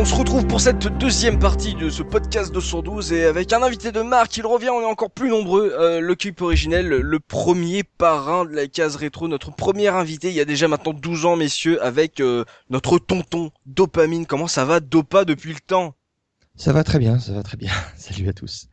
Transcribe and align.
on 0.00 0.04
se 0.06 0.14
retrouve 0.14 0.46
pour 0.46 0.62
cette 0.62 0.86
deuxième 0.96 1.38
partie 1.38 1.74
de 1.74 1.90
ce 1.90 2.02
podcast 2.02 2.50
212 2.54 3.12
et 3.12 3.26
avec 3.26 3.52
un 3.52 3.62
invité 3.62 3.92
de 3.92 4.00
marque, 4.00 4.34
il 4.38 4.46
revient, 4.46 4.70
on 4.70 4.80
est 4.80 4.86
encore 4.86 5.10
plus 5.10 5.28
nombreux, 5.28 5.74
euh, 5.78 6.00
l'équipe 6.00 6.40
originelle, 6.40 6.88
le 6.88 7.20
premier 7.20 7.82
parrain 7.82 8.46
de 8.46 8.54
la 8.54 8.66
case 8.66 8.96
rétro, 8.96 9.28
notre 9.28 9.54
premier 9.54 9.88
invité 9.88 10.30
il 10.30 10.34
y 10.34 10.40
a 10.40 10.46
déjà 10.46 10.68
maintenant 10.68 10.94
12 10.94 11.26
ans 11.26 11.36
messieurs 11.36 11.82
avec 11.84 12.20
euh, 12.20 12.46
notre 12.70 12.98
tonton 12.98 13.50
Dopamine. 13.66 14.24
Comment 14.24 14.46
ça 14.46 14.64
va 14.64 14.80
Dopa 14.80 15.26
depuis 15.26 15.52
le 15.52 15.60
temps? 15.60 15.94
Ça 16.56 16.72
va 16.72 16.82
très 16.82 16.98
bien, 16.98 17.18
ça 17.18 17.32
va 17.32 17.42
très 17.42 17.58
bien. 17.58 17.72
Salut 17.98 18.26
à 18.30 18.32
tous 18.32 18.68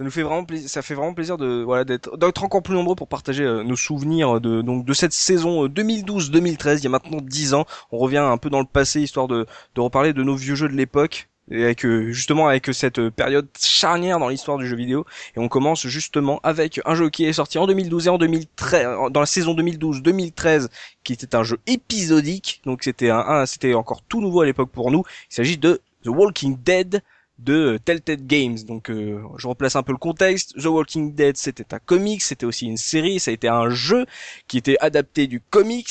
ça 0.00 0.04
nous 0.04 0.10
fait 0.10 0.22
vraiment 0.22 0.46
plaisir, 0.46 0.70
ça 0.70 0.80
fait 0.80 0.94
vraiment 0.94 1.12
plaisir 1.12 1.36
de 1.36 1.62
voilà 1.62 1.84
d'être 1.84 2.16
d'être 2.16 2.42
encore 2.42 2.62
plus 2.62 2.74
nombreux 2.74 2.94
pour 2.94 3.06
partager 3.06 3.44
euh, 3.44 3.62
nos 3.62 3.76
souvenirs 3.76 4.40
de 4.40 4.62
donc 4.62 4.86
de 4.86 4.94
cette 4.94 5.12
saison 5.12 5.66
2012-2013. 5.66 6.68
Euh, 6.68 6.74
il 6.76 6.84
y 6.84 6.86
a 6.86 6.88
maintenant 6.88 7.18
10 7.20 7.52
ans, 7.52 7.66
on 7.92 7.98
revient 7.98 8.16
un 8.16 8.38
peu 8.38 8.48
dans 8.48 8.60
le 8.60 8.64
passé 8.64 9.02
histoire 9.02 9.28
de 9.28 9.44
de 9.74 9.80
reparler 9.82 10.14
de 10.14 10.22
nos 10.22 10.36
vieux 10.36 10.54
jeux 10.54 10.70
de 10.70 10.74
l'époque 10.74 11.28
et 11.50 11.64
avec 11.64 11.84
euh, 11.84 12.12
justement 12.12 12.48
avec 12.48 12.72
cette 12.72 13.10
période 13.10 13.46
charnière 13.60 14.18
dans 14.18 14.30
l'histoire 14.30 14.56
du 14.56 14.66
jeu 14.66 14.74
vidéo. 14.74 15.04
Et 15.36 15.38
on 15.38 15.48
commence 15.48 15.86
justement 15.86 16.40
avec 16.44 16.80
un 16.86 16.94
jeu 16.94 17.10
qui 17.10 17.26
est 17.26 17.34
sorti 17.34 17.58
en 17.58 17.66
2012 17.66 18.06
et 18.06 18.08
en 18.08 18.16
2013 18.16 19.10
dans 19.10 19.20
la 19.20 19.26
saison 19.26 19.54
2012-2013 19.54 20.68
qui 21.04 21.12
était 21.12 21.34
un 21.34 21.42
jeu 21.42 21.58
épisodique. 21.66 22.62
Donc 22.64 22.84
c'était 22.84 23.10
un, 23.10 23.18
un 23.18 23.44
c'était 23.44 23.74
encore 23.74 24.00
tout 24.08 24.22
nouveau 24.22 24.40
à 24.40 24.46
l'époque 24.46 24.70
pour 24.70 24.90
nous. 24.90 25.02
Il 25.30 25.34
s'agit 25.34 25.58
de 25.58 25.82
The 26.04 26.08
Walking 26.08 26.56
Dead 26.64 27.02
de 27.40 27.78
Telltale 27.84 28.26
Games. 28.26 28.58
Donc 28.66 28.90
euh, 28.90 29.22
je 29.36 29.48
replace 29.48 29.76
un 29.76 29.82
peu 29.82 29.92
le 29.92 29.98
contexte. 29.98 30.54
The 30.60 30.66
Walking 30.66 31.14
Dead 31.14 31.36
c'était 31.36 31.74
un 31.74 31.78
comics, 31.78 32.22
c'était 32.22 32.46
aussi 32.46 32.66
une 32.66 32.76
série, 32.76 33.20
ça 33.20 33.30
a 33.30 33.34
été 33.34 33.48
un 33.48 33.70
jeu 33.70 34.06
qui 34.48 34.58
était 34.58 34.76
adapté 34.80 35.26
du 35.26 35.40
comics. 35.40 35.90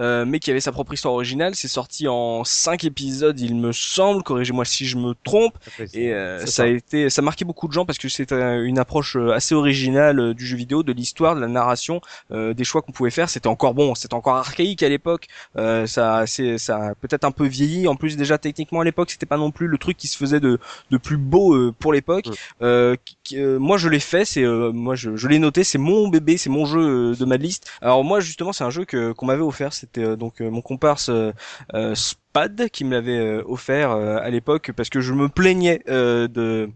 Euh, 0.00 0.24
mais 0.24 0.38
qui 0.38 0.50
avait 0.50 0.60
sa 0.60 0.72
propre 0.72 0.94
histoire 0.94 1.14
originale. 1.14 1.54
C'est 1.54 1.68
sorti 1.68 2.08
en 2.08 2.42
cinq 2.44 2.84
épisodes, 2.84 3.38
il 3.38 3.54
me 3.54 3.72
semble. 3.72 4.22
Corrigez-moi 4.22 4.64
si 4.64 4.86
je 4.86 4.96
me 4.96 5.14
trompe. 5.24 5.54
et 5.92 6.12
euh, 6.12 6.46
ça, 6.46 6.64
a 6.64 6.66
été, 6.66 7.10
ça 7.10 7.20
a 7.20 7.24
marqué 7.24 7.44
beaucoup 7.44 7.68
de 7.68 7.72
gens 7.72 7.84
parce 7.84 7.98
que 7.98 8.08
c'était 8.08 8.34
une 8.64 8.78
approche 8.78 9.16
euh, 9.16 9.32
assez 9.32 9.54
originale 9.54 10.34
du 10.34 10.46
jeu 10.46 10.56
vidéo, 10.56 10.82
de 10.82 10.92
l'histoire, 10.92 11.34
de 11.34 11.40
la 11.40 11.48
narration, 11.48 12.00
des 12.30 12.64
choix 12.64 12.82
qu'on 12.82 12.92
pouvait 12.92 13.10
faire. 13.10 13.28
C'était 13.28 13.48
encore 13.48 13.74
bon, 13.74 13.94
c'était 13.94 14.14
encore 14.14 14.36
archaïque 14.36 14.82
à 14.82 14.88
l'époque. 14.88 15.26
ça, 15.54 16.24
c'est, 16.26 16.58
ça 16.58 16.88
a 16.88 16.94
peut-être 16.94 17.24
un 17.24 17.32
peu 17.32 17.46
vieilli. 17.46 17.86
En 17.88 17.96
plus, 17.96 18.16
déjà 18.16 18.38
techniquement 18.38 18.80
à 18.80 18.84
l'époque, 18.84 19.10
c'était 19.10 19.26
pas 19.26 19.36
non 19.36 19.50
plus 19.50 19.66
le 19.66 19.78
truc 19.78 19.96
qui 19.96 20.08
se 20.08 20.16
faisait 20.16 20.40
de, 20.40 20.58
de 20.90 20.96
plus 20.96 21.16
beau 21.16 21.72
pour 21.72 21.92
l'époque. 21.92 22.26
Moi, 23.36 23.78
je 23.78 23.88
l'ai 23.88 24.00
fait. 24.00 24.24
C'est, 24.24 24.44
moi, 24.44 24.94
je, 24.94 25.26
l'ai 25.26 25.38
noté. 25.38 25.64
C'est 25.64 25.78
mon 25.78 26.08
bébé, 26.08 26.36
c'est 26.36 26.50
mon 26.50 26.66
jeu 26.66 27.14
de 27.14 27.24
ma 27.24 27.36
liste. 27.36 27.70
Alors 27.80 28.04
moi, 28.04 28.20
justement, 28.20 28.52
c'est 28.52 28.64
un 28.64 28.70
jeu 28.70 28.84
que 28.84 29.12
qu'on 29.12 29.26
m'avait 29.26 29.42
offert 29.42 29.60
c'était 29.72 30.04
euh, 30.04 30.16
donc 30.16 30.40
euh, 30.40 30.50
mon 30.50 30.62
comparse 30.62 31.10
euh, 31.10 31.32
Spad 31.94 32.68
qui 32.70 32.84
me 32.84 32.92
l'avait 32.92 33.42
offert 33.44 33.90
à 33.90 34.28
l'époque 34.30 34.72
parce 34.76 34.88
que 34.88 35.00
je 35.00 35.12
me 35.12 35.28
plaignais 35.28 35.82
de 35.86 36.70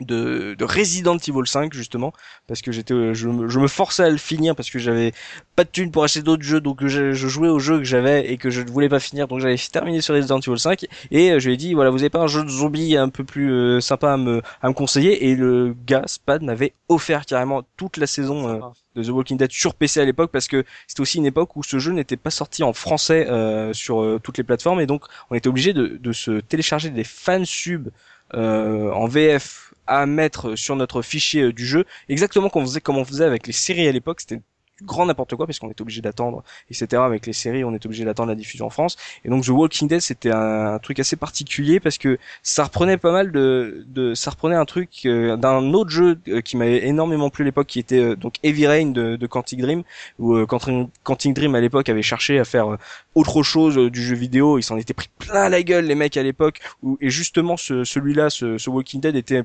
de, 0.00 0.54
de 0.58 0.64
Resident 0.64 1.16
Evil 1.16 1.46
5 1.46 1.72
justement 1.72 2.12
parce 2.46 2.62
que 2.62 2.72
j'étais 2.72 3.14
je, 3.14 3.48
je, 3.48 3.58
me 3.58 3.68
forçais 3.68 4.04
à 4.04 4.10
le 4.10 4.16
finir 4.16 4.56
parce 4.56 4.70
que 4.70 4.78
j'avais 4.78 5.12
pas 5.56 5.64
de 5.64 5.70
thunes 5.70 5.90
pour 5.90 6.04
acheter 6.04 6.22
d'autres 6.22 6.42
jeux 6.42 6.60
donc 6.60 6.86
je, 6.86 7.12
je, 7.12 7.28
jouais 7.28 7.48
au 7.48 7.58
jeu 7.58 7.78
que 7.78 7.84
j'avais 7.84 8.30
et 8.32 8.36
que 8.36 8.50
je 8.50 8.62
ne 8.62 8.70
voulais 8.70 8.88
pas 8.88 9.00
finir 9.00 9.28
donc 9.28 9.40
j'avais 9.40 9.56
terminé 9.56 10.00
sur 10.00 10.14
Resident 10.14 10.40
Evil 10.40 10.58
5 10.58 10.86
et 11.10 11.40
je 11.40 11.46
lui 11.46 11.54
ai 11.54 11.56
dit 11.56 11.74
voilà 11.74 11.90
vous 11.90 12.00
avez 12.00 12.10
pas 12.10 12.20
un 12.20 12.26
jeu 12.26 12.44
de 12.44 12.48
zombie 12.48 12.96
un 12.96 13.08
peu 13.08 13.24
plus 13.24 13.80
sympa 13.80 14.12
à 14.12 14.16
me 14.16 14.42
à 14.62 14.68
me 14.68 14.74
conseiller 14.74 15.28
et 15.28 15.34
le 15.34 15.74
gars 15.86 16.04
Spad 16.06 16.42
m'avait 16.42 16.74
offert 16.88 17.26
carrément 17.26 17.62
toute 17.76 17.96
la 17.96 18.06
saison 18.06 18.72
de 18.96 19.02
The 19.02 19.08
Walking 19.08 19.36
Dead 19.36 19.50
sur 19.50 19.74
PC 19.74 20.00
à 20.00 20.04
l'époque 20.04 20.30
parce 20.32 20.48
que 20.48 20.64
c'était 20.86 21.00
aussi 21.00 21.18
une 21.18 21.26
époque 21.26 21.56
où 21.56 21.62
ce 21.62 21.78
jeu 21.78 21.92
n'était 21.92 22.16
pas 22.16 22.30
sorti 22.30 22.62
en 22.62 22.72
français 22.72 23.28
euh, 23.28 23.72
sur 23.72 24.02
euh, 24.02 24.20
toutes 24.22 24.38
les 24.38 24.44
plateformes 24.44 24.80
et 24.80 24.86
donc 24.86 25.04
on 25.30 25.34
était 25.34 25.48
obligé 25.48 25.72
de, 25.72 25.86
de 25.86 26.12
se 26.12 26.40
télécharger 26.40 26.90
des 26.90 27.04
fansubs 27.04 27.90
euh, 28.34 28.90
en 28.92 29.06
VF 29.06 29.69
à 29.90 30.06
mettre 30.06 30.54
sur 30.56 30.76
notre 30.76 31.02
fichier 31.02 31.52
du 31.52 31.66
jeu. 31.66 31.84
Exactement 32.08 32.48
comme 32.48 32.62
on 32.62 32.66
faisait 32.66 32.80
comme 32.80 32.96
on 32.96 33.04
faisait 33.04 33.24
avec 33.24 33.46
les 33.46 33.52
séries 33.52 33.88
à 33.88 33.92
l'époque 33.92 34.20
c'était 34.20 34.40
grand 34.82 35.06
n'importe 35.06 35.36
quoi 35.36 35.46
parce 35.46 35.58
qu'on 35.58 35.70
est 35.70 35.80
obligé 35.80 36.00
d'attendre 36.00 36.42
etc 36.70 37.02
avec 37.02 37.26
les 37.26 37.32
séries 37.32 37.64
on 37.64 37.74
est 37.74 37.84
obligé 37.84 38.04
d'attendre 38.04 38.30
la 38.30 38.34
diffusion 38.34 38.66
en 38.66 38.70
France. 38.70 38.96
Et 39.24 39.28
donc 39.28 39.44
The 39.44 39.48
Walking 39.48 39.88
Dead 39.88 40.00
c'était 40.00 40.30
un, 40.30 40.78
truc 40.78 40.98
assez 41.00 41.16
particulier 41.16 41.80
parce 41.80 41.98
que 41.98 42.18
ça 42.42 42.64
reprenait 42.64 42.96
pas 42.96 43.12
mal 43.12 43.32
de, 43.32 43.84
de 43.88 44.14
ça 44.14 44.30
reprenait 44.30 44.56
un 44.56 44.64
truc 44.64 45.02
euh, 45.04 45.36
d'un 45.36 45.74
autre 45.74 45.90
jeu 45.90 46.18
euh, 46.28 46.40
qui 46.40 46.56
m'avait 46.56 46.86
énormément 46.86 47.30
plu 47.30 47.42
à 47.42 47.46
l'époque 47.46 47.66
qui 47.66 47.78
était 47.78 47.98
euh, 47.98 48.16
donc 48.16 48.36
Heavy 48.42 48.66
Rain 48.66 48.86
de, 48.86 49.16
de 49.16 49.26
Quantic 49.26 49.60
Dream 49.60 49.82
où 50.18 50.46
Quantic 50.46 51.34
Dream 51.34 51.54
à 51.54 51.60
l'époque 51.60 51.88
avait 51.88 52.02
cherché 52.02 52.38
à 52.38 52.44
faire 52.44 52.78
autre 53.14 53.42
chose 53.42 53.76
du 53.90 54.02
jeu 54.02 54.14
vidéo. 54.14 54.58
Ils 54.58 54.62
s'en 54.62 54.76
étaient 54.76 54.94
pris 54.94 55.08
plein 55.18 55.48
la 55.48 55.62
gueule 55.62 55.84
les 55.84 55.94
mecs 55.94 56.16
à 56.16 56.22
l'époque 56.22 56.60
et 57.00 57.10
justement 57.10 57.56
ce, 57.56 57.84
celui-là 57.84 58.30
ce, 58.30 58.58
ce 58.58 58.70
Walking 58.70 59.00
Dead 59.00 59.16
était 59.16 59.44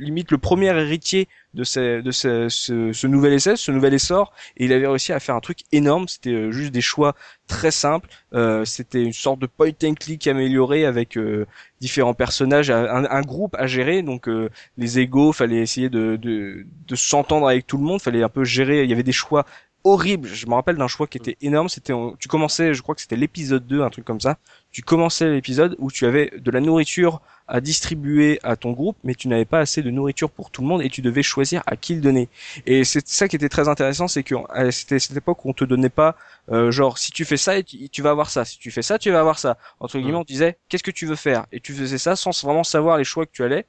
limite 0.00 0.30
le 0.30 0.38
premier 0.38 0.66
héritier 0.66 1.28
de, 1.54 1.64
ce, 1.64 2.00
de 2.00 2.10
ce, 2.10 2.48
ce, 2.48 3.06
nouvel 3.06 3.32
essai, 3.32 3.56
ce 3.56 3.70
nouvel 3.70 3.94
essor, 3.94 4.32
et 4.56 4.64
il 4.64 4.72
avait 4.72 4.86
réussi 4.86 5.12
à 5.12 5.20
faire 5.20 5.34
un 5.34 5.40
truc 5.40 5.60
énorme. 5.72 6.08
C'était 6.08 6.30
euh, 6.30 6.50
juste 6.50 6.72
des 6.72 6.80
choix 6.80 7.14
très 7.46 7.70
simples. 7.70 8.08
Euh, 8.34 8.64
c'était 8.64 9.02
une 9.02 9.12
sorte 9.12 9.40
de 9.40 9.46
point 9.46 9.72
and 9.84 9.94
click 9.94 10.26
amélioré 10.26 10.84
avec 10.84 11.16
euh, 11.16 11.46
différents 11.80 12.14
personnages, 12.14 12.70
un, 12.70 13.04
un, 13.04 13.20
groupe 13.22 13.56
à 13.58 13.66
gérer. 13.66 14.02
Donc 14.02 14.28
les 14.76 14.98
égaux, 14.98 15.32
fallait 15.32 15.58
essayer 15.58 15.88
de, 15.88 16.16
de, 16.16 16.66
de 16.86 16.94
s'entendre 16.94 17.48
avec 17.48 17.66
tout 17.66 17.78
le 17.78 17.84
monde, 17.84 18.00
fallait 18.00 18.22
un 18.22 18.28
peu 18.28 18.44
gérer. 18.44 18.84
Il 18.84 18.90
y 18.90 18.92
avait 18.92 19.02
des 19.02 19.12
choix 19.12 19.44
horribles. 19.84 20.28
Je 20.28 20.46
me 20.46 20.54
rappelle 20.54 20.76
d'un 20.76 20.88
choix 20.88 21.06
qui 21.06 21.18
était 21.18 21.36
énorme. 21.40 21.68
C'était, 21.68 21.92
tu 22.18 22.28
commençais, 22.28 22.74
je 22.74 22.82
crois 22.82 22.94
que 22.94 23.00
c'était 23.00 23.16
l'épisode 23.16 23.66
2, 23.66 23.82
un 23.82 23.90
truc 23.90 24.04
comme 24.04 24.20
ça. 24.20 24.38
Tu 24.70 24.82
commençais 24.82 25.28
l'épisode 25.28 25.76
où 25.78 25.90
tu 25.90 26.06
avais 26.06 26.32
de 26.36 26.50
la 26.50 26.60
nourriture 26.60 27.20
à 27.48 27.60
distribuer 27.60 28.38
à 28.44 28.54
ton 28.54 28.70
groupe, 28.70 28.96
mais 29.02 29.14
tu 29.14 29.26
n'avais 29.26 29.44
pas 29.44 29.58
assez 29.58 29.82
de 29.82 29.90
nourriture 29.90 30.30
pour 30.30 30.50
tout 30.50 30.62
le 30.62 30.68
monde 30.68 30.82
et 30.82 30.88
tu 30.88 31.02
devais 31.02 31.24
choisir 31.24 31.62
à 31.66 31.76
qui 31.76 31.96
le 31.96 32.00
donner. 32.00 32.28
Et 32.64 32.84
c'est 32.84 33.06
ça 33.08 33.26
qui 33.26 33.34
était 33.34 33.48
très 33.48 33.68
intéressant, 33.68 34.06
c'est 34.06 34.22
que 34.22 34.36
c'était 34.70 35.00
cette 35.00 35.16
époque 35.16 35.44
où 35.44 35.50
on 35.50 35.52
te 35.52 35.64
donnait 35.64 35.88
pas 35.88 36.16
euh, 36.52 36.70
genre 36.70 36.96
si 36.98 37.10
tu 37.10 37.24
fais 37.24 37.36
ça, 37.36 37.60
tu, 37.62 38.02
vas 38.02 38.10
avoir 38.10 38.30
ça, 38.30 38.44
si 38.44 38.58
tu 38.58 38.70
fais 38.70 38.82
ça, 38.82 38.98
tu 38.98 39.10
vas 39.10 39.18
avoir 39.18 39.38
ça. 39.40 39.58
Entre 39.80 39.98
guillemets, 39.98 40.18
on 40.18 40.22
disait 40.22 40.58
qu'est-ce 40.68 40.84
que 40.84 40.92
tu 40.92 41.06
veux 41.06 41.16
faire? 41.16 41.46
Et 41.50 41.58
tu 41.58 41.74
faisais 41.74 41.98
ça 41.98 42.14
sans 42.14 42.30
vraiment 42.44 42.64
savoir 42.64 42.96
les 42.98 43.04
choix 43.04 43.26
que 43.26 43.32
tu 43.32 43.42
allais 43.42 43.66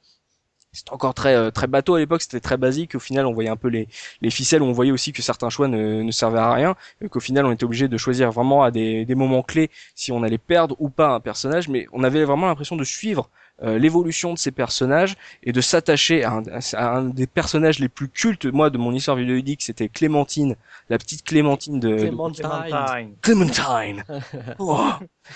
c'était 0.72 0.92
encore 0.92 1.14
très 1.14 1.34
euh, 1.34 1.50
très 1.50 1.66
bateau 1.66 1.94
à 1.94 1.98
l'époque, 1.98 2.22
c'était 2.22 2.40
très 2.40 2.56
basique. 2.56 2.94
Au 2.94 2.98
final, 2.98 3.26
on 3.26 3.32
voyait 3.32 3.50
un 3.50 3.56
peu 3.56 3.68
les, 3.68 3.88
les 4.22 4.30
ficelles, 4.30 4.62
on 4.62 4.72
voyait 4.72 4.92
aussi 4.92 5.12
que 5.12 5.22
certains 5.22 5.50
choix 5.50 5.68
ne, 5.68 6.02
ne 6.02 6.10
servaient 6.10 6.38
à 6.38 6.52
rien, 6.52 6.76
qu'au 7.10 7.20
final, 7.20 7.46
on 7.46 7.52
était 7.52 7.64
obligé 7.64 7.88
de 7.88 7.96
choisir 7.98 8.30
vraiment 8.32 8.62
à 8.62 8.70
des, 8.70 9.04
des 9.04 9.14
moments 9.14 9.42
clés 9.42 9.70
si 9.94 10.12
on 10.12 10.22
allait 10.22 10.38
perdre 10.38 10.76
ou 10.78 10.88
pas 10.88 11.08
un 11.10 11.20
personnage, 11.20 11.68
mais 11.68 11.86
on 11.92 12.02
avait 12.04 12.24
vraiment 12.24 12.46
l'impression 12.46 12.76
de 12.76 12.84
suivre 12.84 13.28
euh, 13.62 13.78
l'évolution 13.78 14.32
de 14.32 14.38
ces 14.38 14.50
personnages 14.50 15.14
et 15.42 15.52
de 15.52 15.60
s'attacher 15.60 16.24
à, 16.24 16.40
un 16.74 17.04
des 17.04 17.26
personnages 17.26 17.78
les 17.78 17.88
plus 17.88 18.08
cultes. 18.08 18.46
Moi 18.46 18.70
de 18.70 18.78
mon 18.78 18.92
histoire 18.92 19.16
vidéoludique 19.16 19.62
c'était 19.62 19.88
Clémentine 19.88 20.56
la 20.88 20.98
petite 20.98 21.22
Clémentine 21.22 21.78
de 21.78 21.96
Clémentine 21.96 23.14
Clémentine. 23.20 24.04
Oh. 24.58 24.80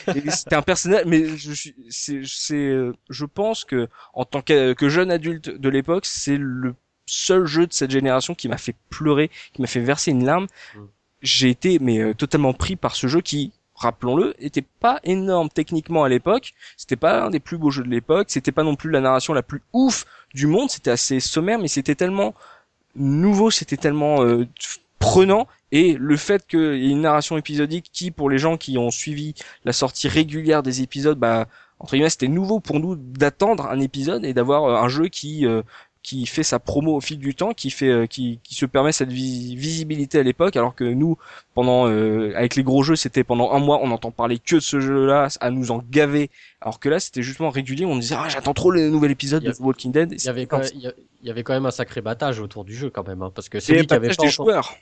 c'était 0.06 0.56
un 0.56 0.62
personnage 0.62 1.05
mais 1.06 1.37
je 1.37 1.52
suis 1.52 1.75
c'est 1.88 2.23
c'est 2.25 2.75
je 3.08 3.25
pense 3.25 3.64
que 3.64 3.88
en 4.14 4.25
tant 4.25 4.43
que, 4.43 4.73
que 4.73 4.88
jeune 4.88 5.11
adulte 5.11 5.49
de 5.49 5.69
l'époque 5.69 6.06
c'est 6.06 6.37
le 6.38 6.75
seul 7.06 7.46
jeu 7.46 7.67
de 7.67 7.73
cette 7.73 7.90
génération 7.90 8.35
qui 8.35 8.49
m'a 8.49 8.58
fait 8.58 8.75
pleurer 8.90 9.31
qui 9.52 9.61
m'a 9.61 9.69
fait 9.69 9.81
verser 9.81 10.11
une 10.11 10.25
larme. 10.25 10.46
Mm. 10.75 10.81
j'ai 11.23 11.50
été 11.50 11.79
mais 11.79 12.00
euh, 12.00 12.14
totalement 12.14 12.55
pris 12.55 12.76
par 12.76 12.96
ce 12.96 13.06
jeu 13.06 13.20
qui 13.20 13.52
rappelons-le, 13.76 14.34
était 14.38 14.64
pas 14.81 15.00
énorme 15.05 15.49
techniquement 15.49 16.05
à 16.05 16.08
l'époque. 16.08 16.55
C'était 16.76 16.96
pas 16.96 17.23
un 17.23 17.31
des 17.31 17.40
plus 17.40 17.58
beaux 17.58 17.70
jeux 17.70 17.84
de 17.84 17.88
l'époque. 17.88 18.26
C'était 18.31 18.52
pas 18.52 18.62
non 18.62 18.75
plus 18.75 18.90
la 18.90 19.00
narration 19.00 19.32
la 19.32 19.43
plus 19.43 19.62
ouf 19.73 20.05
du 20.34 20.46
monde. 20.46 20.70
C'était 20.70 20.90
assez 20.90 21.20
sommaire, 21.20 21.58
mais 21.58 21.69
c'était 21.69 21.94
tellement 21.94 22.34
nouveau, 22.94 23.50
c'était 23.50 23.76
tellement 23.76 24.23
euh, 24.25 24.46
prenant. 24.99 25.46
Et 25.73 25.94
le 25.94 26.17
fait 26.17 26.46
qu'il 26.46 26.76
y 26.76 26.88
ait 26.88 26.93
une 26.93 27.02
narration 27.02 27.37
épisodique 27.37 27.90
qui, 27.93 28.11
pour 28.11 28.31
les 28.31 28.38
gens 28.38 28.56
qui 28.56 28.78
ont 28.78 28.90
suivi 28.90 29.34
la 29.64 29.73
sortie 29.73 30.08
régulière 30.08 30.62
des 30.62 30.82
épisodes, 30.82 31.19
bah 31.19 31.46
entre 31.78 31.93
guillemets, 31.93 32.11
c'était 32.11 32.28
nouveau 32.28 32.61
pour 32.61 32.81
nous 32.81 32.96
d'attendre 32.96 33.67
un 33.67 33.81
épisode 33.81 34.25
et 34.25 34.32
d'avoir 34.32 34.64
euh, 34.64 34.76
un 34.76 34.88
jeu 34.88 35.08
qui 35.08 35.46
euh, 35.46 35.62
qui 36.06 36.25
fait 36.26 36.44
sa 36.44 36.61
promo 36.61 36.94
au 36.94 37.00
fil 37.00 37.19
du 37.19 37.35
temps, 37.35 37.53
qui 37.53 37.69
fait, 37.69 37.88
euh, 37.88 38.06
qui, 38.06 38.38
qui 38.44 38.55
se 38.55 38.64
permet 38.64 38.93
cette 38.93 39.11
visibilité 39.11 40.20
à 40.20 40.23
l'époque, 40.23 40.55
alors 40.55 40.73
que 40.73 40.85
nous, 40.85 41.19
pendant, 41.53 41.88
euh, 41.88 42.32
avec 42.37 42.55
les 42.55 42.62
gros 42.62 42.85
jeux, 42.85 42.94
c'était 42.94 43.25
pendant 43.25 43.50
un 43.50 43.58
mois, 43.58 43.81
on 43.82 43.91
entend 43.91 44.12
parler 44.12 44.38
que 44.38 44.55
de 44.55 44.61
ce 44.61 44.79
jeu-là, 44.79 45.26
à 45.41 45.50
nous 45.50 45.73
en 45.73 45.82
gaver, 45.91 46.31
alors 46.61 46.79
que 46.79 46.88
là, 46.88 47.00
c'était 47.00 47.23
justement 47.23 47.50
régulier, 47.50 47.87
on 47.87 47.97
disait, 47.97 48.14
ah, 48.17 48.29
j'attends 48.29 48.55
trop 48.55 48.70
le 48.70 48.88
nouvel 48.88 49.11
épisode 49.11 49.43
de 49.43 49.53
Walking 49.58 49.91
Dead. 49.91 50.12
Il 50.12 50.25
y 50.25 50.29
avait 50.29 50.47
quand 50.47 50.58
même, 50.58 50.70
il 50.75 50.93
y 51.26 51.31
avait 51.31 51.43
quand 51.43 51.55
même 51.55 51.67
un 51.67 51.73
sacré 51.73 52.03
battage 52.03 52.38
autour 52.38 52.64
du 52.64 52.73
jeu 52.76 52.88
quand 52.88 53.05
même, 53.05 53.23
hein, 53.23 53.32
parce 53.35 53.49
que 53.49 53.59
c'est 53.59 53.75
lui 53.75 53.85
qui 53.85 53.93
avait 53.93 54.11
pas 54.11 54.23
des 54.23 54.31
joueurs. 54.31 54.76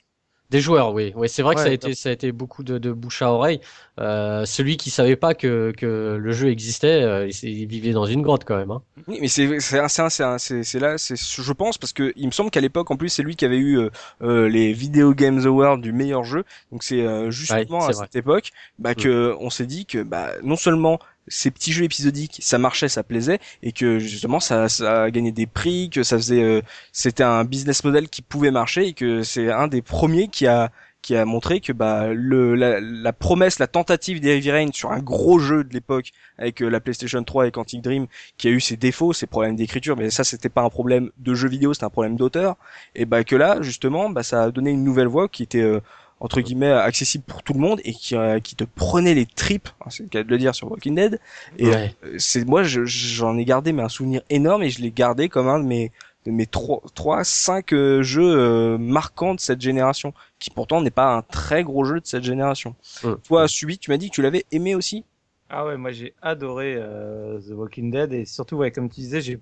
Des 0.51 0.61
joueurs, 0.61 0.93
oui. 0.93 1.11
Oui, 1.15 1.27
c'est 1.27 1.41
vrai 1.41 1.55
que 1.55 1.61
ça 1.61 1.67
a 1.67 1.71
été, 1.71 1.95
ça 1.95 2.09
a 2.09 2.11
été 2.11 2.31
beaucoup 2.31 2.63
de, 2.63 2.77
de 2.77 2.91
bouche 2.91 3.21
à 3.23 3.31
oreille. 3.31 3.61
Euh, 3.99 4.45
celui 4.45 4.77
qui 4.77 4.91
savait 4.91 5.15
pas 5.15 5.33
que, 5.33 5.73
que 5.75 6.17
le 6.21 6.31
jeu 6.33 6.49
existait, 6.49 7.01
euh, 7.01 7.27
il, 7.43 7.65
vivait 7.67 7.93
dans 7.93 8.05
une 8.05 8.21
grotte 8.21 8.43
quand 8.43 8.57
même. 8.57 8.69
Hein. 8.69 8.81
Oui, 9.07 9.17
mais 9.21 9.27
c'est 9.27 9.59
c'est 9.59 9.79
c'est 9.87 10.63
c'est 10.63 10.79
là, 10.79 10.97
c'est 10.97 11.15
je 11.15 11.53
pense 11.53 11.77
parce 11.77 11.93
que 11.93 12.13
il 12.15 12.27
me 12.27 12.31
semble 12.31 12.51
qu'à 12.51 12.61
l'époque 12.61 12.91
en 12.91 12.97
plus 12.97 13.09
c'est 13.09 13.23
lui 13.23 13.35
qui 13.35 13.45
avait 13.45 13.57
eu 13.57 13.79
euh, 13.79 13.89
euh 14.21 14.49
les 14.49 14.73
Video 14.73 15.13
Games 15.13 15.45
Awards 15.45 15.77
du 15.77 15.93
meilleur 15.93 16.23
jeu. 16.23 16.43
Donc 16.71 16.83
c'est 16.83 17.01
euh, 17.01 17.31
justement 17.31 17.87
à 17.87 17.93
cette 17.93 18.15
époque 18.15 18.51
bah, 18.77 18.91
mm. 18.91 18.95
que 18.95 19.35
on 19.39 19.49
s'est 19.49 19.65
dit 19.65 19.85
que 19.85 20.03
bah 20.03 20.31
non 20.43 20.57
seulement 20.57 20.99
ces 21.27 21.51
petits 21.51 21.71
jeux 21.71 21.85
épisodiques, 21.85 22.39
ça 22.41 22.57
marchait, 22.57 22.87
ça 22.87 23.03
plaisait, 23.03 23.39
et 23.63 23.71
que 23.71 23.99
justement 23.99 24.39
ça, 24.39 24.69
ça 24.69 25.03
a 25.03 25.11
gagné 25.11 25.31
des 25.31 25.47
prix, 25.47 25.89
que 25.89 26.03
ça 26.03 26.17
faisait, 26.17 26.43
euh, 26.43 26.61
c'était 26.91 27.23
un 27.23 27.43
business 27.45 27.83
model 27.83 28.09
qui 28.09 28.21
pouvait 28.21 28.51
marcher, 28.51 28.87
et 28.87 28.93
que 28.93 29.23
c'est 29.23 29.51
un 29.51 29.67
des 29.67 29.81
premiers 29.81 30.27
qui 30.27 30.47
a 30.47 30.71
qui 31.05 31.15
a 31.15 31.23
montré 31.23 31.61
que 31.61 31.71
bah 31.71 32.07
le 32.13 32.55
la, 32.55 32.79
la 32.81 33.13
promesse, 33.13 33.59
la 33.59 33.67
tentative 33.67 34.19
d'Heavy 34.19 34.49
Rain 34.51 34.69
sur 34.73 34.91
un 34.91 35.01
gros 35.01 35.37
jeu 35.37 35.63
de 35.63 35.71
l'époque 35.71 36.09
avec 36.39 36.63
euh, 36.63 36.67
la 36.67 36.79
PlayStation 36.79 37.23
3 37.23 37.45
et 37.45 37.51
Quantic 37.51 37.83
Dream 37.83 38.07
qui 38.37 38.47
a 38.47 38.51
eu 38.51 38.59
ses 38.59 38.75
défauts, 38.75 39.13
ses 39.13 39.27
problèmes 39.27 39.55
d'écriture, 39.55 39.95
mais 39.97 40.09
ça 40.09 40.23
c'était 40.23 40.49
pas 40.49 40.63
un 40.63 40.69
problème 40.69 41.11
de 41.19 41.35
jeu 41.35 41.47
vidéo, 41.47 41.75
c'était 41.75 41.85
un 41.85 41.91
problème 41.91 42.15
d'auteur 42.15 42.55
et 42.95 43.05
bah 43.05 43.23
que 43.23 43.35
là 43.35 43.61
justement 43.61 44.09
bah 44.09 44.23
ça 44.23 44.45
a 44.45 44.51
donné 44.51 44.71
une 44.71 44.83
nouvelle 44.83 45.07
voie 45.07 45.29
qui 45.29 45.43
était 45.43 45.61
euh, 45.61 45.79
entre 46.19 46.41
guillemets 46.41 46.71
accessible 46.71 47.23
pour 47.25 47.43
tout 47.43 47.53
le 47.53 47.59
monde 47.59 47.81
et 47.83 47.93
qui, 47.93 48.15
euh, 48.15 48.39
qui 48.39 48.55
te 48.55 48.63
prenait 48.63 49.13
les 49.13 49.25
tripes, 49.25 49.69
hein, 49.81 49.89
c'est 49.89 50.03
le 50.03 50.09
cas 50.09 50.23
de 50.23 50.29
le 50.29 50.37
dire 50.37 50.55
sur 50.55 50.71
Walking 50.71 50.95
Dead. 50.95 51.19
Et 51.57 51.71
c'est 52.17 52.45
moi 52.45 52.63
j'en 52.63 53.37
ai 53.37 53.45
gardé 53.45 53.73
mais 53.73 53.83
un 53.83 53.89
souvenir 53.89 54.21
énorme 54.29 54.63
et 54.63 54.69
je 54.69 54.81
l'ai 54.81 54.91
gardé 54.91 55.29
comme 55.29 55.47
un 55.47 55.59
de 55.59 55.65
mes 55.65 55.91
de 56.25 56.31
mes 56.31 56.47
trois, 56.47 56.81
trois, 56.93 57.23
cinq 57.23 57.71
euh, 57.71 58.01
jeux 58.01 58.35
euh, 58.35 58.77
marquants 58.77 59.35
de 59.35 59.39
cette 59.39 59.61
génération, 59.61 60.13
qui 60.39 60.49
pourtant 60.49 60.81
n'est 60.81 60.91
pas 60.91 61.15
un 61.15 61.21
très 61.21 61.63
gros 61.63 61.85
jeu 61.85 61.99
de 61.99 62.05
cette 62.05 62.23
génération. 62.23 62.75
Toi, 63.23 63.47
Subi, 63.47 63.77
tu 63.77 63.91
m'as 63.91 63.97
dit 63.97 64.09
que 64.09 64.15
tu 64.15 64.21
l'avais 64.21 64.45
aimé 64.51 64.75
aussi. 64.75 65.05
Ah 65.49 65.65
ouais, 65.65 65.77
moi 65.77 65.91
j'ai 65.91 66.15
adoré 66.23 66.75
euh, 66.75 67.39
The 67.39 67.51
Walking 67.51 67.91
Dead 67.91 68.11
et 68.13 68.25
surtout, 68.25 68.57
ouais, 68.57 68.71
comme 68.71 68.89
tu 68.89 69.01
disais, 69.01 69.21
j'ai 69.21 69.39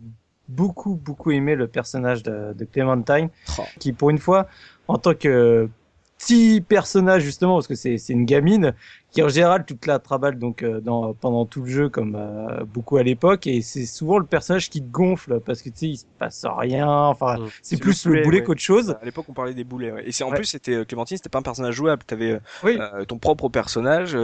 beaucoup 0.50 0.96
beaucoup 0.96 1.32
aimé 1.32 1.56
le 1.56 1.68
personnage 1.68 2.22
de, 2.24 2.54
de 2.54 2.66
Clementine, 2.66 3.30
oh. 3.58 3.64
qui 3.80 3.94
pour 3.94 4.10
une 4.10 4.18
fois, 4.18 4.48
en 4.90 4.98
tant 4.98 5.14
que 5.14 5.70
petit 6.24 6.62
personnage 6.62 7.24
justement, 7.24 7.56
parce 7.56 7.68
que 7.68 7.76
c'est 7.76 7.98
c'est 7.98 8.14
une 8.14 8.26
gamine, 8.26 8.74
qui 9.12 9.22
en 9.22 9.30
général 9.30 9.64
toute 9.66 9.86
la 9.86 10.00
travaille 10.00 10.36
donc 10.36 10.64
euh, 10.64 10.82
dans, 10.82 11.14
pendant 11.14 11.46
tout 11.46 11.62
le 11.62 11.70
jeu 11.70 11.90
comme 11.90 12.16
euh, 12.16 12.66
beaucoup 12.66 12.98
à 12.98 13.04
l'époque. 13.04 13.46
Et 13.48 13.62
c'est 13.62 13.86
souvent 13.86 14.18
le 14.18 14.26
personnage 14.26 14.70
qui 14.70 14.82
gonfle 14.82 15.40
parce 15.40 15.62
que 15.62 15.70
tu 15.70 15.78
sais 15.78 15.88
il 15.88 15.98
se 15.98 16.06
passe 16.18 16.46
rien. 16.58 16.88
Enfin 16.88 17.38
mmh. 17.38 17.50
c'est 17.62 17.80
plus 17.80 18.06
le 18.06 18.24
boulet, 18.24 18.44
qu'autre 18.44 18.62
chose. 18.62 18.98
À 19.02 19.06
l'époque 19.06 19.26
on 19.30 19.34
parlait 19.34 19.54
des 19.54 19.64
boulets 19.64 19.92
ouais. 19.92 20.08
et 20.08 20.12
c'est 20.12 20.24
en 20.24 20.32
plus 20.32 20.46
c'était 20.46 20.74
euh, 20.74 20.86
Clémentine 20.86 21.18
c'était 21.18 21.30
pas 21.30 21.40
un 21.40 21.44
personnage 21.44 21.76
jouable. 21.76 22.04
T'avais 22.06 22.40
oui. 22.64 22.78
ton 23.08 23.18
propre 23.18 23.50
personnage 23.50 24.18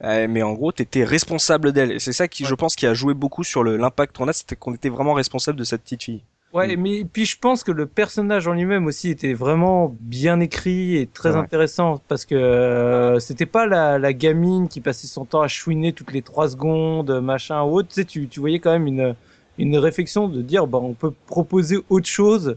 mais 0.00 0.42
en 0.42 0.52
gros 0.54 0.72
t'étais 0.72 1.04
responsable 1.04 1.72
d'elle. 1.72 1.92
Et 1.92 1.98
c'est 1.98 2.12
ça 2.12 2.26
qui 2.26 2.44
je 2.44 2.54
pense 2.54 2.74
qui 2.74 2.86
a 2.86 2.94
joué 2.94 3.14
beaucoup 3.14 3.44
sur 3.44 3.62
l'impact 3.62 4.16
qu'on 4.16 4.28
a 4.28 4.32
c'était 4.32 4.56
qu'on 4.56 4.74
était 4.74 4.88
vraiment 4.88 5.12
responsable 5.12 5.58
de 5.58 5.64
cette 5.64 5.82
petite 5.82 6.02
fille 6.02 6.22
Ouais, 6.52 6.76
mm. 6.76 6.80
mais 6.80 7.04
puis 7.04 7.24
je 7.24 7.38
pense 7.38 7.64
que 7.64 7.72
le 7.72 7.86
personnage 7.86 8.46
en 8.46 8.52
lui-même 8.52 8.86
aussi 8.86 9.08
était 9.08 9.32
vraiment 9.32 9.96
bien 10.00 10.38
écrit 10.40 10.96
et 10.96 11.06
très 11.06 11.34
intéressant 11.34 12.02
parce 12.08 12.26
que 12.26 12.34
euh, 12.34 13.18
c'était 13.20 13.46
pas 13.46 13.66
la, 13.66 13.98
la, 13.98 14.12
gamine 14.12 14.68
qui 14.68 14.80
passait 14.80 15.06
son 15.06 15.24
temps 15.24 15.40
à 15.40 15.48
chouiner 15.48 15.92
toutes 15.92 16.12
les 16.12 16.22
trois 16.22 16.50
secondes, 16.50 17.20
machin 17.20 17.62
ou 17.62 17.78
autre. 17.78 17.88
Tu 17.88 17.94
sais, 17.94 18.04
tu, 18.04 18.28
tu 18.28 18.40
voyais 18.40 18.58
quand 18.58 18.72
même 18.72 18.86
une, 18.86 19.14
une 19.58 19.78
réflexion 19.78 20.28
de 20.28 20.42
dire, 20.42 20.66
bah, 20.66 20.78
on 20.82 20.92
peut 20.92 21.12
proposer 21.26 21.78
autre 21.88 22.06
chose 22.06 22.56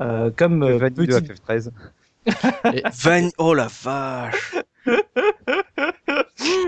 euh, 0.00 0.30
comme 0.36 0.62
euh, 0.62 0.78
petite... 0.78 1.10
FF13. 1.10 1.70
Van... 3.02 3.28
Oh 3.38 3.54
la 3.54 3.68
vache 3.82 4.54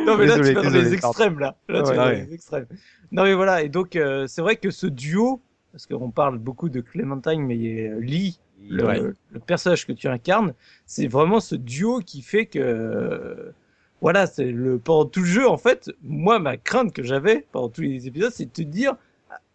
Non 0.06 0.16
mais 0.16 0.26
là 0.26 0.36
tu 0.36 0.52
vas 0.52 0.62
dans 0.62 0.70
les 0.70 0.94
extrêmes 0.94 1.38
là. 1.38 1.54
là 1.68 1.82
tu 1.82 1.88
vas 1.90 1.96
dans 1.96 2.08
les 2.10 2.32
extrêmes. 2.32 2.66
Non 3.10 3.24
mais 3.24 3.34
voilà 3.34 3.62
et 3.62 3.68
donc 3.68 3.96
euh, 3.96 4.26
c'est 4.26 4.40
vrai 4.42 4.56
que 4.56 4.70
ce 4.70 4.86
duo 4.86 5.40
parce 5.72 5.86
qu'on 5.86 6.10
parle 6.10 6.38
beaucoup 6.38 6.68
de 6.68 6.80
Clementine, 6.80 7.42
mais 7.42 7.56
Lee, 7.98 8.38
le, 8.68 9.16
le, 9.30 9.40
personnage 9.40 9.86
que 9.86 9.92
tu 9.92 10.06
incarnes, 10.06 10.54
c'est 10.86 11.06
vraiment 11.06 11.40
ce 11.40 11.56
duo 11.56 12.00
qui 12.00 12.22
fait 12.22 12.46
que, 12.46 13.52
voilà, 14.00 14.26
c'est 14.26 14.50
le 14.50 14.78
pendant 14.78 15.06
tout 15.06 15.20
le 15.20 15.26
jeu, 15.26 15.48
en 15.48 15.56
fait, 15.56 15.90
moi, 16.02 16.38
ma 16.38 16.56
crainte 16.56 16.92
que 16.92 17.02
j'avais 17.02 17.46
pendant 17.52 17.70
tous 17.70 17.80
les 17.80 18.06
épisodes, 18.06 18.32
c'est 18.32 18.46
de 18.46 18.50
te 18.50 18.62
dire 18.62 18.96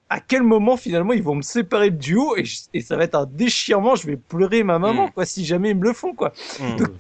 à 0.10 0.20
quel 0.22 0.42
moment 0.42 0.78
finalement 0.78 1.12
ils 1.12 1.24
vont 1.24 1.36
me 1.36 1.42
séparer 1.42 1.90
le 1.90 1.98
duo 1.98 2.38
et, 2.38 2.44
et 2.74 2.82
ça 2.82 2.96
va 2.96 3.04
être 3.04 3.16
un 3.16 3.26
déchirement, 3.26 3.96
je 3.96 4.08
vais 4.08 4.18
pleurer 4.18 4.64
ma 4.64 4.80
maman, 4.80 5.08
mm. 5.08 5.12
quoi, 5.12 5.26
si 5.26 5.46
jamais 5.46 5.72
ils 5.72 5.78
me 5.78 5.84
le 5.84 5.94
font, 5.94 6.14
quoi. 6.14 6.34
Mm. 6.60 6.76
Donc, 6.78 6.92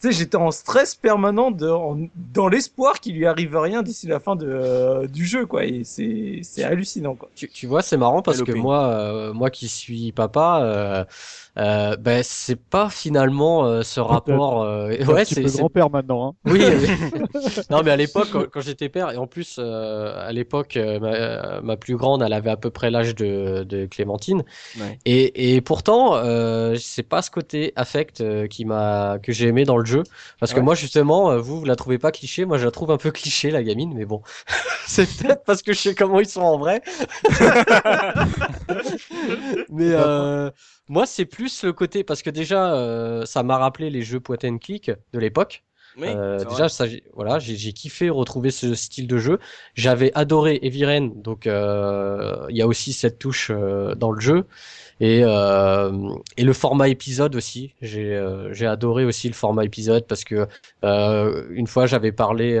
sais, 0.00 0.12
j'étais 0.12 0.36
en 0.36 0.50
stress 0.50 0.94
permanent 0.94 1.50
de, 1.50 1.70
dans 2.32 2.48
l'espoir 2.48 3.00
qu'il 3.00 3.16
lui 3.16 3.26
arrive 3.26 3.56
rien 3.56 3.82
d'ici 3.82 4.06
la 4.06 4.20
fin 4.20 4.36
de, 4.36 4.46
euh, 4.48 5.06
du 5.06 5.26
jeu, 5.26 5.46
quoi. 5.46 5.64
Et 5.64 5.84
c'est, 5.84 6.40
c'est 6.42 6.64
hallucinant, 6.64 7.14
quoi. 7.14 7.28
Tu, 7.34 7.48
tu 7.48 7.66
vois, 7.66 7.82
c'est 7.82 7.96
marrant 7.96 8.22
parce 8.22 8.42
que 8.42 8.52
moi, 8.52 8.86
euh, 8.86 9.32
moi 9.32 9.50
qui 9.50 9.68
suis 9.68 10.12
papa, 10.12 11.06
euh, 11.56 11.78
euh, 11.78 11.96
ben 11.96 12.22
c'est 12.22 12.60
pas 12.60 12.90
finalement 12.90 13.64
euh, 13.64 13.82
ce 13.82 14.00
rapport. 14.00 14.62
Euh, 14.62 14.96
ouais, 15.04 15.24
c'est 15.24 15.42
grand-père 15.42 15.90
maintenant. 15.90 16.28
Hein. 16.28 16.32
Oui. 16.44 16.64
non, 17.70 17.82
mais 17.84 17.90
à 17.90 17.96
l'époque, 17.96 18.28
quand, 18.50 18.60
j'étais 18.60 18.88
père, 18.88 19.10
et 19.10 19.16
en 19.16 19.26
plus 19.26 19.56
euh, 19.58 20.28
à 20.28 20.32
l'époque, 20.32 20.78
ma, 21.00 21.60
ma, 21.60 21.76
plus 21.76 21.96
grande, 21.96 22.22
elle 22.22 22.32
avait 22.32 22.50
à 22.50 22.56
peu 22.56 22.70
près 22.70 22.90
l'âge 22.90 23.14
de, 23.14 23.64
de 23.64 23.86
Clémentine. 23.86 24.44
Ouais. 24.78 24.98
Et, 25.04 25.54
et 25.54 25.60
pourtant, 25.60 26.22
c'est 26.78 27.02
pas 27.02 27.22
ce 27.22 27.30
côté 27.30 27.72
affect 27.76 28.48
qui 28.48 28.64
m'a 28.64 29.18
que 29.22 29.32
j'ai 29.32 29.48
aimé 29.48 29.64
dans 29.64 29.76
le 29.76 29.84
jeu, 29.84 30.02
parce 30.40 30.52
que 30.52 30.60
moi 30.60 30.74
justement, 30.74 31.36
vous, 31.38 31.60
vous 31.60 31.64
la 31.64 31.76
trouvez 31.76 31.98
pas 31.98 32.12
cliché, 32.12 32.44
moi 32.44 32.58
je 32.58 32.64
la 32.64 32.70
trouve 32.70 32.90
un 32.90 32.96
peu 32.96 33.10
cliché 33.10 33.50
la 33.50 33.62
gamine, 33.62 33.92
mais 33.94 34.04
bon, 34.04 34.22
c'est 34.86 35.06
peut-être 35.06 35.44
parce 35.44 35.62
que 35.62 35.72
je 35.72 35.78
sais 35.78 35.94
comment 35.94 36.20
ils 36.20 36.28
sont 36.28 36.42
en 36.42 36.58
vrai. 36.58 36.82
mais 39.70 39.94
moi, 40.88 41.06
c'est 41.06 41.26
plus 41.26 41.64
le 41.64 41.72
côté 41.72 42.04
parce 42.04 42.22
que 42.22 42.30
déjà, 42.30 42.74
euh, 42.74 43.24
ça 43.26 43.42
m'a 43.42 43.58
rappelé 43.58 43.90
les 43.90 44.02
jeux 44.02 44.20
point 44.20 44.38
and 44.44 44.58
click 44.58 44.90
de 45.12 45.18
l'époque. 45.18 45.64
Oui, 45.96 46.06
euh, 46.08 46.44
déjà, 46.44 46.68
ça, 46.68 46.86
voilà, 47.14 47.38
j'ai 47.38 47.72
kiffé 47.72 48.08
retrouver 48.08 48.50
ce 48.50 48.74
style 48.74 49.06
de 49.08 49.18
jeu. 49.18 49.38
J'avais 49.74 50.12
adoré 50.14 50.58
Eviren, 50.62 51.10
donc 51.22 51.46
euh, 51.46 52.46
il 52.50 52.56
y 52.56 52.62
a 52.62 52.66
aussi 52.66 52.92
cette 52.92 53.18
touche 53.18 53.50
euh, 53.50 53.94
dans 53.96 54.12
le 54.12 54.20
jeu 54.20 54.46
et 55.00 55.22
euh, 55.24 55.90
et 56.36 56.44
le 56.44 56.52
format 56.52 56.88
épisode 56.88 57.34
aussi. 57.34 57.74
J'ai 57.82 58.22
j'ai 58.52 58.66
adoré 58.66 59.04
aussi 59.04 59.28
le 59.28 59.34
format 59.34 59.64
épisode 59.64 60.06
parce 60.06 60.24
que 60.24 60.46
une 60.82 61.66
fois 61.66 61.86
j'avais 61.86 62.12
parlé 62.12 62.60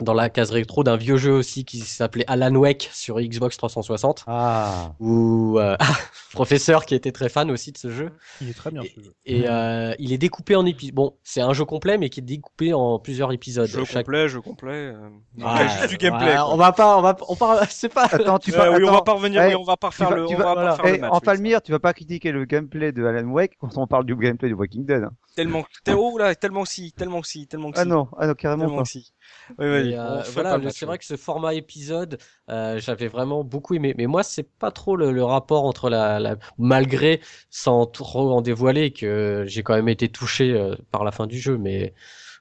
dans 0.00 0.14
la 0.14 0.30
case 0.30 0.50
rétro 0.50 0.84
d'un 0.84 0.96
vieux 0.96 1.16
jeu 1.16 1.32
aussi 1.32 1.64
qui 1.64 1.80
s'appelait 1.80 2.24
Alan 2.28 2.54
Wake 2.54 2.88
sur 2.92 3.20
Xbox 3.20 3.56
360. 3.56 4.24
Ah. 4.26 4.92
Où 5.00 5.58
euh, 5.58 5.76
professeur 6.32 6.86
qui 6.86 6.94
était 6.94 7.12
très 7.12 7.28
fan 7.28 7.50
aussi 7.50 7.72
de 7.72 7.78
ce 7.78 7.90
jeu. 7.90 8.10
Il 8.40 8.48
est 8.48 8.54
très 8.54 8.70
bien 8.70 8.82
ce 8.82 9.00
jeu. 9.00 9.14
Et 9.26 9.48
euh, 9.48 9.94
il 9.98 10.12
est 10.12 10.18
découpé 10.18 10.54
en 10.56 10.64
épisodes. 10.66 10.94
Bon, 10.94 11.16
c'est 11.24 11.40
un 11.40 11.52
jeu 11.52 11.64
complet 11.64 11.98
mais 11.98 12.10
qui 12.10 12.20
est 12.20 12.22
découpé 12.22 12.72
en 12.72 12.98
plusieurs 12.98 13.32
épisodes. 13.32 13.68
Jeu 13.68 13.84
complet, 13.84 14.28
jeu 14.28 14.40
complet. 14.40 14.92
Euh... 14.94 15.08
Ah, 15.42 15.66
juste 15.66 15.88
du 15.88 15.96
gameplay. 15.96 16.38
on 16.38 16.56
va 16.56 16.72
pas, 16.72 16.96
on 16.98 17.02
va, 17.02 17.16
on 17.28 17.34
parle, 17.34 17.66
c'est 17.70 17.92
pas. 17.92 18.04
Attends, 18.04 18.38
tu 18.38 18.52
vas. 18.52 18.70
oui, 18.70 18.84
on 18.84 18.92
va 18.92 19.02
pas 19.02 19.14
revenir. 19.14 19.42
oui, 19.46 19.54
on 19.54 19.64
va 19.64 19.76
pas 19.76 19.88
refaire 19.88 20.14
le. 20.14 20.26
on 20.26 20.36
va 20.36 20.54
pas 20.54 20.76
faire 20.76 20.92
le 20.92 20.98
match, 20.98 21.10
en 21.12 21.20
Palmyre, 21.20 21.62
tu 21.62 21.72
vas 21.72 21.80
pas 21.80 21.92
critiquer 21.92 22.32
le 22.32 22.44
gameplay 22.44 22.92
de 22.92 23.04
Alan 23.04 23.28
Wake 23.28 23.52
quand 23.58 23.76
on 23.76 23.86
parle 23.86 24.04
du 24.04 24.14
gameplay 24.14 24.48
de 24.48 24.54
Walking 24.54 24.84
Dead. 24.84 25.02
Hein. 25.02 25.12
Tellement, 25.34 25.64
oh 25.94 26.18
là, 26.18 26.34
tellement 26.34 26.64
si, 26.64 26.92
tellement 26.92 27.22
si, 27.22 27.46
tellement 27.46 27.72
si. 27.72 27.78
Ah 27.78 27.84
non, 27.84 28.08
ah 28.18 28.26
non, 28.26 28.34
carrément 28.34 28.76
pas. 28.76 28.84
Si. 28.84 29.12
Oui, 29.58 29.66
oui. 29.66 29.94
Euh, 29.94 30.22
voilà, 30.32 30.58
c'est 30.70 30.86
vrai 30.86 30.98
que 30.98 31.04
ce 31.04 31.16
format 31.16 31.54
épisode, 31.54 32.18
euh, 32.50 32.78
j'avais 32.78 33.08
vraiment 33.08 33.44
beaucoup 33.44 33.74
aimé. 33.74 33.94
Mais 33.96 34.06
moi, 34.06 34.22
c'est 34.22 34.48
pas 34.48 34.70
trop 34.70 34.96
le, 34.96 35.12
le, 35.12 35.24
rapport 35.24 35.64
entre 35.64 35.90
la, 35.90 36.18
la, 36.18 36.36
malgré 36.58 37.20
sans 37.50 37.86
trop 37.86 38.32
en 38.32 38.42
dévoiler 38.42 38.92
que 38.92 39.44
j'ai 39.46 39.62
quand 39.62 39.74
même 39.74 39.88
été 39.88 40.08
touché 40.08 40.52
euh, 40.52 40.74
par 40.90 41.04
la 41.04 41.12
fin 41.12 41.26
du 41.26 41.38
jeu. 41.38 41.56
Mais 41.56 41.94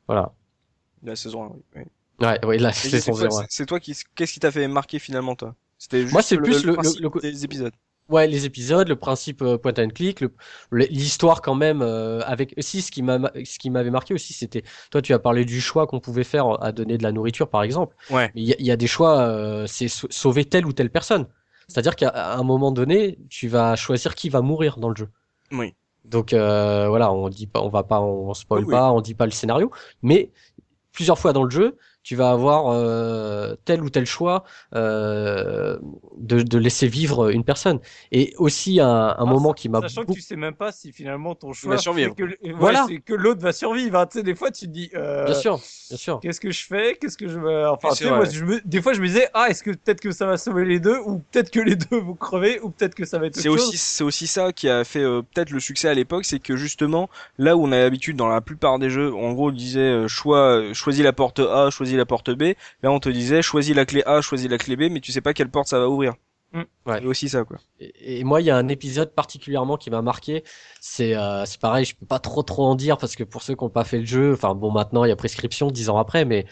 voilà. 0.07 0.33
La 1.03 1.15
saison 1.15 1.45
1, 1.45 1.51
oui. 1.75 1.83
Ouais, 2.19 2.45
ouais, 2.45 2.57
la 2.57 2.71
saison 2.71 3.39
1. 3.39 3.45
C'est 3.49 3.65
toi 3.65 3.79
qui, 3.79 3.95
qu'est-ce 4.15 4.33
qui 4.33 4.39
t'a 4.39 4.51
fait 4.51 4.67
marquer 4.67 4.99
finalement, 4.99 5.35
toi? 5.35 5.55
C'était 5.77 6.01
juste 6.01 6.13
moi, 6.13 6.21
c'est 6.23 6.37
plus 6.37 6.65
le, 6.65 6.73
le, 6.73 7.01
le, 7.01 7.21
des 7.21 7.45
épisodes. 7.45 7.73
Ouais, 8.09 8.25
les 8.27 8.45
épisodes, 8.45 8.87
le 8.87 8.95
principe 8.95 9.41
euh, 9.41 9.57
point 9.57 9.73
and 9.77 9.89
click, 9.89 10.23
l'histoire 10.71 11.41
quand 11.41 11.55
même 11.55 11.81
euh, 11.81 12.21
avec 12.25 12.53
aussi 12.57 12.81
ce 12.81 12.89
qui 12.89 13.01
m'a 13.01 13.19
ce 13.43 13.59
qui 13.59 13.69
m'avait 13.69 13.89
marqué 13.89 14.13
aussi 14.13 14.31
c'était 14.31 14.63
toi 14.91 15.01
tu 15.01 15.13
as 15.13 15.19
parlé 15.19 15.43
du 15.43 15.59
choix 15.59 15.87
qu'on 15.87 15.99
pouvait 15.99 16.23
faire 16.23 16.63
à 16.63 16.71
donner 16.71 16.97
de 16.97 17.03
la 17.03 17.11
nourriture 17.11 17.49
par 17.49 17.63
exemple. 17.63 17.95
Ouais. 18.09 18.31
il 18.35 18.43
y, 18.43 18.71
a 18.71 18.77
des 18.77 18.87
choix 18.87 19.19
euh, 19.19 19.65
c'est 19.67 19.89
sauver 19.89 20.45
telle 20.45 20.65
ou 20.65 20.73
telle 20.73 20.89
personne. 20.89 21.27
C'est-à-dire 21.67 21.97
qu'à 21.97 22.37
un 22.37 22.43
moment 22.43 22.71
donné, 22.71 23.19
tu 23.29 23.49
vas 23.49 23.75
choisir 23.75 24.15
qui 24.15 24.29
va 24.29 24.41
mourir 24.41 24.77
dans 24.77 24.87
le 24.87 24.95
jeu. 24.95 25.09
Oui. 25.51 25.75
Donc 26.05 26.31
voilà, 26.31 27.11
on 27.11 27.27
dit 27.27 27.47
pas 27.47 27.61
on 27.61 27.69
va 27.69 27.83
pas 27.83 27.99
on 27.99 28.33
spoil 28.33 28.65
pas, 28.65 28.91
on 28.93 29.01
dit 29.01 29.15
pas 29.15 29.25
le 29.25 29.31
scénario, 29.31 29.69
mais 30.01 30.31
plusieurs 30.93 31.19
fois 31.19 31.33
dans 31.33 31.43
le 31.43 31.49
jeu, 31.49 31.77
tu 32.07 32.15
vas 32.15 32.29
avoir 32.29 32.67
euh, 32.69 33.55
tel 33.65 33.83
ou 33.83 33.89
tel 33.89 34.05
choix 34.05 34.45
euh, 34.73 35.77
de, 36.15 36.41
de, 36.41 36.57
laisser 36.57 36.87
vivre 36.87 37.31
une 37.31 37.43
personne. 37.43 37.81
Et 38.13 38.33
aussi 38.37 38.79
un, 38.79 38.87
un 38.87 39.15
ah, 39.17 39.25
moment 39.25 39.51
qui 39.51 39.67
m'a 39.67 39.81
sachant 39.81 40.05
que 40.05 40.13
tu 40.13 40.21
sais 40.21 40.37
même 40.37 40.53
pas 40.53 40.71
si 40.71 40.93
finalement 40.93 41.35
ton 41.35 41.51
choix 41.51 41.71
va 41.71 41.77
survivre. 41.77 42.15
que, 42.15 42.23
voilà. 42.53 42.85
c'est 42.87 42.99
que 42.99 43.13
l'autre 43.13 43.41
va 43.41 43.51
survivre. 43.51 43.99
Hein. 43.99 44.05
Tu 44.05 44.19
sais, 44.19 44.23
des 44.23 44.35
fois 44.35 44.51
tu 44.51 44.67
te 44.67 44.71
dis. 44.71 44.89
Euh, 44.95 45.25
bien 45.25 45.33
sûr, 45.33 45.59
bien 45.89 45.97
sûr. 45.97 46.19
Qu'est-ce 46.21 46.39
que 46.39 46.49
je 46.49 46.65
fais? 46.65 46.95
Qu'est-ce 46.95 47.17
que 47.17 47.27
je 47.27 47.37
veux 47.37 47.67
Enfin, 47.67 47.89
moi, 48.07 48.23
je 48.23 48.45
me... 48.45 48.61
des 48.65 48.81
fois 48.81 48.93
je 48.93 49.01
me 49.01 49.07
disais 49.07 49.27
ah 49.33 49.47
est-ce 49.49 49.61
que 49.61 49.71
peut-être 49.71 49.99
que 49.99 50.11
ça 50.11 50.25
va 50.25 50.37
sauver 50.37 50.63
les 50.63 50.79
deux 50.79 50.99
ou 50.99 51.21
peut-être 51.31 51.51
que 51.51 51.59
les 51.59 51.75
deux 51.91 51.99
vont 51.99 52.15
crever 52.15 52.61
ou 52.61 52.69
peut-être 52.69 52.95
que 52.95 53.03
ça 53.03 53.19
va 53.19 53.25
être. 53.25 53.35
C'est 53.35 53.49
aussi 53.49 53.77
c'est 53.77 54.05
aussi 54.05 54.27
ça 54.27 54.53
qui 54.53 54.69
a 54.69 54.85
fait 54.85 55.03
euh, 55.03 55.23
peut-être 55.23 55.49
le 55.49 55.59
succès 55.59 55.89
à 55.89 55.93
l'époque, 55.93 56.23
c'est 56.23 56.39
que 56.39 56.55
justement 56.55 57.09
là 57.37 57.57
où 57.57 57.65
on 57.65 57.73
a 57.73 57.79
l'habitude 57.79 58.15
dans 58.15 58.29
la 58.29 58.39
plupart 58.39 58.79
des 58.79 58.89
jeux, 58.89 59.13
en 59.13 59.33
gros, 59.33 59.49
on 59.49 59.51
disait 59.51 60.07
choix 60.07 60.71
choisis 60.71 61.03
la 61.03 61.11
porte 61.11 61.39
A, 61.39 61.69
choisis 61.69 61.96
choisis 61.97 61.99
la 61.99 62.05
porte 62.05 62.31
B. 62.31 62.53
Là, 62.83 62.91
on 62.91 62.99
te 62.99 63.09
disait, 63.09 63.41
choisis 63.41 63.75
la 63.75 63.85
clé 63.85 64.03
A, 64.05 64.21
choisis 64.21 64.49
la 64.49 64.57
clé 64.57 64.75
B, 64.75 64.91
mais 64.91 64.99
tu 64.99 65.11
sais 65.11 65.21
pas 65.21 65.33
quelle 65.33 65.49
porte 65.49 65.67
ça 65.67 65.79
va 65.79 65.89
ouvrir. 65.89 66.13
Mm. 66.53 66.61
Ouais. 66.85 67.03
aussi 67.03 67.27
ça 67.27 67.43
quoi. 67.43 67.57
Et, 67.81 68.23
moi 68.23 68.39
il 68.39 68.45
y 68.45 68.49
a 68.49 68.55
un 68.55 68.69
épisode 68.69 69.13
particulièrement 69.13 69.75
qui 69.75 69.89
m'a 69.89 70.01
marqué. 70.01 70.45
C'est 70.79 71.13
euh, 71.13 71.43
c'est 71.43 71.59
pareil, 71.59 71.83
je 71.83 71.93
peux 71.93 72.05
pas 72.05 72.19
trop 72.19 72.41
trop 72.41 72.65
en 72.67 72.75
dire 72.75 72.97
parce 72.97 73.17
que 73.17 73.25
pour 73.25 73.41
ceux 73.41 73.53
qui 73.53 73.65
n'ont 73.65 73.69
pas 73.69 73.83
fait 73.83 73.99
le 73.99 74.05
jeu, 74.05 74.31
enfin 74.31 74.55
bon 74.55 74.71
maintenant 74.71 75.03
il 75.03 75.09
y 75.09 75.11
a 75.11 75.17
prescription 75.17 75.71
dix 75.71 75.89
ans 75.89 75.97
après, 75.97 76.23
mais 76.23 76.45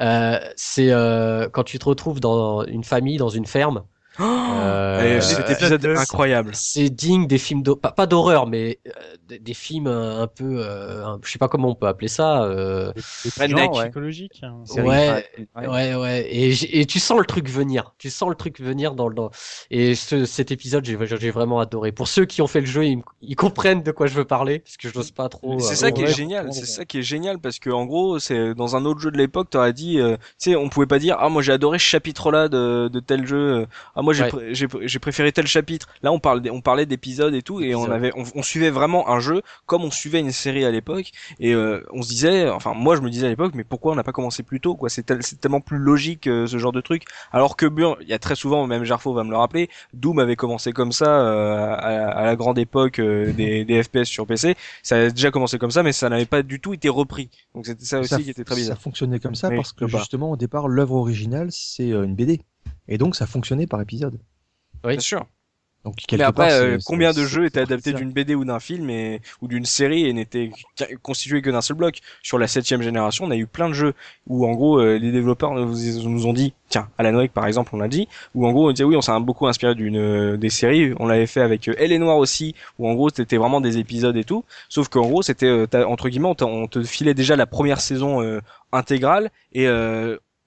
euh, 0.00 0.38
c'est 0.56 0.90
euh, 0.90 1.50
quand 1.50 1.64
tu 1.64 1.78
te 1.78 1.84
retrouves 1.84 2.18
dans 2.18 2.64
une 2.64 2.82
famille 2.82 3.18
dans 3.18 3.28
une 3.28 3.44
ferme 3.44 3.84
euh, 4.20 5.20
cet 5.20 5.50
épisode 5.50 5.84
incroyable. 5.86 6.50
C'est 6.54 6.90
digne 6.90 7.26
des 7.26 7.38
films 7.38 7.62
pas, 7.62 7.92
pas 7.92 8.06
d'horreur, 8.06 8.46
mais 8.46 8.78
euh, 8.86 9.38
des, 9.38 9.54
films 9.54 9.86
un 9.86 10.26
peu, 10.26 10.58
euh, 10.58 11.16
je 11.22 11.30
sais 11.30 11.38
pas 11.38 11.48
comment 11.48 11.70
on 11.70 11.74
peut 11.74 11.86
appeler 11.86 12.08
ça. 12.08 12.42
Euh, 12.44 12.92
des, 13.38 13.48
des 13.48 13.68
psychologiques. 13.72 14.40
Hein. 14.42 14.62
Ouais, 14.76 15.26
ouais, 15.56 15.94
ouais, 15.94 16.26
Et, 16.30 16.80
et, 16.80 16.86
tu 16.86 16.98
sens 16.98 17.18
le 17.18 17.24
truc 17.24 17.48
venir. 17.48 17.94
Tu 17.98 18.10
sens 18.10 18.28
le 18.28 18.34
truc 18.34 18.60
venir 18.60 18.94
dans 18.94 19.08
le. 19.08 19.14
Dans... 19.14 19.30
Et 19.70 19.94
ce, 19.94 20.24
cet 20.24 20.50
épisode, 20.50 20.84
j'ai 20.84 21.30
vraiment 21.30 21.60
adoré. 21.60 21.92
Pour 21.92 22.08
ceux 22.08 22.26
qui 22.26 22.42
ont 22.42 22.46
fait 22.46 22.60
le 22.60 22.66
jeu, 22.66 22.84
ils, 22.84 23.36
comprennent 23.36 23.82
de 23.82 23.92
quoi 23.92 24.06
je 24.06 24.14
veux 24.14 24.24
parler, 24.24 24.58
parce 24.58 24.76
que 24.76 24.88
je 24.88 24.96
n'ose 24.96 25.10
pas 25.10 25.28
trop. 25.28 25.58
C'est 25.60 25.76
ça 25.76 25.90
qui 25.90 26.02
est 26.02 26.14
génial. 26.14 26.52
C'est 26.52 26.66
ça 26.66 26.84
qui 26.84 26.98
est 26.98 27.02
génial 27.02 27.38
parce 27.38 27.58
que 27.58 27.70
en 27.70 27.86
gros, 27.86 28.18
c'est 28.18 28.54
dans 28.54 28.76
un 28.76 28.84
autre 28.84 29.00
jeu 29.00 29.10
de 29.10 29.18
l'époque, 29.18 29.50
t'aurais 29.50 29.72
dit, 29.72 29.98
tu 29.98 30.16
sais, 30.38 30.56
on 30.56 30.68
pouvait 30.68 30.86
pas 30.86 30.98
dire, 30.98 31.16
ah 31.18 31.28
moi 31.28 31.42
j'ai 31.42 31.52
adoré 31.52 31.78
ce 31.78 31.84
chapitre-là 31.84 32.48
de, 32.48 32.88
de 32.88 33.00
tel 33.00 33.26
jeu. 33.26 33.66
Ah 33.94 34.01
moi 34.02 34.12
j'ai 34.12 34.28
j'ai 34.52 34.98
préféré 34.98 35.32
tel 35.32 35.46
chapitre. 35.46 35.88
Là 36.02 36.12
on 36.12 36.18
parle 36.18 36.42
on 36.50 36.60
parlait 36.60 36.86
d'épisodes 36.86 37.34
et 37.34 37.42
tout 37.42 37.60
et 37.60 37.74
on 37.74 37.90
avait 37.90 38.12
on, 38.16 38.42
suivait 38.42 38.70
vraiment 38.70 39.08
un 39.08 39.20
jeu 39.20 39.42
comme 39.66 39.84
on 39.84 39.90
suivait 39.90 40.20
une 40.20 40.32
série 40.32 40.64
à 40.64 40.70
l'époque 40.70 41.10
et 41.40 41.54
euh, 41.54 41.84
on 41.92 42.02
se 42.02 42.08
disait 42.08 42.48
enfin 42.48 42.74
moi 42.74 42.96
je 42.96 43.00
me 43.00 43.10
disais 43.10 43.26
à 43.26 43.30
l'époque 43.30 43.52
mais 43.54 43.64
pourquoi 43.64 43.92
on 43.92 43.94
n'a 43.94 44.02
pas 44.02 44.12
commencé 44.12 44.42
plus 44.42 44.60
tôt 44.60 44.74
quoi? 44.74 44.88
C'est 44.88 45.04
tellement 45.40 45.60
plus 45.60 45.78
logique 45.78 46.26
euh, 46.26 46.46
ce 46.46 46.58
genre 46.58 46.72
de 46.72 46.80
truc. 46.80 47.04
Alors 47.32 47.56
que 47.56 47.66
bien 47.66 47.96
il 48.00 48.08
y 48.08 48.12
a 48.12 48.18
très 48.18 48.34
souvent 48.34 48.66
même 48.66 48.84
Jarfo 48.84 49.12
va 49.12 49.24
me 49.24 49.30
le 49.30 49.36
rappeler 49.36 49.68
Doom 49.94 50.18
avait 50.18 50.36
commencé 50.36 50.72
comme 50.72 50.92
ça 50.92 51.06
euh, 51.06 51.74
à, 51.78 52.24
la 52.24 52.36
grande 52.36 52.58
époque 52.58 53.00
des, 53.00 53.64
des 53.64 53.82
FPS 53.82 54.04
sur 54.04 54.26
PC 54.26 54.56
ça 54.82 54.96
a 54.96 55.10
déjà 55.10 55.30
commencé 55.30 55.58
comme 55.58 55.70
ça 55.70 55.82
mais 55.82 55.92
ça 55.92 56.08
n'avait 56.08 56.26
pas 56.26 56.42
du 56.42 56.60
tout 56.60 56.74
été 56.74 56.88
repris. 56.88 57.30
Donc 57.54 57.66
c'était 57.66 57.84
ça 57.84 58.00
aussi 58.00 58.22
qui 58.22 58.30
était 58.30 58.44
très 58.44 58.56
bizarre. 58.56 58.76
ça 58.76 58.82
fonctionnait 58.82 59.20
comme 59.20 59.34
ça 59.34 59.50
parce 59.50 59.72
que 59.72 59.86
justement 59.86 60.32
au 60.32 60.36
départ 60.36 60.68
l'œuvre 60.68 60.94
originale 60.94 61.48
c'est 61.50 61.88
une 61.88 62.14
BD 62.14 62.40
et 62.88 62.98
donc 62.98 63.16
ça 63.16 63.26
fonctionnait 63.26 63.66
par 63.66 63.80
épisode. 63.80 64.18
Oui. 64.84 64.92
Bien 64.92 65.00
sûr. 65.00 65.26
Donc, 65.84 65.96
mais 66.12 66.22
après, 66.22 66.52
euh, 66.52 66.78
combien 66.86 67.12
de 67.12 67.24
jeux 67.24 67.44
étaient 67.44 67.60
adaptés 67.60 67.92
d'une 67.92 68.12
BD 68.12 68.36
ou 68.36 68.44
d'un 68.44 68.60
film 68.60 68.88
et, 68.88 69.20
ou 69.40 69.48
d'une 69.48 69.64
série 69.64 70.06
et 70.06 70.12
n'étaient 70.12 70.50
constitués 71.02 71.42
que 71.42 71.50
d'un 71.50 71.60
seul 71.60 71.76
bloc? 71.76 71.98
Sur 72.22 72.38
la 72.38 72.46
septième 72.46 72.82
génération, 72.82 73.24
on 73.24 73.30
a 73.32 73.36
eu 73.36 73.48
plein 73.48 73.68
de 73.68 73.74
jeux 73.74 73.94
où 74.28 74.46
en 74.46 74.52
gros 74.52 74.78
euh, 74.78 74.96
les 74.98 75.10
développeurs 75.10 75.54
nous, 75.54 75.74
nous, 76.08 76.26
ont 76.26 76.32
dit, 76.32 76.54
tiens, 76.68 76.88
Alan 76.98 77.16
Wake 77.16 77.32
par 77.32 77.48
exemple, 77.48 77.70
on 77.74 77.78
l'a 77.78 77.88
dit, 77.88 78.06
où 78.36 78.46
en 78.46 78.52
gros 78.52 78.68
on 78.68 78.72
disait 78.72 78.84
oui, 78.84 78.94
on 78.94 79.00
s'est 79.00 79.12
beaucoup 79.20 79.48
inspiré 79.48 79.74
d'une 79.74 79.96
euh, 79.96 80.36
des 80.36 80.50
séries, 80.50 80.94
on 81.00 81.06
l'avait 81.06 81.26
fait 81.26 81.40
avec 81.40 81.66
Elle 81.66 81.90
est 81.90 81.98
Noire 81.98 82.18
aussi, 82.18 82.54
où 82.78 82.88
en 82.88 82.94
gros 82.94 83.10
c'était 83.10 83.36
vraiment 83.36 83.60
des 83.60 83.78
épisodes 83.78 84.16
et 84.16 84.24
tout, 84.24 84.44
sauf 84.68 84.88
qu'en 84.88 85.08
gros 85.08 85.22
c'était 85.22 85.66
entre 85.84 86.08
guillemets 86.08 86.32
on, 86.40 86.66
te 86.68 86.82
filait 86.84 87.14
déjà 87.14 87.34
la 87.34 87.46
première 87.46 87.80
saison 87.80 88.40
intégrale 88.72 89.30
et 89.52 89.66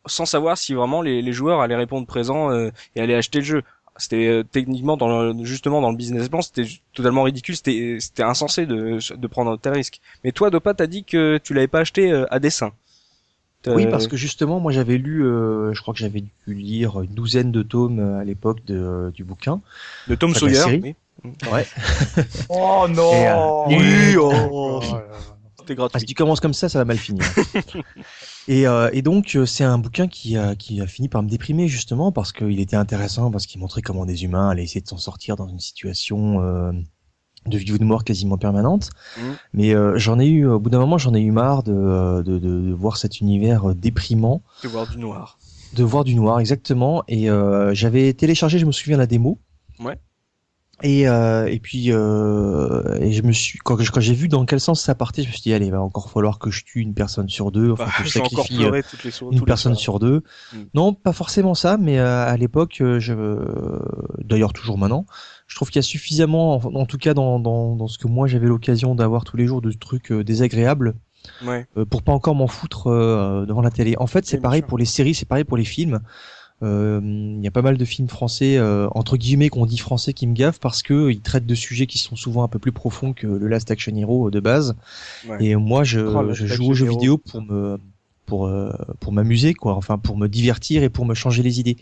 sans 0.06 0.26
savoir 0.26 0.58
si 0.58 0.74
vraiment 0.74 1.02
les, 1.02 1.22
les, 1.22 1.34
joueurs 1.34 1.62
allaient 1.62 1.76
répondre 1.76 2.06
présent 2.08 2.52
et 2.52 3.02
allaient 3.02 3.16
acheter 3.16 3.40
le 3.40 3.46
jeu. 3.46 3.64
C'était 3.98 4.28
euh, 4.28 4.44
techniquement 4.44 4.98
dans 4.98 5.22
le, 5.22 5.46
justement 5.46 5.80
dans 5.80 5.90
le 5.90 5.96
business 5.96 6.28
plan 6.28 6.42
c'était 6.42 6.68
totalement 6.94 7.24
ridicule 7.24 7.56
c'était 7.56 7.98
c'était 8.00 8.24
insensé 8.24 8.66
de 8.66 9.00
de 9.16 9.28
prendre 9.28 9.58
tel 9.58 9.74
risque. 9.74 10.02
Mais 10.24 10.34
toi 10.34 10.50
Dopa 10.50 10.74
t'as 10.74 10.88
dit 10.88 11.06
que 11.06 11.38
tu 11.38 11.54
l'avais 11.54 11.70
pas 11.70 11.80
acheté 11.80 12.12
euh, 12.12 12.26
à 12.30 12.40
dessin 12.40 12.72
oui 13.68 13.88
parce 13.88 14.08
que 14.08 14.16
justement 14.18 14.60
moi 14.60 14.72
j'avais 14.72 14.98
lu 14.98 15.26
euh, 15.26 15.74
je 15.74 15.82
crois 15.82 15.94
que 15.94 16.00
j'avais 16.00 16.22
dû 16.22 16.54
lire 16.54 17.02
une 17.02 17.14
douzaine 17.14 17.52
de 17.52 17.64
tomes 17.64 18.00
à 18.20 18.24
l'époque 18.24 18.64
de 18.66 19.12
du 19.16 19.24
bouquin. 19.24 19.62
De 20.08 20.16
Tom 20.16 20.36
Sawyer 20.36 20.82
oui. 20.84 20.96
ouais. 21.52 21.66
Oh 22.50 22.86
non. 22.90 23.68
Oui 23.68 24.18
oh. 24.20 24.82
c'était 25.66 25.76
gratuit 25.76 26.00
si 26.00 26.06
tu 26.06 26.14
commences 26.14 26.40
comme 26.40 26.54
ça 26.54 26.70
ça 26.70 26.80
va 26.80 26.86
mal 26.86 26.98
finir 26.98 27.26
Et, 28.48 28.68
euh, 28.68 28.90
et 28.94 29.02
donc 29.02 29.36
euh, 29.36 29.46
c'est 29.46 29.64
un 29.64 29.78
bouquin 29.80 30.08
qui 30.08 30.38
a, 30.38 30.56
qui 30.56 30.80
a 30.80 30.88
fini 30.88 31.10
par 31.10 31.24
me 31.24 31.30
déprimer 31.30 31.68
justement 31.68 32.12
parce 32.12 32.32
qu'il 32.32 32.60
était 32.60 32.76
intéressant 32.76 33.32
parce 33.32 33.48
qu'il 33.48 33.60
montrait 33.60 33.82
comment 33.82 34.06
des 34.06 34.24
humains 34.24 34.50
allaient 34.50 34.64
essayer 34.64 34.82
de 34.82 34.88
s'en 34.88 34.98
sortir 34.98 35.36
dans 35.36 35.48
une 35.48 35.60
situation 35.60 36.42
euh, 36.42 36.72
de 37.48 37.58
vie 37.58 37.72
ou 37.72 37.78
de 37.80 37.84
mort 37.84 38.04
quasiment 38.04 38.38
permanente. 38.38 38.92
Mmh. 39.18 39.22
Mais 39.54 39.74
j'en 39.96 40.20
ai 40.20 40.28
eu 40.28 40.46
au 40.46 40.60
bout 40.60 40.70
d'un 40.70 40.80
moment 40.80 40.98
j'en 40.98 41.14
ai 41.14 41.22
eu 41.22 41.32
marre 41.32 41.64
de, 41.64 42.22
de, 42.24 42.38
de, 42.38 42.74
voir 42.74 42.98
cet 42.98 43.20
univers 43.20 43.74
déprimant. 43.76 44.44
De 44.64 44.68
voir 44.68 44.88
du 44.90 44.98
noir. 44.98 45.40
De 45.74 45.84
voir 45.84 46.04
du 46.04 46.16
noir 46.16 46.40
exactement. 46.40 47.04
Et 47.08 47.28
j'avais 47.74 48.14
téléchargé 48.14 48.60
je 48.60 48.66
me 48.66 48.72
souviens 48.72 48.98
la 48.98 49.08
démo. 49.08 49.40
Ouais. 49.80 49.98
Et, 50.84 51.08
euh, 51.08 51.48
et 51.48 51.60
puis 51.60 51.92
euh, 51.92 53.00
et 53.00 53.14
je 53.14 53.22
me 53.24 53.32
suis 53.32 53.60
quand, 53.60 53.78
quand 53.78 54.02
j'ai 54.02 54.14
vu 54.14 54.28
dans 54.28 54.46
quel 54.46 54.60
sens 54.60 54.82
ça 54.82 54.94
partait, 54.94 55.24
je 55.24 55.28
me 55.28 55.32
suis 55.32 55.42
dit 55.42 55.54
allez, 55.54 55.68
il 55.68 55.72
va 55.72 55.82
encore 55.82 56.12
falloir 56.12 56.38
que 56.38 56.52
je 56.52 56.66
tue 56.66 56.82
une 56.82 56.94
personne 56.94 57.30
sur 57.30 57.52
deux, 57.52 57.72
enfin 57.72 57.86
bah, 57.86 57.92
que 57.98 58.04
je 58.04 58.10
sacrifie 58.10 58.66
euh, 58.66 58.82
une 59.32 59.46
personne 59.46 59.76
sur 59.76 60.00
deux. 60.00 60.22
Hmm. 60.54 60.64
Non, 60.74 60.94
pas 60.94 61.14
forcément 61.14 61.54
ça, 61.54 61.78
mais 61.78 61.98
euh, 61.98 62.28
à 62.28 62.36
l'époque, 62.36 62.80
euh, 62.82 63.00
je 63.00 63.14
d'ailleurs 64.22 64.52
toujours 64.52 64.78
maintenant, 64.78 65.06
je 65.48 65.56
trouve 65.56 65.70
qu'il 65.70 65.78
y 65.78 65.80
a 65.80 65.88
suffisamment, 65.88 66.56
en, 66.56 66.86
tout 66.86 66.98
cas 66.98 67.14
dans, 67.14 67.40
dans, 67.40 67.76
dans 67.76 67.88
ce 67.88 67.98
que 67.98 68.08
moi 68.08 68.28
j'avais 68.28 68.48
l'occasion 68.48 68.96
d'avoir 68.96 69.24
tous 69.24 69.38
les 69.38 69.48
jours 69.48 69.62
de 69.62 69.72
trucs 69.72 70.12
désagréables. 70.12 70.96
Ouais. 71.44 71.66
pour 71.90 72.04
pas 72.04 72.12
encore 72.12 72.36
m'en 72.36 72.46
foutre 72.46 72.88
devant 73.48 73.62
la 73.62 73.72
télé. 73.72 73.96
En 73.98 74.06
fait, 74.06 74.28
c'est 74.28 74.38
pareil 74.38 74.62
pour 74.62 74.78
les 74.78 74.86
séries, 74.86 75.16
c'est 75.16 75.26
pareil 75.26 75.44
pour 75.44 75.58
les 75.58 75.66
films. 75.66 76.02
Il 76.62 76.68
euh, 76.68 77.38
y 77.42 77.48
a 77.48 77.52
pas 77.52 77.62
mal 77.62 77.78
de 77.78 77.84
films 77.84 78.08
français 78.08 78.58
euh, 78.58 78.88
entre 78.96 79.18
guillemets 79.18 79.50
qu'on 79.50 79.66
dit 79.66 79.78
français 79.78 80.14
qui 80.14 80.26
me 80.26 80.34
gavent 80.34 80.60
parce 80.60 80.84
que 80.84 81.12
ils 81.12 81.20
traitent 81.20 81.46
de 81.46 81.56
sujets 81.56 81.86
qui 81.86 81.98
sont 81.98 82.16
souvent 82.16 82.44
un 82.44 82.48
peu 82.48 82.60
plus 82.60 82.72
profonds 82.72 83.12
que 83.12 83.28
le 83.28 83.48
Last 83.48 83.72
Action 83.72 83.94
Hero 83.96 84.32
de 84.32 84.40
base. 84.40 84.76
Et 85.42 85.56
moi, 85.58 85.84
je, 85.84 86.00
oh, 86.00 86.34
je 86.34 86.46
joue 86.46 86.68
aux 86.68 86.74
jeux 86.74 86.88
vidéo 86.88 87.18
pour 87.18 87.42
me 87.42 87.78
pour 88.26 88.48
euh, 88.48 88.72
pour 89.02 89.12
m'amuser 89.12 89.54
quoi. 89.54 89.74
Enfin 89.74 89.98
pour 89.98 90.18
me 90.18 90.28
divertir 90.28 90.82
et 90.82 90.90
pour 90.90 91.06
me 91.06 91.14
changer 91.14 91.44
les 91.44 91.60
idées. 91.60 91.76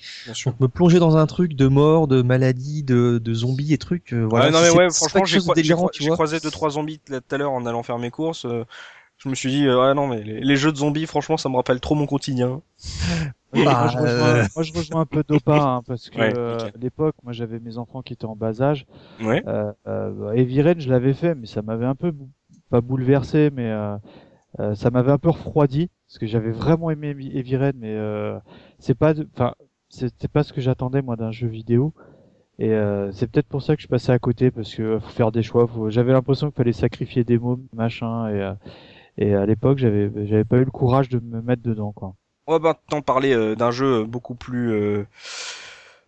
Donc 0.44 0.60
me 0.60 0.68
plonger 0.68 0.98
dans 0.98 1.18
un 1.18 1.28
truc 1.28 1.54
de 1.54 1.68
mort 1.68 2.08
de 2.08 2.24
maladie 2.24 2.82
de, 2.82 3.22
de 3.24 3.34
zombies 3.34 3.74
et 3.74 3.78
trucs 3.78 4.12
voilà 4.12 4.50
non 4.50 4.60
mais 4.60 4.72
ouais 4.72 4.90
franchement 4.90 5.24
j'ai 5.24 5.40
croisé 6.10 6.40
deux 6.40 6.52
trois 6.52 6.72
zombies 6.72 7.00
tout 7.00 7.14
à 7.30 7.38
l'heure 7.38 7.52
en 7.52 7.68
allant 7.68 7.84
faire 7.84 8.00
mes 8.00 8.10
courses 8.10 8.48
je 9.18 9.30
me 9.30 9.36
suis 9.36 9.52
dit 9.52 9.70
ouais 9.70 9.94
non 9.94 10.08
mais 10.08 10.22
les, 10.24 10.42
les, 10.42 10.56
jeux 10.58 10.72
de 10.72 10.78
zombies 10.78 11.06
franchement 11.06 11.38
ça 11.38 11.48
me 11.48 11.56
rappelle 11.56 11.80
trop 11.80 11.96
mon 11.96 12.08
quotidien 12.08 12.62
bah, 13.54 13.92
euh, 13.96 14.46
moi, 14.56 14.64
je 14.64 14.74
rejoins, 14.74 15.02
un 15.02 15.06
peu 15.06 15.24
Dopa 15.28 15.56
hein, 15.56 15.82
parce 15.86 16.10
que 16.10 16.18
euh, 16.38 16.58
à 16.58 16.78
l'époque, 16.80 17.16
moi 17.24 17.34
j'avais 17.34 17.60
mes 17.60 17.78
enfants 17.78 18.02
qui 18.02 18.14
étaient 18.14 18.26
en 18.26 18.36
bas 18.36 18.62
âge. 18.62 18.86
Ouais. 19.22 19.44
Euh, 19.48 19.72
euh, 19.88 20.32
Eviren, 20.32 20.80
je 20.80 20.90
l'avais 20.90 21.14
fait, 21.14 21.36
mais 21.36 21.46
ça 21.46 21.62
m'avait 21.62 21.86
un 21.86 21.96
peu 21.96 22.14
pas 22.70 22.82
bouleversé, 22.82 23.50
mais 23.54 23.72
euh, 23.72 24.76
ça 24.76 24.90
m'avait 24.90 25.12
un 25.12 25.18
peu 25.18 25.30
refroidi 25.30 25.90
parce 26.08 26.20
que 26.20 26.26
j'avais 26.26 26.52
vraiment 26.52 26.90
aimé 26.90 27.16
Eviren, 27.34 27.74
mais 27.76 27.98
c'est 28.80 28.96
pas, 28.96 29.14
enfin, 29.36 29.54
c'était 29.90 30.28
pas 30.28 30.44
ce 30.44 30.54
que 30.54 30.62
j'attendais 30.62 31.02
moi 31.02 31.16
d'un 31.16 31.32
jeu 31.32 31.48
vidéo. 31.48 31.94
Et 32.60 32.72
c'est 33.12 33.30
peut-être 33.32 33.48
pour 33.48 33.62
ça 33.64 33.76
que 33.76 33.82
je 33.82 33.88
passais 33.88 34.12
à 34.12 34.20
côté 34.20 34.52
parce 34.52 34.74
que 34.74 35.00
faut 35.00 35.10
faire 35.10 35.32
des 35.32 35.44
choix. 35.44 35.68
J'avais 35.90 36.14
l'impression 36.14 36.48
qu'il 36.48 36.56
fallait 36.56 36.72
sacrifier 36.74 37.24
des 37.24 37.38
mômes, 37.38 37.66
machin, 37.74 38.30
et 38.30 38.54
et 39.18 39.36
à 39.36 39.46
l'époque 39.46 39.78
j'avais 39.78 40.10
j'avais 40.26 40.44
pas 40.44 40.58
eu 40.58 40.66
le 40.66 40.72
courage 40.72 41.10
de 41.10 41.20
me 41.20 41.42
mettre 41.42 41.62
dedans 41.62 41.92
quoi. 41.92 42.16
On 42.46 42.54
va 42.54 42.60
maintenant 42.60 43.02
parler 43.02 43.34
euh, 43.34 43.56
d'un 43.56 43.72
jeu 43.72 44.04
beaucoup 44.04 44.36
plus 44.36 44.74
euh, 44.74 45.06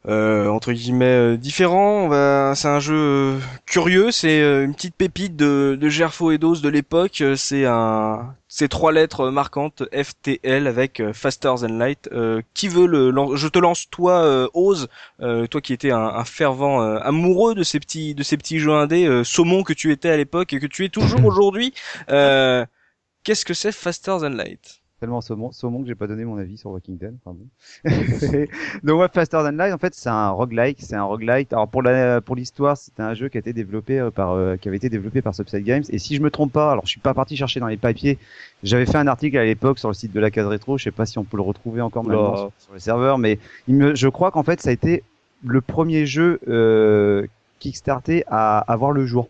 euh, 0.05 0.49
entre 0.49 0.73
guillemets 0.73 1.37
différent. 1.37 2.09
C'est 2.55 2.67
un 2.67 2.79
jeu 2.81 3.39
curieux. 3.65 4.11
C'est 4.11 4.39
une 4.41 4.75
petite 4.75 4.95
pépite 4.95 5.37
de, 5.37 5.77
de 5.79 5.89
Gerfo 5.89 6.31
et 6.31 6.37
Dose 6.37 6.61
de 6.61 6.67
l'époque. 6.67 7.23
C'est 7.37 7.65
un 7.65 8.35
ces 8.49 8.67
trois 8.67 8.91
lettres 8.91 9.29
marquantes 9.29 9.83
FTL 9.93 10.67
avec 10.67 11.01
Faster 11.13 11.53
Than 11.61 11.77
Light. 11.77 12.09
qui 12.53 12.67
veut 12.67 12.85
le 12.85 13.13
Je 13.35 13.47
te 13.47 13.57
lance 13.57 13.89
toi, 13.89 14.49
Ose, 14.53 14.89
toi 15.19 15.61
qui 15.61 15.73
étais 15.73 15.91
un, 15.91 15.99
un 15.99 16.25
fervent 16.25 16.81
amoureux 16.97 17.55
de 17.55 17.63
ces 17.63 17.79
petits 17.79 18.13
de 18.13 18.23
ces 18.23 18.37
petits 18.37 18.59
jeux 18.59 18.73
indés, 18.73 19.23
saumon 19.23 19.63
que 19.63 19.73
tu 19.73 19.91
étais 19.91 20.09
à 20.09 20.17
l'époque 20.17 20.53
et 20.53 20.59
que 20.59 20.67
tu 20.67 20.83
es 20.85 20.89
toujours 20.89 21.25
aujourd'hui. 21.25 21.73
Qu'est-ce 22.07 23.45
que 23.45 23.53
c'est 23.53 23.71
Faster 23.71 24.17
Than 24.19 24.29
Light? 24.29 24.84
Tellement 24.99 25.21
saumon, 25.21 25.51
saumon 25.51 25.81
que 25.81 25.87
j'ai 25.87 25.95
pas 25.95 26.07
donné 26.07 26.25
mon 26.25 26.37
avis 26.37 26.57
sur 26.57 26.71
Walking 26.71 26.97
Dead. 26.97 27.15
Pardon. 27.23 27.45
Donc 28.83 28.99
ouais, 28.99 29.07
Faster 29.13 29.37
Than 29.37 29.51
Light, 29.51 29.73
en 29.73 29.77
fait, 29.77 29.93
c'est 29.93 30.09
un 30.09 30.29
roguelike, 30.29 30.77
c'est 30.81 30.95
un 30.95 31.03
roguelite. 31.03 31.53
Alors 31.53 31.67
pour 31.67 31.81
la 31.81 32.21
pour 32.21 32.35
l'histoire, 32.35 32.77
c'était 32.77 33.03
un 33.03 33.13
jeu 33.13 33.29
qui 33.29 33.37
a 33.37 33.39
été 33.39 33.53
développé 33.53 33.99
euh, 33.99 34.11
par 34.11 34.31
euh, 34.31 34.57
qui 34.57 34.67
avait 34.67 34.77
été 34.77 34.89
développé 34.89 35.21
par 35.21 35.35
Subside 35.35 35.63
Games. 35.63 35.83
Et 35.89 35.99
si 35.99 36.15
je 36.15 36.21
me 36.21 36.29
trompe 36.29 36.53
pas, 36.53 36.71
alors 36.71 36.85
je 36.85 36.91
suis 36.91 37.01
pas 37.01 37.13
parti 37.13 37.35
chercher 37.37 37.59
dans 37.59 37.67
les 37.67 37.77
papiers. 37.77 38.17
J'avais 38.63 38.85
fait 38.85 38.97
un 38.97 39.07
article 39.07 39.37
à 39.37 39.45
l'époque 39.45 39.79
sur 39.79 39.89
le 39.89 39.93
site 39.93 40.13
de 40.13 40.19
la 40.19 40.31
case 40.31 40.47
rétro. 40.47 40.77
Je 40.77 40.85
sais 40.85 40.91
pas 40.91 41.05
si 41.05 41.17
on 41.17 41.23
peut 41.23 41.37
le 41.37 41.43
retrouver 41.43 41.81
encore 41.81 42.03
maintenant 42.03 42.35
sur, 42.35 42.51
sur, 42.57 42.73
le 42.73 42.79
serveur, 42.79 43.17
mais 43.17 43.39
il 43.67 43.75
me, 43.75 43.95
je 43.95 44.07
crois 44.07 44.31
qu'en 44.31 44.43
fait, 44.43 44.61
ça 44.61 44.69
a 44.69 44.73
été 44.73 45.03
le 45.43 45.61
premier 45.61 46.05
jeu 46.05 46.39
euh, 46.47 47.27
Kickstarté 47.59 48.23
à 48.27 48.59
avoir 48.59 48.91
le 48.91 49.05
jour. 49.05 49.29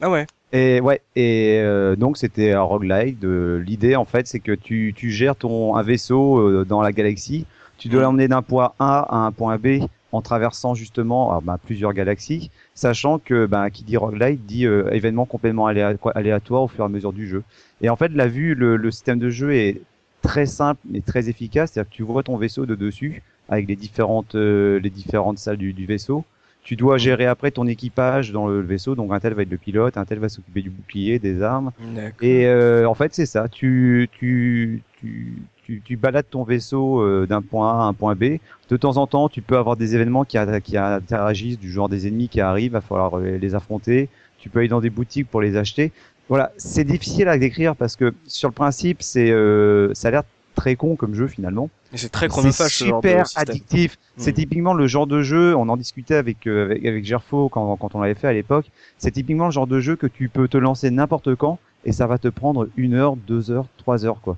Ah 0.00 0.10
ouais. 0.10 0.26
Et 0.52 0.80
ouais, 0.80 1.00
et 1.16 1.60
euh, 1.60 1.96
donc 1.96 2.18
c'était 2.18 2.52
un 2.52 2.60
roguelike. 2.60 3.18
L'idée 3.22 3.96
en 3.96 4.04
fait, 4.04 4.26
c'est 4.26 4.40
que 4.40 4.52
tu, 4.52 4.92
tu 4.94 5.10
gères 5.10 5.34
ton 5.34 5.76
un 5.76 5.82
vaisseau 5.82 6.38
euh, 6.38 6.64
dans 6.66 6.82
la 6.82 6.92
galaxie. 6.92 7.46
Tu 7.78 7.88
dois 7.88 8.00
mm. 8.00 8.04
l'emmener 8.04 8.28
d'un 8.28 8.42
point 8.42 8.72
A 8.78 9.00
à 9.08 9.16
un 9.26 9.32
point 9.32 9.56
B 9.56 9.84
en 10.12 10.20
traversant 10.20 10.74
justement 10.74 11.40
bah, 11.42 11.58
plusieurs 11.64 11.94
galaxies, 11.94 12.50
sachant 12.74 13.18
que 13.18 13.46
bah, 13.46 13.70
qui 13.70 13.82
dit 13.82 13.96
roguelike 13.96 14.44
dit 14.44 14.66
euh, 14.66 14.90
événement 14.92 15.24
complètement 15.24 15.66
aléatoire 15.66 16.62
au 16.64 16.68
fur 16.68 16.84
et 16.84 16.86
à 16.86 16.90
mesure 16.90 17.14
du 17.14 17.26
jeu. 17.26 17.42
Et 17.80 17.88
en 17.88 17.96
fait, 17.96 18.12
la 18.12 18.28
vue, 18.28 18.54
le, 18.54 18.76
le 18.76 18.90
système 18.90 19.18
de 19.18 19.30
jeu 19.30 19.54
est 19.54 19.80
très 20.20 20.44
simple 20.44 20.80
mais 20.84 21.00
très 21.00 21.30
efficace. 21.30 21.72
C'est-à-dire 21.72 21.90
que 21.90 21.96
tu 21.96 22.02
vois 22.02 22.22
ton 22.22 22.36
vaisseau 22.36 22.66
de 22.66 22.74
dessus 22.74 23.22
avec 23.48 23.66
les 23.66 23.76
différentes 23.76 24.34
les 24.34 24.90
différentes 24.90 25.38
salles 25.38 25.56
du, 25.56 25.72
du 25.72 25.86
vaisseau. 25.86 26.26
Tu 26.62 26.76
dois 26.76 26.96
gérer 26.96 27.26
après 27.26 27.50
ton 27.50 27.66
équipage 27.66 28.32
dans 28.32 28.46
le 28.46 28.60
vaisseau. 28.60 28.94
Donc 28.94 29.12
un 29.12 29.20
tel 29.20 29.34
va 29.34 29.42
être 29.42 29.50
le 29.50 29.58
pilote, 29.58 29.96
un 29.96 30.04
tel 30.04 30.18
va 30.18 30.28
s'occuper 30.28 30.62
du 30.62 30.70
bouclier, 30.70 31.18
des 31.18 31.42
armes. 31.42 31.72
Et 32.20 32.46
euh, 32.46 32.86
en 32.88 32.94
fait, 32.94 33.14
c'est 33.14 33.26
ça. 33.26 33.48
Tu, 33.48 34.08
tu, 34.12 34.82
tu, 35.00 35.42
tu, 35.64 35.82
tu, 35.84 35.96
balades 35.96 36.30
ton 36.30 36.44
vaisseau 36.44 37.00
euh, 37.00 37.26
d'un 37.26 37.42
point 37.42 37.78
A 37.78 37.82
à 37.82 37.86
un 37.86 37.94
point 37.94 38.14
B. 38.14 38.38
De 38.68 38.76
temps 38.76 38.96
en 38.96 39.06
temps, 39.06 39.28
tu 39.28 39.42
peux 39.42 39.56
avoir 39.56 39.76
des 39.76 39.96
événements 39.96 40.24
qui, 40.24 40.38
qui 40.62 40.76
interagissent, 40.76 41.58
du 41.58 41.70
genre 41.70 41.88
des 41.88 42.06
ennemis 42.06 42.28
qui 42.28 42.40
arrivent, 42.40 42.66
il 42.66 42.70
va 42.70 42.80
falloir 42.80 43.18
les 43.18 43.54
affronter. 43.54 44.08
Tu 44.38 44.48
peux 44.48 44.60
aller 44.60 44.68
dans 44.68 44.80
des 44.80 44.90
boutiques 44.90 45.28
pour 45.28 45.40
les 45.40 45.56
acheter. 45.56 45.92
Voilà, 46.28 46.52
c'est 46.56 46.84
difficile 46.84 47.28
à 47.28 47.36
décrire 47.36 47.76
parce 47.76 47.96
que 47.96 48.14
sur 48.26 48.48
le 48.48 48.54
principe, 48.54 49.02
c'est 49.02 49.30
euh, 49.30 49.92
ça 49.92 50.08
a 50.08 50.10
l'air 50.12 50.22
très 50.54 50.76
con 50.76 50.96
comme 50.96 51.14
jeu 51.14 51.26
finalement. 51.26 51.70
C'est 51.94 52.10
très 52.10 52.28
chronophage. 52.28 52.76
C'est 52.76 52.84
super 52.84 53.26
addictif. 53.36 53.98
C'est 54.16 54.32
hmm. 54.32 54.34
typiquement 54.34 54.74
le 54.74 54.86
genre 54.86 55.06
de 55.06 55.22
jeu. 55.22 55.54
On 55.56 55.68
en 55.68 55.76
discutait 55.76 56.14
avec 56.14 56.46
euh, 56.46 56.66
avec, 56.66 56.84
avec 56.84 57.04
Gerfo 57.04 57.48
quand, 57.48 57.76
quand 57.76 57.94
on 57.94 58.00
l'avait 58.00 58.14
fait 58.14 58.28
à 58.28 58.32
l'époque. 58.32 58.70
C'est 58.98 59.10
typiquement 59.10 59.46
le 59.46 59.52
genre 59.52 59.66
de 59.66 59.80
jeu 59.80 59.96
que 59.96 60.06
tu 60.06 60.28
peux 60.28 60.48
te 60.48 60.56
lancer 60.56 60.90
n'importe 60.90 61.34
quand 61.34 61.58
et 61.84 61.92
ça 61.92 62.06
va 62.06 62.18
te 62.18 62.28
prendre 62.28 62.68
une 62.76 62.94
heure, 62.94 63.16
deux 63.16 63.50
heures, 63.50 63.66
trois 63.76 64.04
heures 64.04 64.20
quoi. 64.20 64.36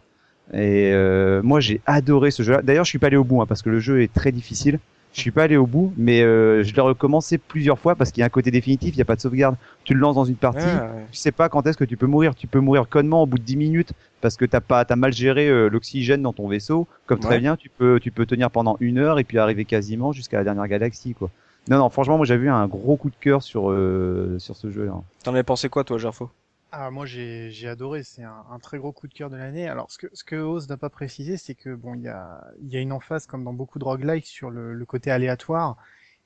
Et 0.53 0.93
euh, 0.93 1.43
moi 1.43 1.61
j'ai 1.61 1.81
adoré 1.87 2.31
ce 2.31 2.43
jeu-là. 2.43 2.63
D'ailleurs 2.63 2.85
je 2.85 2.91
suis 2.91 2.99
pas 2.99 3.09
allé 3.09 3.17
au 3.17 3.25
bout 3.25 3.41
hein, 3.43 3.47
parce 3.47 3.63
que 3.63 3.71
le 3.71 3.81
jeu 3.81 4.03
est 4.03 4.13
très 4.13 4.33
difficile. 4.33 4.79
Je 5.15 5.21
suis 5.21 5.31
pas 5.31 5.45
allé 5.45 5.57
au 5.57 5.67
bout, 5.67 5.93
mais 5.97 6.23
euh, 6.23 6.65
je 6.65 6.75
l'ai 6.75 6.83
recommencé 6.83 7.39
plusieurs 7.39 7.79
fois 7.79 7.95
parce 7.95 8.11
qu'il 8.11 8.21
y 8.21 8.25
a 8.25 8.27
un 8.27 8.31
côté 8.31 8.51
définitif, 8.51 8.95
il 8.95 8.97
n'y 8.97 9.03
a 9.03 9.05
pas 9.05 9.15
de 9.15 9.21
sauvegarde. 9.21 9.55
Tu 9.85 9.95
le 9.95 10.01
lances 10.01 10.17
dans 10.17 10.25
une 10.25 10.35
partie, 10.35 10.67
tu 11.13 11.19
sais 11.19 11.31
pas 11.31 11.49
quand 11.49 11.65
est-ce 11.69 11.79
que 11.79 11.85
tu 11.85 11.97
peux 11.97 12.07
mourir. 12.07 12.35
Tu 12.35 12.49
peux 12.49 12.59
mourir 12.59 12.89
connement 12.89 13.23
au 13.23 13.27
bout 13.27 13.39
de 13.39 13.45
10 13.45 13.57
minutes 13.57 13.93
parce 14.21 14.37
que 14.37 14.45
t'as 14.45 14.61
pas, 14.61 14.85
t'as 14.85 14.97
mal 14.97 15.13
géré 15.13 15.49
euh, 15.49 15.69
l'oxygène 15.69 16.21
dans 16.21 16.33
ton 16.33 16.49
vaisseau. 16.49 16.89
Comme 17.07 17.21
très 17.21 17.39
bien, 17.39 17.57
tu 17.57 17.69
peux, 17.69 18.01
tu 18.01 18.11
peux 18.11 18.27
tenir 18.27 18.51
pendant 18.51 18.77
une 18.81 18.99
heure 18.99 19.21
et 19.21 19.25
puis 19.25 19.39
arriver 19.39 19.65
quasiment 19.65 20.11
jusqu'à 20.11 20.39
la 20.39 20.45
dernière 20.45 20.67
galaxie, 20.67 21.15
quoi. 21.15 21.31
Non, 21.69 21.79
non, 21.79 21.89
franchement, 21.89 22.17
moi 22.17 22.27
j'ai 22.27 22.37
vu 22.37 22.51
un 22.51 22.67
gros 22.67 22.97
coup 22.97 23.09
de 23.09 23.17
cœur 23.17 23.43
sur 23.43 23.71
euh, 23.71 24.37
sur 24.39 24.57
ce 24.57 24.71
jeu-là. 24.71 24.95
T'en 25.23 25.33
avais 25.33 25.45
pensé 25.45 25.69
quoi, 25.69 25.85
toi, 25.85 25.97
Gerfo? 25.97 26.29
Ah, 26.77 26.91
moi 26.91 27.07
j'ai 27.07 27.69
adoré, 27.69 28.03
c'est 28.03 28.25
un, 28.25 28.45
un, 28.51 28.59
très 28.59 28.79
gros 28.79 28.93
coup 28.93 29.07
de 29.07 29.15
cœur 29.15 29.31
de 29.31 29.37
l'année. 29.37 29.69
Alors 29.69 29.91
ce 29.91 29.99
que 29.99 30.09
ce 30.13 30.25
que 30.25 30.37
Oz 30.37 30.69
n'a 30.69 30.77
pas 30.77 30.91
précisé, 30.91 31.37
c'est 31.37 31.55
que 31.55 31.75
bon 31.75 31.95
il 31.95 32.03
y 32.03 32.09
a 32.09 32.45
y 32.63 32.77
a 32.77 32.81
une 32.81 32.93
emphase 32.93 33.27
comme 33.27 33.45
dans 33.45 33.53
beaucoup 33.53 33.79
de 33.79 33.85
roguelikes 33.85 34.27
sur 34.27 34.51
le, 34.51 34.75
le, 34.75 34.85
côté 34.85 35.11
aléatoire. 35.11 35.77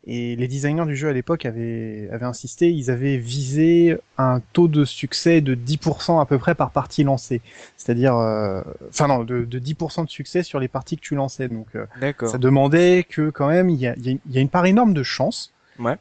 Et 0.05 0.37
les 0.37 0.49
designers 0.49 0.87
du 0.87 0.96
jeu 0.96 1.09
à 1.09 1.12
l'époque 1.12 1.44
avaient, 1.44 2.09
avaient 2.12 2.25
insisté, 2.25 2.70
ils 2.70 2.90
avaient 2.90 3.18
visé 3.18 3.99
un 4.16 4.40
taux 4.53 4.68
de 4.68 4.85
succès 4.85 5.40
de 5.40 5.57
10% 5.57 6.20
à 6.20 6.25
peu 6.25 6.38
près 6.38 6.55
par 6.55 6.70
partie 6.70 7.03
lancée. 7.03 7.42
C'est-à-dire, 7.77 8.16
euh, 8.16 8.62
enfin 8.88 9.09
non, 9.09 9.25
de, 9.25 9.44
de 9.44 9.59
10% 9.59 10.05
de 10.05 10.11
succès 10.11 10.44
sur 10.44 10.61
les 10.61 10.68
parties 10.68 10.96
que 10.96 11.03
tu 11.03 11.14
lançais. 11.16 11.49
Donc 11.49 11.66
euh, 11.75 11.85
ça 12.27 12.38
demandait 12.38 13.05
que 13.09 13.31
quand 13.31 13.49
même 13.49 13.68
il 13.68 13.81
y 13.81 13.88
a, 13.88 13.94
il 13.96 14.18
y 14.31 14.38
a 14.38 14.40
une 14.40 14.49
part 14.49 14.66
énorme 14.66 14.94
de 14.94 15.03
chance 15.03 15.53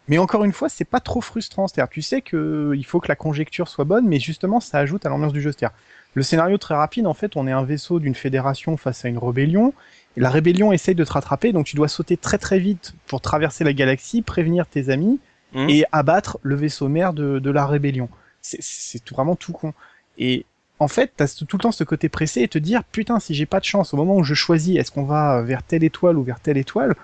mais 0.08 0.18
encore 0.18 0.44
une 0.44 0.54
fois, 0.54 0.70
c'est 0.70 0.86
pas 0.86 1.00
trop 1.00 1.22
frustrant. 1.22 1.68
C'est-à-dire, 1.68 1.90
tu 1.90 2.02
sais 2.02 2.22
que 2.22 2.74
il 2.76 2.86
faut 2.86 3.00
que 3.00 3.08
la 3.08 3.16
conjecture 3.16 3.68
soit 3.68 3.86
bonne, 3.86 4.08
mais 4.08 4.20
justement, 4.20 4.60
ça 4.60 4.80
ajoute 4.80 5.06
à 5.06 5.10
l'ambiance 5.10 5.34
du 5.34 5.42
jeu. 5.42 5.52
C'est-à-dire, 5.52 5.76
le 6.16 6.24
scénario 6.24 6.58
très 6.58 6.76
rapide, 6.76 7.06
en 7.06 7.14
fait, 7.14 7.36
on 7.36 7.48
est 7.48 7.52
un 7.52 7.64
vaisseau 7.64 8.00
d'une 8.00 8.16
fédération 8.16 8.78
face 8.78 9.06
à 9.06 9.08
une 9.08 9.18
rébellion. 9.18 9.74
Et 10.16 10.20
la 10.20 10.30
rébellion 10.30 10.72
essaye 10.72 10.96
de 10.96 11.04
te 11.04 11.14
rattraper, 11.14 11.52
donc 11.52 11.66
tu 11.66 11.76
dois 11.76 11.88
sauter 11.88 12.18
très 12.18 12.40
très 12.40 12.58
vite 12.58 12.96
pour 13.06 13.22
traverser 13.22 13.64
la 13.64 13.74
galaxie, 13.74 14.24
prévenir 14.24 14.66
tes 14.66 14.90
amis 14.90 15.20
mmh. 15.54 15.70
et 15.70 15.86
abattre 15.92 16.40
le 16.42 16.56
vaisseau 16.56 16.88
mère 16.88 17.14
de, 17.14 17.38
de 17.38 17.52
la 17.52 17.68
rébellion. 17.68 18.10
C'est 18.42 19.08
vraiment 19.10 19.36
tout 19.36 19.52
con. 19.52 19.74
Et 20.18 20.46
en 20.80 20.88
fait, 20.88 21.12
t'as 21.16 21.28
tout 21.28 21.58
le 21.58 21.62
temps 21.62 21.72
ce 21.72 21.84
côté 21.84 22.10
pressé 22.10 22.42
et 22.42 22.48
te 22.48 22.58
dire 22.58 22.84
putain 22.84 23.20
si 23.20 23.34
j'ai 23.34 23.46
pas 23.46 23.60
de 23.60 23.66
chance 23.66 23.94
au 23.94 23.98
moment 23.98 24.16
où 24.16 24.24
je 24.24 24.34
choisis 24.34 24.78
est-ce 24.78 24.92
qu'on 24.92 25.04
va 25.04 25.42
vers 25.42 25.64
telle 25.64 25.84
étoile 25.84 26.18
ou 26.18 26.24
vers 26.24 26.40
telle 26.40 26.58
étoile, 26.58 26.96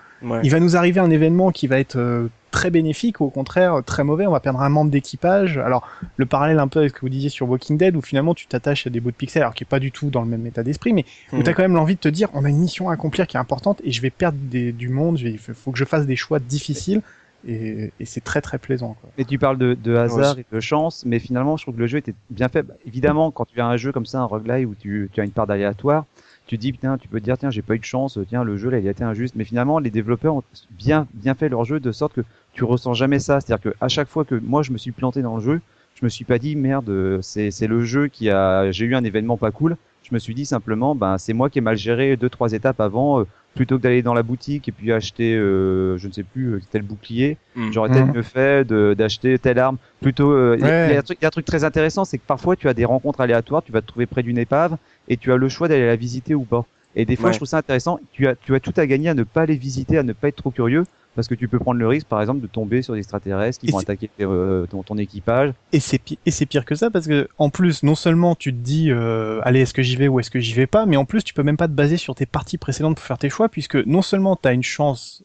il 0.42 0.50
va 0.50 0.60
nous 0.60 0.76
arriver 0.76 1.00
un 1.00 1.10
événement 1.10 1.50
qui 1.52 1.66
va 1.66 1.78
être 1.78 1.96
euh, 1.96 2.30
très 2.54 2.70
bénéfique 2.70 3.20
ou 3.20 3.24
au 3.24 3.30
contraire 3.30 3.82
très 3.84 4.04
mauvais, 4.04 4.28
on 4.28 4.30
va 4.30 4.38
perdre 4.38 4.60
un 4.60 4.68
membre 4.68 4.92
d'équipage. 4.92 5.58
Alors 5.58 5.88
le 6.16 6.24
parallèle 6.24 6.60
un 6.60 6.68
peu 6.68 6.78
avec 6.78 6.90
ce 6.90 6.94
que 6.94 7.00
vous 7.00 7.08
disiez 7.08 7.28
sur 7.28 7.50
Walking 7.50 7.76
Dead 7.76 7.96
où 7.96 8.00
finalement 8.00 8.32
tu 8.32 8.46
t'attaches 8.46 8.86
à 8.86 8.90
des 8.90 9.00
bouts 9.00 9.10
de 9.10 9.16
pixels 9.16 9.42
alors 9.42 9.54
qui 9.54 9.64
est 9.64 9.66
pas 9.66 9.80
du 9.80 9.90
tout 9.90 10.08
dans 10.08 10.22
le 10.22 10.28
même 10.28 10.46
état 10.46 10.62
d'esprit 10.62 10.92
mais 10.92 11.04
où 11.32 11.38
hmm. 11.38 11.42
tu 11.42 11.50
as 11.50 11.52
quand 11.52 11.62
même 11.62 11.74
l'envie 11.74 11.96
de 11.96 12.00
te 12.00 12.08
dire 12.08 12.28
on 12.32 12.44
a 12.44 12.48
une 12.48 12.58
mission 12.58 12.90
à 12.90 12.92
accomplir 12.92 13.26
qui 13.26 13.36
est 13.36 13.40
importante 13.40 13.80
et 13.82 13.90
je 13.90 14.00
vais 14.00 14.10
perdre 14.10 14.38
du 14.38 14.88
monde, 14.88 15.18
il 15.18 15.36
faut 15.38 15.72
que 15.72 15.78
je 15.78 15.84
fasse 15.84 16.06
des 16.06 16.14
choix 16.14 16.38
difficiles 16.38 17.02
et, 17.46 17.92
c'est 18.04 18.22
très 18.22 18.40
très 18.40 18.58
plaisant. 18.58 18.96
Quoi. 19.00 19.10
Et 19.18 19.24
tu 19.24 19.36
parles 19.38 19.58
de, 19.58 19.74
de 19.74 19.96
hasard 19.96 20.38
et 20.38 20.46
de 20.50 20.60
chance, 20.60 21.04
mais 21.04 21.18
finalement 21.18 21.56
je 21.56 21.64
trouve 21.64 21.74
que 21.74 21.80
le 21.80 21.88
jeu 21.88 21.98
était 21.98 22.14
bien 22.30 22.48
fait. 22.48 22.62
Bah, 22.62 22.74
évidemment, 22.86 23.32
quand 23.32 23.46
tu 23.46 23.60
as 23.60 23.66
un 23.66 23.76
jeu 23.76 23.90
comme 23.90 24.06
ça, 24.06 24.20
un 24.20 24.24
roguelike 24.24 24.68
où 24.68 24.76
tu, 24.76 25.10
tu 25.12 25.20
as 25.20 25.24
une 25.24 25.32
part 25.32 25.48
d'aléatoire, 25.48 26.06
tu 26.46 26.58
dis 26.58 26.72
putain, 26.72 26.98
tu 26.98 27.08
peux 27.08 27.20
dire 27.20 27.38
tiens 27.38 27.50
j'ai 27.50 27.62
pas 27.62 27.74
eu 27.74 27.78
de 27.78 27.84
chance, 27.84 28.18
tiens 28.28 28.44
le 28.44 28.56
jeu 28.56 28.70
là 28.70 28.78
il 28.78 28.86
a 28.86 28.90
été 28.90 29.04
injuste, 29.04 29.34
mais 29.36 29.44
finalement 29.44 29.78
les 29.78 29.90
développeurs 29.90 30.36
ont 30.36 30.42
bien 30.70 31.06
bien 31.14 31.34
fait 31.34 31.48
leur 31.48 31.64
jeu 31.64 31.80
de 31.80 31.92
sorte 31.92 32.12
que 32.14 32.22
tu 32.52 32.64
ressens 32.64 32.94
jamais 32.94 33.18
ça, 33.18 33.40
c'est-à-dire 33.40 33.72
que 33.72 33.76
à 33.80 33.88
chaque 33.88 34.08
fois 34.08 34.24
que 34.24 34.34
moi 34.34 34.62
je 34.62 34.72
me 34.72 34.78
suis 34.78 34.92
planté 34.92 35.22
dans 35.22 35.36
le 35.36 35.42
jeu, 35.42 35.60
je 35.94 36.04
me 36.04 36.08
suis 36.08 36.24
pas 36.24 36.38
dit 36.38 36.56
merde 36.56 37.20
c'est 37.22 37.50
c'est 37.50 37.66
le 37.66 37.82
jeu 37.82 38.08
qui 38.08 38.30
a 38.30 38.70
j'ai 38.72 38.84
eu 38.84 38.94
un 38.94 39.04
événement 39.04 39.36
pas 39.36 39.50
cool, 39.50 39.76
je 40.04 40.14
me 40.14 40.18
suis 40.18 40.34
dit 40.34 40.46
simplement 40.46 40.94
ben 40.94 41.18
c'est 41.18 41.32
moi 41.32 41.50
qui 41.50 41.58
ai 41.58 41.62
mal 41.62 41.76
géré 41.76 42.16
deux 42.16 42.28
trois 42.28 42.52
étapes 42.52 42.80
avant 42.80 43.20
euh, 43.20 43.26
plutôt 43.54 43.78
que 43.78 43.82
d'aller 43.82 44.02
dans 44.02 44.14
la 44.14 44.22
boutique 44.22 44.68
et 44.68 44.72
puis 44.72 44.92
acheter 44.92 45.34
euh, 45.34 45.96
je 45.96 46.08
ne 46.08 46.12
sais 46.12 46.22
plus 46.22 46.54
euh, 46.54 46.60
tel 46.70 46.82
bouclier, 46.82 47.38
mm. 47.56 47.72
j'aurais 47.72 47.88
peut-être 47.88 48.08
mm. 48.08 48.16
mieux 48.16 48.22
fait 48.22 48.64
d'acheter 48.68 49.38
telle 49.38 49.58
arme 49.58 49.78
plutôt 50.00 50.54
il 50.54 50.60
y, 50.60 50.64
a 50.64 50.98
un 50.98 51.02
truc, 51.02 51.18
y 51.20 51.24
a 51.24 51.28
un 51.28 51.30
truc 51.30 51.46
très 51.46 51.64
intéressant 51.64 52.04
c'est 52.04 52.18
que 52.18 52.26
parfois 52.26 52.56
tu 52.56 52.68
as 52.68 52.74
des 52.74 52.84
rencontres 52.84 53.20
aléatoires, 53.20 53.62
tu 53.62 53.72
vas 53.72 53.80
te 53.80 53.86
trouver 53.86 54.06
près 54.06 54.22
d'une 54.22 54.38
épave 54.38 54.76
et 55.08 55.16
tu 55.16 55.32
as 55.32 55.36
le 55.36 55.48
choix 55.48 55.68
d'aller 55.68 55.86
la 55.86 55.96
visiter 55.96 56.34
ou 56.34 56.44
pas. 56.44 56.64
Et 56.96 57.04
des 57.04 57.16
fois, 57.16 57.32
je 57.32 57.38
trouve 57.38 57.48
ça 57.48 57.58
intéressant. 57.58 57.98
Tu 58.12 58.28
as, 58.28 58.36
tu 58.36 58.54
as 58.54 58.60
tout 58.60 58.72
à 58.76 58.86
gagner 58.86 59.08
à 59.08 59.14
ne 59.14 59.24
pas 59.24 59.46
les 59.46 59.56
visiter, 59.56 59.98
à 59.98 60.02
ne 60.02 60.12
pas 60.12 60.28
être 60.28 60.36
trop 60.36 60.50
curieux, 60.50 60.84
parce 61.14 61.28
que 61.28 61.34
tu 61.34 61.48
peux 61.48 61.58
prendre 61.58 61.78
le 61.78 61.86
risque, 61.86 62.06
par 62.06 62.20
exemple, 62.20 62.40
de 62.40 62.46
tomber 62.46 62.82
sur 62.82 62.94
des 62.94 63.00
extraterrestres 63.00 63.60
qui 63.60 63.70
vont 63.70 63.78
attaquer 63.78 64.10
euh, 64.20 64.66
ton, 64.66 64.98
équipage. 64.98 65.52
Et 65.72 65.80
c'est 65.80 65.98
pire, 65.98 66.18
et 66.26 66.30
c'est 66.30 66.46
pire 66.46 66.64
que 66.64 66.74
ça, 66.74 66.90
parce 66.90 67.06
que 67.06 67.28
en 67.38 67.50
plus, 67.50 67.82
non 67.82 67.94
seulement 67.94 68.34
tu 68.34 68.52
te 68.52 68.58
dis, 68.58 68.90
euh, 68.90 69.40
allez, 69.42 69.60
est-ce 69.60 69.74
que 69.74 69.82
j'y 69.82 69.96
vais 69.96 70.08
ou 70.08 70.20
est-ce 70.20 70.30
que 70.30 70.40
j'y 70.40 70.52
vais 70.54 70.66
pas, 70.66 70.86
mais 70.86 70.96
en 70.96 71.04
plus, 71.04 71.22
tu 71.24 71.34
peux 71.34 71.42
même 71.42 71.56
pas 71.56 71.68
te 71.68 71.72
baser 71.72 71.96
sur 71.96 72.14
tes 72.14 72.26
parties 72.26 72.58
précédentes 72.58 72.96
pour 72.96 73.04
faire 73.04 73.18
tes 73.18 73.30
choix, 73.30 73.48
puisque 73.48 73.76
non 73.76 74.02
seulement 74.02 74.36
tu 74.36 74.48
as 74.48 74.52
une 74.52 74.62
chance 74.62 75.24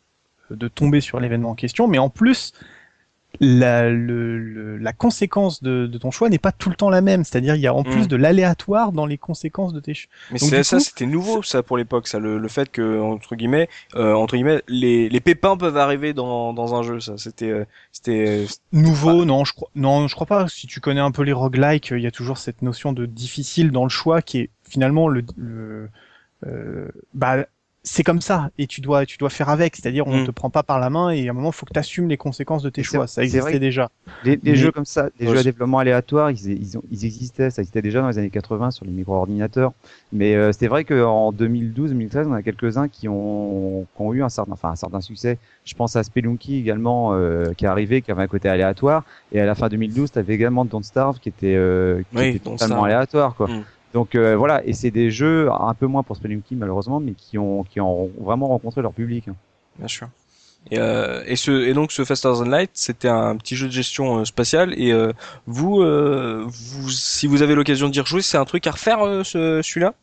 de 0.50 0.68
tomber 0.68 1.02
sur 1.02 1.20
l'événement 1.20 1.52
en 1.52 1.56
question, 1.56 1.88
mais 1.88 2.00
en 2.00 2.10
plus, 2.10 2.54
la, 3.40 3.90
le, 3.90 4.78
la 4.78 4.94
conséquence 4.94 5.64
de, 5.64 5.88
de, 5.88 5.98
ton 5.98 6.12
choix 6.12 6.30
n'est 6.30 6.40
pas 6.40 6.52
tout 6.52 6.70
le 6.70 6.76
temps 6.76 6.90
la 6.90 7.02
même. 7.02 7.24
C'est-à-dire, 7.24 7.56
il 7.56 7.62
y 7.62 7.68
a 7.68 7.74
en 7.74 7.84
plus 7.84 8.04
mm. 8.04 8.08
de 8.08 8.16
l'aléatoire 8.16 8.92
dans 8.92 9.06
les 9.06 9.18
conséquences 9.18 9.74
de 9.74 9.80
tes 9.80 9.94
choix. 9.94 10.12
Mais 10.32 10.40
c'est 10.40 10.64
ça, 10.64 10.80
c'était 10.80 11.06
nouveau, 11.06 11.44
ça, 11.44 11.64
pour 11.64 11.78
l'époque, 11.78 12.08
ça, 12.08 12.20
le, 12.20 12.38
le, 12.38 12.48
fait 12.48 12.70
que, 12.70 13.00
entre 13.00 13.36
guillemets, 13.36 13.70
euh, 13.96 14.14
entre 14.14 14.36
guillemets, 14.36 14.62
les, 14.68 15.10
les 15.10 15.20
pépins 15.20 15.58
peuvent 15.58 15.78
arriver 15.78 16.14
dans, 16.14 16.54
dans 16.54 16.76
un 16.76 16.84
jeu, 16.84 17.00
ça. 17.00 17.18
C'était, 17.18 17.52
euh, 17.52 17.66
c'était, 17.92 18.26
euh, 18.28 18.46
nouveau, 18.72 19.26
non, 19.26 19.46
je 19.46 19.54
crois, 19.54 19.70
non, 19.76 20.08
je 20.08 20.16
crois 20.16 20.28
pas. 20.28 20.48
Si 20.48 20.68
tu 20.68 20.80
connais 20.80 21.02
un 21.02 21.12
peu 21.12 21.24
les 21.24 21.34
roguelikes, 21.34 21.92
il 21.92 22.02
y 22.02 22.08
a 22.08 22.12
toujours 22.12 22.38
cette 22.38 22.62
notion 22.62 22.94
de 22.94 23.06
difficile 23.06 23.72
dans 23.72 23.84
le 23.84 23.90
choix 23.90 24.22
qui 24.22 24.40
est 24.40 24.50
finalement 24.68 25.08
le, 25.08 25.24
le 25.38 25.90
euh, 26.46 26.88
bah, 27.14 27.46
c'est 27.92 28.04
comme 28.04 28.22
ça 28.22 28.52
et 28.60 28.68
tu 28.68 28.82
dois 28.82 29.06
tu 29.08 29.18
dois 29.18 29.32
faire 29.32 29.50
avec. 29.50 29.76
C'est-à-dire 29.76 30.06
on 30.06 30.16
ne 30.16 30.22
mm. 30.22 30.28
te 30.28 30.32
prend 30.32 30.52
pas 30.52 30.62
par 30.62 30.80
la 30.80 30.92
main 30.92 31.10
et 31.10 31.28
à 31.28 31.32
un 31.32 31.34
moment 31.34 31.50
il 31.50 31.56
faut 31.56 31.66
que 31.66 31.74
tu 31.74 31.80
assumes 31.80 32.08
les 32.08 32.18
conséquences 32.18 32.62
de 32.62 32.70
tes 32.70 32.84
choix. 32.84 33.08
ça 33.08 33.24
existait 33.24 33.60
déjà. 33.60 33.90
Les, 34.24 34.56
jeux 34.56 34.72
comme 34.72 34.86
ça 34.86 35.10
des 35.20 35.26
jeux 35.26 35.38
à 35.38 35.44
développement 35.44 35.80
aléatoire 35.80 36.30
ils, 36.30 36.52
ils, 36.52 36.78
ont, 36.78 36.84
ils, 36.92 37.06
existaient 37.06 37.50
ça 37.50 37.62
existait 37.62 37.82
déjà 37.82 38.02
dans 38.02 38.10
les 38.10 38.20
années 38.20 38.30
80 38.30 38.72
sur 38.72 38.86
les 38.86 38.92
micro-ordinateurs. 38.92 39.74
Mais 40.14 40.36
euh, 40.36 40.52
c'est 40.52 40.68
vrai 40.68 40.84
qu'en 40.84 41.32
2012 41.32 41.90
2013 41.90 42.28
on 42.28 42.34
a 42.34 42.44
quelques-uns 42.44 42.90
qui 42.90 43.08
ont, 43.08 43.88
qui 43.96 44.02
ont 44.02 44.14
eu 44.14 44.22
un 44.22 44.30
certain 44.30 44.52
enfin 44.52 44.70
un 44.70 44.76
certain 44.76 45.02
succès. 45.02 45.40
Je 45.66 45.74
pense 45.74 45.96
à 45.96 46.04
Spelunky 46.04 46.58
également 46.58 47.14
euh, 47.14 47.54
qui 47.58 47.66
est 47.66 47.70
arrivé 47.70 48.04
qui 48.04 48.12
avait 48.12 48.24
un 48.24 48.28
côté 48.28 48.50
aléatoire. 48.50 49.04
Et 49.32 49.42
à 49.42 49.46
la 49.46 49.56
fin 49.56 49.68
2012 49.68 50.12
tu 50.12 50.20
avais 50.20 50.36
également 50.36 50.64
Don't 50.64 50.84
Starve 50.84 51.20
qui 51.20 51.30
était 51.30 51.56
euh, 51.56 52.04
qui 52.12 52.22
était 52.22 52.40
totalement 52.40 52.84
aléatoire 52.84 53.34
quoi. 53.34 53.48
Mm. 53.48 53.64
Donc 53.94 54.16
euh, 54.16 54.36
voilà, 54.36 54.64
et 54.66 54.74
c'est 54.74 54.92
des 54.92 55.10
jeux 55.12 55.50
un 55.52 55.74
peu 55.74 55.88
moins 55.88 56.04
pour 56.04 56.16
Spelunky 56.16 56.56
malheureusement, 56.56 57.00
mais 57.00 57.14
qui 57.14 57.38
ont 57.38 57.64
qui 57.64 57.82
ont 57.82 58.12
vraiment 58.20 58.48
rencontré 58.48 58.82
leur 58.82 58.94
public. 58.94 59.28
Hein. 59.28 59.36
Bien 59.78 59.88
sûr. 59.88 60.08
Et, 60.72 60.78
euh, 60.78 61.24
et, 61.26 61.38
ce, 61.38 61.52
et 61.52 61.74
donc 61.74 61.92
ce 61.92 62.04
Faster 62.04 62.30
Than 62.34 62.50
Light, 62.50 62.72
c'était 62.74 63.08
un 63.08 63.38
petit 63.38 63.56
jeu 63.56 63.68
de 63.68 63.72
gestion 63.72 64.20
euh, 64.20 64.26
spatiale. 64.26 64.74
Et 64.78 64.92
euh, 64.92 65.14
vous, 65.48 65.82
euh, 65.82 66.44
vous, 66.46 66.90
si 66.90 67.28
vous 67.28 67.42
avez 67.42 67.56
l'occasion 67.56 67.88
d'y 67.88 68.02
rejouer, 68.02 68.22
c'est 68.22 68.38
un 68.38 68.46
truc 68.46 68.68
à 68.68 68.72
refaire 68.72 69.00
ce, 69.24 69.62
celui-là? 69.64 69.94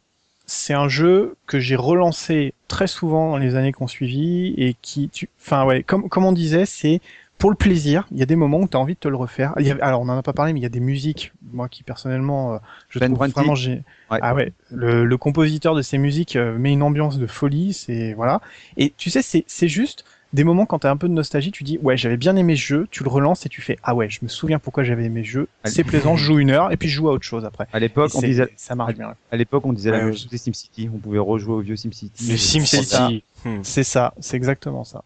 C'est 0.47 0.75
un 0.75 0.89
jeu 0.89 1.37
que 1.47 1.61
j'ai 1.61 1.77
relancé 1.77 2.55
très 2.69 2.87
souvent 2.87 3.33
dans 3.33 3.37
les 3.37 3.55
années 3.55 3.73
qu'on 3.73 3.87
suivi 3.87 4.55
et 4.57 4.75
qui, 4.81 5.09
tu... 5.11 5.29
enfin 5.41 5.65
ouais, 5.67 5.83
comme 5.83 6.09
comme 6.09 6.25
on 6.25 6.33
disait, 6.33 6.67
c'est 6.67 7.01
pour 7.39 7.51
le 7.51 7.57
plaisir, 7.57 8.07
il 8.11 8.19
y 8.19 8.23
a 8.23 8.27
des 8.27 8.37
moments 8.37 8.61
où 8.61 8.69
tu 8.69 8.77
as 8.77 8.81
envie 8.81 8.95
de 8.95 8.99
te 8.99 9.09
le 9.09 9.17
refaire. 9.17 9.53
Il 9.59 9.67
y 9.67 9.71
a, 9.71 9.77
alors 9.83 10.01
on 10.01 10.09
en 10.09 10.17
a 10.17 10.23
pas 10.23 10.33
parlé, 10.33 10.53
mais 10.53 10.61
il 10.61 10.63
y 10.63 10.67
a 10.67 10.71
des 10.71 10.81
musiques, 10.81 11.33
moi 11.53 11.69
qui 11.69 11.83
personnellement, 11.83 12.55
euh, 12.55 12.59
je 12.89 12.99
Ben 12.99 13.13
trouve 13.15 13.29
vraiment 13.29 13.55
j'ai. 13.55 13.83
Ouais. 14.11 14.19
Ah 14.23 14.35
ouais, 14.35 14.53
le, 14.71 15.05
le 15.05 15.17
compositeur 15.19 15.75
de 15.75 15.83
ces 15.83 15.99
musiques 15.99 16.37
euh, 16.37 16.57
met 16.59 16.73
une 16.73 16.83
ambiance 16.83 17.19
de 17.19 17.27
folie, 17.27 17.73
c'est 17.73 18.15
voilà. 18.15 18.41
Et 18.77 18.93
tu 18.97 19.11
sais, 19.11 19.23
c'est 19.23 19.45
c'est 19.47 19.69
juste 19.69 20.05
des 20.33 20.45
moments 20.45 20.67
quand 20.67 20.81
t'as 20.81 20.91
un 20.91 20.97
peu 20.97 21.09
de 21.09 21.13
nostalgie, 21.15 21.51
tu 21.53 21.63
dis 21.63 21.79
ouais 21.83 21.97
j'avais 21.97 22.17
bien 22.17 22.37
aimé 22.37 22.57
ce 22.57 22.61
jeu, 22.63 22.89
tu 22.91 23.05
le 23.05 23.09
relances 23.09 23.47
et 23.47 23.49
tu 23.49 23.63
fais 23.63 23.79
ah 23.85 23.95
ouais 23.95 24.11
je 24.11 24.19
me 24.23 24.29
souviens 24.29 24.59
pourquoi 24.59 24.83
j'avais 24.83 25.05
aimé 25.05 25.23
ce 25.23 25.29
jeu, 25.29 25.49
Allez. 25.63 25.73
c'est 25.75 25.85
plaisant, 25.85 26.17
je 26.17 26.25
joue 26.25 26.39
une 26.41 26.51
heure 26.51 26.73
et 26.73 26.77
puis 26.77 26.89
je 26.89 26.97
joue 26.97 27.09
à 27.09 27.13
autre 27.13 27.25
chose 27.25 27.45
après. 27.45 27.67
À 27.73 27.79
l'époque, 27.79 28.11
on 28.15 28.21
disait, 28.21 28.49
ça 28.57 28.75
marche 28.75 28.95
bien. 28.95 29.15
à 29.31 29.37
l'époque, 29.37 29.65
on 29.67 29.73
disait 29.73 29.91
la 29.91 29.99
Ouais, 29.99 30.03
même 30.05 30.13
ouais. 30.13 30.17
chose 30.19 30.29
des 30.29 30.37
SimCity. 30.39 30.91
On 30.93 30.99
pouvait 30.99 31.19
rejouer 31.21 31.55
au 31.55 31.61
vieux 31.61 31.77
SimCity. 31.77 32.31
Le 32.31 32.37
SimCity. 32.37 33.25
Hmm. 33.45 33.61
C'est 33.63 33.85
ça, 33.85 34.15
c'est 34.21 34.37
exactement 34.37 34.85
ça. 34.85 35.05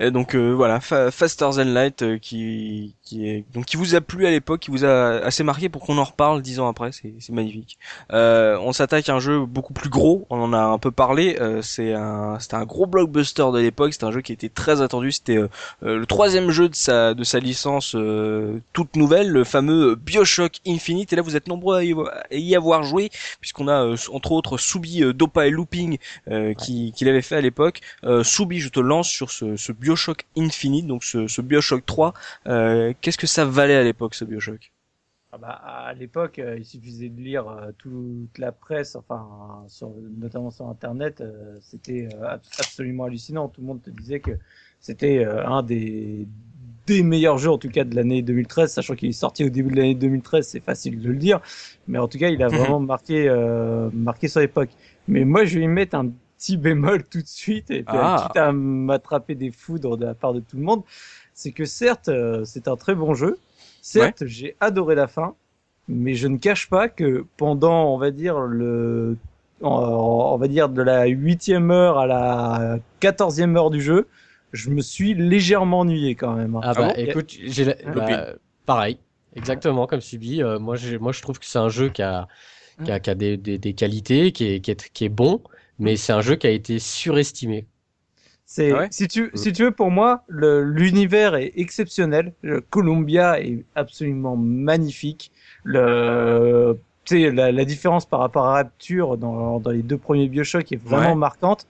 Et 0.00 0.10
donc 0.10 0.34
euh, 0.34 0.52
voilà, 0.52 0.80
Fa- 0.80 1.10
Faster 1.10 1.50
Than 1.54 1.64
Light 1.64 2.02
euh, 2.02 2.18
qui 2.18 2.94
qui 3.02 3.28
est 3.28 3.44
donc 3.52 3.66
qui 3.66 3.76
vous 3.76 3.94
a 3.94 4.00
plu 4.00 4.26
à 4.26 4.30
l'époque, 4.30 4.60
qui 4.60 4.70
vous 4.70 4.84
a 4.84 5.18
assez 5.18 5.44
marqué 5.44 5.68
pour 5.68 5.82
qu'on 5.82 5.98
en 5.98 6.04
reparle 6.04 6.40
dix 6.40 6.60
ans 6.60 6.68
après, 6.68 6.90
c'est 6.92 7.12
magnifique. 7.30 7.78
Euh, 8.10 8.56
on 8.62 8.72
s'attaque 8.72 9.08
à 9.10 9.14
un 9.14 9.20
jeu 9.20 9.44
beaucoup 9.44 9.74
plus 9.74 9.90
gros, 9.90 10.26
on 10.30 10.40
en 10.40 10.52
a 10.54 10.60
un 10.62 10.78
peu 10.78 10.90
parlé. 10.90 11.36
euh, 11.40 11.60
c'est 11.62 11.92
un 11.92 12.38
c'était 12.40 12.54
un 12.54 12.64
gros 12.64 12.86
blockbuster 12.86 13.44
de 13.52 13.58
l'époque, 13.58 13.92
c'était 13.92 14.06
un 14.06 14.12
jeu 14.12 14.22
qui 14.22 14.32
était 14.32 14.48
très 14.48 14.80
attendu. 14.80 15.12
C'était 15.12 15.36
euh, 15.36 15.48
le 15.82 16.06
troisième 16.06 16.50
jeu 16.50 16.68
de 16.70 16.74
sa 16.74 17.12
de 17.14 17.24
sa 17.24 17.38
licence 17.38 17.94
toute 18.72 18.96
nouvelle, 18.96 19.28
le 19.30 19.44
fameux 19.44 19.94
Bioshock 19.94 20.60
Infinite. 20.66 21.12
Et 21.12 21.16
là 21.16 21.22
vous 21.22 21.36
êtes 21.36 21.48
nombreux 21.48 21.76
à 21.76 21.84
y, 22.34 22.56
avoir 22.56 22.82
joué 22.82 23.10
puisqu'on 23.40 23.68
a 23.68 23.94
entre 24.10 24.32
autres 24.32 24.56
Soubi, 24.56 25.02
Dopa 25.14 25.46
et 25.46 25.50
Looping 25.50 25.98
qui 26.58 26.92
qui 26.96 27.04
l'avait 27.04 27.22
fait 27.22 27.36
à 27.36 27.40
l'époque. 27.40 27.80
Euh, 28.04 28.24
Soubi, 28.24 28.58
je 28.60 28.68
te 28.70 28.80
lance 28.80 29.08
sur 29.08 29.30
ce, 29.30 29.56
ce 29.56 29.72
Bioshock 29.82 30.24
Infinite, 30.36 30.86
donc 30.86 31.04
ce, 31.04 31.26
ce 31.28 31.40
Bioshock 31.42 31.84
3. 31.86 32.14
Euh, 32.46 32.92
Qu'est-ce 33.00 33.18
que 33.18 33.26
ça 33.26 33.44
valait 33.44 33.76
à 33.76 33.82
l'époque 33.84 34.14
ce 34.14 34.24
Bioshock? 34.24 34.72
Ah 35.34 35.38
bah, 35.38 35.48
à 35.52 35.94
l'époque, 35.94 36.38
euh, 36.38 36.58
il 36.58 36.64
suffisait 36.64 37.08
de 37.08 37.18
lire 37.20 37.48
euh, 37.48 37.72
toute 37.78 38.36
la 38.38 38.52
presse, 38.52 38.96
enfin, 38.96 39.64
sur, 39.66 39.90
notamment 40.18 40.50
sur 40.50 40.68
Internet, 40.68 41.22
euh, 41.22 41.56
c'était 41.62 42.08
ab- 42.22 42.42
absolument 42.58 43.04
hallucinant. 43.04 43.48
Tout 43.48 43.62
le 43.62 43.66
monde 43.66 43.82
te 43.82 43.88
disait 43.90 44.20
que 44.20 44.32
c'était 44.80 45.24
un 45.24 45.62
des 45.62 46.28
des 46.86 47.02
meilleurs 47.04 47.38
jeux, 47.38 47.50
en 47.50 47.58
tout 47.58 47.68
cas 47.70 47.84
de 47.84 47.94
l'année 47.94 48.22
2013, 48.22 48.72
sachant 48.72 48.96
qu'il 48.96 49.08
est 49.08 49.12
sorti 49.12 49.44
au 49.44 49.48
début 49.48 49.70
de 49.70 49.76
l'année 49.76 49.94
2013, 49.94 50.48
c'est 50.48 50.60
facile 50.64 51.00
de 51.00 51.08
le 51.08 51.16
dire, 51.16 51.40
mais 51.86 51.98
en 51.98 52.08
tout 52.08 52.18
cas, 52.18 52.28
il 52.28 52.42
a 52.42 52.48
vraiment 52.50 52.80
marqué 52.80 53.28
marqué 53.92 54.26
son 54.28 54.40
époque. 54.40 54.70
Mais 55.08 55.24
moi, 55.24 55.44
je 55.44 55.58
vais 55.58 55.64
y 55.64 55.68
mettre 55.68 55.94
un 55.96 56.10
petit 56.42 56.56
bémol 56.56 57.04
tout 57.04 57.22
de 57.22 57.26
suite, 57.26 57.70
et 57.70 57.84
puis, 57.84 57.96
Ah. 57.96 58.24
quitte 58.26 58.36
à 58.36 58.50
m'attraper 58.52 59.34
des 59.36 59.52
foudres 59.52 59.96
de 59.96 60.04
la 60.04 60.14
part 60.14 60.34
de 60.34 60.40
tout 60.40 60.56
le 60.56 60.62
monde, 60.64 60.82
c'est 61.34 61.52
que 61.52 61.64
certes, 61.64 62.08
euh, 62.08 62.44
c'est 62.44 62.66
un 62.66 62.76
très 62.76 62.94
bon 62.96 63.14
jeu. 63.14 63.38
Certes, 63.80 64.24
j'ai 64.26 64.56
adoré 64.60 64.94
la 64.96 65.06
fin, 65.06 65.34
mais 65.88 66.14
je 66.14 66.26
ne 66.28 66.36
cache 66.38 66.68
pas 66.68 66.88
que 66.88 67.24
pendant, 67.36 67.94
on 67.94 67.98
va 67.98 68.10
dire 68.10 68.38
le, 68.40 69.16
on 69.60 70.36
va 70.36 70.48
dire 70.48 70.68
de 70.68 70.82
la 70.82 71.06
huitième 71.06 71.70
heure 71.70 71.98
à 71.98 72.06
la 72.06 72.78
quatorzième 73.00 73.56
heure 73.56 73.70
du 73.70 73.80
jeu, 73.80 74.08
je 74.52 74.70
me 74.70 74.80
suis 74.80 75.14
légèrement 75.14 75.80
ennuyé 75.80 76.14
quand 76.14 76.34
même. 76.34 76.56
hein. 76.56 76.60
Ah 76.62 76.74
bah 76.74 76.88
bon 76.88 76.94
écoute, 76.96 77.30
j'ai 77.44 77.64
la- 77.64 77.76
bah, 77.94 78.34
pareil, 78.66 78.98
exactement 79.36 79.86
comme 79.86 80.00
Subi. 80.00 80.42
euh, 80.42 80.58
moi, 80.58 80.76
moi 81.00 81.12
je 81.12 81.22
trouve 81.22 81.38
que 81.38 81.46
c'est 81.46 81.58
un 81.58 81.68
jeu 81.68 81.88
qui 81.88 82.02
a, 82.02 82.28
qui 82.84 82.90
a, 82.90 82.98
qui 83.00 83.10
a 83.10 83.14
des, 83.14 83.36
des, 83.36 83.58
des 83.58 83.74
qualités, 83.74 84.32
qui 84.32 84.44
est, 84.46 84.60
qui 84.60 84.70
est, 84.72 84.92
qui 84.92 85.04
est 85.04 85.08
bon, 85.08 85.40
mais 85.78 85.96
c'est 85.96 86.12
un 86.12 86.20
jeu 86.22 86.36
qui 86.36 86.46
a 86.46 86.50
été 86.50 86.78
surestimé. 86.78 87.66
C'est 88.44 88.72
Ah 88.72 88.78
ouais 88.78 88.90
si 88.90 89.08
tu 89.08 89.30
si 89.34 89.52
tu 89.52 89.64
veux 89.64 89.70
pour 89.70 89.90
moi 89.90 90.24
l'univers 90.28 91.34
est 91.36 91.52
exceptionnel. 91.56 92.34
Le 92.42 92.60
Columbia 92.60 93.40
est 93.40 93.64
absolument 93.74 94.36
magnifique. 94.36 95.32
Le 95.64 96.78
la, 97.10 97.50
la 97.50 97.64
différence 97.64 98.06
par 98.06 98.20
rapport 98.20 98.46
à 98.46 98.52
Rapture 98.54 99.16
dans, 99.18 99.58
dans 99.60 99.70
les 99.70 99.82
deux 99.82 99.98
premiers 99.98 100.28
BioShock 100.28 100.70
est 100.72 100.76
vraiment 100.82 101.14
Ouais. 101.14 101.16
marquante. 101.16 101.66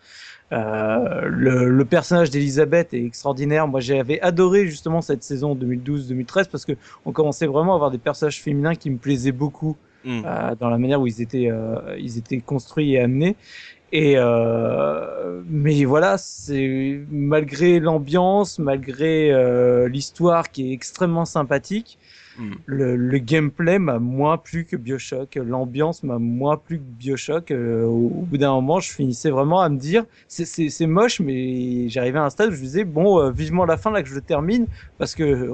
Euh, 0.53 1.23
le, 1.27 1.71
le 1.71 1.85
personnage 1.87 2.31
d'Elisabeth 2.31 2.95
est 2.95 3.05
extraordinaire. 3.05 3.69
Moi, 3.69 3.81
j'avais 3.81 4.21
adoré 4.21 4.67
justement 4.69 5.03
cette 5.03 5.23
saison 5.25 5.55
2012-2013 5.55 6.49
parce 6.51 6.65
que 6.67 6.73
on 7.07 7.12
commençait 7.12 7.47
vraiment 7.47 7.73
à 7.73 7.77
avoir 7.77 7.91
des 7.93 7.99
personnages 7.99 8.43
féminins 8.43 8.75
qui 8.75 8.91
me 8.91 8.99
plaisaient 8.99 9.33
beaucoup 9.33 9.79
Hmm. 10.05 10.23
euh, 10.25 10.55
dans 10.57 10.71
la 10.71 10.79
manière 10.79 11.01
où 11.01 11.07
ils 11.07 11.23
étaient 11.23 11.49
euh, 11.51 11.97
ils 11.99 12.19
étaient 12.19 12.41
construits 12.41 12.95
et 12.95 13.01
amenés 13.01 13.37
et 13.93 14.15
euh, 14.17 15.43
mais 15.47 15.85
voilà 15.85 16.17
c'est 16.19 17.01
malgré 17.11 17.79
l'ambiance 17.81 18.59
malgré 18.59 19.31
euh, 19.33 19.89
l'histoire 19.89 20.51
qui 20.51 20.71
est 20.71 20.73
extrêmement 20.73 21.25
sympathique 21.25 21.99
Hmm. 22.39 22.55
le, 22.65 22.97
le 22.97 23.19
gameplay 23.19 23.79
m'a 23.79 23.99
moins 23.99 24.39
plu 24.39 24.65
que 24.65 24.75
Bioshock 24.75 25.35
l'ambiance 25.35 26.03
m'a 26.03 26.19
moins 26.19 26.57
plu 26.57 26.79
que 26.79 26.83
Bioshock 26.83 27.51
Euh, 27.51 27.85
au, 27.85 28.07
au 28.07 28.23
bout 28.25 28.39
d'un 28.39 28.53
moment 28.55 28.81
je 28.81 28.91
finissais 28.91 29.29
vraiment 29.29 29.61
à 29.61 29.69
me 29.69 29.77
dire 29.77 30.07
c'est 30.29 30.87
moche 30.87 31.21
mais 31.21 31.91
j'arrivais 31.91 32.19
à 32.21 32.25
un 32.25 32.31
stade 32.31 32.49
où 32.49 32.53
je 32.53 32.61
me 32.61 32.65
disais 32.65 32.85
bon 32.85 33.21
euh, 33.21 33.31
vivement 33.31 33.67
la 33.67 33.77
fin 33.77 33.91
là 33.91 34.03
que 34.03 34.09
je 34.09 34.15
le 34.15 34.23
termine 34.23 34.67
parce 34.97 35.15
que 35.15 35.47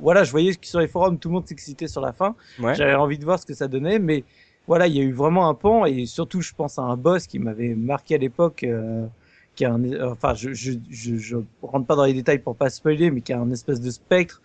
voilà 0.00 0.24
je 0.24 0.30
voyais 0.30 0.54
que 0.54 0.66
sur 0.66 0.80
les 0.80 0.88
forums 0.88 1.18
tout 1.18 1.28
le 1.28 1.34
monde 1.34 1.46
s'excitait 1.46 1.86
sur 1.86 2.00
la 2.00 2.14
fin 2.14 2.34
Ouais. 2.58 2.74
j'avais 2.74 2.94
envie 2.94 3.18
de 3.18 3.24
voir 3.24 3.38
ce 3.38 3.44
que 3.44 3.54
ça 3.54 3.68
donnait, 3.68 3.98
mais 3.98 4.24
voilà, 4.66 4.86
il 4.86 4.96
y 4.96 5.00
a 5.00 5.02
eu 5.02 5.12
vraiment 5.12 5.48
un 5.48 5.54
pan 5.54 5.84
et 5.86 6.06
surtout, 6.06 6.40
je 6.40 6.52
pense 6.54 6.78
à 6.78 6.82
un 6.82 6.96
boss 6.96 7.26
qui 7.26 7.38
m'avait 7.38 7.74
marqué 7.74 8.14
à 8.14 8.18
l'époque, 8.18 8.64
euh, 8.64 9.06
qui 9.54 9.64
a 9.64 9.72
un, 9.72 10.10
enfin, 10.10 10.34
je, 10.34 10.52
je, 10.52 10.72
je, 10.90 11.16
je 11.16 11.36
rentre 11.62 11.86
pas 11.86 11.96
dans 11.96 12.04
les 12.04 12.14
détails 12.14 12.38
pour 12.38 12.56
pas 12.56 12.70
spoiler, 12.70 13.10
mais 13.10 13.22
qui 13.22 13.32
a 13.32 13.40
un 13.40 13.50
espèce 13.50 13.80
de 13.80 13.90
spectre 13.90 14.40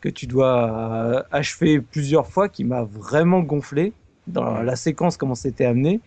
que 0.00 0.08
tu 0.08 0.26
dois 0.26 1.16
euh, 1.18 1.22
achever 1.30 1.80
plusieurs 1.80 2.26
fois, 2.28 2.48
qui 2.48 2.64
m'a 2.64 2.82
vraiment 2.84 3.40
gonflé 3.40 3.94
dans 4.26 4.62
la 4.62 4.76
séquence 4.76 5.16
comment 5.16 5.34
c'était 5.34 5.64
amené. 5.64 6.00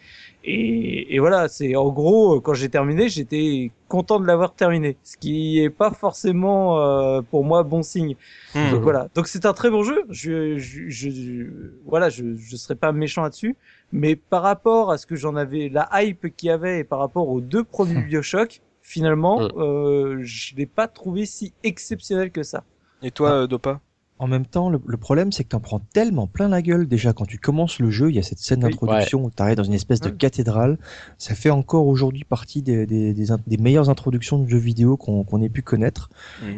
Et, 0.48 1.16
et 1.16 1.20
voilà, 1.20 1.48
c'est 1.48 1.76
en 1.76 1.90
gros 1.90 2.40
quand 2.40 2.54
j'ai 2.54 2.70
terminé, 2.70 3.10
j'étais 3.10 3.72
content 3.88 4.20
de 4.20 4.28
l'avoir 4.28 4.54
terminé, 4.54 4.96
ce 5.04 5.18
qui 5.18 5.60
est 5.60 5.72
pas 5.72 5.90
forcément 5.92 6.80
euh, 6.80 7.22
pour 7.22 7.44
moi 7.44 7.64
bon 7.64 7.82
signe. 7.82 8.16
Hmm. 8.54 8.70
Donc 8.72 8.82
voilà. 8.84 9.08
Donc 9.16 9.28
c'est 9.28 9.46
un 9.48 9.54
très 9.54 9.72
bon 9.72 9.82
jeu. 9.84 10.04
Je, 10.10 10.58
je, 10.60 10.88
je- 10.88 11.74
voilà, 11.86 12.10
je, 12.10 12.36
je 12.36 12.56
serais 12.58 12.76
pas 12.76 12.92
méchant 12.92 13.24
là-dessus. 13.24 13.56
Mais 13.92 14.16
par 14.16 14.44
rapport 14.44 14.92
à 14.92 14.98
ce 15.00 15.06
que 15.08 15.16
j'en 15.16 15.36
avais, 15.36 15.70
la 15.70 15.90
hype 15.94 16.36
qu'il 16.36 16.48
y 16.48 16.52
avait 16.52 16.80
et 16.80 16.84
par 16.84 17.00
rapport 17.00 17.28
aux 17.30 17.42
deux 17.42 17.64
premiers 17.64 18.02
Bioshock, 18.02 18.62
finalement, 18.82 19.40
Mm. 19.40 19.52
euh, 19.58 20.18
je 20.22 20.56
l'ai 20.56 20.68
pas 20.68 20.88
trouvé 20.88 21.26
si 21.26 21.54
exceptionnel 21.64 22.30
que 22.30 22.44
ça. 22.44 22.64
Et 23.02 23.10
toi, 23.10 23.32
euh, 23.32 23.48
Dopa? 23.48 23.80
En 24.17 24.28
même 24.28 24.45
temps, 24.45 24.69
le, 24.69 24.80
le 24.86 24.95
problème, 24.95 25.34
c'est 25.34 25.43
que 25.43 25.49
t'en 25.49 25.60
prends 25.60 25.80
tellement 25.80 26.25
plein 26.25 26.47
la 26.47 26.62
gueule. 26.62 26.88
Déjà, 26.88 27.12
quand 27.12 27.25
tu 27.25 27.38
commences 27.38 27.80
le 27.80 27.91
jeu, 27.91 28.10
il 28.10 28.15
y 28.15 28.19
a 28.19 28.23
cette 28.23 28.39
scène 28.39 28.63
Oui. 28.63 28.71
d'introduction 28.71 29.25
où 29.25 29.30
t'arrives 29.30 29.58
dans 29.58 29.63
une 29.65 29.73
espèce 29.73 29.99
de 29.99 30.10
Ouais. 30.10 30.15
cathédrale. 30.15 30.78
Ça 31.17 31.36
fait 31.36 31.49
encore 31.49 31.86
aujourd'hui 31.88 32.23
partie 32.23 32.62
des, 32.62 32.86
des, 32.86 33.13
des, 33.13 33.25
des 33.45 33.58
meilleures 33.58 33.89
introductions 33.89 34.39
de 34.39 34.47
jeux 34.47 34.58
vidéo 34.58 34.95
qu'on 34.95 35.41
ait 35.41 35.49
pu 35.49 35.63
connaître. 35.63 36.10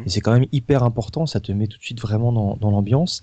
Et 0.06 0.08
c'est 0.08 0.20
quand 0.20 0.32
même 0.32 0.46
hyper 0.52 0.84
important. 0.84 1.26
Ça 1.26 1.40
te 1.40 1.50
met 1.50 1.66
tout 1.66 1.78
de 1.78 1.82
suite 1.82 2.00
vraiment 2.00 2.32
dans, 2.32 2.56
dans 2.56 2.70
l'ambiance. 2.70 3.20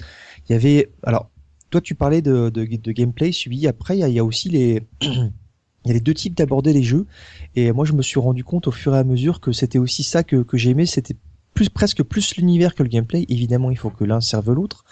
Il 0.49 0.51
y 0.51 0.55
avait, 0.55 0.91
alors, 1.03 1.29
toi, 1.69 1.79
tu 1.79 1.95
parlais 1.95 2.21
de, 2.21 2.49
de, 2.49 2.65
de 2.65 2.91
gameplay 2.91 3.31
suivi. 3.31 3.67
Après, 3.67 3.95
il 3.95 4.01
y 4.01 4.03
a, 4.03 4.09
il 4.09 4.15
y 4.15 4.19
a 4.19 4.25
aussi 4.25 4.49
les, 4.49 4.81
il 5.01 5.31
y 5.85 5.91
a 5.91 5.93
les 5.93 5.99
deux 6.01 6.13
types 6.13 6.35
d'aborder 6.35 6.73
les 6.73 6.83
jeux. 6.83 7.05
Et 7.55 7.71
moi, 7.71 7.85
je 7.85 7.93
me 7.93 8.01
suis 8.01 8.19
rendu 8.19 8.43
compte 8.43 8.67
au 8.67 8.71
fur 8.71 8.95
et 8.95 8.97
à 8.99 9.03
mesure 9.05 9.39
que 9.39 9.51
c'était 9.51 9.77
aussi 9.79 10.03
ça 10.03 10.23
que, 10.23 10.43
que 10.43 10.57
j'aimais. 10.57 10.85
C'était 10.85 11.15
plus, 11.55 11.69
presque 11.69 12.03
plus 12.03 12.35
l'univers 12.35 12.75
que 12.75 12.83
le 12.83 12.89
gameplay. 12.89 13.25
Évidemment, 13.29 13.71
il 13.71 13.77
faut 13.77 13.89
que 13.89 14.03
l'un 14.03 14.21
serve 14.21 14.51
l'autre. 14.53 14.85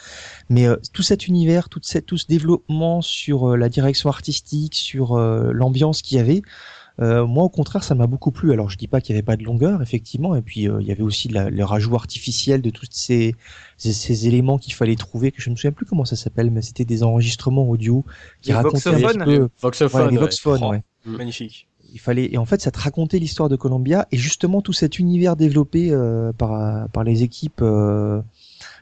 Mais 0.49 0.65
euh, 0.65 0.77
tout 0.93 1.03
cet 1.03 1.27
univers, 1.27 1.69
tout, 1.69 1.79
cette, 1.83 2.07
tout 2.07 2.17
ce 2.17 2.25
développement 2.25 3.01
sur 3.03 3.51
euh, 3.51 3.55
la 3.57 3.69
direction 3.69 4.09
artistique, 4.09 4.73
sur 4.73 5.13
euh, 5.13 5.51
l'ambiance 5.53 6.01
qu'il 6.01 6.17
y 6.17 6.21
avait, 6.21 6.41
euh, 7.01 7.25
moi, 7.25 7.43
au 7.43 7.49
contraire, 7.49 7.83
ça 7.83 7.95
m'a 7.95 8.05
beaucoup 8.07 8.31
plu. 8.31 8.51
Alors, 8.53 8.69
je 8.69 8.77
dis 8.77 8.87
pas 8.87 9.01
qu'il 9.01 9.13
n'y 9.13 9.17
avait 9.17 9.25
pas 9.25 9.35
de 9.35 9.43
longueur, 9.43 9.81
effectivement, 9.81 10.35
et 10.35 10.43
puis 10.43 10.69
euh, 10.69 10.79
il 10.79 10.87
y 10.87 10.91
avait 10.91 11.01
aussi 11.01 11.27
la- 11.27 11.49
le 11.49 11.65
rajout 11.65 11.95
artificiel 11.95 12.61
de 12.61 12.69
tous 12.69 12.85
ces, 12.91 13.35
ces, 13.77 13.93
ces 13.93 14.27
éléments 14.27 14.59
qu'il 14.59 14.73
fallait 14.75 14.95
trouver, 14.95 15.31
que 15.31 15.41
je 15.41 15.49
ne 15.49 15.53
me 15.53 15.57
souviens 15.57 15.71
plus 15.71 15.87
comment 15.87 16.05
ça 16.05 16.15
s'appelle, 16.15 16.51
mais 16.51 16.61
c'était 16.61 16.85
des 16.85 17.01
enregistrements 17.01 17.67
audio 17.67 18.05
qui 18.41 18.49
Des 18.51 18.55
racontaient 18.55 18.87
un 18.89 18.91
voxophones 18.91 19.23
petit 19.25 19.37
peu, 19.39 19.49
Voxophone. 19.59 20.01
ouais, 20.05 20.11
les 20.11 20.17
ouais. 20.17 20.21
voxphones, 20.21 20.59
Oh. 20.63 20.69
ouais. 20.69 20.83
Magnifique. 21.05 21.67
Il 21.93 21.99
fallait 21.99 22.33
et 22.33 22.39
en 22.39 22.45
fait 22.45 22.59
ça 22.59 22.71
te 22.71 22.79
racontait 22.79 23.19
l'histoire 23.19 23.49
de 23.49 23.55
Columbia 23.55 24.07
et 24.11 24.17
justement 24.17 24.61
tout 24.63 24.73
cet 24.73 24.97
univers 24.97 25.35
développé 25.35 25.91
euh, 25.91 26.33
par 26.33 26.89
par 26.89 27.03
les 27.03 27.21
équipes 27.21 27.61
euh, 27.61 28.19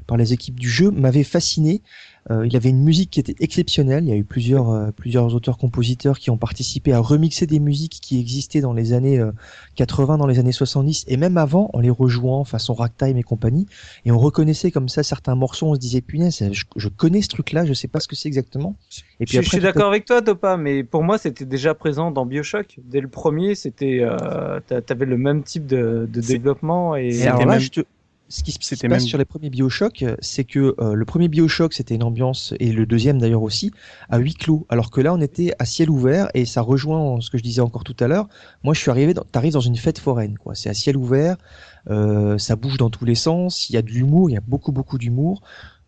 par 0.08 0.15
les 0.15 0.32
équipes 0.32 0.58
du 0.60 0.69
jeu 0.69 0.91
m'avait 0.91 1.26
fasciné. 1.26 1.82
Euh, 2.30 2.46
il 2.46 2.56
avait 2.56 2.70
une 2.70 2.84
musique 2.84 3.10
qui 3.10 3.20
était 3.20 3.36
exceptionnelle. 3.40 4.04
Il 4.04 4.10
y 4.10 4.14
a 4.14 4.16
eu 4.16 4.24
plusieurs 4.24 4.70
euh, 4.70 4.92
plusieurs 4.92 5.34
auteurs-compositeurs 5.34 6.20
qui 6.20 6.30
ont 6.30 6.38
participé 6.38 6.94
à 6.94 7.00
remixer 7.00 7.48
des 7.48 7.60
musiques 7.60 7.98
qui 8.02 8.20
existaient 8.20 8.62
dans 8.62 8.74
les 8.74 8.94
années 8.94 9.18
euh, 9.20 9.32
80, 9.76 10.18
dans 10.20 10.28
les 10.28 10.38
années 10.38 10.52
70 10.52 11.06
et 11.08 11.18
même 11.18 11.38
avant 11.38 11.72
en 11.74 11.80
les 11.80 11.90
rejouant 11.90 12.44
façon 12.44 12.76
ragtime 12.76 13.18
et 13.18 13.24
compagnie. 13.24 13.66
Et 14.06 14.12
on 14.12 14.20
reconnaissait 14.20 14.70
comme 14.70 14.88
ça 14.88 15.02
certains 15.02 15.34
morceaux. 15.34 15.66
On 15.68 15.74
se 15.74 15.80
disait 15.80 16.02
punaise, 16.02 16.44
je, 16.52 16.64
je 16.76 16.88
connais 16.90 17.24
ce 17.24 17.30
truc-là, 17.30 17.66
je 17.66 17.74
sais 17.74 17.88
pas 17.88 18.00
ce 18.00 18.08
que 18.08 18.16
c'est 18.16 18.28
exactement. 18.28 18.76
Et 19.20 19.26
Je, 19.26 19.38
je 19.38 19.42
suis 19.42 19.50
tout 19.50 19.58
à- 19.58 19.72
d'accord 19.72 19.88
avec 19.88 20.06
toi, 20.06 20.22
Topa, 20.22 20.58
mais 20.58 20.84
pour 20.84 21.02
moi, 21.04 21.18
c'était 21.18 21.46
déjà 21.46 21.74
présent 21.74 22.12
dans 22.12 22.28
Bioshock. 22.28 22.78
Dès 22.84 23.02
le 23.02 23.08
premier, 23.08 23.56
c'était, 23.56 24.00
euh, 24.02 24.60
t'a- 24.68 24.82
t'avais 24.84 25.06
le 25.08 25.18
même 25.18 25.42
type 25.44 25.66
de, 25.66 26.08
de 26.12 26.22
développement 26.22 26.96
et 26.96 27.08
Et 27.08 27.28
alors 27.28 27.40
là, 27.46 27.54
même- 27.54 27.60
je 27.60 27.70
te, 27.70 27.80
ce 28.32 28.44
qui 28.44 28.52
se 28.52 28.88
passe 28.88 29.06
sur 29.06 29.17
les 29.17 29.26
premiers 29.26 29.50
Bioshock, 29.50 30.06
c'est 30.22 30.46
que 30.46 30.76
euh, 30.80 30.94
le 30.94 31.06
premier 31.06 31.28
Bioshock 31.28 31.74
c'était 31.74 31.96
une 31.96 32.04
ambiance 32.04 32.54
et 32.60 32.72
le 32.72 32.86
deuxième 32.86 33.20
d'ailleurs 33.20 33.44
aussi 33.44 33.72
à 34.10 34.17
huis 34.17 34.34
clos, 34.34 34.65
alors 34.70 34.89
que 34.89 35.02
là 35.02 35.13
on 35.13 35.22
était 35.22 35.54
à 35.60 35.65
ciel 35.65 35.89
ouvert 35.89 36.30
et 36.34 36.46
ça 36.46 36.62
rejoint 36.62 37.20
ce 37.20 37.30
que 37.30 37.38
je 37.38 37.44
disais 37.44 37.62
encore 37.62 37.84
tout 37.84 37.98
à 38.00 38.08
l'heure. 38.08 38.28
Moi 38.63 38.74
je 38.74 38.80
suis 38.80 38.89
arrivé, 38.89 39.13
t'arrives 39.32 39.54
dans 39.54 39.60
une 39.60 39.76
fête 39.76 40.00
foraine, 40.00 40.38
quoi. 40.38 40.56
C'est 40.56 40.70
à 40.70 40.74
ciel 40.74 40.96
ouvert, 40.96 41.36
euh, 41.89 42.38
ça 42.38 42.56
bouge 42.56 42.78
dans 42.78 42.89
tous 42.89 43.06
les 43.06 43.15
sens, 43.15 43.70
il 43.70 43.74
y 43.74 43.78
a 43.78 43.82
de 43.82 43.89
l'humour, 43.89 44.30
il 44.30 44.34
y 44.34 44.38
a 44.38 44.41
beaucoup 44.41 44.72
beaucoup 44.72 44.98
d'humour. 44.98 45.41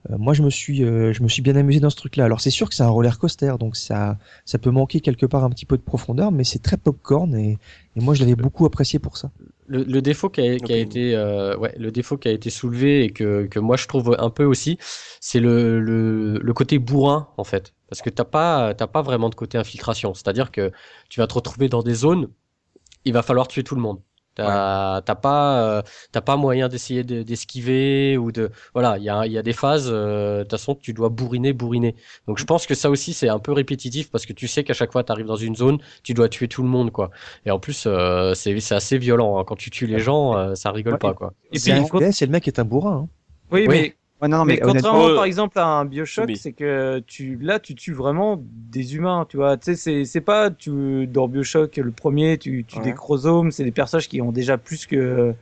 Euh, 0.09 0.17
moi, 0.17 0.33
je 0.33 0.43
me 0.43 0.49
suis, 0.49 0.83
euh, 0.83 1.13
je 1.13 1.23
me 1.23 1.29
suis 1.29 1.41
bien 1.41 1.55
amusé 1.55 1.79
dans 1.79 1.89
ce 1.89 1.95
truc-là. 1.95 2.25
Alors, 2.25 2.41
c'est 2.41 2.49
sûr 2.49 2.67
que 2.67 2.75
c'est 2.75 2.83
un 2.83 2.89
roller 2.89 3.17
coaster, 3.17 3.53
donc 3.59 3.77
ça, 3.77 4.17
ça 4.43 4.57
peut 4.57 4.71
manquer 4.71 4.99
quelque 4.99 5.25
part 5.25 5.43
un 5.45 5.49
petit 5.49 5.65
peu 5.65 5.77
de 5.77 5.81
profondeur, 5.81 6.31
mais 6.31 6.43
c'est 6.43 6.61
très 6.61 6.75
popcorn 6.77 7.33
et, 7.35 7.57
et 7.95 8.01
moi, 8.01 8.13
je 8.13 8.19
l'avais 8.19 8.35
beaucoup 8.35 8.65
apprécié 8.65 8.99
pour 8.99 9.15
ça. 9.17 9.31
Le, 9.65 9.83
le 9.83 10.01
défaut 10.01 10.29
qui 10.29 10.41
a, 10.41 10.59
qui 10.59 10.73
a 10.73 10.77
été, 10.77 11.15
euh, 11.15 11.55
ouais, 11.57 11.73
le 11.77 11.91
défaut 11.91 12.17
qui 12.17 12.27
a 12.27 12.31
été 12.31 12.49
soulevé 12.49 13.05
et 13.05 13.11
que, 13.11 13.45
que 13.45 13.59
moi 13.59 13.77
je 13.77 13.87
trouve 13.87 14.15
un 14.19 14.29
peu 14.29 14.43
aussi, 14.43 14.77
c'est 15.21 15.39
le, 15.39 15.79
le, 15.79 16.37
le 16.39 16.53
côté 16.53 16.79
bourrin 16.79 17.29
en 17.37 17.43
fait, 17.45 17.73
parce 17.89 18.01
que 18.01 18.09
t'as 18.09 18.25
pas, 18.25 18.73
t'as 18.73 18.87
pas 18.87 19.01
vraiment 19.01 19.29
de 19.29 19.35
côté 19.35 19.57
infiltration. 19.57 20.13
C'est-à-dire 20.13 20.51
que 20.51 20.71
tu 21.09 21.19
vas 21.21 21.27
te 21.27 21.33
retrouver 21.33 21.69
dans 21.69 21.81
des 21.83 21.93
zones, 21.93 22.29
il 23.05 23.13
va 23.13 23.23
falloir 23.23 23.47
tuer 23.47 23.63
tout 23.63 23.75
le 23.75 23.81
monde. 23.81 24.01
T'as 24.35 25.01
pas, 25.15 25.61
euh, 25.61 25.81
t'as 26.11 26.21
pas 26.21 26.35
moyen 26.35 26.67
d'essayer 26.67 27.03
d'esquiver 27.03 28.17
ou 28.17 28.31
de, 28.31 28.51
voilà, 28.73 28.97
il 28.97 29.03
y 29.03 29.09
a, 29.09 29.25
y 29.27 29.37
a 29.37 29.43
des 29.43 29.53
phases. 29.53 29.89
Euh, 29.91 30.39
de 30.39 30.43
toute 30.43 30.51
façon, 30.51 30.75
tu 30.75 30.93
dois 30.93 31.09
bourriner, 31.09 31.53
bourriner. 31.53 31.95
Donc, 32.27 32.37
je 32.37 32.45
pense 32.45 32.65
que 32.65 32.75
ça 32.75 32.89
aussi, 32.89 33.13
c'est 33.13 33.29
un 33.29 33.39
peu 33.39 33.51
répétitif 33.51 34.09
parce 34.09 34.25
que 34.25 34.33
tu 34.33 34.47
sais 34.47 34.63
qu'à 34.63 34.73
chaque 34.73 34.91
fois, 34.91 35.03
tu 35.03 35.11
arrives 35.11 35.25
dans 35.25 35.35
une 35.35 35.55
zone, 35.55 35.77
tu 36.03 36.13
dois 36.13 36.29
tuer 36.29 36.47
tout 36.47 36.63
le 36.63 36.69
monde, 36.69 36.91
quoi. 36.91 37.11
Et 37.45 37.51
en 37.51 37.59
plus, 37.59 37.85
euh, 37.85 38.33
c'est 38.33 38.71
assez 38.71 38.97
violent. 38.97 39.37
Hein. 39.37 39.43
Quand 39.45 39.55
tu 39.55 39.69
tues 39.69 39.87
les 39.87 39.99
gens, 39.99 40.55
ça 40.55 40.71
rigole 40.71 40.97
pas, 40.97 41.13
quoi. 41.13 41.33
Et 41.51 41.59
puis, 41.59 41.71
c'est 42.11 42.25
le 42.25 42.31
mec 42.31 42.47
est 42.47 42.59
un 42.59 42.65
bourrin. 42.65 43.03
Hein. 43.03 43.09
Oui, 43.51 43.65
oui, 43.67 43.67
mais 43.67 43.95
non, 44.27 44.45
mais, 44.45 44.59
contrairement 44.59 45.15
par 45.15 45.25
exemple 45.25 45.59
à 45.59 45.65
un 45.65 45.85
Bioshock, 45.85 46.31
c'est 46.35 46.53
que 46.53 46.99
tu 47.05 47.37
là 47.41 47.59
tu 47.59 47.75
tues 47.75 47.93
vraiment 47.93 48.41
des 48.41 48.95
humains, 48.95 49.25
tu 49.27 49.37
vois. 49.37 49.57
Tu 49.57 49.65
sais, 49.65 49.75
c'est 49.75 50.05
c'est 50.05 50.21
pas 50.21 50.49
tu 50.51 51.07
dans 51.07 51.27
Bioshock 51.27 51.77
le 51.77 51.91
premier, 51.91 52.37
tu 52.37 52.63
tues 52.65 52.79
des 52.79 52.93
chromosomes, 52.93 53.51
c'est 53.51 53.63
des 53.63 53.71
personnages 53.71 54.07
qui 54.07 54.21
ont 54.21 54.31
déjà 54.31 54.57
plus 54.57 54.85
que 54.85 55.33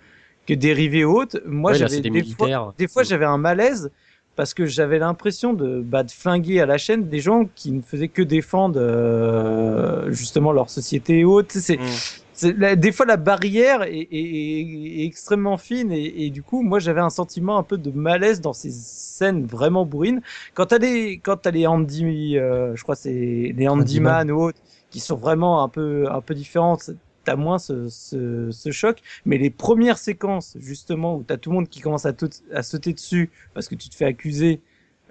que 0.47 0.53
dérivés 0.53 1.05
hautes. 1.05 1.37
Moi, 1.45 1.73
j'avais 1.73 2.01
des, 2.01 2.23
fois, 2.23 2.73
des 2.77 2.87
fois 2.87 3.03
j'avais 3.03 3.25
un 3.25 3.37
malaise 3.37 3.91
parce 4.35 4.53
que 4.53 4.65
j'avais 4.65 4.99
l'impression 4.99 5.53
de 5.53 5.81
bah, 5.81 6.03
de 6.03 6.11
flinguer 6.11 6.61
à 6.61 6.65
la 6.65 6.77
chaîne 6.77 7.07
des 7.09 7.19
gens 7.19 7.45
qui 7.55 7.71
ne 7.71 7.81
faisaient 7.81 8.07
que 8.07 8.21
défendre 8.21 8.79
euh, 8.79 10.11
justement 10.11 10.51
leur 10.51 10.69
société 10.69 11.23
haute. 11.23 11.51
C'est 11.51 11.77
mm 11.77 12.20
des 12.43 12.91
fois 12.91 13.05
la 13.05 13.17
barrière 13.17 13.83
est, 13.83 15.05
extrêmement 15.05 15.57
fine 15.57 15.91
et, 15.91 16.29
du 16.29 16.43
coup 16.43 16.61
moi 16.61 16.79
j'avais 16.79 17.01
un 17.01 17.09
sentiment 17.09 17.57
un 17.57 17.63
peu 17.63 17.77
de 17.77 17.91
malaise 17.91 18.41
dans 18.41 18.53
ces 18.53 18.71
scènes 18.71 19.45
vraiment 19.45 19.85
bourrines. 19.85 20.21
Quand 20.53 20.67
t'as 20.67 20.77
les 20.77 21.19
quand 21.19 21.37
t'as 21.37 21.51
les 21.51 21.67
Andy 21.67 22.37
euh, 22.37 22.75
je 22.75 22.83
crois 22.83 22.95
c'est 22.95 23.53
les 23.55 23.67
Handyman 23.67 24.31
ou 24.31 24.41
autres 24.41 24.59
qui 24.89 24.99
sont 24.99 25.17
vraiment 25.17 25.63
un 25.63 25.69
peu 25.69 26.07
un 26.11 26.21
peu 26.21 26.33
différentes 26.33 26.91
t'as 27.23 27.35
moins 27.35 27.59
ce, 27.59 27.87
ce, 27.87 28.71
choc. 28.71 28.99
Mais 29.25 29.37
les 29.37 29.51
premières 29.51 29.99
séquences 29.99 30.57
justement 30.59 31.17
où 31.17 31.23
t'as 31.23 31.37
tout 31.37 31.51
le 31.51 31.57
monde 31.57 31.69
qui 31.69 31.79
commence 31.79 32.05
à, 32.05 32.13
à 32.53 32.63
sauter 32.63 32.93
dessus 32.93 33.29
parce 33.53 33.67
que 33.67 33.75
tu 33.75 33.89
te 33.89 33.95
fais 33.95 34.05
accuser 34.05 34.61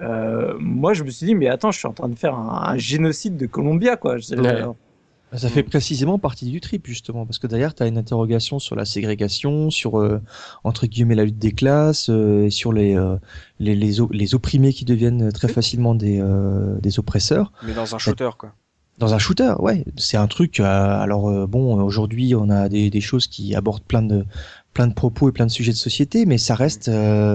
euh, 0.00 0.54
moi 0.58 0.94
je 0.94 1.04
me 1.04 1.10
suis 1.10 1.26
dit 1.26 1.34
mais 1.34 1.48
attends 1.48 1.70
je 1.70 1.78
suis 1.78 1.88
en 1.88 1.92
train 1.92 2.08
de 2.08 2.18
faire 2.18 2.34
un, 2.34 2.76
génocide 2.78 3.36
de 3.36 3.46
Columbia 3.46 3.96
quoi. 3.96 4.16
Bah, 4.36 4.74
ça 5.38 5.48
fait 5.48 5.62
mm. 5.62 5.68
précisément 5.68 6.18
partie 6.18 6.46
du 6.46 6.60
trip 6.60 6.86
justement 6.86 7.24
parce 7.24 7.38
que 7.38 7.46
derrière 7.46 7.74
tu 7.74 7.82
as 7.82 7.86
une 7.86 7.98
interrogation 7.98 8.58
sur 8.58 8.74
la 8.74 8.84
ségrégation, 8.84 9.70
sur 9.70 9.98
euh, 9.98 10.20
entre 10.64 10.86
guillemets 10.86 11.14
la 11.14 11.24
lutte 11.24 11.38
des 11.38 11.52
classes, 11.52 12.10
euh, 12.10 12.46
et 12.46 12.50
sur 12.50 12.72
les, 12.72 12.96
euh, 12.96 13.16
les 13.58 13.74
les, 13.74 13.96
les 14.10 14.34
opprimés 14.34 14.72
qui 14.72 14.84
deviennent 14.84 15.30
très 15.32 15.48
facilement 15.48 15.94
des 15.94 16.22
des 16.80 16.98
oppresseurs. 16.98 17.52
Mais 17.62 17.74
dans 17.74 17.94
un 17.94 17.98
shooter 17.98 18.30
quoi. 18.36 18.52
Dans 18.98 19.14
un 19.14 19.18
shooter, 19.18 19.54
ouais, 19.60 19.86
c'est 19.96 20.18
un 20.18 20.26
truc. 20.26 20.60
alors 20.60 21.48
bon, 21.48 21.80
aujourd'hui 21.82 22.34
on 22.34 22.50
a 22.50 22.68
des, 22.68 22.90
des 22.90 23.00
choses 23.00 23.28
qui 23.28 23.54
abordent 23.54 23.84
plein 23.84 24.02
de 24.02 24.26
plein 24.74 24.86
de 24.86 24.92
propos 24.92 25.28
et 25.30 25.32
plein 25.32 25.46
de 25.46 25.50
sujets 25.50 25.72
de 25.72 25.76
société, 25.76 26.26
mais 26.26 26.38
ça 26.38 26.54
reste 26.54 26.90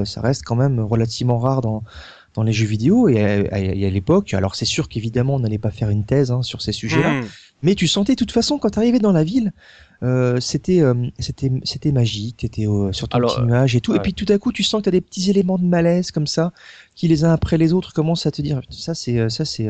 ça 0.06 0.22
reste 0.22 0.44
quand 0.44 0.56
même 0.56 0.80
relativement 0.80 1.40
rare 1.40 1.62
dans 1.62 1.84
dans 2.36 2.44
les 2.44 2.54
jeux 2.54 2.68
vidéo 2.68 3.08
et 3.08 3.22
à, 3.22 3.90
l'époque. 3.90 4.34
Alors 4.34 4.56
c'est 4.56 4.66
sûr 4.66 4.90
qu'évidemment 4.90 5.36
on 5.36 5.40
n'allait 5.40 5.58
pas 5.58 5.72
faire 5.72 5.90
une 5.90 6.06
thèse 6.06 6.32
hein, 6.32 6.42
sur 6.44 6.62
ces 6.62 6.74
sujets-là, 6.74 7.22
mm. 7.22 7.26
Mais 7.64 7.76
tu 7.76 7.88
sentais 7.88 8.14
de 8.14 8.18
toute 8.18 8.32
façon 8.32 8.58
quand 8.58 8.70
tu 8.70 8.80
arrivais 8.80 9.00
dans 9.00 9.12
la 9.12 9.24
ville, 9.24 9.52
euh, 10.04 10.40
c'était 10.40 10.82
euh, 10.82 10.94
c'était 11.20 11.52
c'était 11.64 11.92
magique, 11.92 12.38
t'étais 12.38 12.68
euh, 12.68 12.92
sur 12.92 13.08
ton 13.08 13.20
petit 13.20 13.42
nuage 13.42 13.76
et 13.76 13.82
tout. 13.82 13.96
Et 13.96 14.00
puis 14.00 14.14
tout 14.14 14.26
à 14.30 14.38
coup, 14.38 14.52
tu 14.52 14.64
sens 14.64 14.82
que 14.82 14.86
t'as 14.86 14.92
des 14.92 15.02
petits 15.02 15.30
éléments 15.30 15.58
de 15.58 15.64
malaise 15.64 16.12
comme 16.12 16.28
ça, 16.28 16.52
qui 16.96 17.08
les 17.08 17.24
uns 17.24 17.32
après 17.32 17.58
les 17.58 17.74
autres 17.74 17.94
commencent 17.94 18.26
à 18.26 18.32
te 18.32 18.42
dire 18.42 18.62
ça 18.70 18.94
c'est 18.94 19.30
ça 19.30 19.46
c'est 19.46 19.70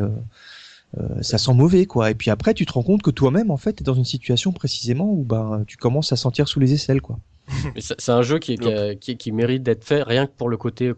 ça 1.22 1.38
sent 1.38 1.54
mauvais 1.54 1.86
quoi. 1.86 2.12
Et 2.12 2.16
puis 2.16 2.32
après, 2.32 2.54
tu 2.54 2.66
te 2.66 2.74
rends 2.74 2.84
compte 2.84 3.02
que 3.02 3.12
toi-même 3.12 3.52
en 3.52 3.58
fait, 3.58 3.74
t'es 3.74 3.84
dans 3.84 3.94
une 3.94 4.06
situation 4.06 4.52
précisément 4.52 5.12
où 5.12 5.24
ben 5.24 5.64
tu 5.68 5.78
commences 5.78 6.12
à 6.12 6.16
sentir 6.16 6.48
sous 6.48 6.60
les 6.60 6.74
aisselles 6.74 7.02
quoi. 7.02 7.20
C'est 7.78 8.10
un 8.10 8.22
jeu 8.22 8.40
qui, 8.40 8.58
qui, 9.00 9.18
qui, 9.18 9.32
mérite 9.32 9.64
d'être 9.64 9.84
fait 9.84 10.02
rien 10.04 10.26
que 10.26 10.32
pour 10.32 10.50
le 10.50 10.58
côté 10.58 10.94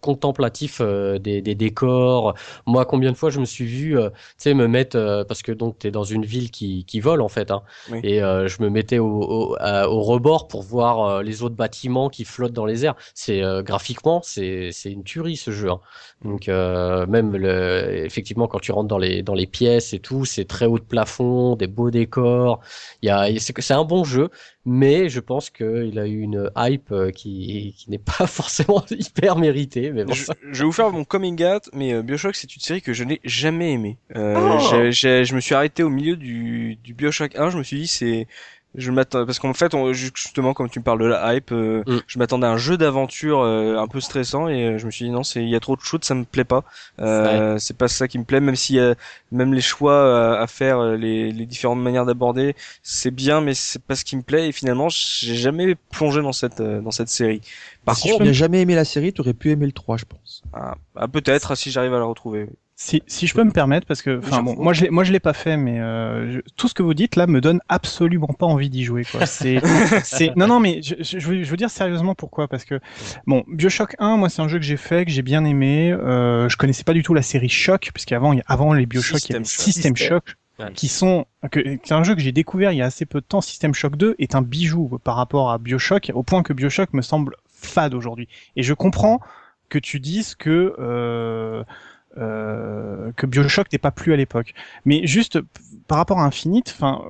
contemplatif 0.00 0.78
euh, 0.80 1.18
des, 1.18 1.40
des, 1.40 1.54
décors. 1.54 2.34
Moi, 2.66 2.84
combien 2.84 3.12
de 3.12 3.16
fois 3.16 3.30
je 3.30 3.40
me 3.40 3.44
suis 3.44 3.64
vu, 3.64 3.98
euh, 3.98 4.10
tu 4.10 4.16
sais, 4.38 4.54
me 4.54 4.68
mettre 4.68 4.96
euh, 4.96 5.24
parce 5.24 5.42
que 5.42 5.52
donc 5.52 5.78
t'es 5.78 5.90
dans 5.90 6.04
une 6.04 6.24
ville 6.24 6.50
qui, 6.50 6.84
qui 6.84 7.00
vole 7.00 7.22
en 7.22 7.28
fait, 7.28 7.50
hein, 7.50 7.62
et 8.02 8.18
je 8.18 8.62
me 8.62 8.68
mettais 8.68 8.98
au, 8.98 9.06
au, 9.06 9.56
au, 9.56 10.02
rebord 10.02 10.48
pour 10.48 10.62
voir 10.62 11.22
les 11.22 11.42
autres 11.42 11.54
bâtiments 11.54 12.08
qui 12.08 12.24
flottent 12.24 12.52
dans 12.52 12.66
les 12.66 12.84
airs. 12.84 12.96
C'est 13.14 13.42
graphiquement, 13.62 14.20
c'est 14.22 14.70
c'est 14.72 14.90
une 14.90 15.04
tuerie 15.04 15.36
ce 15.36 15.50
jeu. 15.50 15.70
Hein. 15.70 15.80
Donc 16.24 16.48
même 16.48 17.36
le, 17.36 18.04
effectivement 18.04 18.48
quand 18.48 18.60
tu 18.60 18.72
rentres 18.72 18.88
dans 18.88 18.98
les 18.98 19.22
dans 19.22 19.34
les 19.34 19.46
pièces 19.46 19.94
et 19.94 19.98
tout, 19.98 20.24
c'est 20.24 20.44
très 20.44 20.66
haut 20.66 20.78
de 20.78 20.84
plafond, 20.84 21.56
des 21.56 21.66
beaux 21.66 21.90
décors. 21.90 22.60
Il 23.02 23.06
y 23.06 23.10
a 23.10 23.28
c'est 23.40 23.74
un 23.74 23.84
bon 23.84 24.04
jeu 24.04 24.30
mais 24.66 25.08
je 25.08 25.20
pense 25.20 25.48
qu'il 25.48 25.96
a 25.98 26.06
eu 26.06 26.20
une 26.20 26.50
hype 26.56 26.90
euh, 26.90 27.12
qui, 27.12 27.72
qui 27.78 27.88
n'est 27.88 27.98
pas 27.98 28.26
forcément 28.26 28.84
hyper 28.90 29.36
méritée. 29.36 29.92
Mais 29.92 30.04
bon, 30.04 30.12
je, 30.12 30.24
je, 30.50 30.58
vais 30.58 30.64
vous 30.64 30.72
faire 30.72 30.90
mon 30.90 31.04
coming 31.04 31.42
out, 31.44 31.70
mais 31.72 31.94
euh, 31.94 32.02
Bioshock 32.02 32.34
c'est 32.34 32.54
une 32.54 32.60
série 32.60 32.82
que 32.82 32.92
je 32.92 33.04
n'ai 33.04 33.20
jamais 33.22 33.72
aimée. 33.72 33.96
Euh, 34.16 34.34
oh. 34.36 34.90
je 34.90 35.34
me 35.34 35.40
suis 35.40 35.54
arrêté 35.54 35.84
au 35.84 35.88
milieu 35.88 36.16
du, 36.16 36.76
du 36.82 36.94
Bioshock 36.94 37.36
1, 37.36 37.50
je 37.50 37.58
me 37.58 37.62
suis 37.62 37.78
dit 37.78 37.86
c'est 37.86 38.26
je 38.76 38.90
m'attends 38.90 39.24
parce 39.24 39.38
qu'en 39.38 39.54
fait 39.54 39.74
on, 39.74 39.92
justement 39.92 40.54
comme 40.54 40.68
tu 40.68 40.78
me 40.78 40.84
parles 40.84 41.00
de 41.00 41.06
la 41.06 41.34
hype 41.34 41.50
euh, 41.52 41.82
mm. 41.86 42.00
je 42.06 42.18
m'attendais 42.18 42.46
à 42.46 42.50
un 42.50 42.56
jeu 42.56 42.76
d'aventure 42.76 43.40
euh, 43.40 43.78
un 43.78 43.88
peu 43.88 44.00
stressant 44.00 44.48
et 44.48 44.66
euh, 44.66 44.78
je 44.78 44.86
me 44.86 44.90
suis 44.90 45.06
dit 45.06 45.10
non 45.10 45.22
c'est 45.22 45.42
il 45.42 45.48
y 45.48 45.56
a 45.56 45.60
trop 45.60 45.76
de 45.76 45.80
choses 45.80 46.00
ça 46.02 46.14
me 46.14 46.24
plaît 46.24 46.44
pas. 46.44 46.64
C'est 47.58 47.76
pas 47.76 47.88
ça 47.88 48.06
qui 48.06 48.18
me 48.18 48.24
plaît 48.24 48.40
même 48.40 48.56
si 48.56 48.78
même 49.32 49.54
les 49.54 49.60
choix 49.60 50.38
à 50.38 50.46
faire 50.46 50.82
les, 50.82 51.32
les 51.32 51.46
différentes 51.46 51.80
manières 51.80 52.04
d'aborder 52.04 52.54
c'est 52.82 53.10
bien 53.10 53.40
mais 53.40 53.54
c'est 53.54 53.82
pas 53.82 53.94
ce 53.94 54.04
qui 54.04 54.16
me 54.16 54.22
plaît 54.22 54.48
et 54.48 54.52
finalement 54.52 54.88
j'ai 54.88 55.36
jamais 55.36 55.74
plongé 55.90 56.22
dans 56.22 56.32
cette 56.32 56.60
dans 56.60 56.90
cette 56.90 57.08
série. 57.08 57.40
Par 57.84 57.96
si 57.96 58.08
contre 58.08 58.22
tu 58.22 58.28
n'as 58.28 58.32
jamais 58.32 58.60
aimé 58.60 58.74
la 58.74 58.84
série 58.84 59.12
tu 59.12 59.22
aurais 59.22 59.34
pu 59.34 59.50
aimer 59.50 59.66
le 59.66 59.72
3 59.72 59.96
je 59.96 60.04
pense. 60.04 60.42
Ah, 60.52 60.76
ah 60.96 61.08
peut-être 61.08 61.54
si 61.56 61.70
j'arrive 61.70 61.94
à 61.94 61.98
la 61.98 62.04
retrouver 62.04 62.48
si, 62.78 63.02
si 63.06 63.26
je 63.26 63.32
peux 63.32 63.42
me 63.42 63.52
permettre, 63.52 63.86
parce 63.86 64.02
que, 64.02 64.18
enfin 64.18 64.42
bon, 64.42 64.54
moi 64.58 64.74
je 64.74 64.82
l'ai, 64.82 64.90
moi 64.90 65.02
je 65.02 65.10
l'ai 65.10 65.18
pas 65.18 65.32
fait, 65.32 65.56
mais 65.56 65.80
euh, 65.80 66.42
tout 66.56 66.68
ce 66.68 66.74
que 66.74 66.82
vous 66.82 66.92
dites 66.92 67.16
là 67.16 67.26
me 67.26 67.40
donne 67.40 67.60
absolument 67.70 68.26
pas 68.26 68.44
envie 68.44 68.68
d'y 68.68 68.84
jouer. 68.84 69.02
Quoi. 69.10 69.24
C'est, 69.24 69.62
c'est, 70.04 70.36
non 70.36 70.46
non, 70.46 70.60
mais 70.60 70.82
je, 70.82 70.94
je, 71.00 71.26
veux, 71.26 71.42
je 71.42 71.50
veux 71.50 71.56
dire 71.56 71.70
sérieusement 71.70 72.14
pourquoi, 72.14 72.48
parce 72.48 72.66
que 72.66 72.78
bon, 73.26 73.44
Bioshock 73.48 73.96
1, 73.98 74.18
moi 74.18 74.28
c'est 74.28 74.42
un 74.42 74.48
jeu 74.48 74.58
que 74.58 74.64
j'ai 74.64 74.76
fait, 74.76 75.06
que 75.06 75.10
j'ai 75.10 75.22
bien 75.22 75.46
aimé. 75.46 75.90
Euh, 75.90 76.50
je 76.50 76.58
connaissais 76.58 76.84
pas 76.84 76.92
du 76.92 77.02
tout 77.02 77.14
la 77.14 77.22
série 77.22 77.48
Shock, 77.48 77.92
puisqu'avant, 77.94 78.36
avant 78.46 78.74
les 78.74 78.84
Bioshock, 78.84 79.26
il 79.30 79.32
y 79.32 79.36
avait 79.36 79.44
System 79.46 79.96
Shock. 79.96 80.36
qui 80.74 80.88
sont 80.88 81.24
que 81.50 81.78
c'est 81.82 81.94
un 81.94 82.04
jeu 82.04 82.14
que 82.14 82.20
j'ai 82.20 82.32
découvert 82.32 82.72
il 82.72 82.76
y 82.76 82.82
a 82.82 82.86
assez 82.86 83.06
peu 83.06 83.22
de 83.22 83.26
temps. 83.26 83.40
System 83.40 83.72
Shock 83.72 83.96
2 83.96 84.16
est 84.18 84.34
un 84.34 84.42
bijou 84.42 84.98
par 85.02 85.16
rapport 85.16 85.50
à 85.50 85.56
Bioshock, 85.56 86.12
au 86.14 86.22
point 86.22 86.42
que 86.42 86.52
Bioshock 86.52 86.92
me 86.92 87.00
semble 87.00 87.36
fade 87.48 87.94
aujourd'hui. 87.94 88.28
Et 88.54 88.62
je 88.62 88.74
comprends 88.74 89.20
que 89.70 89.78
tu 89.78 89.98
dises 89.98 90.34
que 90.34 90.74
euh, 90.78 91.64
euh, 92.18 93.12
que 93.16 93.26
Bioshock 93.26 93.70
n'est 93.72 93.78
pas 93.78 93.90
plus 93.90 94.12
à 94.12 94.16
l'époque. 94.16 94.54
Mais 94.84 95.06
juste 95.06 95.38
par 95.86 95.98
rapport 95.98 96.18
à 96.18 96.24
Infinite, 96.24 96.74
enfin, 96.76 97.02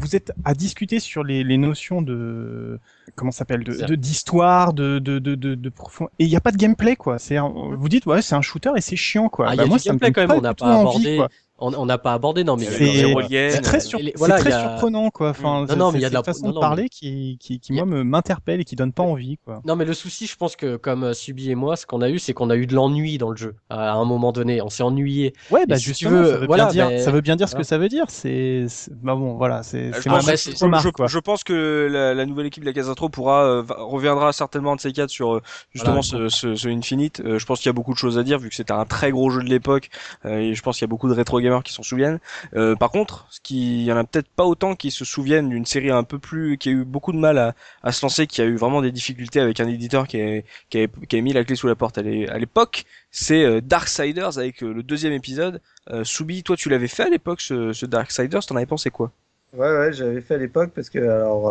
vous 0.00 0.16
êtes 0.16 0.32
à 0.44 0.54
discuter 0.54 1.00
sur 1.00 1.24
les, 1.24 1.42
les 1.42 1.56
notions 1.56 2.02
de 2.02 2.78
comment 3.14 3.30
s'appelle 3.30 3.64
de 3.64 3.94
d'histoire, 3.94 4.72
de 4.72 4.98
de, 4.98 5.18
de, 5.18 5.34
de, 5.34 5.54
de, 5.54 5.68
profond. 5.68 6.08
Et 6.18 6.24
il 6.24 6.28
n'y 6.28 6.36
a 6.36 6.40
pas 6.40 6.52
de 6.52 6.56
gameplay 6.56 6.96
quoi. 6.96 7.18
C'est 7.18 7.38
vous 7.38 7.88
dites 7.88 8.06
ouais 8.06 8.22
c'est 8.22 8.34
un 8.34 8.42
shooter 8.42 8.70
et 8.76 8.80
c'est 8.80 8.96
chiant 8.96 9.28
quoi. 9.28 9.46
Ah, 9.48 9.56
bah, 9.56 9.62
y 9.62 9.66
a 9.66 9.68
moi, 9.68 9.78
du 9.78 9.84
gameplay 9.84 10.12
quand 10.12 10.26
même. 10.26 10.38
On 10.38 10.40
n'a 10.40 10.54
pas 10.54 10.80
abordé. 10.80 11.20
On 11.58 11.86
n'a 11.86 11.98
pas 11.98 12.12
abordé 12.12 12.44
non 12.44 12.56
mais 12.56 12.66
c'est 12.66 13.60
très, 13.62 13.80
sur... 13.80 13.98
voilà, 14.16 14.38
très 14.38 14.52
surprenant 14.52 15.10
quoi. 15.10 15.30
Enfin 15.30 15.64
non, 15.68 15.76
non 15.76 15.92
mais 15.92 15.98
il 15.98 16.02
y 16.02 16.04
a 16.04 16.10
de 16.10 16.14
la 16.14 16.22
façon 16.22 16.50
de 16.50 16.58
parler 16.58 16.88
qui 16.88 17.38
qui, 17.40 17.60
qui 17.60 17.72
moi 17.72 17.84
m'interpelle 17.86 18.60
et 18.60 18.64
qui 18.64 18.76
donne 18.76 18.92
pas 18.92 19.02
envie 19.02 19.38
quoi. 19.44 19.62
Non 19.64 19.76
mais 19.76 19.84
le 19.84 19.94
souci 19.94 20.26
je 20.26 20.36
pense 20.36 20.56
que 20.56 20.76
comme 20.76 21.04
euh, 21.04 21.12
Subi 21.14 21.50
et 21.50 21.54
moi 21.54 21.76
ce 21.76 21.86
qu'on 21.86 22.02
a 22.02 22.10
eu 22.10 22.18
c'est 22.18 22.34
qu'on 22.34 22.50
a 22.50 22.56
eu 22.56 22.66
de 22.66 22.74
l'ennui 22.74 23.18
dans 23.18 23.30
le 23.30 23.36
jeu 23.36 23.54
à 23.70 23.92
un 23.92 24.04
moment 24.04 24.32
donné. 24.32 24.60
On 24.60 24.68
s'est 24.68 24.82
ennuyé. 24.82 25.32
Ouais 25.50 25.66
bah 25.66 25.76
justement 25.76 26.24
ça 26.24 26.36
veut 26.36 26.46
bien 26.46 26.66
dire 26.66 27.00
ça 27.00 27.10
veut 27.10 27.20
bien 27.20 27.36
dire 27.36 27.48
ce 27.48 27.56
que 27.56 27.62
ça 27.62 27.78
veut 27.78 27.88
dire. 27.88 28.04
C'est 28.08 28.66
bah 29.02 29.14
bon 29.14 29.36
voilà 29.36 29.62
c'est 29.62 29.92
je, 29.92 30.00
je, 30.00 31.06
je, 31.06 31.18
pense 31.18 31.44
que 31.44 31.88
la, 31.90 32.14
la, 32.14 32.26
nouvelle 32.26 32.46
équipe 32.46 32.62
de 32.62 32.68
la 32.68 32.74
Casatro 32.74 33.08
pourra 33.08 33.44
euh, 33.44 33.62
reviendra 33.68 34.32
certainement 34.32 34.76
de 34.76 34.80
ces 34.80 34.92
quatre 34.92 35.10
sur 35.10 35.36
euh, 35.36 35.42
justement 35.72 36.02
ce, 36.02 36.28
ce, 36.28 36.54
ce, 36.54 36.68
Infinite. 36.68 37.22
Je 37.24 37.44
pense 37.44 37.60
qu'il 37.60 37.66
y 37.66 37.70
a 37.70 37.72
beaucoup 37.72 37.92
de 37.92 37.98
choses 37.98 38.18
à 38.18 38.22
dire 38.22 38.38
vu 38.38 38.48
que 38.48 38.54
c'était 38.54 38.72
un 38.72 38.84
très 38.84 39.10
gros 39.10 39.30
jeu 39.30 39.42
de 39.42 39.48
l'époque. 39.48 39.88
Et 40.24 40.54
je 40.54 40.62
pense 40.62 40.76
qu'il 40.76 40.82
y 40.82 40.88
a 40.88 40.90
beaucoup 40.90 41.08
de 41.08 41.14
rétro 41.14 41.38
qui 41.64 41.72
s'en 41.72 41.82
souviennent. 41.82 42.18
Euh, 42.54 42.74
par 42.76 42.90
contre, 42.90 43.26
ce 43.30 43.40
qui 43.40 43.84
y 43.84 43.92
en 43.92 43.96
a 43.96 44.04
peut-être 44.04 44.28
pas 44.28 44.44
autant 44.44 44.74
qui 44.74 44.90
se 44.90 45.04
souviennent 45.04 45.48
d'une 45.48 45.66
série 45.66 45.90
un 45.90 46.04
peu 46.04 46.18
plus 46.18 46.58
qui 46.58 46.68
a 46.68 46.72
eu 46.72 46.84
beaucoup 46.84 47.12
de 47.12 47.18
mal 47.18 47.54
à, 47.82 47.92
se 47.92 48.04
lancer, 48.04 48.26
qui 48.26 48.40
a 48.42 48.44
eu 48.44 48.56
vraiment 48.56 48.82
des 48.82 48.92
difficultés 48.92 49.40
avec 49.40 49.60
un 49.60 49.68
éditeur 49.68 50.06
qui 50.06 50.20
a, 50.20 51.20
mis 51.20 51.32
la 51.32 51.44
clé 51.44 51.56
sous 51.56 51.66
la 51.66 51.74
porte 51.74 51.98
à 51.98 52.02
l'époque. 52.02 52.84
C'est 53.18 53.44
euh, 53.44 53.62
Darksiders 53.62 54.36
avec 54.36 54.62
euh, 54.62 54.74
le 54.74 54.82
deuxième 54.82 55.14
épisode. 55.14 55.62
Euh, 55.90 56.04
Soubi, 56.04 56.42
toi 56.42 56.54
tu 56.54 56.68
l'avais 56.68 56.86
fait 56.86 57.04
à 57.04 57.08
l'époque 57.08 57.40
ce, 57.40 57.72
ce 57.72 57.86
Darksiders, 57.86 58.44
t'en 58.44 58.56
avais 58.56 58.66
pensé 58.66 58.90
quoi? 58.90 59.10
Ouais, 59.54 59.74
ouais, 59.74 59.92
j'avais 59.94 60.20
fait 60.20 60.34
à 60.34 60.38
l'époque 60.38 60.72
parce 60.74 60.90
que 60.90 60.98
alors 60.98 61.50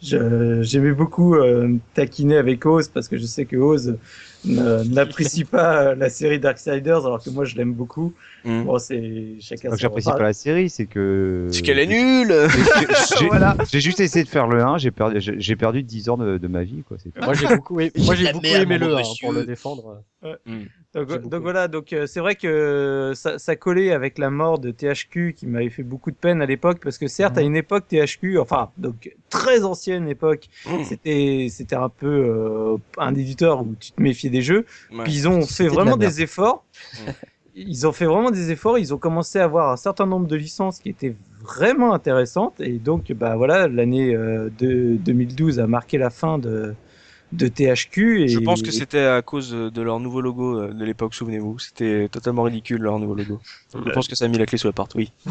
j'aimais 0.00 0.92
beaucoup 0.92 1.36
taquiner 1.92 2.38
avec 2.38 2.64
Oz 2.64 2.88
parce 2.88 3.08
que 3.08 3.18
je 3.18 3.26
sais 3.26 3.44
que 3.44 3.56
Oz 3.56 3.98
n'apprécie 4.46 5.44
pas 5.44 5.94
la 5.94 6.08
série 6.08 6.38
Darksiders 6.38 7.06
alors 7.06 7.22
que 7.22 7.30
moi 7.30 7.44
je 7.44 7.56
l'aime 7.56 7.72
beaucoup. 7.72 8.12
Mm. 8.44 8.62
Bon, 8.62 8.78
c'est 8.78 9.36
chacun. 9.40 9.74
J'apprécie 9.76 10.08
pas 10.08 10.22
la 10.22 10.32
série, 10.32 10.70
c'est 10.70 10.86
que. 10.86 11.48
C'est 11.50 11.62
qu'elle 11.62 11.78
est 11.78 11.86
nulle. 11.86 12.34
J'ai 13.18 13.26
voilà. 13.28 13.56
juste 13.72 14.00
essayé 14.00 14.24
de 14.24 14.28
faire 14.28 14.46
le 14.46 14.62
1, 14.62 14.78
j'ai 14.78 14.90
perdu, 14.90 15.18
j'ai 15.20 15.56
perdu 15.56 15.82
10 15.82 16.08
ans 16.10 16.16
de, 16.16 16.38
de 16.38 16.48
ma 16.48 16.62
vie, 16.62 16.82
quoi. 16.86 16.96
Moi 17.20 17.34
j'ai 17.34 17.46
beaucoup, 17.46 17.74
moi 17.74 18.14
j'ai 18.14 18.32
beaucoup 18.32 18.46
aimé 18.46 18.78
le 18.78 18.96
1 18.96 19.02
pour 19.20 19.32
le 19.32 19.44
défendre. 19.44 20.02
Ouais. 20.22 20.36
Mm. 20.46 20.64
Donc, 20.94 21.28
donc 21.28 21.42
voilà, 21.42 21.68
donc 21.68 21.92
euh, 21.92 22.06
c'est 22.06 22.20
vrai 22.20 22.36
que 22.36 23.12
ça, 23.14 23.38
ça, 23.38 23.54
collait 23.54 23.92
avec 23.92 24.16
la 24.16 24.30
mort 24.30 24.58
de 24.58 24.70
THQ 24.70 25.34
qui 25.34 25.46
m'avait 25.46 25.68
fait 25.68 25.82
beaucoup 25.82 26.10
de 26.10 26.16
peine 26.16 26.40
à 26.40 26.46
l'époque 26.46 26.78
parce 26.82 26.96
que 26.96 27.06
certes 27.06 27.36
à 27.36 27.42
mm. 27.42 27.46
une 27.46 27.56
époque 27.56 27.84
THQ, 27.88 28.38
enfin 28.38 28.70
donc 28.78 29.12
très 29.38 29.64
ancienne 29.64 30.08
époque, 30.08 30.48
c'était 30.84 31.48
c'était 31.50 31.76
un 31.76 31.88
peu 31.88 32.06
euh, 32.06 32.76
un 32.98 33.14
éditeur 33.14 33.62
où 33.62 33.74
tu 33.78 33.92
te 33.92 34.02
méfiais 34.02 34.30
des 34.30 34.42
jeux. 34.42 34.66
Puis 35.04 35.12
ils 35.12 35.28
ont 35.28 35.42
fait 35.42 35.68
vraiment 35.68 35.96
des 35.96 36.22
efforts 36.22 36.64
ils 37.56 37.86
ont 37.86 37.92
fait 37.92 38.04
vraiment 38.04 38.30
des 38.30 38.50
efforts. 38.52 38.78
Ils 38.78 38.92
ont 38.92 38.98
commencé 38.98 39.38
à 39.38 39.44
avoir 39.44 39.72
un 39.72 39.76
certain 39.76 40.06
nombre 40.06 40.26
de 40.26 40.36
licences 40.36 40.78
qui 40.78 40.90
étaient 40.90 41.16
vraiment 41.42 41.94
intéressantes. 41.94 42.60
Et 42.60 42.78
donc, 42.78 43.10
bah 43.12 43.34
voilà, 43.36 43.66
l'année 43.66 44.14
euh, 44.14 44.50
de 44.58 44.96
2012 44.96 45.58
a 45.58 45.66
marqué 45.66 45.96
la 45.96 46.10
fin 46.10 46.38
de, 46.38 46.74
de 47.32 47.48
THQ. 47.48 48.22
Et... 48.22 48.28
Je 48.28 48.38
pense 48.38 48.62
que 48.62 48.70
c'était 48.70 49.04
à 49.04 49.22
cause 49.22 49.50
de 49.50 49.82
leur 49.82 50.00
nouveau 50.00 50.20
logo 50.20 50.58
euh, 50.58 50.72
de 50.72 50.84
l'époque, 50.84 51.14
souvenez-vous. 51.14 51.58
C'était 51.58 52.08
totalement 52.08 52.42
ridicule 52.42 52.82
leur 52.82 52.98
nouveau 52.98 53.14
logo. 53.14 53.40
Je 53.74 53.90
pense 53.90 54.08
que 54.08 54.14
ça 54.14 54.26
a 54.26 54.28
mis 54.28 54.38
la 54.38 54.46
clé 54.46 54.58
sous 54.58 54.66
la 54.66 54.72
porte, 54.72 54.94
oui. 54.94 55.12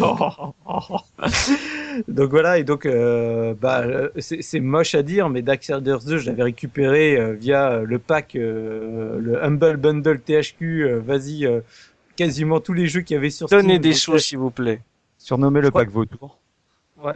donc 2.08 2.29
voilà, 2.29 2.60
et 2.60 2.63
donc 2.63 2.86
euh, 2.86 3.53
bah, 3.60 3.86
c'est 4.19 4.60
moche 4.60 4.95
à 4.95 5.03
dire, 5.03 5.29
mais 5.29 5.41
Darksiders 5.41 6.03
2, 6.03 6.17
je 6.17 6.25
l'avais 6.25 6.43
récupéré 6.43 7.36
via 7.36 7.79
le 7.79 7.99
pack, 7.99 8.34
le 8.36 9.39
Humble 9.41 9.77
Bundle 9.77 10.19
THQ. 10.19 10.99
Vas-y, 10.99 11.47
quasiment 12.15 12.60
tous 12.60 12.73
les 12.73 12.88
jeux 12.88 13.01
qu'il 13.01 13.15
y 13.15 13.17
avait 13.17 13.29
sur 13.29 13.47
Donnez 13.47 13.79
des 13.79 13.93
choses, 13.93 14.23
s'il 14.23 14.39
vous 14.39 14.51
plaît. 14.51 14.81
Surnommez 15.17 15.62
le 15.62 15.71
pack 15.71 15.89
vautour. 15.89 16.39
Ouais. 16.97 17.13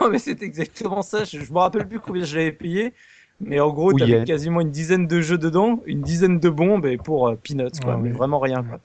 non, 0.00 0.10
mais 0.10 0.18
c'est 0.18 0.42
exactement 0.42 1.00
ça. 1.00 1.24
Je, 1.24 1.38
je 1.38 1.52
me 1.52 1.58
rappelle 1.58 1.88
plus 1.88 2.00
combien 2.00 2.24
je 2.24 2.36
l'avais 2.36 2.52
payé. 2.52 2.92
Mais 3.40 3.60
en 3.60 3.70
gros, 3.70 3.92
t'avais 3.92 4.24
quasiment 4.24 4.60
une 4.60 4.70
dizaine 4.70 5.06
de 5.06 5.20
jeux 5.20 5.38
dedans, 5.38 5.82
une 5.86 6.00
dizaine 6.00 6.40
de 6.40 6.48
bombes 6.48 6.86
et 6.86 6.96
pour 6.96 7.28
euh, 7.28 7.36
peanuts, 7.36 7.80
quoi. 7.82 7.98
mais 7.98 8.10
vraiment 8.10 8.38
rien, 8.38 8.62
quoi. 8.62 8.80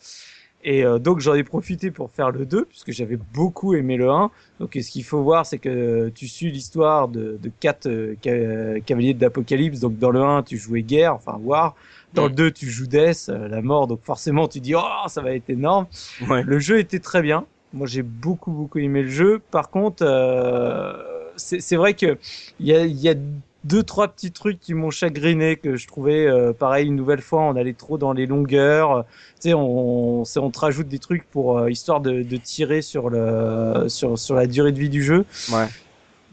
Et 0.63 0.85
euh, 0.85 0.99
donc 0.99 1.19
j'en 1.19 1.33
ai 1.33 1.43
profité 1.43 1.91
pour 1.91 2.11
faire 2.11 2.31
le 2.31 2.45
2 2.45 2.65
puisque 2.65 2.91
j'avais 2.91 3.17
beaucoup 3.33 3.73
aimé 3.73 3.97
le 3.97 4.09
1. 4.09 4.29
Donc 4.59 4.77
ce 4.79 4.89
qu'il 4.89 5.03
faut 5.03 5.21
voir 5.21 5.45
c'est 5.45 5.57
que 5.57 6.09
tu 6.09 6.27
suis 6.27 6.51
l'histoire 6.51 7.07
de, 7.07 7.37
de 7.41 7.51
quatre 7.59 7.87
euh, 7.87 8.79
cavaliers 8.85 9.13
d'Apocalypse. 9.13 9.79
Donc 9.79 9.97
dans 9.97 10.11
le 10.11 10.21
1 10.21 10.43
tu 10.43 10.57
jouais 10.57 10.83
guerre, 10.83 11.15
enfin 11.15 11.39
War. 11.41 11.75
Dans 12.13 12.25
le 12.25 12.31
2, 12.31 12.51
tu 12.51 12.69
joues 12.69 12.87
Death, 12.87 13.27
euh, 13.29 13.47
la 13.47 13.61
mort, 13.61 13.87
donc 13.87 14.01
forcément 14.03 14.47
tu 14.49 14.59
dis 14.59 14.75
oh 14.75 15.07
ça 15.07 15.21
va 15.21 15.33
être 15.33 15.49
énorme. 15.49 15.87
Le 16.29 16.59
jeu 16.59 16.79
était 16.79 16.99
très 16.99 17.21
bien. 17.21 17.45
Moi 17.73 17.87
j'ai 17.87 18.03
beaucoup 18.03 18.51
beaucoup 18.51 18.79
aimé 18.79 19.01
le 19.01 19.09
jeu. 19.09 19.41
Par 19.49 19.69
contre, 19.69 20.03
euh, 20.05 20.93
c'est 21.37 21.75
vrai 21.75 21.93
que 21.93 22.17
il 22.59 22.67
y 22.67 22.73
a, 22.75 22.85
y 22.85 23.09
a 23.09 23.15
deux 23.63 23.83
trois 23.83 24.07
petits 24.07 24.31
trucs 24.31 24.59
qui 24.59 24.73
m'ont 24.73 24.89
chagriné 24.89 25.55
que 25.55 25.75
je 25.75 25.87
trouvais 25.87 26.27
euh, 26.27 26.53
pareil 26.53 26.87
une 26.87 26.95
nouvelle 26.95 27.21
fois 27.21 27.41
on 27.41 27.55
allait 27.55 27.73
trop 27.73 27.97
dans 27.97 28.13
les 28.13 28.25
longueurs 28.25 29.05
tu 29.35 29.49
sais 29.49 29.53
on, 29.53 30.23
on 30.23 30.49
te 30.49 30.59
rajoute 30.59 30.87
des 30.87 30.99
trucs 30.99 31.29
pour 31.29 31.59
euh, 31.59 31.69
histoire 31.69 32.01
de, 32.01 32.23
de, 32.23 32.37
tirer 32.37 32.81
sur 32.81 33.09
le 33.09 33.85
sur 33.87 34.17
sur 34.17 34.35
la 34.35 34.47
durée 34.47 34.71
de 34.71 34.79
vie 34.79 34.89
du 34.89 35.03
jeu 35.03 35.25
ouais 35.51 35.67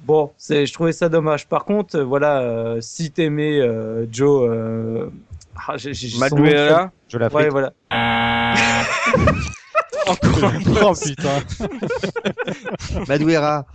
bon 0.04 0.30
c'est 0.38 0.64
je 0.64 0.72
trouvais 0.72 0.92
ça 0.92 1.08
dommage 1.08 1.46
par 1.48 1.64
contre 1.64 2.00
voilà 2.00 2.76
si 2.80 3.10
t'aimais 3.10 3.60
Joe 4.10 5.10
ah, 5.66 5.76
Maduera, 6.18 6.92
je 7.08 7.18
la 7.18 7.28
Ouais, 7.34 7.48
voilà. 7.48 7.72
Encore 10.06 10.92
oh, 10.92 10.94
putain. 10.94 11.42
Maduera. 13.08 13.66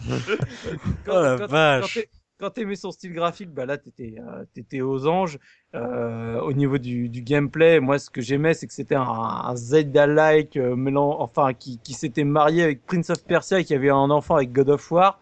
oh 1.07 1.21
la 1.21 1.35
vache. 1.35 1.99
Quand 1.99 2.22
t'aimais 2.51 2.75
son 2.75 2.91
style 2.91 3.13
graphique, 3.13 3.51
bah 3.51 3.65
là 3.65 3.77
t'étais 3.77 4.15
euh, 4.19 4.43
t'étais 4.53 4.81
aux 4.81 5.07
anges. 5.07 5.39
Euh, 5.75 6.39
au 6.41 6.53
niveau 6.53 6.77
du, 6.77 7.09
du 7.09 7.21
gameplay, 7.21 7.79
moi 7.79 7.97
ce 7.97 8.09
que 8.09 8.21
j'aimais 8.21 8.53
c'est 8.53 8.67
que 8.67 8.73
c'était 8.73 8.95
un, 8.95 9.01
un 9.01 9.55
Zelda-like 9.55 10.57
euh, 10.57 10.75
enfin 10.95 11.53
qui, 11.53 11.79
qui 11.79 11.93
s'était 11.93 12.23
marié 12.23 12.63
avec 12.63 12.85
Prince 12.85 13.09
of 13.09 13.23
Persia 13.25 13.59
et 13.59 13.63
qui 13.63 13.73
avait 13.73 13.89
un 13.89 14.09
enfant 14.09 14.35
avec 14.35 14.51
God 14.51 14.69
of 14.69 14.91
War. 14.91 15.19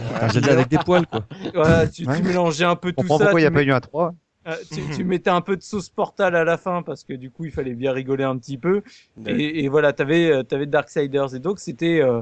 Un 0.00 0.28
Zelda 0.28 0.52
avec 0.52 0.68
des 0.68 0.78
poils 0.78 1.06
quoi. 1.06 1.24
Ouais, 1.54 1.88
tu, 1.90 2.06
tu 2.06 2.22
mélangeais 2.22 2.64
un 2.64 2.76
peu 2.76 2.92
tout 2.92 3.06
ça. 3.06 3.08
Pourquoi 3.08 3.40
il 3.40 3.44
n'y 3.44 3.48
a 3.48 3.50
pas 3.50 3.62
eu 3.62 3.72
un 3.72 3.80
3 3.80 4.14
euh, 4.46 4.56
tu, 4.70 4.82
tu, 4.94 5.04
mettais 5.04 5.30
un 5.30 5.40
peu 5.40 5.56
de 5.56 5.62
sauce 5.62 5.88
portal 5.88 6.36
à 6.36 6.44
la 6.44 6.58
fin 6.58 6.82
parce 6.82 7.02
que 7.02 7.14
du 7.14 7.30
coup 7.30 7.46
il 7.46 7.50
fallait 7.50 7.72
bien 7.72 7.92
rigoler 7.92 8.24
un 8.24 8.36
petit 8.36 8.58
peu 8.58 8.82
et, 9.24 9.64
et, 9.64 9.68
voilà 9.68 9.94
t'avais 9.94 10.30
euh, 10.30 10.42
avais 10.52 10.66
Darksiders 10.66 11.34
et 11.34 11.38
donc 11.38 11.58
c'était 11.58 12.02
euh, 12.02 12.20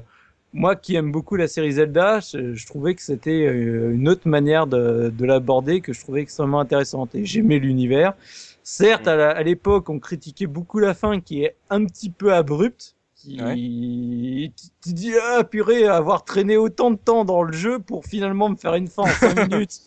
moi 0.52 0.76
qui 0.76 0.94
aime 0.96 1.10
beaucoup 1.12 1.36
la 1.36 1.48
série 1.48 1.72
Zelda 1.72 2.20
je, 2.20 2.66
trouvais 2.66 2.94
que 2.94 3.02
c'était 3.02 3.44
une 3.44 4.08
autre 4.08 4.28
manière 4.28 4.66
de, 4.66 5.12
de 5.16 5.24
l'aborder 5.24 5.80
que 5.80 5.92
je 5.92 6.00
trouvais 6.00 6.20
extrêmement 6.20 6.60
intéressante 6.60 7.14
et 7.14 7.24
j'aimais 7.24 7.58
l'univers. 7.58 8.14
Certes 8.62 9.08
à 9.08 9.42
l'époque 9.42 9.88
on 9.88 9.98
critiquait 9.98 10.46
beaucoup 10.46 10.78
la 10.78 10.94
fin 10.94 11.20
qui 11.20 11.42
est 11.42 11.56
un 11.70 11.84
petit 11.84 12.10
peu 12.10 12.32
abrupte 12.32 12.96
qui 13.14 14.52
tu 14.84 14.92
dis 14.92 15.12
ah 15.20 15.44
purée 15.44 15.86
avoir 15.86 16.24
traîné 16.24 16.56
autant 16.56 16.90
de 16.90 16.96
temps 16.96 17.24
dans 17.24 17.42
le 17.42 17.52
jeu 17.52 17.78
pour 17.78 18.04
finalement 18.04 18.48
me 18.48 18.56
faire 18.56 18.74
une 18.74 18.88
fin 18.88 19.02
en 19.02 19.06
5 19.06 19.48
minutes 19.50 19.80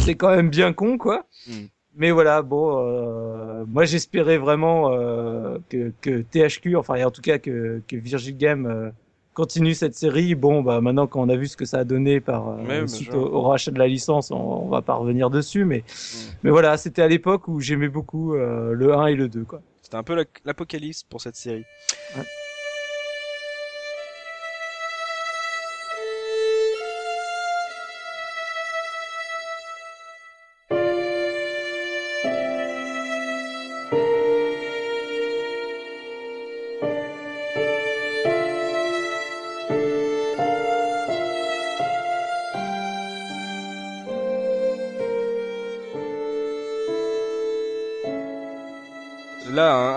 c'est 0.00 0.14
quand 0.14 0.34
même 0.34 0.50
bien 0.50 0.72
con 0.72 0.98
quoi. 0.98 1.26
Hmm. 1.46 1.66
Mais 1.94 2.10
voilà, 2.10 2.40
bon, 2.40 2.78
euh, 2.78 3.64
moi 3.66 3.84
j'espérais 3.84 4.38
vraiment 4.38 4.90
euh, 4.92 5.58
que, 5.68 5.92
que, 6.00 6.22
THQ, 6.22 6.76
enfin 6.76 7.04
en 7.04 7.10
tout 7.10 7.20
cas 7.20 7.38
que, 7.38 7.82
que 7.86 7.96
Virgin 7.96 8.36
Game 8.36 8.66
euh, 8.66 8.90
continue 9.34 9.74
cette 9.74 9.94
série. 9.94 10.34
Bon, 10.34 10.62
bah 10.62 10.80
maintenant 10.80 11.06
qu'on 11.06 11.28
a 11.28 11.36
vu 11.36 11.46
ce 11.46 11.56
que 11.56 11.64
ça 11.64 11.78
a 11.78 11.84
donné 11.84 12.20
par 12.20 12.48
euh, 12.48 12.86
suite 12.86 13.14
au, 13.14 13.42
rachat 13.42 13.70
de 13.70 13.78
la 13.78 13.88
licence, 13.88 14.30
on, 14.30 14.36
on, 14.36 14.68
va 14.68 14.82
pas 14.82 14.94
revenir 14.94 15.30
dessus, 15.30 15.64
mais 15.64 15.78
hmm. 15.78 16.30
mais 16.42 16.50
voilà, 16.50 16.76
c'était 16.76 17.02
à 17.02 17.08
l'époque 17.08 17.48
où 17.48 17.60
j'aimais 17.60 17.88
beaucoup 17.88 18.34
le 18.34 18.94
1 18.94 19.06
et 19.06 19.14
le 19.14 19.28
2 19.28 19.44
quoi. 19.44 19.60
C'était 19.82 19.96
un 19.96 20.02
peu 20.02 20.24
l'apocalypse 20.44 21.02
pour 21.02 21.20
cette 21.20 21.36
série. 21.36 21.64
Ouais. 22.16 22.22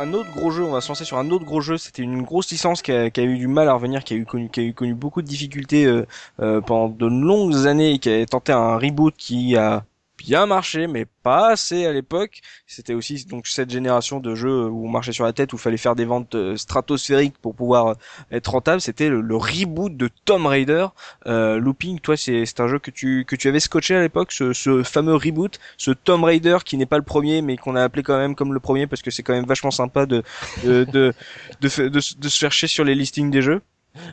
Un 0.06 0.14
autre 0.14 0.32
gros 0.32 0.52
jeu, 0.52 0.64
on 0.64 0.72
va 0.72 0.82
se 0.82 0.88
lancer 0.90 1.04
sur 1.04 1.18
un 1.18 1.30
autre 1.32 1.46
gros 1.46 1.62
jeu. 1.62 1.78
C'était 1.78 2.04
une 2.04 2.22
grosse 2.22 2.52
licence 2.52 2.82
qui 2.82 2.92
a, 2.92 3.08
eu 3.08 3.38
du 3.38 3.48
mal 3.48 3.68
à 3.68 3.74
revenir, 3.74 4.04
qui 4.04 4.14
a 4.14 4.18
eu 4.18 4.26
connu, 4.26 4.50
qui 4.50 4.60
a 4.60 4.64
eu 4.64 4.74
connu 4.74 4.94
beaucoup 4.94 5.22
de 5.22 5.28
difficultés 5.28 5.86
euh, 5.86 6.06
euh, 6.42 6.62
pendant 6.62 6.90
de 6.90 7.08
longues 7.08 7.68
années 7.68 7.94
et 7.94 8.00
qui 8.00 8.10
a 8.10 8.26
tenté 8.26 8.52
un 8.52 8.78
reboot 8.78 9.16
qui 9.18 9.56
a 9.58 9.84
bien 10.26 10.46
marché, 10.48 10.88
mais 10.88 11.06
pas 11.24 11.52
assez 11.52 11.86
à 11.86 11.94
l'époque. 11.94 12.42
C'était 12.66 12.94
aussi 12.96 13.26
donc 13.26 13.46
cette 13.48 13.70
génération 13.70 14.20
de 14.20 14.34
jeux 14.34 14.68
où 14.68 14.86
on 14.86 14.90
marchait 14.90 15.12
sur 15.12 15.24
la 15.24 15.34
tête, 15.34 15.54
où 15.54 15.58
fallait 15.58 15.78
faire 15.78 15.96
des 15.96 16.06
ventes 16.06 16.34
euh, 16.36 16.58
stratosphériques 16.58 17.38
pour 17.42 17.54
pouvoir 17.56 17.88
euh, 17.88 17.94
être 18.32 18.52
rentable. 18.52 18.82
C'était 18.82 19.10
le, 19.10 19.36
reboot 19.36 19.96
de 19.96 20.10
Tomb 20.26 20.48
Raider. 20.48 20.88
Euh, 21.28 21.60
Looping, 21.60 22.00
toi, 22.00 22.18
c'est 22.18 22.60
un 22.60 22.68
jeu 22.68 22.80
que 22.80 22.92
tu 22.92 23.26
que 23.26 23.36
tu 23.36 23.48
avais 23.48 23.60
scotché 23.60 23.96
à 23.96 24.02
l'époque, 24.02 24.32
ce, 24.32 24.84
fameux 24.84 25.16
reboot, 25.16 25.60
ce 25.78 25.92
Tomb 25.92 26.24
Raider 26.24 26.58
qui 26.66 26.78
n'est 26.78 26.86
pas 26.86 26.98
le 26.98 27.04
premier, 27.04 27.42
mais 27.42 27.58
qu'on 27.58 27.76
a 27.76 27.84
appelé 27.84 28.02
quand 28.02 28.18
même 28.18 28.36
comme 28.36 28.54
le 28.54 28.60
premier 28.60 28.88
parce 28.88 29.02
que 29.02 29.12
c'est 29.12 29.24
quand 29.24 29.34
même 29.34 29.46
vachement 29.46 29.72
sympa 29.72 30.06
de 30.06 30.24
de 30.64 30.86
de, 30.86 31.14
de, 31.62 32.00
se 32.30 32.40
faire 32.40 32.52
chier 32.52 32.68
sur 32.68 32.84
les 32.84 32.96
listings 32.96 33.30
des 33.30 33.42
jeux. 33.42 33.62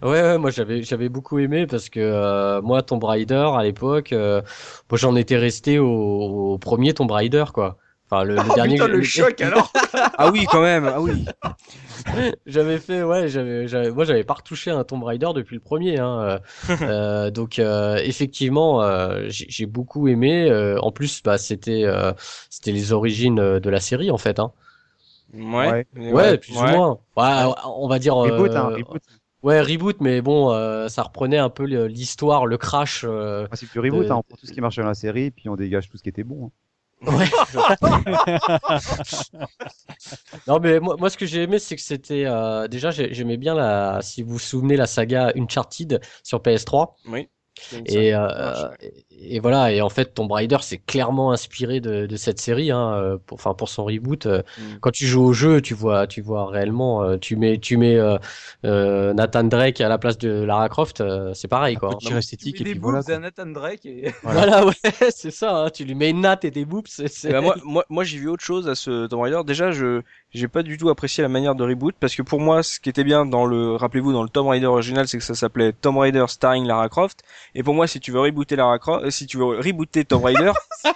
Ouais, 0.03 0.23
ouais, 0.23 0.39
moi 0.39 0.51
j'avais 0.51 0.83
j'avais 0.83 1.09
beaucoup 1.09 1.39
aimé 1.39 1.67
parce 1.67 1.89
que 1.89 2.01
euh, 2.01 2.63
moi 2.63 2.83
Tomb 2.83 3.03
Raider 3.03 3.51
à 3.55 3.63
l'époque, 3.63 4.13
euh, 4.13 4.43
moi 4.91 4.99
j'en 4.99 5.17
étais 5.17 5.37
resté 5.37 5.79
au, 5.79 6.59
premier 6.61 6.95
Tomb 6.95 7.11
Raider 7.11 7.45
quoi. 7.53 7.77
Enfin 8.11 8.25
le, 8.25 8.37
oh, 8.51 8.55
dernier. 8.55 8.75
Putain, 8.75 8.89
le, 8.89 9.03
choc 9.03 9.41
alors. 9.41 9.73
ah 9.95 10.31
oui 10.31 10.47
quand 10.51 10.63
même, 10.63 10.85
ah 10.85 11.01
oui. 11.01 11.25
j'avais 12.47 12.79
fait 12.79 13.03
ouais, 13.03 13.29
j'avais 13.29 13.91
moi 13.91 14.05
j'avais 14.05 14.25
pas 14.25 14.35
retouché 14.35 14.71
un 14.71 14.85
Tomb 14.85 15.05
Raider 15.05 15.31
depuis 15.35 15.55
le 15.55 15.61
premier 15.61 15.99
hein. 15.99 16.41
euh, 16.69 17.31
donc 17.31 17.59
effectivement 17.59 18.83
j'ai 19.29 19.67
beaucoup 19.67 20.09
aimé. 20.09 20.51
en 20.81 20.91
plus 20.91 21.23
bah 21.23 21.39
c'était 21.39 21.85
c'était 22.51 22.73
les 22.73 22.93
origines 22.93 23.59
de 23.59 23.71
la 23.71 23.81
série 23.81 24.11
en 24.11 24.19
fait 24.19 24.39
hein. 24.39 24.53
Ouais. 25.35 25.87
Ouais, 25.97 26.39
plus 26.39 26.57
ou 26.57 26.63
moins. 26.63 26.99
Ouais, 27.17 27.55
on 27.65 27.89
va 27.89 27.99
dire. 27.99 28.15
Reboot, 28.17 28.55
hein, 28.55 28.65
reboot. 28.77 29.03
Ouais, 29.43 29.61
reboot, 29.61 30.01
mais 30.01 30.23
bon, 30.23 30.53
euh, 30.53 30.89
ça 30.89 31.03
reprenait 31.03 31.39
un 31.39 31.51
peu 31.51 31.65
l'histoire, 31.65 32.47
le 32.47 32.57
crash. 32.59 33.05
Euh, 33.05 33.49
c'est 33.55 33.69
du 33.71 33.81
reboot, 33.81 34.09
hein, 34.11 34.17
on 34.17 34.23
prend 34.23 34.37
tout 34.37 34.47
ce 34.47 34.53
qui 34.53 34.61
marchait 34.61 34.83
dans 34.83 34.89
la 34.89 34.95
série, 34.95 35.33
puis 35.33 35.49
on 35.49 35.57
dégage 35.57 35.89
tout 35.89 35.97
ce 35.97 36.03
qui 36.03 36.09
était 36.09 36.23
bon. 36.23 36.47
Hein. 36.47 36.51
Ouais. 37.05 37.09
non 40.47 40.61
mais 40.61 40.79
moi, 40.79 40.95
moi 40.97 41.11
ce 41.11 41.17
que 41.17 41.27
j'ai 41.27 41.43
aimé 41.43 41.59
c'est 41.59 41.75
que 41.75 41.83
c'était 41.83 42.27
euh, 42.27 42.69
déjà 42.69 42.93
j'aimais 42.93 43.37
bien 43.37 43.57
la 43.57 43.99
si 44.03 44.23
vous 44.23 44.35
vous 44.35 44.39
souvenez 44.39 44.77
la 44.77 44.87
saga 44.87 45.33
Uncharted 45.37 46.01
sur 46.23 46.41
PS3. 46.41 46.93
Oui. 47.09 47.29
Et, 47.87 48.15
euh, 48.15 48.69
et, 49.11 49.41
voilà, 49.41 49.73
et 49.73 49.81
en 49.83 49.89
fait, 49.89 50.15
Tomb 50.15 50.31
Raider 50.33 50.59
c'est 50.63 50.79
clairement 50.79 51.33
inspiré 51.33 51.81
de, 51.81 52.07
de 52.07 52.17
cette 52.17 52.41
série, 52.41 52.71
hein, 52.71 52.95
euh, 52.95 53.19
pour, 53.19 53.37
enfin 53.37 53.55
pour 53.55 53.69
son 53.69 53.85
reboot. 53.85 54.27
Euh, 54.27 54.43
mm. 54.59 54.63
Quand 54.81 54.91
tu 54.91 55.07
joues 55.07 55.23
au 55.23 55.33
jeu, 55.33 55.61
tu 55.61 55.75
vois, 55.75 56.07
tu 56.07 56.23
vois 56.23 56.51
réellement, 56.51 57.19
tu 57.19 57.37
mets, 57.37 57.59
tu 57.59 57.77
mets 57.77 57.99
euh, 58.65 59.13
Nathan 59.15 59.45
Drake 59.45 59.81
à 59.81 59.89
la 59.89 59.99
place 59.99 60.19
de 60.19 60.31
Lara 60.31 60.69
Croft, 60.69 61.03
c'est 61.35 61.49
pareil 61.49 61.77
quoi. 61.77 61.97
Tu 62.01 62.13
esthétique 62.15 62.61
et 62.61 62.65
puis 62.65 62.79
voilà. 62.79 63.01
Nathan 63.19 63.47
Drake 63.47 63.85
et... 63.87 64.13
voilà. 64.23 64.67
ouais, 64.67 64.73
c'est 65.11 65.31
ça. 65.31 65.65
Hein, 65.65 65.71
tu 65.71 65.85
lui 65.85 65.95
mets 65.95 66.11
une 66.11 66.23
natte 66.23 66.45
et 66.45 66.51
des 66.51 66.65
boobs. 66.65 66.87
Eh 66.99 67.29
ben, 67.29 67.41
moi, 67.41 67.57
moi, 67.65 67.85
moi 67.89 68.05
j'ai 68.05 68.19
vu 68.19 68.29
autre 68.29 68.45
chose 68.45 68.69
à 68.69 68.75
ce 68.75 69.07
Tomb 69.07 69.21
Raider. 69.21 69.41
Déjà, 69.47 69.71
je 69.71 70.03
j'ai 70.35 70.49
pas 70.49 70.63
du 70.63 70.79
tout 70.79 70.89
apprécié 70.89 71.21
la 71.23 71.29
manière 71.29 71.55
de 71.55 71.63
reboot 71.63 71.95
parce 72.01 72.15
que 72.15 72.23
pour 72.23 72.41
moi 72.41 72.63
ce 72.63 72.81
qui 72.81 72.89
était 72.89 73.05
bien 73.05 73.27
dans 73.27 73.45
le 73.45 73.77
rappelez-vous 73.77 74.13
dans 74.13 74.23
le 74.23 74.31
Tomb 74.31 74.49
Raider 74.49 74.67
original 74.67 75.07
c'est 75.07 75.19
que 75.19 75.25
ça 75.25 75.35
s'appelait 75.35 75.75
Tomb 75.75 75.99
Raider 75.99 76.25
starring 76.27 76.67
Lara 76.67 76.89
Croft. 76.89 77.23
Et 77.55 77.63
pour 77.63 77.75
moi 77.75 77.87
si 77.87 78.01
tu 78.01 78.13
veux 78.13 78.21
rebooter 78.21 78.57
Lara 78.57 78.79
Croft 78.79 79.05
euh, 79.05 79.11
si 79.11 79.27
tu 79.27 79.37
veux 79.37 79.45
rebooter 79.45 80.07
Tomb 80.07 80.25
Raider 80.25 80.53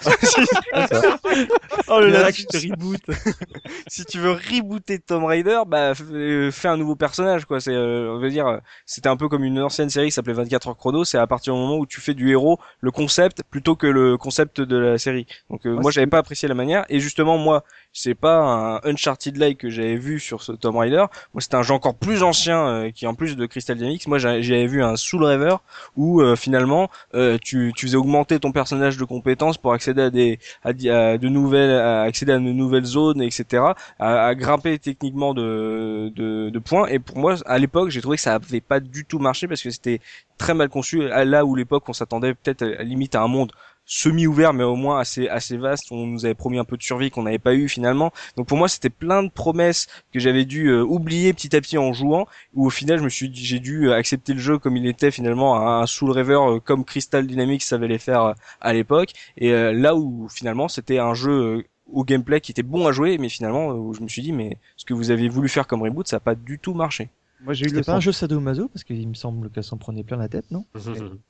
oh 1.89 2.01
le 2.01 2.09
lapsus 2.09 2.47
de 2.51 2.71
reboot 2.71 3.01
si 3.89 4.07
tu 4.07 4.19
veux 4.19 4.33
rebooter 4.33 5.01
Tomb 5.01 5.25
Raider 5.25 5.61
bah 5.67 5.93
euh, 6.13 6.51
fais 6.51 6.69
un 6.69 6.79
nouveau 6.79 6.97
personnage 6.97 7.45
quoi. 7.45 7.61
C'est 7.61 7.75
euh, 7.75 8.15
on 8.15 8.19
veut 8.19 8.31
dire 8.31 8.61
c'était 8.87 9.11
un 9.11 9.19
peu 9.19 9.29
comme 9.29 9.45
une 9.45 9.61
ancienne 9.61 9.91
série 9.91 10.07
qui 10.07 10.13
s'appelait 10.13 10.33
24 10.33 10.69
heures 10.69 10.77
chrono. 10.79 11.05
C'est 11.05 11.19
à 11.19 11.27
partir 11.27 11.53
du 11.53 11.61
moment 11.61 11.77
où 11.77 11.85
tu 11.85 12.01
fais 12.01 12.15
du 12.15 12.31
héros 12.31 12.59
le 12.81 12.91
concept 12.91 13.43
plutôt 13.51 13.77
que 13.77 13.87
le 13.87 14.17
concept 14.17 14.63
de 14.63 14.77
la 14.79 14.97
série. 14.97 15.27
Donc 15.51 15.67
moi 15.67 15.91
j'avais 15.91 16.07
pas 16.07 16.19
apprécié 16.19 16.49
la 16.49 16.55
manière. 16.55 16.87
Et 16.89 17.01
justement 17.01 17.37
moi 17.37 17.65
c'est 17.97 18.15
pas 18.15 18.37
un 18.37 18.77
Uncharted 18.85 19.39
like 19.39 19.59
que 19.59 19.71
j'avais 19.71 19.97
vu 19.97 20.21
sur 20.21 20.43
ce 20.43 20.53
Tomb 20.53 20.77
Raider. 20.77 21.07
Moi, 21.33 21.41
c'était 21.41 21.55
un 21.55 21.63
jeu 21.63 21.73
encore 21.73 21.95
plus 21.95 22.23
ancien 22.23 22.69
euh, 22.69 22.91
qui 22.91 23.07
en 23.07 23.15
plus 23.15 23.37
de 23.37 23.47
Crystal 23.47 23.77
Dynamics, 23.77 24.07
moi 24.07 24.19
j'avais 24.19 24.67
vu 24.67 24.83
un 24.83 24.97
Soul 24.97 25.25
River 25.25 25.57
où 25.97 26.21
euh, 26.21 26.37
finalement 26.37 26.91
euh, 27.15 27.39
tu, 27.43 27.73
tu 27.75 27.87
faisais 27.87 27.97
augmenter 27.97 28.39
ton 28.39 28.53
personnage 28.53 28.99
de 28.99 29.05
compétences 29.05 29.57
pour 29.57 29.73
accéder 29.73 30.03
à 30.03 30.11
des 30.11 30.39
à, 30.63 30.73
de 30.73 31.29
nouvelles 31.29 31.75
accéder 31.75 32.33
à 32.33 32.37
de 32.37 32.41
nouvelles 32.41 32.85
zones, 32.85 33.23
etc. 33.23 33.63
À, 33.99 34.35
grimper 34.35 34.79
techniquement 34.79 35.33
de, 35.33 36.13
de, 36.15 36.59
points. 36.59 36.89
Et 36.89 36.99
pour 36.99 37.19
moi, 37.19 37.37
à 37.47 37.59
l'époque, 37.59 37.89
j'ai 37.89 38.03
trouvé 38.03 38.17
que 38.17 38.23
ça 38.23 38.35
avait 38.35 38.61
pas 38.61 38.81
du 38.81 39.05
tout 39.07 39.19
marché 39.19 39.49
parce 39.49 39.63
que 39.63 39.71
c'était 39.71 40.01
très 40.37 40.53
mal 40.53 40.69
conçu. 40.69 41.09
Là 41.09 41.45
où 41.45 41.55
l'époque, 41.55 41.89
on 41.89 41.93
s'attendait 41.93 42.35
peut-être 42.35 42.63
à, 42.63 42.83
limite 42.83 43.15
à 43.15 43.23
un 43.23 43.29
monde 43.29 43.53
semi-ouvert 43.87 44.53
mais 44.53 44.65
au 44.65 44.77
moins 44.77 44.99
assez 44.99 45.29
assez 45.29 45.57
vaste. 45.57 45.87
On 45.91 46.07
nous 46.07 46.25
avait 46.25 46.35
promis 46.35 46.59
un 46.59 46.65
peu 46.65 46.77
de 46.77 46.83
survie 46.83 47.11
qu'on 47.11 47.23
n'avait 47.23 47.39
pas 47.39 47.55
eu 47.55 47.69
finalement. 47.69 48.13
Donc 48.37 48.49
pour 48.49 48.59
moi 48.59 48.69
c'était 48.69 48.91
plein 48.91 49.23
de 49.23 49.31
promesses 49.31 49.87
que 50.13 50.21
j'avais 50.21 50.45
dû 50.45 50.69
euh, 50.69 50.83
oublier 50.85 51.33
petit 51.33 51.55
à 51.57 51.61
petit 51.61 51.79
en 51.79 51.93
jouant 51.93 52.27
où 52.55 52.67
au 52.67 52.71
final 52.71 52.99
je 52.99 53.05
me 53.05 53.09
suis 53.09 53.31
j'ai 53.33 53.61
dû 53.61 53.93
accepter 53.93 54.35
le 54.35 54.41
jeu 54.41 54.59
comme 54.59 54.77
il 54.77 54.87
était 54.87 55.11
finalement 55.11 55.57
un 55.61 55.87
Soul 55.87 56.11
River 56.11 56.39
euh, 56.41 56.61
comme 56.61 56.85
Crystal 56.85 57.27
Dynamics 57.27 57.63
savait 57.63 57.89
les 57.89 57.99
faire 57.99 58.23
euh, 58.23 58.33
à 58.61 58.73
l'époque. 58.73 59.13
Et 59.39 59.53
là 59.73 59.95
où 59.95 60.29
finalement 60.29 60.69
c'était 60.69 60.99
un 60.99 61.15
jeu 61.15 61.65
au 61.91 62.05
gameplay 62.05 62.41
qui 62.41 62.51
était 62.53 62.63
bon 62.63 62.87
à 62.87 62.93
jouer 62.93 63.17
mais 63.19 63.29
finalement 63.29 63.69
où 63.69 63.95
je 63.95 64.01
me 64.03 64.09
suis 64.09 64.23
dit 64.23 64.33
mais 64.33 64.59
ce 64.77 64.85
que 64.85 64.95
vous 64.95 65.11
avez 65.11 65.29
voulu 65.29 65.49
faire 65.49 65.67
comme 65.67 65.83
reboot 65.83 66.07
ça 66.09 66.17
n'a 66.17 66.21
pas 66.21 66.35
du 66.35 66.59
tout 66.59 66.75
marché 66.75 67.09
moi, 67.45 67.55
j'ai 67.55 67.67
eu 67.67 67.69
le 67.69 67.83
pas 67.83 67.95
un 67.95 68.01
jeu 68.01 68.13
sadomaso 68.13 68.69
parce 68.69 68.83
qu'il 68.83 69.07
me 69.09 69.15
semble 69.15 69.51
qu'elle 69.51 69.65
s'en 69.65 69.77
prenait 69.77 70.03
plein 70.03 70.17
la 70.17 70.29
tête, 70.29 70.51
non 70.51 70.65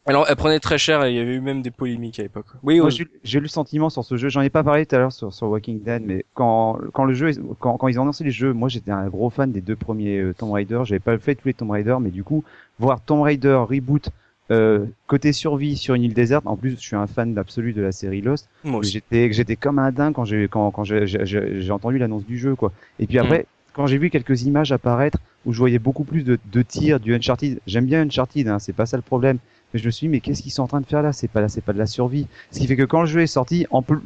Alors, 0.07 0.27
elle 0.29 0.37
prenait 0.37 0.61
très 0.61 0.79
cher 0.79 1.05
et 1.05 1.11
il 1.11 1.17
y 1.17 1.21
avait 1.21 1.35
eu 1.35 1.41
même 1.41 1.63
des 1.63 1.71
polémiques 1.71 2.19
à 2.21 2.23
l'époque. 2.23 2.47
Oui, 2.63 2.81
oui. 2.81 3.07
j'ai 3.25 3.39
eu 3.39 3.43
le 3.43 3.49
sentiment 3.49 3.91
sur 3.91 4.05
ce 4.05 4.17
jeu. 4.17 4.29
J'en 4.29 4.41
ai 4.41 4.51
pas 4.51 4.63
parlé 4.63 4.87
tout 4.87 4.95
à 4.95 4.99
l'heure 4.99 5.13
sur, 5.13 5.33
sur 5.33 5.49
Walking 5.49 5.83
Dead, 5.83 6.03
mais 6.05 6.25
quand 6.35 6.79
quand 6.93 7.05
le 7.05 7.15
jeu, 7.15 7.31
quand, 7.59 7.77
quand 7.77 7.89
ils 7.89 7.99
ont 7.99 8.05
lancé 8.05 8.25
les 8.25 8.31
jeux, 8.31 8.53
moi 8.53 8.69
j'étais 8.69 8.93
un 8.93 9.09
gros 9.09 9.31
fan 9.31 9.51
des 9.51 9.61
deux 9.61 9.77
premiers 9.77 10.19
euh, 10.19 10.35
Tomb 10.35 10.53
Raider. 10.53 10.81
J'avais 10.85 11.01
pas 11.01 11.19
fait 11.19 11.35
tous 11.35 11.49
les 11.49 11.55
Tomb 11.55 11.71
Raider, 11.71 11.97
mais 12.01 12.11
du 12.11 12.25
coup, 12.25 12.45
voir 12.79 13.01
Tomb 13.01 13.23
Raider 13.23 13.65
reboot 13.69 14.11
euh, 14.53 14.87
côté 15.09 15.33
survie 15.33 15.77
sur 15.77 15.95
une 15.95 16.05
île 16.05 16.15
déserte, 16.15 16.47
en 16.47 16.57
plus 16.57 16.73
je 16.73 16.77
suis 16.77 16.95
un 16.95 17.09
fan 17.09 17.37
absolu 17.37 17.73
de 17.73 17.83
la 17.83 17.91
série 17.91 18.21
Lost. 18.21 18.49
J'étais 18.83 19.33
j'étais 19.33 19.57
comme 19.57 19.81
un 19.81 19.91
dingue 19.91 20.15
quand 20.15 20.25
j'ai 20.25 20.47
quand 20.47 20.71
quand 20.71 20.85
j'ai 20.85 21.71
entendu 21.73 21.99
l'annonce 21.99 22.25
du 22.25 22.39
jeu 22.39 22.55
quoi. 22.55 22.73
Et 23.01 23.07
puis 23.09 23.19
après, 23.19 23.47
quand 23.77 23.87
j'ai 23.87 23.99
vu 23.99 24.09
quelques 24.09 24.45
images 24.45 24.73
apparaître 24.73 25.19
où 25.45 25.53
je 25.53 25.59
voyais 25.59 25.79
beaucoup 25.79 26.05
plus 26.05 26.23
de, 26.23 26.39
de 26.51 26.63
tirs 26.63 26.99
du 26.99 27.15
Uncharted, 27.15 27.61
j'aime 27.67 27.85
bien 27.85 28.01
Uncharted, 28.01 28.49
hein, 28.49 28.59
c'est 28.59 28.73
pas 28.73 28.87
ça 28.87 28.97
le 28.97 29.03
problème. 29.03 29.37
Mais 29.75 29.81
je 29.81 29.85
me 29.85 29.91
suis 29.91 30.07
dit, 30.07 30.09
mais 30.09 30.21
qu'est-ce 30.21 30.41
qu'ils 30.41 30.51
sont 30.53 30.63
en 30.63 30.67
train 30.67 30.81
de 30.81 30.87
faire 30.87 31.03
là? 31.03 31.13
C'est 31.13 31.29
pas 31.29 31.43
là, 31.43 31.49
c'est 31.51 31.61
pas 31.61 31.75
de 31.75 31.79
la 31.79 31.85
survie. 31.85 32.27
Ce 32.53 32.59
qui 32.59 32.67
fait 32.67 32.77
que 32.77 32.85
quand 32.85 33.03
le 33.03 33.07
jeu 33.07 33.21
est 33.21 33.27
sorti, 33.27 33.67
en 33.71 33.83
plus, 33.83 33.99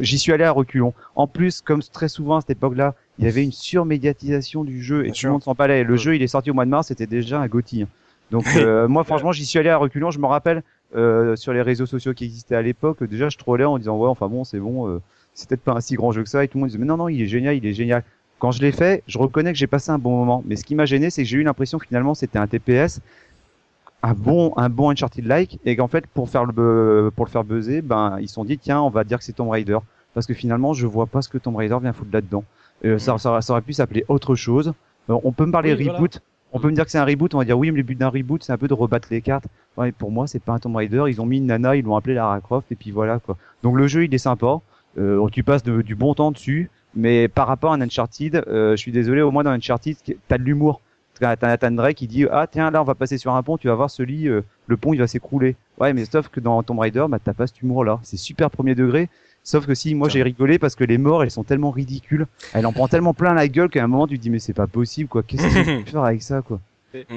j'y 0.00 0.18
suis 0.18 0.32
allé 0.32 0.42
à 0.42 0.50
reculons. 0.50 0.92
En 1.14 1.28
plus, 1.28 1.60
comme 1.60 1.82
très 1.82 2.08
souvent 2.08 2.38
à 2.38 2.40
cette 2.40 2.50
époque-là, 2.50 2.96
il 3.20 3.24
y 3.24 3.28
avait 3.28 3.44
une 3.44 3.52
surmédiatisation 3.52 4.64
du 4.64 4.82
jeu 4.82 5.06
et 5.06 5.12
tout 5.12 5.26
le 5.26 5.32
monde 5.32 5.44
s'en 5.44 5.54
parlait. 5.54 5.84
Le 5.84 5.96
jeu, 5.96 6.16
il 6.16 6.22
est 6.22 6.26
sorti 6.26 6.50
au 6.50 6.54
mois 6.54 6.64
de 6.64 6.70
mars, 6.70 6.88
c'était 6.88 7.06
déjà 7.06 7.40
un 7.40 7.46
Gotti. 7.46 7.82
Hein. 7.82 7.88
Donc 8.32 8.46
euh, 8.56 8.88
moi, 8.88 9.04
franchement, 9.04 9.30
j'y 9.30 9.46
suis 9.46 9.60
allé 9.60 9.68
à 9.68 9.76
reculons. 9.76 10.10
Je 10.10 10.18
me 10.18 10.26
rappelle 10.26 10.64
euh, 10.96 11.36
sur 11.36 11.52
les 11.52 11.62
réseaux 11.62 11.86
sociaux 11.86 12.12
qui 12.12 12.24
existaient 12.24 12.56
à 12.56 12.62
l'époque, 12.62 13.04
déjà, 13.04 13.28
je 13.28 13.38
trollais 13.38 13.64
en 13.64 13.78
disant 13.78 13.96
ouais, 13.96 14.08
enfin 14.08 14.26
bon, 14.26 14.42
c'est 14.42 14.58
bon, 14.58 14.88
euh, 14.88 15.00
c'est 15.34 15.48
peut-être 15.48 15.62
pas 15.62 15.74
un 15.74 15.80
si 15.80 15.94
grand 15.94 16.10
jeu 16.10 16.24
que 16.24 16.28
ça. 16.28 16.42
Et 16.42 16.48
tout 16.48 16.58
le 16.58 16.62
monde 16.62 16.70
disait 16.70 16.80
mais 16.80 16.86
non, 16.86 16.96
non, 16.96 17.08
il 17.08 17.22
est 17.22 17.26
génial, 17.26 17.54
il 17.54 17.64
est 17.64 17.74
génial. 17.74 18.02
Quand 18.42 18.50
je 18.50 18.60
l'ai 18.60 18.72
fait, 18.72 19.04
je 19.06 19.18
reconnais 19.18 19.52
que 19.52 19.58
j'ai 19.58 19.68
passé 19.68 19.92
un 19.92 19.98
bon 19.98 20.16
moment. 20.16 20.42
Mais 20.44 20.56
ce 20.56 20.64
qui 20.64 20.74
m'a 20.74 20.84
gêné, 20.84 21.10
c'est 21.10 21.22
que 21.22 21.28
j'ai 21.28 21.36
eu 21.36 21.44
l'impression 21.44 21.78
que 21.78 21.86
finalement 21.86 22.12
c'était 22.12 22.40
un 22.40 22.48
TPS, 22.48 23.00
un 24.02 24.14
bon, 24.14 24.52
un 24.56 24.68
bon 24.68 24.90
Uncharted-like, 24.90 25.60
et 25.64 25.76
qu'en 25.76 25.86
fait 25.86 26.08
pour 26.08 26.28
faire 26.28 26.44
le 26.44 27.12
pour 27.14 27.24
le 27.24 27.30
faire 27.30 27.44
buzzer, 27.44 27.82
ben 27.82 28.18
ils 28.20 28.26
se 28.26 28.34
sont 28.34 28.44
dit 28.44 28.58
tiens, 28.58 28.80
on 28.80 28.90
va 28.90 29.04
dire 29.04 29.18
que 29.18 29.24
c'est 29.24 29.34
Tomb 29.34 29.48
Raider, 29.48 29.78
parce 30.12 30.26
que 30.26 30.34
finalement 30.34 30.72
je 30.72 30.88
vois 30.88 31.06
pas 31.06 31.22
ce 31.22 31.28
que 31.28 31.38
Tomb 31.38 31.54
Raider 31.54 31.76
vient 31.80 31.92
foutre 31.92 32.10
là-dedans. 32.12 32.42
Euh, 32.84 32.98
ça, 32.98 33.16
ça, 33.16 33.40
aurait 33.48 33.62
pu 33.62 33.74
s'appeler 33.74 34.04
autre 34.08 34.34
chose. 34.34 34.72
Euh, 35.08 35.16
on 35.22 35.30
peut 35.30 35.46
me 35.46 35.52
parler 35.52 35.74
reboot. 35.74 36.20
On 36.52 36.58
peut 36.58 36.66
me 36.66 36.74
dire 36.74 36.84
que 36.84 36.90
c'est 36.90 36.98
un 36.98 37.04
reboot, 37.04 37.32
on 37.36 37.38
va 37.38 37.44
dire 37.44 37.56
oui, 37.56 37.70
mais 37.70 37.76
le 37.76 37.84
but 37.84 37.96
d'un 37.96 38.08
reboot, 38.08 38.42
c'est 38.42 38.52
un 38.52 38.58
peu 38.58 38.66
de 38.66 38.74
rebattre 38.74 39.06
les 39.12 39.20
cartes. 39.20 39.46
Ouais, 39.76 39.92
pour 39.92 40.10
moi, 40.10 40.26
c'est 40.26 40.42
pas 40.42 40.54
un 40.54 40.58
Tomb 40.58 40.74
Raider. 40.74 41.04
Ils 41.06 41.20
ont 41.20 41.26
mis 41.26 41.36
une 41.36 41.46
nana, 41.46 41.76
ils 41.76 41.84
l'ont 41.84 41.94
appelé 41.94 42.14
Lara 42.14 42.40
Croft, 42.40 42.72
et 42.72 42.74
puis 42.74 42.90
voilà 42.90 43.20
quoi. 43.20 43.36
Donc 43.62 43.76
le 43.76 43.86
jeu, 43.86 44.02
il 44.02 44.12
est 44.12 44.18
sympa. 44.18 44.58
Euh, 44.98 45.24
tu 45.28 45.44
passes 45.44 45.62
du 45.62 45.94
bon 45.94 46.12
temps 46.14 46.32
dessus. 46.32 46.70
Mais 46.94 47.28
par 47.28 47.46
rapport 47.46 47.72
à 47.72 47.76
un 47.76 47.80
Uncharted, 47.80 48.44
euh, 48.46 48.72
je 48.72 48.76
suis 48.76 48.92
désolé, 48.92 49.22
au 49.22 49.30
moins 49.30 49.44
dans 49.44 49.50
Uncharted, 49.50 49.96
t'as 50.28 50.38
de 50.38 50.42
l'humour. 50.42 50.80
T'as 51.20 51.36
Nathan 51.40 51.70
Drake 51.70 51.96
qui 51.98 52.08
dit 52.08 52.26
ah 52.32 52.46
tiens 52.50 52.70
là 52.70 52.80
on 52.80 52.84
va 52.84 52.94
passer 52.96 53.16
sur 53.16 53.34
un 53.34 53.42
pont, 53.44 53.56
tu 53.56 53.68
vas 53.68 53.74
voir 53.74 53.90
ce 53.90 54.02
lit, 54.02 54.28
euh, 54.28 54.40
le 54.66 54.76
pont 54.76 54.92
il 54.92 54.98
va 54.98 55.06
s'écrouler. 55.06 55.54
Ouais 55.78 55.92
mais 55.92 56.04
sauf 56.04 56.28
que 56.28 56.40
dans 56.40 56.62
Tomb 56.64 56.80
Raider, 56.80 57.04
bah 57.08 57.18
t'as 57.22 57.34
pas 57.34 57.46
cet 57.46 57.62
humour 57.62 57.84
là. 57.84 58.00
C'est 58.02 58.16
super 58.16 58.50
premier 58.50 58.74
degré. 58.74 59.08
Sauf 59.44 59.66
que 59.66 59.74
si 59.74 59.94
moi 59.94 60.08
j'ai 60.08 60.22
rigolé 60.22 60.58
parce 60.58 60.74
que 60.74 60.82
les 60.84 60.98
morts 60.98 61.22
elles 61.22 61.30
sont 61.30 61.44
tellement 61.44 61.70
ridicules, 61.70 62.26
elle 62.54 62.66
en 62.66 62.72
prend 62.72 62.88
tellement 62.88 63.14
plein 63.14 63.34
la 63.34 63.46
gueule 63.46 63.68
qu'à 63.68 63.84
un 63.84 63.86
moment 63.86 64.08
tu 64.08 64.16
te 64.18 64.22
dis 64.22 64.30
mais 64.30 64.38
c'est 64.40 64.54
pas 64.54 64.66
possible 64.66 65.08
quoi. 65.08 65.22
Qu'est-ce 65.22 65.42
que 65.46 65.78
tu 65.78 65.84
peux 65.84 65.90
faire 65.90 66.02
avec 66.02 66.22
ça 66.22 66.42
quoi? 66.42 66.60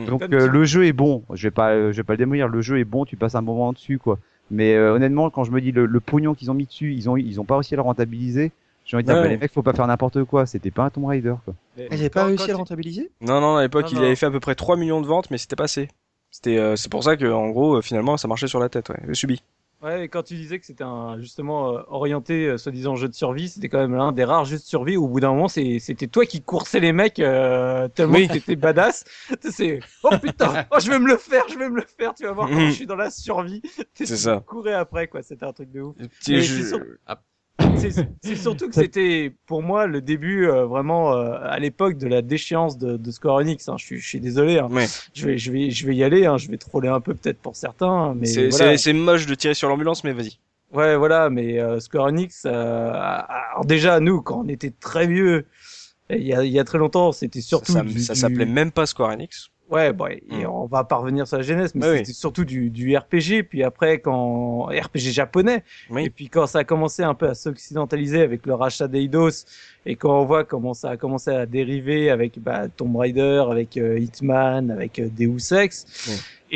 Donc 0.08 0.22
euh, 0.24 0.48
le 0.50 0.66
jeu 0.66 0.86
est 0.86 0.94
bon. 0.94 1.24
Je 1.34 1.48
vais 1.48 1.52
pas 1.52 1.92
je 1.92 1.98
vais 1.98 2.04
pas 2.04 2.14
le 2.14 2.18
démolir. 2.18 2.48
Le 2.48 2.62
jeu 2.62 2.78
est 2.80 2.86
bon. 2.86 3.06
Tu 3.06 3.16
passes 3.16 3.34
un 3.34 3.42
moment 3.42 3.74
dessus 3.74 3.98
quoi. 3.98 4.20
Mais 4.52 4.78
honnêtement 4.78 5.30
quand 5.32 5.46
je 5.46 5.52
me 5.52 5.62
dis 5.62 5.72
le, 5.72 5.86
le 5.88 6.00
pognon 6.00 6.36
qu'ils 6.36 6.52
ont 6.52 6.56
mis 6.56 6.66
dessus, 6.66 6.94
ils 6.94 7.10
ont 7.10 7.18
ils 7.18 7.40
ont 7.40 7.46
pas 7.46 7.56
réussi 7.56 7.74
à 7.74 7.78
le 7.78 7.82
rentabiliser. 7.84 8.52
J'ai 8.86 8.98
envie 8.98 9.04
de 9.04 9.12
dire, 9.12 9.24
les 9.24 9.38
mecs, 9.38 9.52
faut 9.52 9.64
pas 9.64 9.74
faire 9.74 9.88
n'importe 9.88 10.24
quoi. 10.24 10.46
C'était 10.46 10.72
pas 10.72 10.84
un 10.84 10.90
Tomb 10.90 11.06
Raider, 11.06 11.36
quoi. 11.44 11.56
Elle 11.78 11.92
avait 11.92 12.10
pas 12.10 12.26
réussi 12.26 12.46
à 12.46 12.54
le 12.54 12.56
rentabiliser 12.56 13.12
Non, 13.22 13.42
non, 13.42 13.58
à 13.58 13.64
l'époque, 13.64 13.92
il 13.92 13.98
avait 13.98 14.16
fait 14.16 14.28
à 14.28 14.32
peu 14.32 14.40
près 14.40 14.56
3 14.56 14.78
millions 14.78 15.02
de 15.02 15.08
ventes, 15.08 15.32
mais 15.32 15.38
c'était 15.38 15.56
pas 15.56 15.66
assez. 15.66 15.90
C'était, 16.32 16.58
euh, 16.58 16.76
c'est 16.76 16.92
pour 16.92 17.04
ça 17.04 17.16
que, 17.16 17.26
en 17.26 17.50
gros, 17.50 17.78
euh, 17.78 17.82
finalement, 17.82 18.18
ça 18.18 18.28
marchait 18.28 18.48
sur 18.48 18.60
la 18.60 18.70
tête, 18.70 18.90
ouais. 18.90 19.14
Subi. 19.14 19.42
Ouais, 19.82 20.06
et 20.06 20.08
quand 20.08 20.24
tu 20.24 20.36
disais 20.36 20.58
que 20.58 20.66
c'était 20.66 20.84
un 20.84 21.20
justement 21.20 21.74
euh, 21.74 21.82
orienté 21.90 22.48
euh, 22.48 22.58
soi-disant 22.58 22.96
jeu 22.96 23.10
de 23.10 23.14
survie, 23.14 23.50
c'était 23.50 23.70
quand 23.70 23.78
même 23.78 23.94
l'un 23.94 24.14
des 24.14 24.24
rares 24.24 24.46
jeux 24.46 24.58
de 24.58 24.64
survie 24.64 24.96
où 24.96 25.06
au 25.06 25.08
bout 25.08 25.20
d'un 25.20 25.30
moment 25.30 25.48
c'était 25.48 26.08
toi 26.08 26.26
qui 26.26 26.42
coursais 26.42 26.80
les 26.80 26.94
mecs 26.94 27.20
euh, 27.20 27.88
tellement 27.90 28.16
oui. 28.16 28.28
que 28.28 28.34
t'étais 28.34 28.56
badass. 28.56 29.04
c'est 29.42 29.82
oh 30.02 30.10
putain, 30.22 30.66
oh 30.72 30.78
je 30.80 30.90
vais 30.90 30.98
me 30.98 31.08
le 31.08 31.18
faire, 31.18 31.44
je 31.50 31.60
vais 31.60 31.70
me 31.70 31.76
le 31.76 31.86
faire, 31.86 32.16
tu 32.16 32.24
vas 32.24 32.32
voir 32.32 32.50
quand 32.52 32.68
je 32.68 32.72
suis 32.72 32.88
dans 32.88 32.96
la 32.96 33.12
survie. 33.12 33.62
C'est 33.94 34.06
ça. 34.08 34.42
Courais 34.48 34.74
après 34.74 35.08
quoi, 35.08 35.22
c'était 35.22 35.46
un 35.46 35.54
truc 35.54 35.72
de 35.72 35.82
ouf. 35.82 35.96
C'est 37.78 38.36
surtout 38.36 38.68
que 38.68 38.76
c'était 38.76 39.34
pour 39.46 39.62
moi 39.62 39.88
le 39.88 40.02
début 40.02 40.48
euh, 40.48 40.66
vraiment 40.66 41.14
euh, 41.14 41.38
à 41.42 41.60
l'époque 41.60 41.98
de 41.98 42.08
la 42.08 42.22
déchéance 42.22 42.78
de, 42.78 42.98
de 42.98 43.12
Square 43.12 43.38
Enix. 43.38 43.68
Hein. 43.70 43.76
Je, 43.78 43.86
suis, 43.86 44.00
je 44.00 44.08
suis 44.08 44.20
désolé. 44.20 44.60
Hein. 44.60 44.68
Je 45.14 45.26
vais 45.26 45.38
je 45.38 45.52
vais 45.52 45.72
je 45.72 45.88
vais 45.88 45.96
y 45.96 46.04
aller. 46.04 46.26
Hein. 46.26 46.38
Je 46.38 46.50
vais 46.50 46.58
troller 46.58 46.90
un 46.90 47.00
peu 47.00 47.14
peut-être 47.14 47.40
pour 47.40 47.56
certains, 47.56 48.14
mais 48.16 48.26
c'est 48.26 48.50
voilà. 48.50 48.94
moche 48.94 49.26
de 49.26 49.36
tirer 49.36 49.54
sur 49.54 49.70
l'ambulance, 49.70 50.04
mais 50.04 50.14
vas-y. 50.14 50.38
Ouais, 50.74 50.98
voilà. 50.98 51.30
Mais 51.30 51.60
euh, 51.60 51.80
Square 51.80 52.08
Enix, 52.08 52.46
alors 52.46 53.66
déjà 53.66 54.00
nous 54.00 54.22
quand 54.22 54.44
on 54.46 54.50
était 54.50 54.72
très 54.72 55.08
vieux, 55.08 55.46
il 56.10 56.24
y 56.24 56.34
a, 56.34 56.44
il 56.44 56.52
y 56.52 56.60
a 56.60 56.64
très 56.64 56.78
longtemps, 56.78 57.12
c'était 57.12 57.42
surtout 57.42 57.72
ça, 57.72 57.82
du, 57.84 58.00
ça 58.00 58.16
s'appelait 58.16 58.46
même 58.46 58.72
pas 58.72 58.86
Square 58.86 59.12
Enix. 59.12 59.50
Ouais, 59.70 59.94
bon, 59.94 60.06
et 60.06 60.22
hmm. 60.30 60.46
on 60.48 60.66
va 60.68 60.84
parvenir 60.84 61.28
sur 61.28 61.38
la 61.38 61.44
genèse, 61.44 61.74
mais 61.74 61.82
bah 61.82 61.98
c'était 61.98 62.14
surtout 62.14 62.46
du, 62.46 62.70
du, 62.70 62.96
RPG. 62.96 63.44
Puis 63.50 63.64
après, 63.64 64.00
quand 64.00 64.66
RPG 64.66 65.12
japonais, 65.12 65.64
et 65.98 66.10
puis 66.12 66.30
quand 66.30 66.46
ça 66.46 66.60
a 66.60 66.64
commencé 66.64 67.02
un 67.02 67.16
peu 67.16 67.28
à 67.28 67.34
s'occidentaliser 67.34 68.22
avec 68.22 68.46
le 68.46 68.54
rachat 68.54 68.88
d'Eidos, 68.88 69.46
et 69.88 69.96
quand 69.96 70.22
on 70.22 70.26
voit 70.26 70.44
comment 70.44 70.76
ça 70.76 70.92
a 70.92 70.98
commencé 70.98 71.32
à 71.32 71.48
dériver 71.48 72.12
avec 72.12 72.40
bah, 72.40 72.68
Tomb 72.70 72.96
Raider, 72.96 73.44
avec 73.50 73.78
euh, 73.78 73.98
Hitman, 73.98 74.70
avec 74.70 75.00
euh, 75.00 75.10
Deus 75.10 75.52
Ex, 75.52 75.86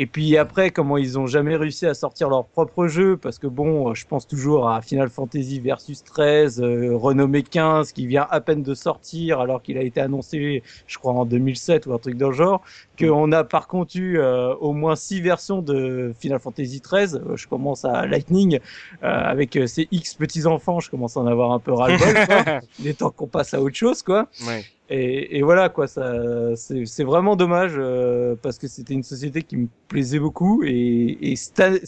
et 0.00 0.06
puis 0.06 0.38
après, 0.38 0.70
comment 0.70 0.96
ils 0.96 1.18
ont 1.18 1.26
jamais 1.26 1.56
réussi 1.56 1.84
à 1.84 1.92
sortir 1.92 2.30
leur 2.30 2.46
propre 2.46 2.86
jeu, 2.86 3.18
parce 3.18 3.38
que 3.38 3.46
bon, 3.46 3.92
je 3.92 4.06
pense 4.06 4.26
toujours 4.26 4.70
à 4.70 4.80
Final 4.80 5.10
Fantasy 5.10 5.60
Versus 5.60 6.02
13, 6.02 6.62
euh, 6.62 6.96
renommé 6.96 7.42
15, 7.42 7.92
qui 7.92 8.06
vient 8.06 8.26
à 8.30 8.40
peine 8.40 8.62
de 8.62 8.72
sortir, 8.72 9.40
alors 9.40 9.60
qu'il 9.60 9.76
a 9.76 9.82
été 9.82 10.00
annoncé, 10.00 10.62
je 10.86 10.96
crois, 10.96 11.12
en 11.12 11.26
2007 11.26 11.84
ou 11.84 11.92
un 11.92 11.98
truc 11.98 12.16
dans 12.16 12.28
le 12.28 12.34
genre, 12.34 12.62
qu'on 12.98 13.30
a 13.32 13.44
par 13.44 13.68
contre 13.68 13.94
eu 13.96 14.18
euh, 14.18 14.54
au 14.54 14.72
moins 14.72 14.96
six 14.96 15.20
versions 15.20 15.60
de 15.60 16.14
Final 16.18 16.40
Fantasy 16.40 16.80
13. 16.80 17.16
Euh, 17.16 17.36
je 17.36 17.46
commence 17.46 17.84
à 17.84 18.06
Lightning, 18.06 18.58
euh, 19.02 19.06
avec 19.06 19.58
ses 19.66 19.86
X 19.90 20.14
petits-enfants, 20.14 20.80
je 20.80 20.88
commence 20.88 21.18
à 21.18 21.20
en 21.20 21.26
avoir 21.26 21.52
un 21.52 21.58
peu 21.58 21.74
ras-le-bol, 21.74 22.62
Il 22.78 22.88
est 22.88 23.00
temps 23.00 23.10
qu'on 23.10 23.26
passe 23.26 23.52
à 23.52 23.60
autre 23.60 23.76
chose, 23.76 24.02
quoi. 24.02 24.28
Ouais. 24.46 24.64
Et, 24.92 25.38
et, 25.38 25.42
voilà 25.42 25.68
quoi, 25.68 25.86
ça, 25.86 26.56
c'est 26.56 27.04
vraiment 27.04 27.36
dommage 27.36 27.74
euh, 27.76 28.34
parce 28.42 28.58
que 28.58 28.66
c'était 28.66 28.94
une 28.94 29.04
société 29.04 29.42
qui 29.42 29.56
me 29.56 29.68
plaisait 29.86 30.18
beaucoup 30.18 30.64
et, 30.64 31.16
et 31.20 31.36
cette, 31.36 31.86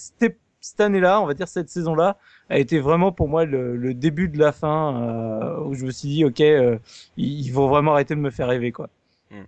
cette 0.61 0.81
année-là, 0.81 1.21
on 1.21 1.27
va 1.27 1.35
dire 1.35 1.49
cette 1.49 1.69
saison-là, 1.69 2.17
a 2.49 2.59
été 2.59 2.79
vraiment 2.79 3.11
pour 3.11 3.27
moi 3.27 3.45
le, 3.45 3.77
le 3.77 3.93
début 3.93 4.29
de 4.29 4.39
la 4.39 4.53
fin 4.53 5.03
euh, 5.03 5.65
où 5.65 5.75
je 5.75 5.85
me 5.85 5.91
suis 5.91 6.09
dit 6.09 6.25
ok, 6.25 6.41
euh, 6.43 6.79
ils, 7.17 7.51
vont 7.51 7.67
vraiment 7.67 7.93
arrêter 7.93 8.15
de 8.15 8.21
me 8.21 8.31
faire 8.31 8.47
rêver 8.47 8.71
quoi. 8.71 8.89
Hmm. 9.33 9.43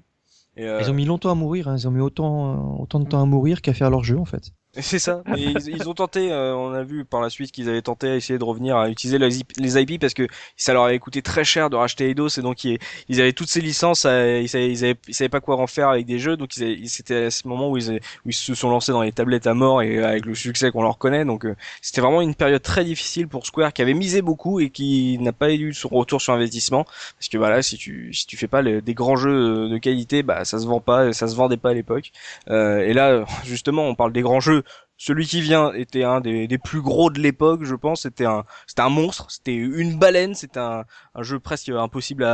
Et 0.56 0.64
Ils 0.64 0.90
ont 0.90 0.94
mis 0.94 1.04
longtemps 1.04 1.30
à 1.30 1.36
mourir, 1.36 1.68
hein. 1.68 1.76
ils 1.76 1.86
ont 1.86 1.92
mis 1.92 2.00
autant 2.00 2.80
autant 2.80 2.98
de 2.98 3.08
temps 3.08 3.22
à 3.22 3.26
mourir 3.26 3.62
qu'à 3.62 3.72
faire 3.72 3.88
leur 3.88 4.02
jeu 4.02 4.18
en 4.18 4.24
fait. 4.24 4.50
C'est 4.80 4.98
ça. 4.98 5.22
ils, 5.36 5.56
ils, 5.68 5.88
ont 5.88 5.94
tenté, 5.94 6.32
euh, 6.32 6.54
on 6.54 6.72
a 6.72 6.82
vu 6.82 7.04
par 7.04 7.20
la 7.20 7.30
suite 7.30 7.52
qu'ils 7.52 7.68
avaient 7.68 7.82
tenté 7.82 8.08
à 8.08 8.16
essayer 8.16 8.38
de 8.38 8.44
revenir 8.44 8.76
à 8.76 8.88
utiliser 8.90 9.18
les 9.18 9.38
IP, 9.38 9.52
les 9.56 9.80
IP 9.80 10.00
parce 10.00 10.14
que 10.14 10.26
ça 10.56 10.72
leur 10.72 10.84
avait 10.84 10.98
coûté 10.98 11.22
très 11.22 11.44
cher 11.44 11.70
de 11.70 11.76
racheter 11.76 12.10
Eidos 12.10 12.28
et 12.38 12.42
donc 12.42 12.64
ils, 12.64 12.78
ils 13.08 13.20
avaient 13.20 13.32
toutes 13.32 13.48
ces 13.48 13.60
licences, 13.60 14.04
euh, 14.04 14.40
ils, 14.42 14.48
savaient, 14.48 14.70
ils, 14.70 14.84
avaient, 14.84 14.96
ils, 15.06 15.14
savaient, 15.14 15.28
pas 15.28 15.40
quoi 15.40 15.58
en 15.58 15.66
faire 15.66 15.90
avec 15.90 16.06
des 16.06 16.18
jeux, 16.18 16.36
donc 16.36 16.52
c'était 16.52 17.26
à 17.26 17.30
ce 17.30 17.46
moment 17.46 17.70
où 17.70 17.76
ils, 17.76 17.92
où 17.92 18.30
ils 18.30 18.32
se 18.32 18.54
sont 18.54 18.68
lancés 18.68 18.92
dans 18.92 19.02
les 19.02 19.12
tablettes 19.12 19.46
à 19.46 19.54
mort 19.54 19.82
et 19.82 20.02
avec 20.02 20.26
le 20.26 20.34
succès 20.34 20.70
qu'on 20.70 20.82
leur 20.82 20.98
connaît. 20.98 21.24
Donc 21.24 21.44
euh, 21.46 21.54
c'était 21.80 22.00
vraiment 22.00 22.20
une 22.20 22.34
période 22.34 22.62
très 22.62 22.84
difficile 22.84 23.28
pour 23.28 23.46
Square 23.46 23.72
qui 23.72 23.82
avait 23.82 23.94
misé 23.94 24.22
beaucoup 24.22 24.58
et 24.60 24.70
qui 24.70 25.18
n'a 25.20 25.32
pas 25.32 25.52
eu 25.52 25.72
son 25.72 25.88
retour 25.88 26.20
sur 26.20 26.32
investissement 26.32 26.84
parce 26.84 27.28
que 27.30 27.38
voilà, 27.38 27.62
si 27.62 27.76
tu 27.76 28.12
si 28.12 28.26
tu 28.26 28.36
fais 28.36 28.48
pas 28.48 28.62
des 28.62 28.94
grands 28.94 29.16
jeux 29.16 29.68
de 29.68 29.78
qualité, 29.78 30.22
bah 30.22 30.44
ça 30.44 30.58
se 30.58 30.66
vend 30.66 30.80
pas, 30.80 31.12
ça 31.12 31.28
se 31.28 31.36
vendait 31.36 31.56
pas 31.56 31.70
à 31.70 31.74
l'époque. 31.74 32.10
et 32.48 32.92
là 32.92 33.24
justement, 33.44 33.86
on 33.86 33.94
parle 33.94 34.12
des 34.12 34.22
grands 34.22 34.40
jeux 34.40 34.63
celui 34.96 35.26
qui 35.26 35.40
vient 35.40 35.72
était 35.72 36.04
un 36.04 36.20
des, 36.20 36.58
plus 36.58 36.80
gros 36.80 37.10
de 37.10 37.20
l'époque, 37.20 37.64
je 37.64 37.74
pense. 37.74 38.02
C'était 38.02 38.26
un, 38.26 38.44
monstre. 38.88 39.26
C'était 39.30 39.54
une 39.54 39.98
baleine. 39.98 40.34
C'était 40.34 40.60
un, 40.60 40.84
un 41.14 41.22
jeu 41.22 41.40
presque 41.40 41.68
impossible 41.68 42.24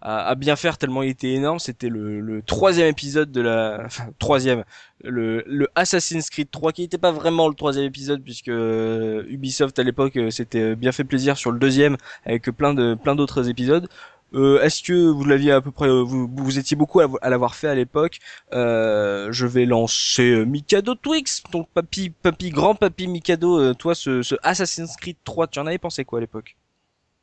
à, 0.00 0.34
bien 0.36 0.56
faire 0.56 0.78
tellement 0.78 1.02
il 1.02 1.10
était 1.10 1.32
énorme. 1.32 1.58
C'était 1.58 1.88
le, 1.88 2.42
troisième 2.46 2.88
épisode 2.88 3.30
de 3.30 3.40
la, 3.42 3.82
enfin, 3.86 4.08
troisième, 4.18 4.64
le, 5.04 5.44
le 5.46 5.68
Assassin's 5.74 6.30
Creed 6.30 6.50
3 6.50 6.72
qui 6.72 6.82
n'était 6.82 6.98
pas 6.98 7.12
vraiment 7.12 7.48
le 7.48 7.54
troisième 7.54 7.84
épisode 7.84 8.22
puisque 8.22 8.48
euh, 8.48 9.24
Ubisoft 9.28 9.78
à 9.78 9.82
l'époque 9.82 10.16
euh, 10.16 10.30
s'était 10.30 10.74
bien 10.74 10.92
fait 10.92 11.04
plaisir 11.04 11.36
sur 11.36 11.52
le 11.52 11.58
deuxième 11.58 11.96
avec 12.24 12.44
plein 12.50 12.72
de, 12.72 12.94
plein 12.94 13.14
d'autres 13.14 13.48
épisodes. 13.48 13.88
Euh, 14.34 14.60
Est-ce 14.62 14.82
que 14.82 14.92
vous 15.08 15.24
l'aviez 15.24 15.52
à 15.52 15.60
peu 15.60 15.70
près, 15.70 15.88
euh, 15.88 16.02
vous, 16.02 16.28
vous 16.28 16.58
étiez 16.58 16.76
beaucoup 16.76 17.00
à, 17.00 17.28
l'avoir 17.30 17.54
fait 17.54 17.68
à 17.68 17.74
l'époque? 17.74 18.18
Euh, 18.52 19.28
Je 19.30 19.46
vais 19.46 19.66
lancer 19.66 20.30
euh, 20.30 20.44
Mikado 20.44 20.94
Twix, 20.94 21.42
ton 21.50 21.64
papy, 21.64 22.10
papy, 22.10 22.50
grand 22.50 22.74
papy 22.74 23.06
Mikado. 23.06 23.58
Euh, 23.58 23.74
toi, 23.74 23.94
ce, 23.94 24.22
ce, 24.22 24.34
Assassin's 24.42 24.96
Creed 24.96 25.16
3, 25.24 25.46
tu 25.46 25.58
en 25.58 25.66
avais 25.66 25.78
pensé 25.78 26.04
quoi 26.04 26.18
à 26.18 26.20
l'époque? 26.20 26.56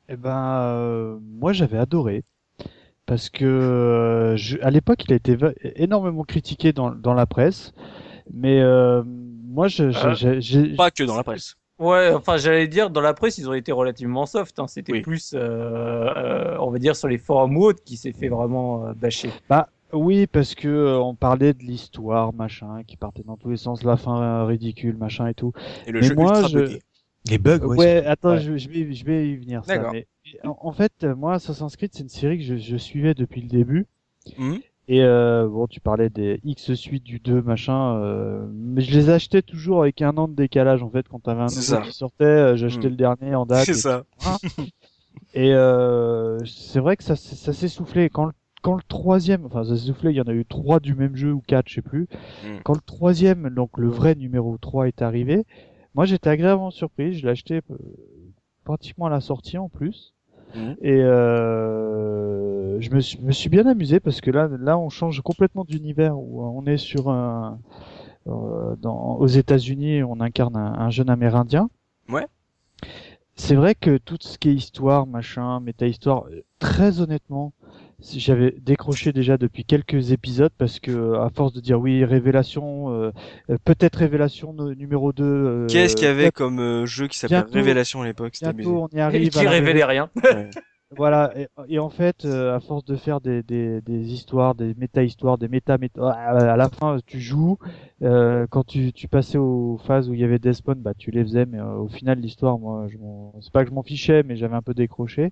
Eh 0.09 0.17
ben, 0.17 1.19
moi 1.39 1.53
j'avais 1.53 1.77
adoré 1.77 2.23
parce 3.05 3.29
que 3.29 4.33
je, 4.37 4.57
à 4.61 4.69
l'époque 4.69 5.05
il 5.05 5.13
a 5.13 5.15
été 5.15 5.37
énormément 5.77 6.23
critiqué 6.23 6.73
dans, 6.73 6.91
dans 6.91 7.13
la 7.13 7.25
presse, 7.25 7.73
mais 8.33 8.61
moi 9.05 9.69
je, 9.69 9.91
j'ai 10.39 10.75
pas 10.75 10.91
que 10.91 11.03
dans 11.03 11.15
la 11.15 11.23
presse. 11.23 11.55
Ouais, 11.83 12.13
enfin 12.13 12.37
j'allais 12.37 12.67
dire 12.67 12.89
dans 12.89 13.01
la 13.01 13.13
presse 13.13 13.37
ils 13.37 13.49
ont 13.49 13.53
été 13.53 13.71
relativement 13.73 14.25
soft. 14.25 14.57
Hein. 14.59 14.67
C'était 14.67 15.01
plus, 15.01 15.33
euh, 15.33 15.39
euh, 15.39 16.57
on 16.59 16.71
va 16.71 16.79
dire 16.79 16.95
sur 16.95 17.09
les 17.09 17.17
forums 17.17 17.57
ou 17.57 17.73
qui 17.73 17.97
s'est 17.97 18.13
fait 18.13 18.29
vraiment 18.29 18.87
euh, 18.87 18.93
bâcher. 18.93 19.31
Bah 19.49 19.67
oui, 19.91 20.25
parce 20.25 20.55
que 20.55 20.67
euh, 20.67 20.99
on 20.99 21.13
parlait 21.13 21.53
de 21.53 21.61
l'histoire, 21.61 22.33
machin, 22.33 22.83
qui 22.87 22.95
partait 22.95 23.23
dans 23.23 23.37
tous 23.37 23.49
les 23.49 23.57
sens, 23.57 23.83
la 23.83 23.97
fin 23.97 24.21
euh, 24.21 24.45
ridicule, 24.45 24.95
machin 24.97 25.27
et 25.27 25.33
tout. 25.33 25.51
Et 25.85 25.91
le 25.91 26.01
jeu 26.01 26.15
moi, 26.15 26.47
je... 26.47 26.79
Les 27.29 27.37
bugs, 27.37 27.59
ouais. 27.59 27.77
ouais 27.77 28.05
attends, 28.05 28.37
Je, 28.37 28.57
je, 28.57 28.69
vais, 28.69 28.91
je 28.91 29.05
vais 29.05 29.29
y 29.29 29.35
venir. 29.35 29.63
Ça, 29.65 29.91
mais 29.91 30.07
en, 30.43 30.71
fait, 30.71 31.03
moi, 31.03 31.33
Assassin's 31.33 31.75
Creed, 31.75 31.91
c'est 31.93 32.03
une 32.03 32.09
série 32.09 32.37
que 32.37 32.43
je, 32.43 32.55
je, 32.57 32.75
suivais 32.77 33.13
depuis 33.13 33.41
le 33.41 33.47
début. 33.47 33.85
Mmh. 34.37 34.57
Et 34.89 35.01
euh, 35.01 35.47
bon, 35.47 35.67
tu 35.67 35.79
parlais 35.79 36.09
des 36.09 36.41
X 36.43 36.73
suites 36.73 37.03
du 37.03 37.19
2, 37.19 37.41
machin, 37.41 37.95
euh, 37.97 38.45
mais 38.51 38.81
je 38.81 38.91
les 38.91 39.09
achetais 39.09 39.41
toujours 39.41 39.81
avec 39.81 40.01
un 40.01 40.17
an 40.17 40.27
de 40.27 40.33
décalage 40.33 40.83
en 40.83 40.89
fait. 40.89 41.07
Quand 41.07 41.19
t'avais 41.19 41.41
un 41.41 41.45
nouveau 41.45 41.81
qui 41.85 41.93
sortait, 41.93 42.25
euh, 42.25 42.55
j'achetais 42.57 42.87
hmm. 42.87 42.91
le 42.91 42.95
dernier 42.97 43.35
en 43.35 43.45
date. 43.45 43.65
C'est 43.65 43.75
ça. 43.75 44.03
Et 45.33 45.53
euh, 45.53 46.37
c'est 46.45 46.79
vrai 46.79 46.97
que 46.97 47.03
ça, 47.03 47.15
ça 47.15 47.53
s'est 47.53 47.69
soufflé. 47.69 48.09
Quand 48.09 48.25
le, 48.25 48.33
quand 48.61 48.75
le 48.75 48.83
troisième, 48.87 49.45
enfin 49.45 49.63
ça 49.63 49.77
s'est 49.77 49.87
soufflé, 49.87 50.11
il 50.11 50.17
y 50.17 50.21
en 50.21 50.27
a 50.27 50.33
eu 50.33 50.45
trois 50.45 50.81
du 50.81 50.95
même 50.95 51.15
jeu 51.15 51.31
ou 51.31 51.41
quatre, 51.41 51.69
je 51.69 51.75
sais 51.75 51.81
plus. 51.81 52.09
Hmm. 52.43 52.57
Quand 52.65 52.73
le 52.73 52.81
troisième, 52.85 53.49
donc 53.51 53.77
le 53.77 53.87
vrai 53.87 54.15
numéro 54.15 54.57
3 54.57 54.89
est 54.89 55.01
arrivé, 55.01 55.45
moi 55.95 56.03
j'étais 56.05 56.29
agréablement 56.29 56.71
surpris. 56.71 57.13
Je 57.13 57.23
l'ai 57.25 57.31
acheté 57.31 57.61
euh, 57.71 57.77
pratiquement 58.65 59.05
à 59.05 59.09
la 59.09 59.21
sortie 59.21 59.57
en 59.57 59.69
plus. 59.69 60.13
Hmm. 60.53 60.73
Et 60.81 61.01
euh, 61.01 62.79
je 62.79 62.89
me 62.91 62.99
suis, 62.99 63.19
me 63.21 63.31
suis, 63.31 63.49
bien 63.49 63.65
amusé 63.65 63.99
parce 63.99 64.21
que 64.21 64.31
là, 64.31 64.49
là, 64.59 64.77
on 64.77 64.89
change 64.89 65.21
complètement 65.21 65.63
d'univers 65.63 66.17
où 66.17 66.43
on 66.43 66.65
est 66.65 66.77
sur 66.77 67.09
un, 67.09 67.59
euh, 68.27 68.75
dans, 68.77 69.17
aux 69.17 69.27
États-Unis, 69.27 70.03
on 70.03 70.19
incarne 70.19 70.55
un, 70.55 70.73
un, 70.79 70.89
jeune 70.89 71.09
Amérindien. 71.09 71.69
Ouais. 72.09 72.27
C'est 73.35 73.55
vrai 73.55 73.73
que 73.73 73.97
tout 73.97 74.17
ce 74.19 74.37
qui 74.37 74.49
est 74.49 74.53
histoire, 74.53 75.07
machin, 75.07 75.59
méta-histoire, 75.59 76.25
très 76.59 77.01
honnêtement, 77.01 77.53
j'avais 78.11 78.55
décroché 78.59 79.13
déjà 79.13 79.37
depuis 79.37 79.65
quelques 79.65 80.11
épisodes 80.11 80.51
parce 80.57 80.79
que 80.79 81.15
à 81.15 81.29
force 81.29 81.53
de 81.53 81.61
dire 81.61 81.79
oui 81.79 82.03
révélation 82.03 82.91
euh, 82.91 83.11
peut-être 83.65 83.97
révélation 83.97 84.53
numéro 84.53 85.13
2 85.13 85.23
euh, 85.23 85.67
qu'est-ce 85.67 85.95
qu'il 85.95 86.05
y 86.05 86.09
avait 86.09 86.31
comme 86.31 86.59
euh, 86.59 86.85
jeu 86.85 87.07
qui 87.07 87.17
s'appelait 87.17 87.39
révélation 87.51 88.01
à 88.01 88.05
l'époque? 88.05 88.33
Bientôt 88.41 88.87
on 88.91 88.95
y 88.95 88.99
arrive 88.99 89.23
et 89.23 89.29
qui 89.29 89.47
révélait 89.47 89.85
rien 89.85 90.09
ouais. 90.23 90.49
Voilà, 90.95 91.33
et, 91.67 91.79
en 91.79 91.89
fait, 91.89 92.25
euh, 92.25 92.55
à 92.55 92.59
force 92.59 92.85
de 92.85 92.95
faire 92.95 93.21
des, 93.21 93.41
des, 93.43 93.81
des 93.81 94.13
histoires, 94.13 94.55
des 94.55 94.73
méta-histoires, 94.75 95.37
des 95.37 95.47
méta-méta, 95.47 96.09
à 96.09 96.57
la 96.57 96.69
fin, 96.69 96.97
tu 97.05 97.19
joues. 97.19 97.57
Euh, 98.01 98.45
quand 98.49 98.63
tu, 98.65 98.93
tu 98.93 99.07
passais 99.07 99.37
aux 99.37 99.79
phases 99.85 100.09
où 100.09 100.13
il 100.13 100.19
y 100.19 100.23
avait 100.23 100.39
des 100.39 100.53
spawns, 100.53 100.81
bah 100.81 100.93
tu 100.97 101.11
les 101.11 101.23
faisais, 101.23 101.45
mais 101.45 101.59
euh, 101.59 101.77
au 101.77 101.87
final, 101.87 102.19
l'histoire, 102.19 102.59
moi, 102.59 102.87
je 102.89 102.97
c'est 103.41 103.51
pas 103.51 103.63
que 103.63 103.69
je 103.69 103.75
m'en 103.75 103.83
fichais, 103.83 104.23
mais 104.23 104.35
j'avais 104.35 104.55
un 104.55 104.61
peu 104.61 104.73
décroché. 104.73 105.31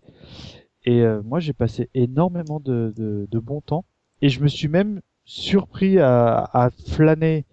Et 0.86 1.04
moi, 1.24 1.40
j'ai 1.40 1.54
passé 1.54 1.90
énormément 1.94 2.60
de, 2.60 2.94
de, 2.96 3.28
de 3.30 3.40
bon 3.40 3.62
temps, 3.62 3.86
et 4.22 4.30
je 4.30 4.42
me 4.42 4.48
suis 4.48 4.68
même 4.68 5.02
surpris 5.26 6.00
à, 6.00 6.50
à 6.54 6.70
flâner 6.72 7.46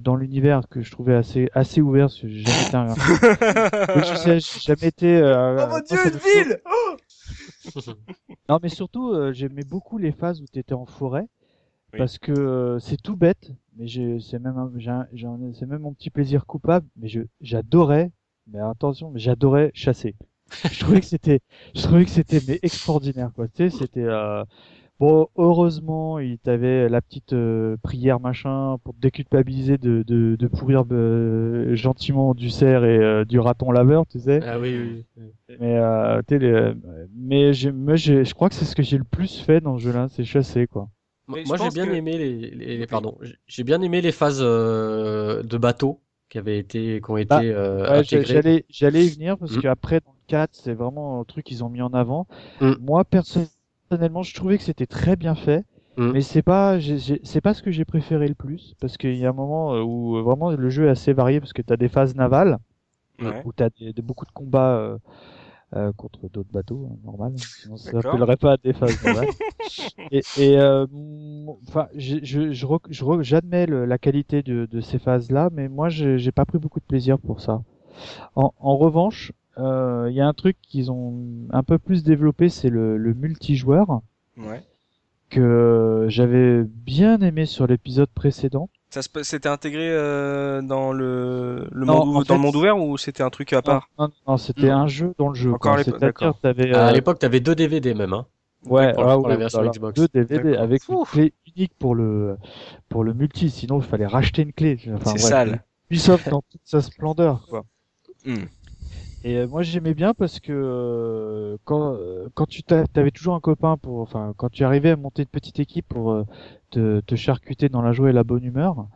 dans 0.00 0.16
l'univers 0.16 0.68
que 0.70 0.80
je 0.80 0.90
trouvais 0.90 1.14
assez 1.14 1.50
assez 1.52 1.82
ouvert 1.82 2.06
parce 2.06 2.20
que 2.20 2.28
j'ai 2.28 2.44
jamais 2.44 2.62
été 2.62 2.76
un 2.76 2.94
j'ai 4.24 4.38
jamais 4.40 4.86
été 4.86 5.16
euh, 5.16 5.66
oh 5.66 5.70
mon 5.70 5.80
dieu 5.80 5.98
une 6.06 6.18
ville 6.18 6.60
oh 6.64 6.96
non, 8.48 8.58
mais 8.62 8.68
surtout, 8.68 9.10
euh, 9.10 9.32
j'aimais 9.32 9.64
beaucoup 9.64 9.98
les 9.98 10.12
phases 10.12 10.40
où 10.40 10.46
tu 10.52 10.58
étais 10.58 10.74
en 10.74 10.86
forêt. 10.86 11.26
Parce 11.96 12.18
que 12.18 12.32
euh, 12.32 12.78
c'est 12.78 12.96
tout 12.96 13.16
bête, 13.16 13.52
mais 13.76 13.86
c'est 13.86 14.38
même, 14.38 14.78
c'est 15.52 15.66
même 15.66 15.82
mon 15.82 15.92
petit 15.92 16.08
plaisir 16.08 16.46
coupable, 16.46 16.86
mais 16.96 17.08
j'adorais 17.42 18.10
mais 18.46 18.58
attention, 18.60 19.10
mais 19.10 19.20
j'adorais 19.20 19.70
chasser. 19.74 20.16
Je 20.70 20.80
trouvais 20.80 21.00
que 21.00 21.06
c'était, 21.06 21.40
je 21.74 21.82
trouvais 21.82 22.04
que 22.04 22.10
c'était 22.10 22.40
mais 22.46 22.58
extraordinaire 22.62 23.30
quoi. 23.34 23.48
Tu 23.48 23.70
sais, 23.70 23.70
c'était 23.70 24.04
euh... 24.04 24.44
bon. 25.00 25.28
Heureusement, 25.36 26.18
il 26.18 26.38
t'avait 26.38 26.88
la 26.88 27.00
petite 27.02 27.32
euh, 27.32 27.76
prière 27.82 28.20
machin 28.20 28.78
pour 28.84 28.94
te 28.94 29.00
déculpabiliser 29.00 29.78
de 29.78 30.02
de, 30.06 30.36
de 30.36 30.46
pourrir 30.48 30.84
euh, 30.92 31.74
gentiment 31.74 32.34
du 32.34 32.50
cerf 32.50 32.84
et 32.84 32.98
euh, 32.98 33.24
du 33.24 33.40
raton 33.40 33.72
laveur, 33.72 34.06
tu 34.06 34.20
sais. 34.20 34.40
Ah 34.42 34.58
oui, 34.58 35.04
oui. 35.16 35.26
Mais 35.60 35.78
tu 36.28 36.38
sais, 36.38 36.74
mais 37.14 37.52
j'ai, 37.52 37.72
moi, 37.72 37.96
j'ai, 37.96 38.24
je 38.24 38.34
crois 38.34 38.48
que 38.48 38.54
c'est 38.54 38.64
ce 38.64 38.76
que 38.76 38.82
j'ai 38.82 38.98
le 38.98 39.04
plus 39.04 39.40
fait 39.40 39.60
dans 39.60 39.76
ce 39.78 39.82
jeu-là, 39.82 40.08
c'est 40.10 40.24
chasser 40.24 40.66
quoi. 40.66 40.88
Moi, 41.28 41.56
j'ai 41.56 41.70
bien 41.70 41.90
aimé 41.92 42.18
les, 42.18 42.50
les, 42.78 42.86
pardon, 42.86 43.18
j'ai 43.46 43.64
bien 43.64 43.80
aimé 43.80 44.00
les 44.00 44.12
phases 44.12 44.40
de 44.40 45.58
bateau 45.58 46.00
qui 46.32 46.38
avaient 46.38 46.58
été, 46.58 47.02
qui 47.04 47.10
ont 47.10 47.18
été 47.18 47.28
bah, 47.28 47.42
euh, 47.42 48.02
J'allais, 48.04 48.64
j'allais 48.70 49.04
y 49.04 49.10
venir 49.10 49.36
parce 49.36 49.54
mm. 49.54 49.60
qu'après 49.60 50.00
dans 50.00 50.12
le 50.12 50.26
4, 50.28 50.48
c'est 50.54 50.72
vraiment 50.72 51.20
un 51.20 51.24
truc 51.24 51.44
qu'ils 51.44 51.62
ont 51.62 51.68
mis 51.68 51.82
en 51.82 51.92
avant. 51.92 52.26
Mm. 52.62 52.72
Moi 52.80 53.04
personnellement, 53.04 54.22
je 54.22 54.34
trouvais 54.34 54.56
que 54.56 54.64
c'était 54.64 54.86
très 54.86 55.14
bien 55.14 55.34
fait. 55.34 55.66
Mm. 55.98 56.12
Mais 56.12 56.22
c'est 56.22 56.40
pas, 56.40 56.78
c'est 57.22 57.42
pas 57.42 57.52
ce 57.52 57.62
que 57.62 57.70
j'ai 57.70 57.84
préféré 57.84 58.28
le 58.28 58.34
plus, 58.34 58.74
parce 58.80 58.96
qu'il 58.96 59.14
y 59.14 59.26
a 59.26 59.28
un 59.28 59.34
moment 59.34 59.74
euh, 59.74 59.82
où 59.82 60.16
euh, 60.16 60.22
vraiment 60.22 60.50
le 60.50 60.70
jeu 60.70 60.86
est 60.86 60.90
assez 60.90 61.12
varié, 61.12 61.38
parce 61.38 61.52
que 61.52 61.60
tu 61.60 61.70
as 61.70 61.76
des 61.76 61.90
phases 61.90 62.14
navales, 62.14 62.56
où 63.44 63.52
tu 63.52 63.62
as 63.62 63.68
beaucoup 64.02 64.24
de 64.24 64.32
combats 64.32 64.78
euh, 64.78 64.96
euh, 65.74 65.92
contre 65.92 66.28
d'autres 66.28 66.52
bateaux, 66.52 66.88
hein, 66.90 66.96
normal. 67.04 67.32
Sinon, 67.36 67.76
ça 67.76 67.92
s'appellerait 67.92 68.36
pas 68.36 68.56
des 68.58 68.72
phases 68.72 69.02
normales. 69.02 69.28
et, 70.10 70.22
et 70.36 70.58
euh, 70.58 70.86
enfin, 71.68 71.88
je, 71.94 72.18
je, 72.22 72.52
je, 72.52 72.66
j'admets 73.22 73.66
la 73.66 73.98
qualité 73.98 74.42
de, 74.42 74.66
de 74.70 74.80
ces 74.80 74.98
phases-là, 74.98 75.50
mais 75.52 75.68
moi, 75.68 75.88
j'ai 75.88 76.32
pas 76.32 76.44
pris 76.44 76.58
beaucoup 76.58 76.80
de 76.80 76.84
plaisir 76.84 77.18
pour 77.18 77.40
ça. 77.40 77.62
En, 78.34 78.52
en 78.58 78.76
revanche, 78.76 79.32
euh, 79.58 80.08
il 80.10 80.14
y 80.16 80.20
a 80.20 80.26
un 80.26 80.32
truc 80.32 80.56
qu'ils 80.62 80.90
ont 80.90 81.14
un 81.50 81.62
peu 81.62 81.78
plus 81.78 82.02
développé, 82.02 82.48
c'est 82.48 82.70
le, 82.70 82.96
le 82.96 83.14
multijoueur. 83.14 84.00
Ouais. 84.36 84.62
Que 85.30 86.06
j'avais 86.08 86.62
bien 86.64 87.20
aimé 87.22 87.46
sur 87.46 87.66
l'épisode 87.66 88.10
précédent. 88.10 88.68
Ça 88.92 89.00
c'était 89.22 89.48
intégré 89.48 89.88
euh, 89.88 90.60
dans 90.60 90.92
le, 90.92 91.66
le 91.72 91.86
monde 91.86 92.26
dans 92.26 92.34
le 92.34 92.40
monde 92.40 92.56
ouvert 92.56 92.76
ou 92.76 92.98
c'était 92.98 93.22
un 93.22 93.30
truc 93.30 93.54
à 93.54 93.62
part? 93.62 93.88
Non, 93.98 94.10
non, 94.28 94.36
c'était 94.36 94.68
un 94.68 94.86
jeu 94.86 95.14
dans 95.16 95.30
le 95.30 95.34
jeu. 95.34 95.50
Encore 95.50 95.72
à 95.72 95.82
l'époque. 95.82 96.22
Euh... 96.22 96.74
À 96.74 96.92
l'époque, 96.92 97.18
t'avais 97.18 97.40
deux 97.40 97.54
DVD 97.54 97.94
même. 97.94 98.12
Hein. 98.12 98.26
Ouais, 98.66 98.92
pour, 98.92 99.04
pour 99.04 99.28
la 99.28 99.36
version 99.36 99.64
Xbox. 99.64 99.98
Deux 99.98 100.08
DVD 100.12 100.56
avec 100.56 100.86
une 100.90 101.04
clé 101.06 101.32
unique 101.56 101.72
pour 101.78 101.94
le 101.94 102.36
pour 102.90 103.02
le 103.02 103.14
multi. 103.14 103.48
Sinon, 103.48 103.80
il 103.80 103.84
fallait 103.84 104.06
racheter 104.06 104.42
une 104.42 104.52
clé. 104.52 104.78
Enfin, 104.94 105.12
C'est 105.12 105.26
sale. 105.26 105.64
Ubisoft 105.90 106.28
dans 106.28 106.42
toute 106.42 106.60
sa 106.64 106.82
splendeur, 106.82 107.46
quoi. 107.48 107.64
Hmm. 108.26 108.44
Et 109.24 109.38
euh, 109.38 109.46
moi 109.46 109.62
j'aimais 109.62 109.94
bien 109.94 110.14
parce 110.14 110.40
que 110.40 110.52
euh, 110.52 111.56
quand 111.64 111.94
euh, 111.94 112.28
quand 112.34 112.46
tu 112.46 112.62
t'avais 112.62 113.10
toujours 113.12 113.34
un 113.34 113.40
copain 113.40 113.76
pour 113.76 114.00
enfin 114.00 114.34
quand 114.36 114.50
tu 114.50 114.64
arrivais 114.64 114.90
à 114.90 114.96
monter 114.96 115.22
une 115.22 115.28
petite 115.28 115.60
équipe 115.60 115.86
pour 115.88 116.24
te, 116.70 117.00
te 117.00 117.14
charcuter 117.14 117.68
dans 117.68 117.82
la 117.82 117.92
joie 117.92 118.10
et 118.10 118.12
la 118.12 118.24
bonne 118.24 118.44
humeur, 118.44 118.86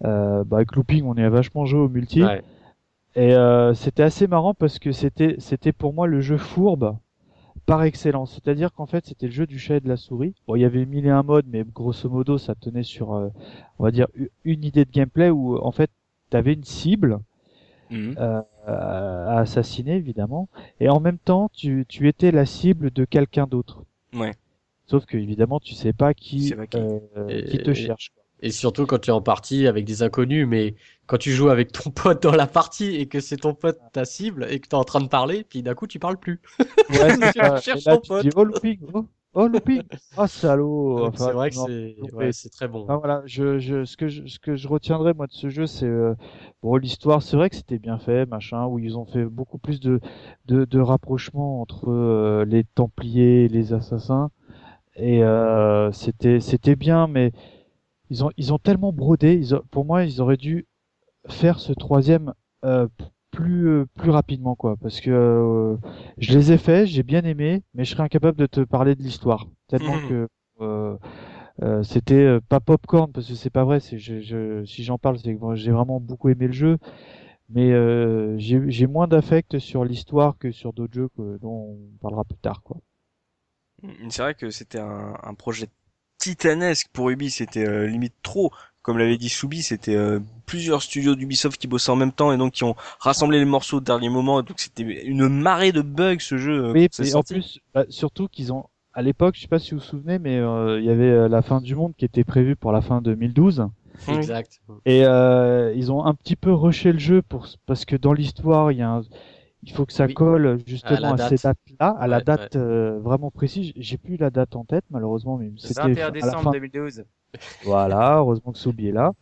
bah 0.00 0.44
avec 0.52 0.74
Looping 0.76 1.04
on 1.04 1.16
est 1.16 1.28
vachement 1.28 1.64
joué 1.64 1.80
au 1.80 1.88
multi. 1.88 2.22
Et 3.16 3.34
c'était 3.74 4.02
assez 4.02 4.26
marrant 4.26 4.54
parce 4.54 4.78
que 4.78 4.92
c'était 4.92 5.36
c'était 5.38 5.72
pour 5.72 5.92
moi 5.92 6.06
le 6.06 6.20
jeu 6.20 6.36
fourbe 6.36 6.96
par 7.66 7.82
excellence. 7.82 8.34
C'est-à-dire 8.34 8.72
qu'en 8.72 8.86
fait 8.86 9.06
c'était 9.06 9.26
le 9.26 9.32
jeu 9.32 9.46
du 9.46 9.58
chat 9.58 9.76
et 9.76 9.80
de 9.80 9.88
la 9.88 9.96
souris. 9.96 10.34
Bon 10.46 10.54
il 10.54 10.62
y 10.62 10.64
avait 10.64 10.86
mille 10.86 11.06
et 11.06 11.10
un 11.10 11.24
modes 11.24 11.46
mais 11.48 11.64
grosso 11.64 12.08
modo 12.08 12.38
ça 12.38 12.54
tenait 12.54 12.84
sur 12.84 13.10
on 13.10 13.82
va 13.82 13.90
dire 13.90 14.06
une 14.44 14.64
idée 14.64 14.84
de 14.84 14.90
gameplay 14.92 15.30
où 15.30 15.56
en 15.56 15.72
fait 15.72 15.90
tu 16.30 16.36
avais 16.36 16.52
une 16.52 16.64
cible 16.64 17.18
Mhm. 17.94 18.16
Euh, 18.18 18.42
à 18.66 19.40
assassiner 19.40 19.96
évidemment, 19.96 20.48
et 20.80 20.88
en 20.88 20.98
même 20.98 21.18
temps 21.18 21.50
tu, 21.52 21.84
tu 21.86 22.08
étais 22.08 22.30
la 22.30 22.46
cible 22.46 22.90
de 22.90 23.04
quelqu'un 23.04 23.46
d'autre. 23.46 23.84
Ouais. 24.14 24.32
Sauf 24.86 25.04
que 25.06 25.16
évidemment 25.16 25.60
tu 25.60 25.74
sais 25.74 25.92
pas 25.92 26.14
qui, 26.14 26.54
euh, 26.74 27.42
qui 27.42 27.58
te 27.58 27.74
cherche. 27.74 28.10
Et 28.40 28.50
surtout 28.50 28.86
quand 28.86 28.98
tu 28.98 29.10
es 29.10 29.12
en 29.12 29.22
partie 29.22 29.66
avec 29.66 29.84
des 29.84 30.02
inconnus, 30.02 30.46
mais 30.46 30.74
quand 31.06 31.18
tu 31.18 31.30
joues 31.32 31.50
avec 31.50 31.72
ton 31.72 31.90
pote 31.90 32.22
dans 32.22 32.34
la 32.34 32.46
partie 32.46 32.96
et 32.96 33.06
que 33.06 33.20
c'est 33.20 33.36
ton 33.36 33.54
pote 33.54 33.78
ta 33.92 34.04
cible 34.04 34.46
et 34.50 34.60
que 34.60 34.68
tu 34.68 34.74
es 34.74 34.78
en 34.78 34.84
train 34.84 35.00
de 35.00 35.08
parler, 35.08 35.44
puis 35.44 35.62
d'un 35.62 35.74
coup 35.74 35.86
tu 35.86 35.98
parles 35.98 36.18
plus. 36.18 36.40
Ouais, 36.90 37.16
tu 37.32 37.40
cherches 37.62 37.84
ton 37.84 38.00
pote. 38.00 38.26
oh, 38.34 38.44
looping, 38.44 38.80
oh. 38.92 39.06
Oh 39.34 39.46
looping 39.48 39.82
Ah 40.16 40.28
salaud 40.28 41.12
C'est 41.16 41.32
vrai 41.32 41.50
que 41.50 41.56
c'est 41.56 41.96
ouais, 42.12 42.32
très 42.50 42.68
bon. 42.68 42.86
Voilà, 42.86 43.22
je, 43.26 43.58
je, 43.58 43.84
ce 43.84 43.96
que 43.96 44.08
je, 44.08 44.26
ce 44.26 44.38
que 44.38 44.56
je 44.56 44.68
retiendrai 44.68 45.14
moi 45.14 45.26
de 45.26 45.32
ce 45.32 45.48
jeu, 45.48 45.66
c'est 45.66 45.86
euh, 45.86 46.14
bon 46.62 46.76
l'histoire. 46.76 47.22
C'est 47.22 47.36
vrai 47.36 47.48
que 47.50 47.56
c'était 47.56 47.78
bien 47.78 47.98
fait, 47.98 48.26
machin, 48.26 48.66
où 48.66 48.78
ils 48.78 48.98
ont 48.98 49.06
fait 49.06 49.24
beaucoup 49.24 49.58
plus 49.58 49.80
de 49.80 50.00
de, 50.46 50.64
de 50.66 50.80
rapprochement 50.80 51.62
entre 51.62 51.90
euh, 51.90 52.44
les 52.44 52.64
Templiers 52.64 53.44
et 53.46 53.48
les 53.48 53.72
assassins. 53.72 54.30
Et 54.96 55.24
euh, 55.24 55.92
c'était 55.92 56.40
c'était 56.40 56.76
bien, 56.76 57.06
mais 57.08 57.32
ils 58.10 58.24
ont 58.24 58.30
ils 58.36 58.52
ont 58.52 58.58
tellement 58.58 58.92
brodé. 58.92 59.34
Ils 59.34 59.60
pour 59.70 59.84
moi, 59.84 60.04
ils 60.04 60.20
auraient 60.20 60.36
dû 60.38 60.66
faire 61.28 61.60
ce 61.60 61.72
troisième 61.72 62.34
euh, 62.64 62.88
plus 63.34 63.68
euh, 63.68 63.86
plus 63.96 64.10
rapidement 64.10 64.54
quoi. 64.54 64.76
Parce 64.80 65.00
que 65.00 65.10
euh, 65.10 65.76
je 66.18 66.32
les 66.32 66.52
ai 66.52 66.58
faits 66.58 66.86
j'ai 66.86 67.02
bien 67.02 67.22
aimé 67.24 67.62
mais 67.74 67.84
je 67.84 67.90
serais 67.90 68.02
incapable 68.04 68.38
de 68.38 68.46
te 68.46 68.60
parler 68.60 68.94
de 68.94 69.02
l'histoire. 69.02 69.46
Tellement 69.68 69.96
mmh. 69.96 70.08
que 70.08 70.28
euh, 70.60 70.96
euh, 71.62 71.82
c'était 71.82 72.38
pas 72.48 72.60
popcorn 72.60 73.12
parce 73.12 73.28
que 73.28 73.34
c'est 73.34 73.50
pas 73.50 73.64
vrai 73.64 73.80
c'est 73.80 73.98
je, 73.98 74.20
je, 74.20 74.64
si 74.64 74.84
j'en 74.84 74.98
parle 74.98 75.18
c'est 75.18 75.34
que 75.34 75.54
j'ai 75.54 75.70
vraiment 75.70 76.00
beaucoup 76.00 76.28
aimé 76.28 76.46
le 76.46 76.52
jeu. 76.52 76.78
Mais 77.50 77.72
j'ai 78.38 78.86
moins 78.86 79.06
d'affect 79.06 79.58
sur 79.58 79.84
l'histoire 79.84 80.38
que 80.38 80.50
sur 80.50 80.72
d'autres 80.72 80.94
jeux 80.94 81.08
que, 81.16 81.38
dont 81.38 81.76
on 81.76 81.98
parlera 82.00 82.24
plus 82.24 82.38
tard 82.38 82.62
quoi. 82.62 82.78
C'est 84.08 84.22
vrai 84.22 84.34
que 84.34 84.48
c'était 84.48 84.78
un, 84.80 85.14
un 85.22 85.34
projet 85.34 85.66
titanesque 86.18 86.88
pour 86.92 87.10
Ubi 87.10 87.30
c'était 87.30 87.86
limite 87.86 88.14
trop 88.22 88.50
comme 88.84 88.98
l'avait 88.98 89.16
dit 89.16 89.30
Soubi, 89.30 89.62
c'était 89.62 89.96
euh, 89.96 90.20
plusieurs 90.44 90.82
studios 90.82 91.14
d'Ubisoft 91.14 91.58
qui 91.58 91.66
bossaient 91.66 91.90
en 91.90 91.96
même 91.96 92.12
temps 92.12 92.32
et 92.32 92.36
donc 92.36 92.52
qui 92.52 92.64
ont 92.64 92.76
rassemblé 93.00 93.38
les 93.38 93.46
morceaux 93.46 93.78
au 93.78 93.80
dernier 93.80 94.10
moment. 94.10 94.42
Donc 94.42 94.60
c'était 94.60 94.82
une 94.82 95.26
marée 95.26 95.72
de 95.72 95.80
bugs 95.80 96.20
ce 96.20 96.36
jeu. 96.36 96.66
Euh, 96.66 96.72
oui, 96.72 96.88
et 97.02 97.14
en 97.14 97.22
plus, 97.22 97.60
bah, 97.72 97.86
surtout 97.88 98.28
qu'ils 98.28 98.52
ont, 98.52 98.66
à 98.92 99.00
l'époque, 99.00 99.36
je 99.36 99.40
sais 99.40 99.48
pas 99.48 99.58
si 99.58 99.70
vous 99.70 99.78
vous 99.80 99.86
souvenez, 99.86 100.18
mais 100.18 100.38
euh, 100.38 100.78
il 100.78 100.84
y 100.84 100.90
avait 100.90 101.30
la 101.30 101.40
fin 101.40 101.62
du 101.62 101.74
monde 101.74 101.94
qui 101.96 102.04
était 102.04 102.24
prévue 102.24 102.56
pour 102.56 102.72
la 102.72 102.82
fin 102.82 103.00
2012. 103.00 103.68
Exact. 104.08 104.60
Et 104.84 105.00
ils 105.00 105.90
ont 105.90 106.04
un 106.04 106.14
petit 106.14 106.36
peu 106.36 106.52
rushé 106.52 106.92
le 106.92 106.98
jeu 106.98 107.22
pour 107.22 107.48
parce 107.64 107.86
que 107.86 107.96
dans 107.96 108.12
l'histoire, 108.12 108.70
il 108.70 108.78
y 108.78 108.82
a 108.82 108.90
un 108.90 109.02
il 109.66 109.72
faut 109.72 109.86
que 109.86 109.92
ça 109.92 110.06
colle 110.08 110.58
justement 110.66 111.12
à, 111.12 111.28
ces 111.28 111.36
dates-là, 111.36 111.96
à 111.98 112.06
la 112.06 112.20
date 112.20 112.56
euh, 112.56 112.98
vraiment 113.00 113.30
précise. 113.30 113.72
J'ai 113.76 113.96
plus 113.96 114.16
la 114.16 114.30
date 114.30 114.56
en 114.56 114.64
tête 114.64 114.84
malheureusement, 114.90 115.38
mais 115.38 115.52
c'était 115.56 115.80
21 115.80 116.10
décembre 116.10 116.52
2012. 116.52 117.04
Voilà, 117.64 118.18
heureusement 118.18 118.52
que 118.52 118.58
Soubi 118.58 118.88
est 118.88 118.92
là. 118.92 119.12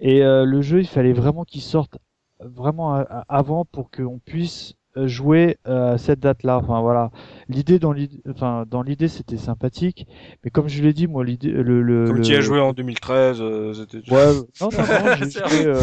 Et 0.00 0.22
euh, 0.22 0.44
le 0.44 0.62
jeu, 0.62 0.80
il 0.80 0.86
fallait 0.86 1.12
vraiment 1.12 1.44
qu'il 1.44 1.62
sorte 1.62 1.98
vraiment 2.40 3.04
avant 3.28 3.64
pour 3.64 3.90
qu'on 3.90 4.18
puisse 4.18 4.74
euh, 4.96 5.08
jouer 5.08 5.58
à 5.64 5.98
cette 5.98 6.20
date-là. 6.20 6.58
Enfin 6.58 6.80
voilà, 6.80 7.10
l'idée 7.48 7.78
dans 7.78 7.92
l'idée, 7.92 8.20
enfin 8.30 8.64
dans 8.68 8.82
l'idée 8.82 9.08
c'était 9.08 9.36
sympathique, 9.36 10.06
mais 10.44 10.50
comme 10.50 10.68
je 10.68 10.82
l'ai 10.82 10.92
dit 10.92 11.06
moi 11.08 11.24
l'idée, 11.24 11.50
le, 11.50 11.82
le 11.82 12.06
comme 12.06 12.20
tu 12.20 12.34
as 12.34 12.40
joué 12.40 12.60
en 12.60 12.72
2013, 12.72 13.42
c'était. 13.74 14.10
Ouais, 14.12 14.34
non 14.60 14.68
non 14.72 14.78
non, 14.78 15.14
j'ai 15.16 15.30
joué, 15.30 15.74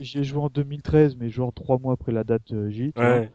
j'ai 0.00 0.24
joué 0.24 0.40
en 0.42 0.48
2013, 0.48 1.16
mais 1.16 1.30
genre 1.30 1.52
trois 1.52 1.78
mois 1.78 1.94
après 1.94 2.12
la 2.12 2.24
date 2.24 2.52
J. 2.68 2.92
Ouais. 2.96 3.30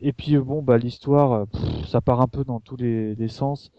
Et 0.00 0.12
puis 0.12 0.36
bon, 0.36 0.62
bah 0.62 0.76
l'histoire, 0.76 1.46
ça 1.88 2.00
part 2.00 2.20
un 2.20 2.28
peu 2.28 2.44
dans 2.44 2.60
tous 2.60 2.76
les, 2.76 3.14
les 3.14 3.28
sens. 3.28 3.70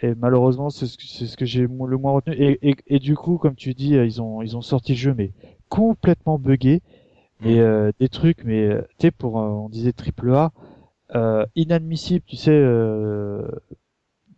Et 0.00 0.14
malheureusement, 0.14 0.70
c'est 0.70 0.86
ce 0.86 1.26
ce 1.26 1.36
que 1.36 1.44
j'ai 1.44 1.62
le 1.62 1.68
moins 1.68 2.12
retenu. 2.12 2.34
Et, 2.34 2.58
et, 2.70 2.76
et, 2.86 2.98
du 2.98 3.14
coup, 3.14 3.36
comme 3.38 3.54
tu 3.54 3.74
dis, 3.74 3.90
ils 3.94 4.22
ont 4.22 4.42
ils 4.42 4.56
ont 4.56 4.62
sorti 4.62 4.92
le 4.92 4.98
jeu, 4.98 5.14
mais 5.16 5.32
complètement 5.68 6.38
buggé. 6.38 6.80
Et 7.44 7.60
euh, 7.60 7.90
des 7.98 8.08
trucs, 8.08 8.44
mais 8.44 8.68
tu 8.98 9.08
sais, 9.08 9.10
pour 9.10 9.34
on 9.34 9.68
disait 9.68 9.92
triple 9.92 10.32
A, 10.32 10.52
euh, 11.14 11.44
inadmissible, 11.56 12.24
tu 12.26 12.36
sais, 12.36 12.52
euh, 12.52 13.42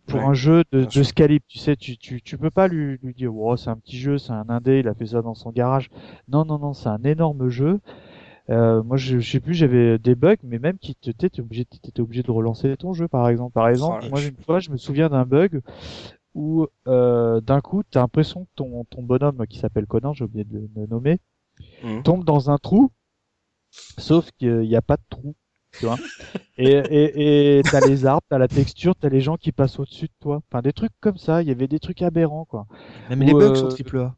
pour 0.07 0.21
un 0.21 0.33
jeu 0.33 0.63
de, 0.71 0.85
de 0.85 1.03
ce 1.03 1.13
calibre, 1.13 1.45
tu 1.47 1.57
sais, 1.57 1.75
tu, 1.75 1.97
tu, 1.97 2.21
tu 2.21 2.37
peux 2.37 2.51
pas 2.51 2.67
lui, 2.67 2.97
lui 3.01 3.13
dire, 3.13 3.35
oh, 3.35 3.55
c'est 3.57 3.69
un 3.69 3.75
petit 3.77 3.97
jeu, 3.97 4.17
c'est 4.17 4.33
un 4.33 4.45
indé, 4.49 4.79
il 4.79 4.87
a 4.87 4.93
fait 4.93 5.07
ça 5.07 5.21
dans 5.21 5.33
son 5.35 5.51
garage. 5.51 5.89
Non, 6.27 6.45
non, 6.45 6.59
non, 6.59 6.73
c'est 6.73 6.89
un 6.89 7.03
énorme 7.03 7.49
jeu. 7.49 7.79
Euh, 8.49 8.83
moi, 8.83 8.97
je, 8.97 9.19
je, 9.19 9.31
sais 9.31 9.39
plus, 9.39 9.53
j'avais 9.53 9.97
des 9.97 10.15
bugs, 10.15 10.35
mais 10.43 10.59
même 10.59 10.77
qui 10.77 10.95
t'étais 10.95 11.39
obligé, 11.39 11.65
t'étais 11.65 12.01
obligé 12.01 12.21
de 12.21 12.31
relancer 12.31 12.75
ton 12.77 12.93
jeu, 12.93 13.07
par 13.07 13.27
exemple. 13.29 13.53
Par 13.53 13.69
exemple, 13.69 14.03
oh, 14.05 14.09
moi, 14.09 14.21
une 14.21 14.37
fois, 14.37 14.59
je 14.59 14.69
me 14.69 14.77
souviens 14.77 15.09
d'un 15.09 15.25
bug 15.25 15.61
où 16.35 16.67
euh, 16.87 17.41
d'un 17.41 17.61
coup, 17.61 17.81
t'as 17.89 18.01
l'impression 18.01 18.45
que 18.45 18.49
ton, 18.55 18.83
ton 18.85 19.01
bonhomme, 19.01 19.47
qui 19.47 19.57
s'appelle 19.57 19.87
Conan, 19.87 20.13
j'ai 20.13 20.25
oublié 20.25 20.43
de 20.43 20.69
le 20.75 20.85
nommer, 20.87 21.19
mmh. 21.83 22.03
tombe 22.03 22.25
dans 22.25 22.51
un 22.51 22.57
trou, 22.57 22.91
sauf 23.97 24.29
qu'il 24.37 24.59
n'y 24.59 24.75
a 24.75 24.81
pas 24.81 24.97
de 24.97 25.03
trou. 25.09 25.35
Tu 25.79 25.85
vois 25.85 25.97
et 26.57 26.69
et 26.69 27.57
et 27.57 27.61
t'as 27.63 27.85
les 27.85 28.05
arbres, 28.05 28.25
t'as 28.29 28.37
la 28.37 28.47
texture, 28.47 28.95
t'as 28.95 29.09
les 29.09 29.19
gens 29.19 29.35
qui 29.35 29.51
passent 29.51 29.79
au-dessus 29.79 30.05
de 30.05 30.13
toi. 30.21 30.41
Enfin 30.49 30.61
des 30.61 30.71
trucs 30.71 30.93
comme 31.01 31.17
ça. 31.17 31.41
Il 31.41 31.49
y 31.49 31.51
avait 31.51 31.67
des 31.67 31.79
trucs 31.79 32.01
aberrants 32.01 32.45
quoi. 32.45 32.65
Même 33.09 33.23
les 33.23 33.33
bugs 33.33 33.55
sont 33.55 33.65
euh, 33.65 33.69
triple 33.69 33.99
A. 33.99 34.15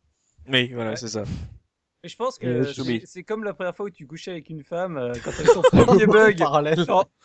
Oui, 0.49 0.71
voilà, 0.73 0.95
c'est 0.95 1.07
ça. 1.07 1.23
Je 2.07 2.15
pense 2.15 2.37
que 2.37 2.63
c'est 3.05 3.23
comme 3.23 3.43
la 3.43 3.53
première 3.53 3.75
fois 3.75 3.87
où 3.87 3.89
tu 3.89 4.05
couchais 4.05 4.31
avec 4.31 4.49
une 4.49 4.63
femme 4.63 4.97
euh, 4.97 5.13
quand 5.23 5.31
t'avais 5.31 5.53
ton 5.53 5.61
premier 5.61 6.05
bug 6.05 6.37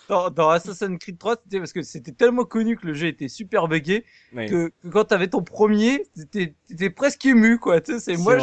dans, 0.08 0.30
dans, 0.30 0.48
Assassin's 0.50 0.98
Creed 0.98 1.18
3, 1.18 1.36
parce 1.50 1.72
que 1.72 1.82
c'était 1.82 2.12
tellement 2.12 2.44
connu 2.44 2.76
que 2.76 2.86
le 2.86 2.94
jeu 2.94 3.06
était 3.06 3.28
super 3.28 3.68
buggé 3.68 4.04
que, 4.34 4.68
que, 4.68 4.88
quand 4.88 5.04
t'avais 5.04 5.28
ton 5.28 5.42
premier, 5.42 6.04
t'étais 6.30 6.90
presque 6.90 7.24
ému 7.26 7.58
quoi. 7.58 7.80
Tu 7.80 7.94
sais, 7.94 8.00
c'est 8.00 8.16
moi, 8.16 8.36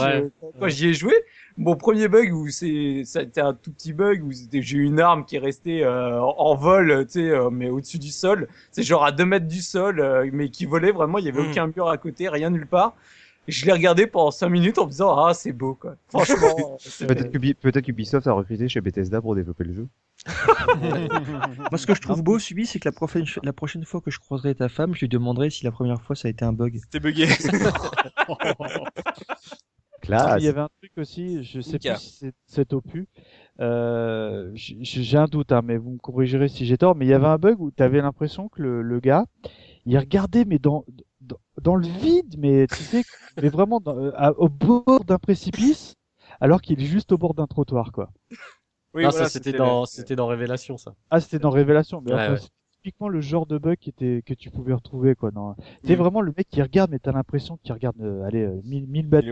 quand 0.60 0.68
j'y 0.68 0.90
ai 0.90 0.94
joué, 0.94 1.14
mon 1.58 1.76
premier 1.76 2.08
bug 2.08 2.34
où 2.34 2.50
c'est 2.50 3.04
ça 3.06 3.20
a 3.20 3.22
été 3.24 3.42
un 3.42 3.54
tout 3.54 3.72
petit 3.72 3.94
bug 3.94 4.24
où 4.24 4.32
j'ai 4.32 4.78
eu 4.78 4.84
une 4.84 5.00
arme 5.00 5.26
qui 5.26 5.36
est 5.36 5.40
restée 5.40 5.84
euh, 5.84 6.20
en 6.22 6.56
vol, 6.56 7.06
tu 7.06 7.14
sais, 7.14 7.30
euh, 7.30 7.50
mais 7.50 7.70
au-dessus 7.70 8.00
du 8.00 8.12
sol. 8.12 8.48
C'est 8.72 8.84
genre 8.84 9.04
à 9.04 9.12
2 9.12 9.26
mètres 9.26 9.48
du 9.48 9.62
sol, 9.62 10.30
mais 10.34 10.50
qui 10.50 10.66
volait 10.66 10.92
vraiment. 10.92 11.18
Il 11.18 11.26
y 11.26 11.30
avait 11.30 11.42
hmm. 11.42 11.52
aucun 11.52 11.68
mur 11.68 11.90
à 11.90 11.98
côté, 11.98 12.30
rien 12.30 12.50
nulle 12.50 12.68
part 12.68 12.96
je 13.50 13.66
l'ai 13.66 13.72
regardé 13.72 14.08
pendant 14.08 14.32
5 14.32 14.50
minutes 14.50 14.78
en 14.78 14.86
me 14.86 14.92
disant 14.92 15.16
ah 15.18 15.34
c'est 15.34 15.52
beau 15.52 15.76
quoi. 15.76 15.96
Franchement. 16.08 16.78
peut-être 17.08 17.32
peut 17.60 17.72
qu'Ubisoft 17.82 18.28
a 18.28 18.34
recruté 18.34 18.70
chez 18.70 18.82
Bethesda 18.82 19.22
pour 19.22 19.36
développer 19.36 19.64
le 19.64 19.74
jeu. 19.74 19.88
Moi 20.28 21.78
ce 21.78 21.86
que 21.88 21.96
je 21.96 22.02
trouve 22.02 22.22
beau 22.24 22.40
Subi 22.40 22.66
c'est 22.66 22.80
que 22.80 22.88
la 22.88 22.92
prochaine, 22.92 23.26
la 23.44 23.54
prochaine 23.54 23.86
fois 23.86 24.02
que 24.02 24.12
je 24.12 24.20
croiserai 24.20 24.56
ta 24.56 24.68
femme 24.68 24.94
je 24.94 25.02
lui 25.02 25.10
demanderai 25.10 25.50
si 25.50 25.64
la 25.64 25.72
première 25.72 26.02
fois 26.02 26.16
ça 26.16 26.28
a 26.28 26.32
été 26.32 26.44
un 26.46 26.54
bug. 26.54 26.80
C'était 26.84 27.00
bugué. 27.00 27.28
Classe. 30.02 30.42
Il 30.42 30.46
y 30.46 30.48
avait 30.48 30.62
un 30.62 30.70
truc 30.82 30.92
aussi, 30.98 31.44
je 31.44 31.60
sais 31.62 31.78
plus 31.78 31.96
si 31.98 32.32
c'est 32.46 32.74
opus. 32.74 33.06
Euh, 33.60 34.52
j'ai 34.54 35.18
un 35.18 35.26
doute, 35.26 35.52
hein, 35.52 35.62
mais 35.64 35.78
vous 35.78 35.92
me 35.92 35.98
corrigerez 35.98 36.48
si 36.48 36.66
j'ai 36.66 36.78
tort, 36.78 36.96
mais 36.96 37.06
il 37.06 37.10
y 37.10 37.14
avait 37.14 37.28
un 37.28 37.38
bug 37.38 37.60
où 37.60 37.72
tu 37.72 37.84
avais 37.84 38.02
l'impression 38.02 38.48
que 38.48 38.62
le, 38.62 38.82
le, 38.82 39.00
gars, 39.02 39.26
il 39.86 39.98
regardait 39.98 40.46
mais 40.46 40.60
dans 40.60 40.86
dans, 41.62 41.76
le 41.76 41.88
vide, 41.88 42.36
mais 42.38 42.68
tu 42.68 42.84
sais, 42.84 43.04
mais 43.42 43.50
vraiment 43.50 43.82
euh, 43.88 44.34
au 44.38 44.50
bord 44.50 45.04
d'un 45.06 45.18
précipice, 45.18 45.96
alors 46.40 46.62
qu'il 46.62 46.82
est 46.82 46.86
juste 46.86 47.12
au 47.12 47.18
bord 47.18 47.34
d'un 47.34 47.48
trottoir, 47.48 47.92
quoi. 47.92 48.12
Oui, 48.94 49.04
ça 49.12 49.30
c'était 49.30 49.54
dans, 49.54 49.86
c'était 49.86 50.16
dans 50.16 50.28
Révélation, 50.28 50.78
ça. 50.78 50.96
Ah, 51.12 51.20
c'était 51.20 51.40
dans 51.40 51.52
Révélation, 51.52 52.02
mais 52.02 52.38
c'est 52.38 52.50
typiquement 52.72 53.10
le 53.10 53.20
genre 53.22 53.46
de 53.46 53.58
bug 53.58 53.78
qui 53.78 53.90
était 53.90 54.24
que 54.26 54.34
tu 54.34 54.50
pouvais 54.50 54.74
retrouver, 54.74 55.16
quoi. 55.16 55.32
Dans... 55.32 55.56
C'est 55.84 55.96
mm. 55.96 56.00
vraiment 56.00 56.22
le 56.22 56.34
mec 56.36 56.48
qui 56.50 56.62
regarde, 56.62 56.92
mais 56.92 57.00
t'as 57.00 57.12
l'impression 57.12 57.58
qu'il 57.58 57.74
regarde, 57.74 58.00
euh, 58.02 58.24
allez, 58.24 58.48
1000 58.64 58.88
1000 58.88 59.08
mètres, 59.10 59.28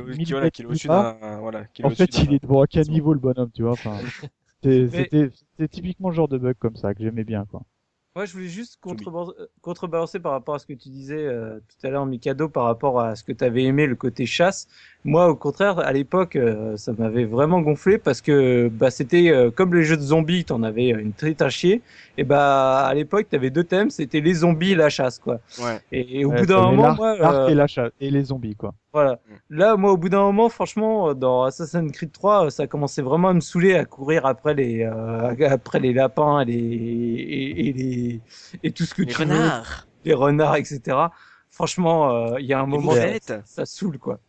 voilà, 1.40 1.64
En 1.84 1.90
fait, 1.90 2.18
il 2.20 2.34
est 2.34 2.44
devant 2.44 2.62
à 2.62 2.68
quel 2.68 2.90
niveau 2.90 3.14
le 3.14 3.20
bonhomme, 3.20 3.52
tu 3.54 3.64
vois. 3.64 3.72
Enfin, 3.72 3.98
c'était 4.64 5.32
typiquement 5.70 6.10
le 6.10 6.16
genre 6.16 6.28
de 6.28 6.38
bug 6.38 6.56
comme 6.60 6.76
ça 6.76 6.94
que 6.94 7.02
j'aimais 7.02 7.24
bien, 7.24 7.46
quoi. 7.46 7.64
Moi, 8.18 8.26
je 8.26 8.34
voulais 8.34 8.48
juste 8.48 8.80
euh, 8.84 9.46
contrebalancer 9.62 10.20
par 10.20 10.32
rapport 10.32 10.56
à 10.56 10.60
ce 10.60 10.66
que 10.66 10.74
tu 10.74 10.90
disais 10.90 11.24
euh, 11.24 11.60
tout 11.60 11.86
à 11.86 11.92
l'heure, 11.92 12.08
Mikado, 12.08 12.50
par 12.50 12.64
rapport 12.64 13.00
à 13.00 13.16
ce 13.16 13.24
que 13.24 13.32
tu 13.32 13.44
avais 13.44 13.64
aimé, 13.64 13.86
le 13.86 13.94
côté 13.94 14.26
chasse. 14.26 14.68
Moi, 15.06 15.30
au 15.30 15.36
contraire, 15.36 15.78
à 15.78 15.94
l'époque, 15.94 16.36
euh, 16.36 16.76
ça 16.78 16.94
m'avait 16.98 17.26
vraiment 17.26 17.62
gonflé 17.62 18.00
parce 18.00 18.22
que 18.22 18.70
bah, 18.70 18.90
c'était 18.90 19.32
comme 19.56 19.76
les 19.76 19.84
jeux 19.84 19.98
de 19.98 20.02
zombies, 20.02 20.46
t'en 20.46 20.64
avais 20.64 20.88
une 20.88 21.14
très 21.14 21.36
à 21.44 21.50
chier. 21.50 21.84
Et 22.18 22.24
bah, 22.24 22.88
à 22.88 22.94
l'époque, 22.96 23.28
t'avais 23.30 23.52
deux 23.52 23.64
thèmes, 23.64 23.92
c'était 23.92 24.20
les 24.20 24.34
zombies 24.34 24.72
et 24.72 24.76
la 24.76 24.90
chasse, 24.90 25.20
quoi. 25.20 25.40
Ouais. 25.60 25.80
Et, 25.92 26.26
au 26.26 26.32
bout 26.32 26.48
d'un 26.48 26.72
moment, 26.72 26.96
moi, 26.96 27.52
et 27.52 27.54
la 27.54 27.68
chasse 27.68 27.92
et 28.02 28.10
les 28.10 28.24
zombies, 28.24 28.56
quoi. 28.56 28.74
Voilà. 28.94 29.20
Mm. 29.28 29.34
Là, 29.50 29.78
moi, 29.78 29.92
au 29.92 29.98
bout 29.98 30.10
d'un 30.10 30.22
moment, 30.22 30.50
franchement, 30.50 31.14
dans 31.14 31.44
Assassin's 31.44 31.92
Creed 31.92 32.12
3, 32.12 32.50
ça 32.52 32.68
commençait 32.68 33.02
vraiment 33.02 33.30
à 33.30 33.34
me 33.34 33.42
saouler 33.42 33.76
à 33.76 33.86
courir 33.86 34.26
après 34.26 34.54
les, 34.54 34.84
euh, 34.84 35.36
après 35.50 35.80
les 35.80 35.94
lapins 35.94 36.42
et 36.42 36.46
les, 36.46 36.54
et, 36.54 37.74
les, 37.74 38.22
et 38.64 38.72
tout 38.72 38.86
ce 38.86 38.94
que 38.94 39.04
les 39.04 39.14
renards. 39.14 39.88
les 40.06 40.14
renards, 40.14 40.56
etc. 40.56 40.98
Franchement, 41.50 42.12
euh, 42.12 42.40
il 42.40 42.46
y 42.46 42.54
a 42.54 42.60
un 42.60 42.68
moment, 42.68 42.92
ça, 43.22 43.42
ça, 43.44 43.66
saoule, 43.66 43.98
quoi. 43.98 44.20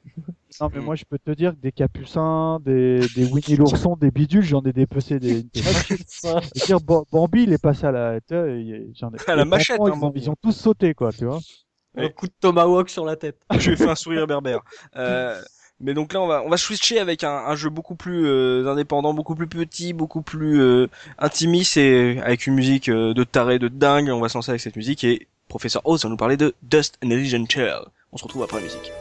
Non, 0.61 0.71
mais 0.75 0.81
moi, 0.81 0.95
je 0.95 1.05
peux 1.05 1.19
te 1.19 1.31
dire 1.33 1.53
que 1.53 1.61
des 1.61 1.73
capucins, 1.73 2.59
des, 2.65 3.01
des 3.15 3.27
Winnie 3.27 3.57
l'ourson, 3.57 3.97
des 3.97 4.11
bidules, 4.11 4.43
j'en 4.43 4.63
ai 4.63 4.73
dépecé 4.73 5.19
des, 5.19 5.43
des 5.43 5.61
dire, 6.67 6.79
Bambi, 6.81 7.43
il 7.43 7.53
est 7.53 7.63
passé 7.63 7.87
à 7.87 7.93
la, 7.93 8.19
j'en 8.31 9.13
ai, 9.13 9.17
à 9.27 9.37
la 9.37 9.45
machette, 9.45 9.79
hein, 9.79 10.13
ils 10.15 10.31
ont 10.31 10.37
tous 10.41 10.53
sauté, 10.53 10.95
quoi, 10.95 11.13
tu 11.13 11.27
vois. 11.27 11.39
Un 11.97 12.09
coup 12.11 12.27
de 12.27 12.33
tomahawk 12.41 12.91
sur 12.91 13.05
la 13.05 13.17
tête. 13.17 13.37
Je 13.59 13.71
lui 13.71 13.75
ai 13.75 13.77
fait 13.77 13.89
un 13.89 13.95
sourire 13.95 14.27
berbère. 14.27 14.61
Euh, 14.97 15.41
mais 15.81 15.95
donc 15.95 16.13
là, 16.13 16.21
on 16.21 16.27
va 16.27 16.43
on 16.45 16.49
va 16.49 16.57
switcher 16.57 16.99
avec 16.99 17.23
un, 17.23 17.31
un 17.31 17.55
jeu 17.55 17.71
beaucoup 17.71 17.95
plus 17.95 18.27
euh, 18.27 18.67
indépendant, 18.69 19.15
beaucoup 19.15 19.35
plus 19.35 19.47
petit, 19.47 19.93
beaucoup 19.93 20.23
plus 20.23 20.61
euh, 20.61 20.89
intimiste 21.19 21.77
et 21.77 22.21
avec 22.21 22.47
une 22.47 22.55
musique 22.55 22.89
euh, 22.89 23.15
de 23.15 23.25
taré, 23.25 23.59
de 23.59 23.69
dingue. 23.69 24.11
On 24.11 24.21
va 24.21 24.29
se 24.29 24.37
lancer 24.37 24.51
avec 24.51 24.61
cette 24.61 24.77
musique 24.77 25.05
et 25.05 25.29
Professeur 25.49 25.83
Oz 25.87 26.03
va 26.03 26.11
nous 26.11 26.17
parler 26.17 26.37
de 26.37 26.55
Dust 26.63 26.99
and 27.05 27.11
Elysian 27.11 27.45
Chill. 27.49 27.81
On 28.13 28.17
se 28.17 28.25
retrouve 28.25 28.43
après 28.43 28.59
la 28.59 28.65
musique. 28.65 28.93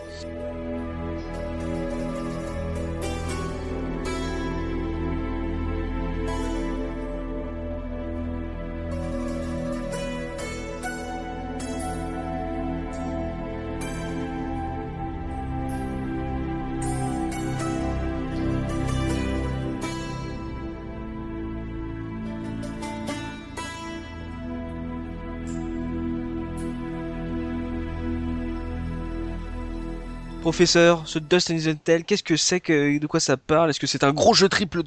Professeur, 30.47 31.05
ce 31.05 31.19
Dust 31.19 31.51
and 31.51 31.75
Tale, 31.83 32.05
qu'est-ce 32.05 32.23
que 32.23 32.37
c'est 32.37 32.61
que 32.61 32.99
de 32.99 33.05
quoi 33.05 33.19
ça 33.19 33.35
parle? 33.35 33.69
Est-ce 33.69 33.81
que 33.81 33.85
c'est 33.85 34.05
un 34.05 34.13
gros 34.13 34.33
jeu 34.33 34.47
triple 34.47 34.81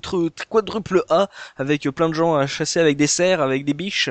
quadruple 0.48 1.02
A 1.10 1.28
avec 1.58 1.82
plein 1.90 2.08
de 2.08 2.14
gens 2.14 2.34
à 2.34 2.46
chasser 2.46 2.80
avec 2.80 2.96
des 2.96 3.06
cerfs, 3.06 3.42
avec 3.42 3.66
des 3.66 3.74
biches? 3.74 4.08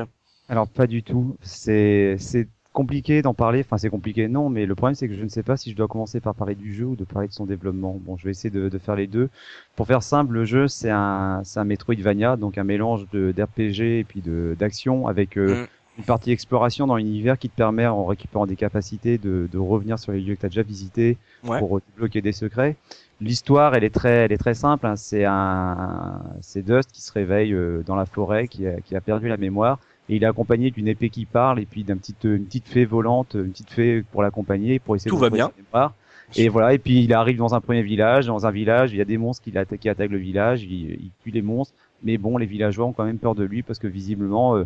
Alors 0.48 0.68
pas 0.68 0.86
du 0.86 1.02
tout. 1.02 1.38
C'est 1.42 2.18
c'est 2.20 2.48
compliqué 2.72 3.24
d'en 3.24 3.34
parler. 3.34 3.62
Enfin 3.66 3.80
c'est 3.80 3.90
compliqué 3.90 4.28
non, 4.28 4.50
mais 4.50 4.68
le 4.68 4.76
problème 4.76 4.94
c'est 4.94 5.08
que 5.08 5.16
je 5.16 5.24
ne 5.24 5.28
sais 5.28 5.42
pas 5.42 5.58
si 5.58 5.72
je 5.72 5.76
dois 5.76 5.88
commencer 5.88 6.20
par 6.20 6.36
parler 6.36 6.54
du 6.54 6.72
jeu 6.72 6.86
ou 6.86 6.96
de 6.96 7.04
parler 7.04 7.28
de 7.28 7.34
son 7.34 7.48
développement. 7.48 8.00
Bon, 8.00 8.16
je 8.16 8.26
vais 8.26 8.32
essayer 8.32 8.52
de, 8.52 8.78
faire 8.78 8.96
les 8.96 9.08
deux. 9.08 9.30
Pour 9.76 9.88
faire 9.88 10.04
simple, 10.04 10.36
le 10.36 10.46
jeu 10.46 10.68
c'est 10.68 10.92
un 10.92 11.42
c'est 11.44 11.60
un 11.60 11.66
Metroidvania, 11.66 12.36
donc 12.36 12.60
un 12.60 12.64
mélange 12.64 13.08
de 13.12 13.32
d'RPG 13.32 13.98
et 13.98 14.04
puis 14.04 14.22
de 14.22 14.56
d'action 14.60 15.08
avec 15.08 15.36
euh, 15.36 15.64
mm 15.64 15.68
une 16.00 16.06
partie 16.06 16.32
exploration 16.32 16.88
dans 16.88 16.96
l'univers 16.96 17.38
qui 17.38 17.50
te 17.50 17.56
permet, 17.56 17.86
en 17.86 18.06
récupérant 18.06 18.48
des 18.48 18.56
capacités, 18.56 19.18
de, 19.18 19.50
de 19.52 19.58
revenir 19.58 20.00
sur 20.00 20.14
les 20.14 20.22
lieux 20.22 20.36
que 20.36 20.40
tu 20.40 20.46
as 20.46 20.50
déjà 20.50 20.62
visités 20.62 21.18
pour 21.44 21.82
débloquer 21.94 22.22
des 22.22 22.32
secrets. 22.32 22.78
L'histoire, 23.20 23.76
elle 23.76 23.84
est 23.84 23.94
très, 23.94 24.14
elle 24.14 24.32
est 24.32 24.38
très 24.38 24.54
simple. 24.54 24.88
Hein. 24.88 24.96
C'est 24.96 25.26
un, 25.26 26.22
c'est 26.40 26.62
Dust 26.62 26.90
qui 26.94 27.02
se 27.02 27.12
réveille 27.12 27.54
euh, 27.54 27.84
dans 27.86 27.98
la 27.98 28.06
forêt, 28.06 28.48
qui 28.48 28.66
a, 28.66 28.80
qui 28.80 28.96
a 28.96 29.02
perdu 29.02 29.28
la 29.28 29.36
mémoire, 29.36 29.78
et 30.08 30.16
il 30.16 30.24
est 30.24 30.26
accompagné 30.26 30.72
d'une 30.72 30.88
épée 30.88 31.10
qui 31.10 31.26
parle 31.26 31.60
et 31.60 31.66
puis 31.66 31.84
d'un 31.84 31.98
petite, 31.98 32.24
une 32.24 32.46
petite 32.46 32.70
fée 32.70 32.86
volante, 32.86 33.34
une 33.34 33.52
petite 33.52 33.72
fée 33.72 34.02
pour 34.10 34.24
l'accompagner, 34.24 34.80
pour 34.80 34.96
essayer 34.96 35.10
Tout 35.10 35.18
de 35.18 35.22
va 35.22 35.30
bien. 35.30 35.52
Et 36.38 36.48
voilà, 36.48 36.74
et 36.74 36.78
puis 36.78 37.04
il 37.04 37.14
arrive 37.14 37.38
dans 37.38 37.56
un 37.56 37.60
premier 37.60 37.82
village, 37.82 38.28
dans 38.28 38.46
un 38.46 38.52
village, 38.52 38.94
il 38.94 39.00
y 39.00 39.02
a 39.02 39.06
des 39.06 39.18
monstres 39.18 39.44
qui, 39.44 39.52
qui 39.80 39.90
attaquent 39.90 40.12
le 40.12 40.18
village, 40.18 40.64
il, 40.64 40.92
il, 40.92 41.12
tue 41.24 41.32
les 41.32 41.42
monstres, 41.42 41.74
mais 42.04 42.18
bon, 42.18 42.38
les 42.38 42.46
villageois 42.46 42.86
ont 42.86 42.94
quand 42.94 43.04
même 43.04 43.18
peur 43.18 43.36
de 43.36 43.44
lui 43.44 43.64
parce 43.64 43.80
que 43.80 43.88
visiblement, 43.88 44.56
euh, 44.56 44.66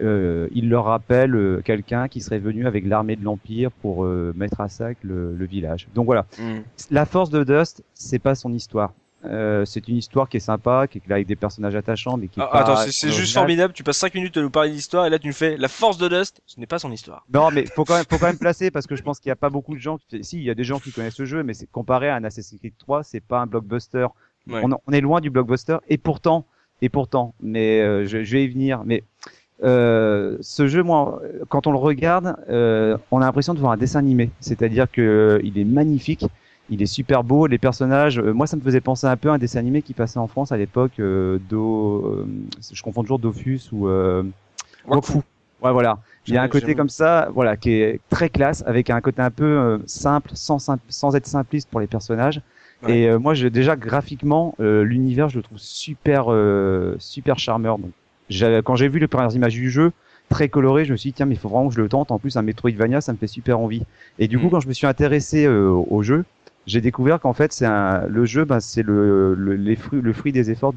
euh, 0.00 0.48
il 0.52 0.68
leur 0.68 0.84
rappelle 0.84 1.34
euh, 1.34 1.60
quelqu'un 1.62 2.08
qui 2.08 2.20
serait 2.20 2.38
venu 2.38 2.66
avec 2.66 2.86
l'armée 2.86 3.16
de 3.16 3.24
l'Empire 3.24 3.70
pour 3.70 4.04
euh, 4.04 4.32
mettre 4.36 4.60
à 4.60 4.68
sac 4.68 4.98
le, 5.02 5.34
le 5.34 5.44
village. 5.46 5.88
Donc 5.94 6.06
voilà, 6.06 6.26
mm. 6.38 6.60
la 6.90 7.06
force 7.06 7.30
de 7.30 7.44
Dust, 7.44 7.82
c'est 7.94 8.18
pas 8.18 8.34
son 8.34 8.52
histoire. 8.52 8.92
Euh, 9.24 9.64
c'est 9.64 9.86
une 9.86 9.96
histoire 9.96 10.28
qui 10.28 10.38
est 10.38 10.40
sympa, 10.40 10.86
qui 10.88 10.98
est 10.98 11.12
avec 11.12 11.26
des 11.26 11.36
personnages 11.36 11.76
attachants, 11.76 12.16
mais 12.16 12.28
qui 12.28 12.40
ah, 12.40 12.48
Attends, 12.52 12.76
c'est 12.76 13.10
juste 13.10 13.34
formidable. 13.34 13.72
Tu 13.72 13.84
passes 13.84 13.98
5 13.98 14.14
minutes 14.14 14.36
à 14.36 14.42
nous 14.42 14.50
parler 14.50 14.70
d'histoire 14.70 15.06
et 15.06 15.10
là 15.10 15.18
tu 15.18 15.28
nous 15.28 15.32
fais 15.32 15.56
la 15.56 15.68
force 15.68 15.96
de 15.98 16.08
Dust. 16.08 16.42
Ce 16.46 16.58
n'est 16.58 16.66
pas 16.66 16.78
son 16.78 16.90
histoire. 16.90 17.24
Non, 17.32 17.50
mais 17.52 17.66
faut 17.66 17.84
quand 17.84 17.94
même, 17.94 18.04
faut 18.08 18.18
quand 18.18 18.26
même 18.26 18.38
placer 18.38 18.70
parce 18.70 18.86
que 18.86 18.96
je 18.96 19.02
pense 19.02 19.20
qu'il 19.20 19.28
n'y 19.28 19.34
a 19.34 19.36
pas 19.36 19.50
beaucoup 19.50 19.74
de 19.74 19.80
gens. 19.80 19.98
Qui... 20.08 20.24
Si, 20.24 20.38
il 20.38 20.42
y 20.42 20.50
a 20.50 20.54
des 20.54 20.64
gens 20.64 20.80
qui 20.80 20.90
connaissent 20.90 21.14
ce 21.14 21.24
jeu, 21.24 21.42
mais 21.44 21.54
c'est 21.54 21.70
comparé 21.70 22.08
à 22.08 22.16
un 22.16 22.24
Assassin's 22.24 22.58
Creed 22.58 22.74
3, 22.78 23.04
c'est 23.04 23.20
pas 23.20 23.40
un 23.40 23.46
blockbuster. 23.46 24.08
On, 24.50 24.70
on, 24.86 24.92
est 24.92 25.00
loin 25.00 25.20
du 25.20 25.30
blockbuster 25.30 25.76
et 25.88 25.98
pourtant, 25.98 26.46
et 26.80 26.88
pourtant, 26.88 27.32
mais 27.40 28.06
je, 28.06 28.24
je, 28.24 28.32
vais 28.32 28.44
y 28.44 28.48
venir. 28.48 28.82
Mais 28.84 29.04
euh, 29.62 30.36
ce 30.40 30.66
jeu, 30.66 30.82
moi, 30.82 31.22
quand 31.48 31.66
on 31.66 31.72
le 31.72 31.78
regarde, 31.78 32.36
euh, 32.48 32.96
on 33.10 33.20
a 33.20 33.26
l'impression 33.26 33.54
de 33.54 33.60
voir 33.60 33.72
un 33.72 33.76
dessin 33.76 34.00
animé. 34.00 34.30
C'est-à-dire 34.40 34.90
que 34.90 35.00
euh, 35.00 35.40
il 35.44 35.58
est 35.58 35.64
magnifique, 35.64 36.24
il 36.68 36.82
est 36.82 36.86
super 36.86 37.22
beau. 37.22 37.46
Les 37.46 37.58
personnages, 37.58 38.18
moi, 38.18 38.46
ça 38.46 38.56
me 38.56 38.62
faisait 38.62 38.80
penser 38.80 39.06
un 39.06 39.16
peu 39.16 39.30
à 39.30 39.34
un 39.34 39.38
dessin 39.38 39.60
animé 39.60 39.82
qui 39.82 39.94
passait 39.94 40.18
en 40.18 40.26
France 40.26 40.52
à 40.52 40.56
l'époque. 40.56 40.92
Do, 40.98 42.26
je 42.72 42.82
confonds 42.82 43.02
toujours 43.02 43.18
Dofus 43.18 43.60
ou 43.72 43.88
Wakfu. 44.86 45.18
Ouais, 45.62 45.70
voilà. 45.70 45.98
Il 46.26 46.34
y 46.34 46.36
a 46.36 46.42
un 46.42 46.48
côté 46.48 46.74
comme 46.74 46.88
ça, 46.88 47.28
voilà, 47.32 47.56
qui 47.56 47.72
est 47.72 48.00
très 48.10 48.28
classe, 48.28 48.64
avec 48.66 48.90
un 48.90 49.00
côté 49.00 49.22
un 49.22 49.30
peu 49.30 49.80
simple, 49.86 50.30
sans, 50.34 50.58
sans 50.88 51.16
être 51.16 51.26
simpliste 51.26 51.68
pour 51.68 51.80
les 51.80 51.86
personnages. 51.86 52.40
Et 52.88 53.16
moi, 53.16 53.34
je, 53.34 53.46
déjà 53.46 53.76
graphiquement, 53.76 54.56
l'univers, 54.58 55.28
je 55.28 55.36
le 55.36 55.42
trouve 55.42 55.58
super, 55.58 56.26
super 56.98 57.38
charmeur. 57.38 57.78
Donc, 57.78 57.92
quand 58.64 58.76
j'ai 58.76 58.88
vu 58.88 58.98
les 58.98 59.08
premières 59.08 59.34
images 59.34 59.54
du 59.54 59.70
jeu, 59.70 59.92
très 60.28 60.48
coloré, 60.48 60.84
je 60.84 60.92
me 60.92 60.96
suis 60.96 61.10
dit 61.10 61.14
tiens 61.14 61.26
mais 61.26 61.34
il 61.34 61.38
faut 61.38 61.48
vraiment 61.48 61.68
que 61.68 61.74
je 61.74 61.80
le 61.80 61.88
tente. 61.88 62.10
En 62.10 62.18
plus 62.18 62.36
un 62.36 62.42
Metroidvania, 62.42 63.00
ça 63.00 63.12
me 63.12 63.18
fait 63.18 63.26
super 63.26 63.58
envie. 63.58 63.82
Et 64.18 64.28
du 64.28 64.38
coup 64.38 64.46
mm. 64.46 64.50
quand 64.50 64.60
je 64.60 64.68
me 64.68 64.72
suis 64.72 64.86
intéressé 64.86 65.44
euh, 65.46 65.68
au 65.68 66.02
jeu, 66.02 66.24
j'ai 66.66 66.80
découvert 66.80 67.20
qu'en 67.20 67.32
fait, 67.32 67.52
c'est 67.52 67.66
un, 67.66 68.06
le 68.06 68.24
jeu, 68.24 68.44
ben, 68.44 68.60
c'est 68.60 68.82
le, 68.82 69.34
le, 69.34 69.56
les 69.56 69.76
fruits, 69.76 70.00
le 70.00 70.12
fruit 70.12 70.32
des 70.32 70.50
efforts 70.50 70.74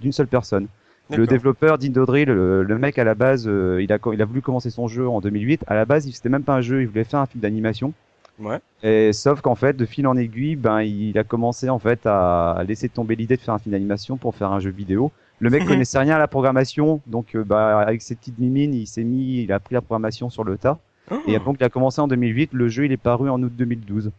d'une 0.00 0.12
seule 0.12 0.26
personne. 0.26 0.66
Le 1.10 1.26
développeur 1.26 1.78
d'Indodrill, 1.78 2.28
le, 2.28 2.62
le, 2.62 2.78
mec 2.78 2.98
à 2.98 3.04
la 3.04 3.14
base, 3.14 3.48
euh, 3.48 3.82
il 3.82 3.90
a 3.94 3.98
il 4.12 4.20
a 4.20 4.24
voulu 4.26 4.42
commencer 4.42 4.68
son 4.68 4.88
jeu 4.88 5.08
en 5.08 5.22
2008. 5.22 5.64
À 5.66 5.74
la 5.74 5.86
base, 5.86 6.06
c'était 6.10 6.28
même 6.28 6.42
pas 6.42 6.56
un 6.56 6.60
jeu, 6.60 6.82
il 6.82 6.88
voulait 6.88 7.04
faire 7.04 7.20
un 7.20 7.26
film 7.26 7.40
d'animation. 7.40 7.94
Ouais. 8.38 8.58
Et 8.82 9.14
sauf 9.14 9.40
qu'en 9.40 9.54
fait, 9.54 9.74
de 9.74 9.86
fil 9.86 10.06
en 10.06 10.18
aiguille, 10.18 10.56
ben 10.56 10.82
il 10.82 11.16
a 11.16 11.24
commencé 11.24 11.70
en 11.70 11.78
fait 11.78 12.00
à 12.04 12.62
laisser 12.68 12.90
tomber 12.90 13.16
l'idée 13.16 13.36
de 13.36 13.40
faire 13.40 13.54
un 13.54 13.58
film 13.58 13.72
d'animation 13.72 14.18
pour 14.18 14.34
faire 14.34 14.52
un 14.52 14.60
jeu 14.60 14.70
vidéo. 14.70 15.10
Le 15.40 15.50
mec 15.50 15.64
connaissait 15.66 15.98
rien 15.98 16.16
à 16.16 16.18
la 16.18 16.28
programmation, 16.28 17.00
donc 17.06 17.34
euh, 17.34 17.44
bah 17.44 17.78
avec 17.78 18.02
ses 18.02 18.14
petites 18.14 18.38
mimines, 18.38 18.74
il 18.74 18.86
s'est 18.86 19.04
mis, 19.04 19.42
il 19.42 19.52
a 19.52 19.56
appris 19.56 19.74
la 19.74 19.80
programmation 19.80 20.30
sur 20.30 20.44
le 20.44 20.56
tas. 20.56 20.78
Et 21.26 21.36
ah. 21.36 21.38
donc 21.38 21.56
il 21.60 21.64
a 21.64 21.68
commencé 21.68 22.00
en 22.00 22.08
2008. 22.08 22.50
Le 22.52 22.68
jeu, 22.68 22.84
il 22.84 22.92
est 22.92 22.98
paru 22.98 23.30
en 23.30 23.42
août 23.42 23.52
2012. 23.56 24.10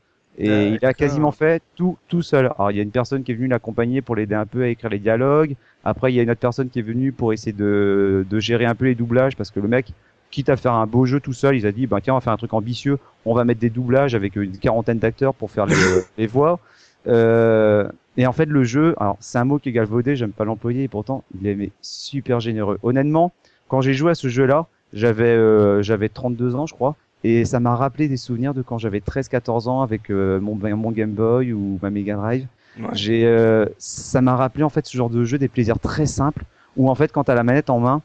Et 0.42 0.70
il 0.70 0.86
a 0.86 0.94
quasiment 0.94 1.32
fait 1.32 1.62
tout 1.76 1.98
tout 2.08 2.22
seul. 2.22 2.46
Alors 2.58 2.72
il 2.72 2.78
y 2.78 2.80
a 2.80 2.84
une 2.84 2.92
personne 2.92 3.24
qui 3.24 3.34
est 3.34 3.36
venue 3.36 3.48
l'accompagner 3.48 4.02
pour 4.02 4.16
l'aider 4.16 4.36
un 4.36 4.46
peu 4.46 4.64
à 4.64 4.70
écrire 4.70 4.90
les 4.90 5.00
dialogues. 5.00 5.56
Après 5.84 6.14
il 6.14 6.16
y 6.16 6.20
a 6.20 6.24
une 6.24 6.32
autre 6.32 6.40
personne 6.40 6.70
qui 6.70 6.80
est 6.80 6.84
venue 6.84 7.12
pour 7.12 7.34
essayer 7.34 7.52
de, 7.52 8.26
de 8.28 8.40
gérer 8.40 8.66
un 8.66 8.74
peu 8.74 8.86
les 8.86 8.96
doublages 8.96 9.36
parce 9.36 9.52
que 9.52 9.60
le 9.60 9.68
mec, 9.68 9.94
quitte 10.32 10.50
à 10.50 10.56
faire 10.56 10.74
un 10.74 10.88
beau 10.88 11.06
jeu 11.06 11.20
tout 11.20 11.34
seul, 11.34 11.56
il 11.58 11.66
a 11.66 11.72
dit 11.72 11.88
bah 11.88 12.00
tiens 12.02 12.14
on 12.14 12.18
va 12.18 12.22
faire 12.22 12.34
un 12.34 12.38
truc 12.38 12.54
ambitieux, 12.54 13.00
on 13.26 13.34
va 13.34 13.44
mettre 13.44 13.60
des 13.60 13.70
doublages 13.70 14.16
avec 14.16 14.36
une 14.36 14.58
quarantaine 14.58 15.00
d'acteurs 15.00 15.34
pour 15.34 15.52
faire 15.52 15.66
les, 15.66 15.76
les 16.18 16.28
voix. 16.28 16.60
Euh, 17.08 17.90
et 18.20 18.28
en 18.28 18.34
fait 18.34 18.46
le 18.46 18.64
jeu, 18.66 18.96
alors 19.00 19.16
c'est 19.22 19.38
un 19.38 19.46
mot 19.46 19.60
qui 19.60 19.70
est 19.70 19.72
galvaudé, 19.72 20.18
j'aime 20.18 20.34
pas 20.34 20.44
l'employer 20.44 20.84
et 20.84 20.88
pourtant 20.90 21.24
il 21.40 21.48
est 21.48 21.72
super 21.82 22.42
généreux. 22.42 22.78
Honnêtement, 22.84 23.32
quand 23.70 23.80
j'ai 23.80 23.94
joué 23.94 24.12
à 24.12 24.16
ce 24.16 24.28
jeu-là, 24.28 24.68
j'avais 24.92 25.24
euh, 25.24 25.82
j'avais 25.82 26.10
32 26.10 26.56
ans 26.56 26.66
je 26.66 26.74
crois 26.74 26.98
et 27.24 27.46
ça 27.46 27.62
m'a 27.62 27.78
rappelé 27.78 28.10
des 28.10 28.18
souvenirs 28.18 28.54
de 28.54 28.62
quand 28.62 28.78
j'avais 28.78 29.00
13-14 29.00 29.70
ans 29.70 29.82
avec 29.84 30.10
euh, 30.10 30.42
mon, 30.42 30.56
mon 30.56 30.92
Game 30.92 31.12
Boy 31.12 31.54
ou 31.54 31.80
ma 31.82 31.90
Mega 31.90 32.16
Drive. 32.18 32.46
J'ai, 32.92 33.26
euh, 33.26 33.66
ça 33.78 34.22
m'a 34.22 34.36
rappelé 34.36 34.66
en 34.66 34.70
fait 34.70 34.86
ce 34.86 34.98
genre 34.98 35.10
de 35.10 35.24
jeu 35.24 35.38
des 35.38 35.48
plaisirs 35.48 35.80
très 35.80 36.06
simples 36.06 36.44
où 36.76 36.90
en 36.90 36.96
fait 36.96 37.14
quand 37.14 37.24
t'as 37.24 37.36
la 37.36 37.44
manette 37.44 37.70
en 37.70 37.80
main, 37.80 38.02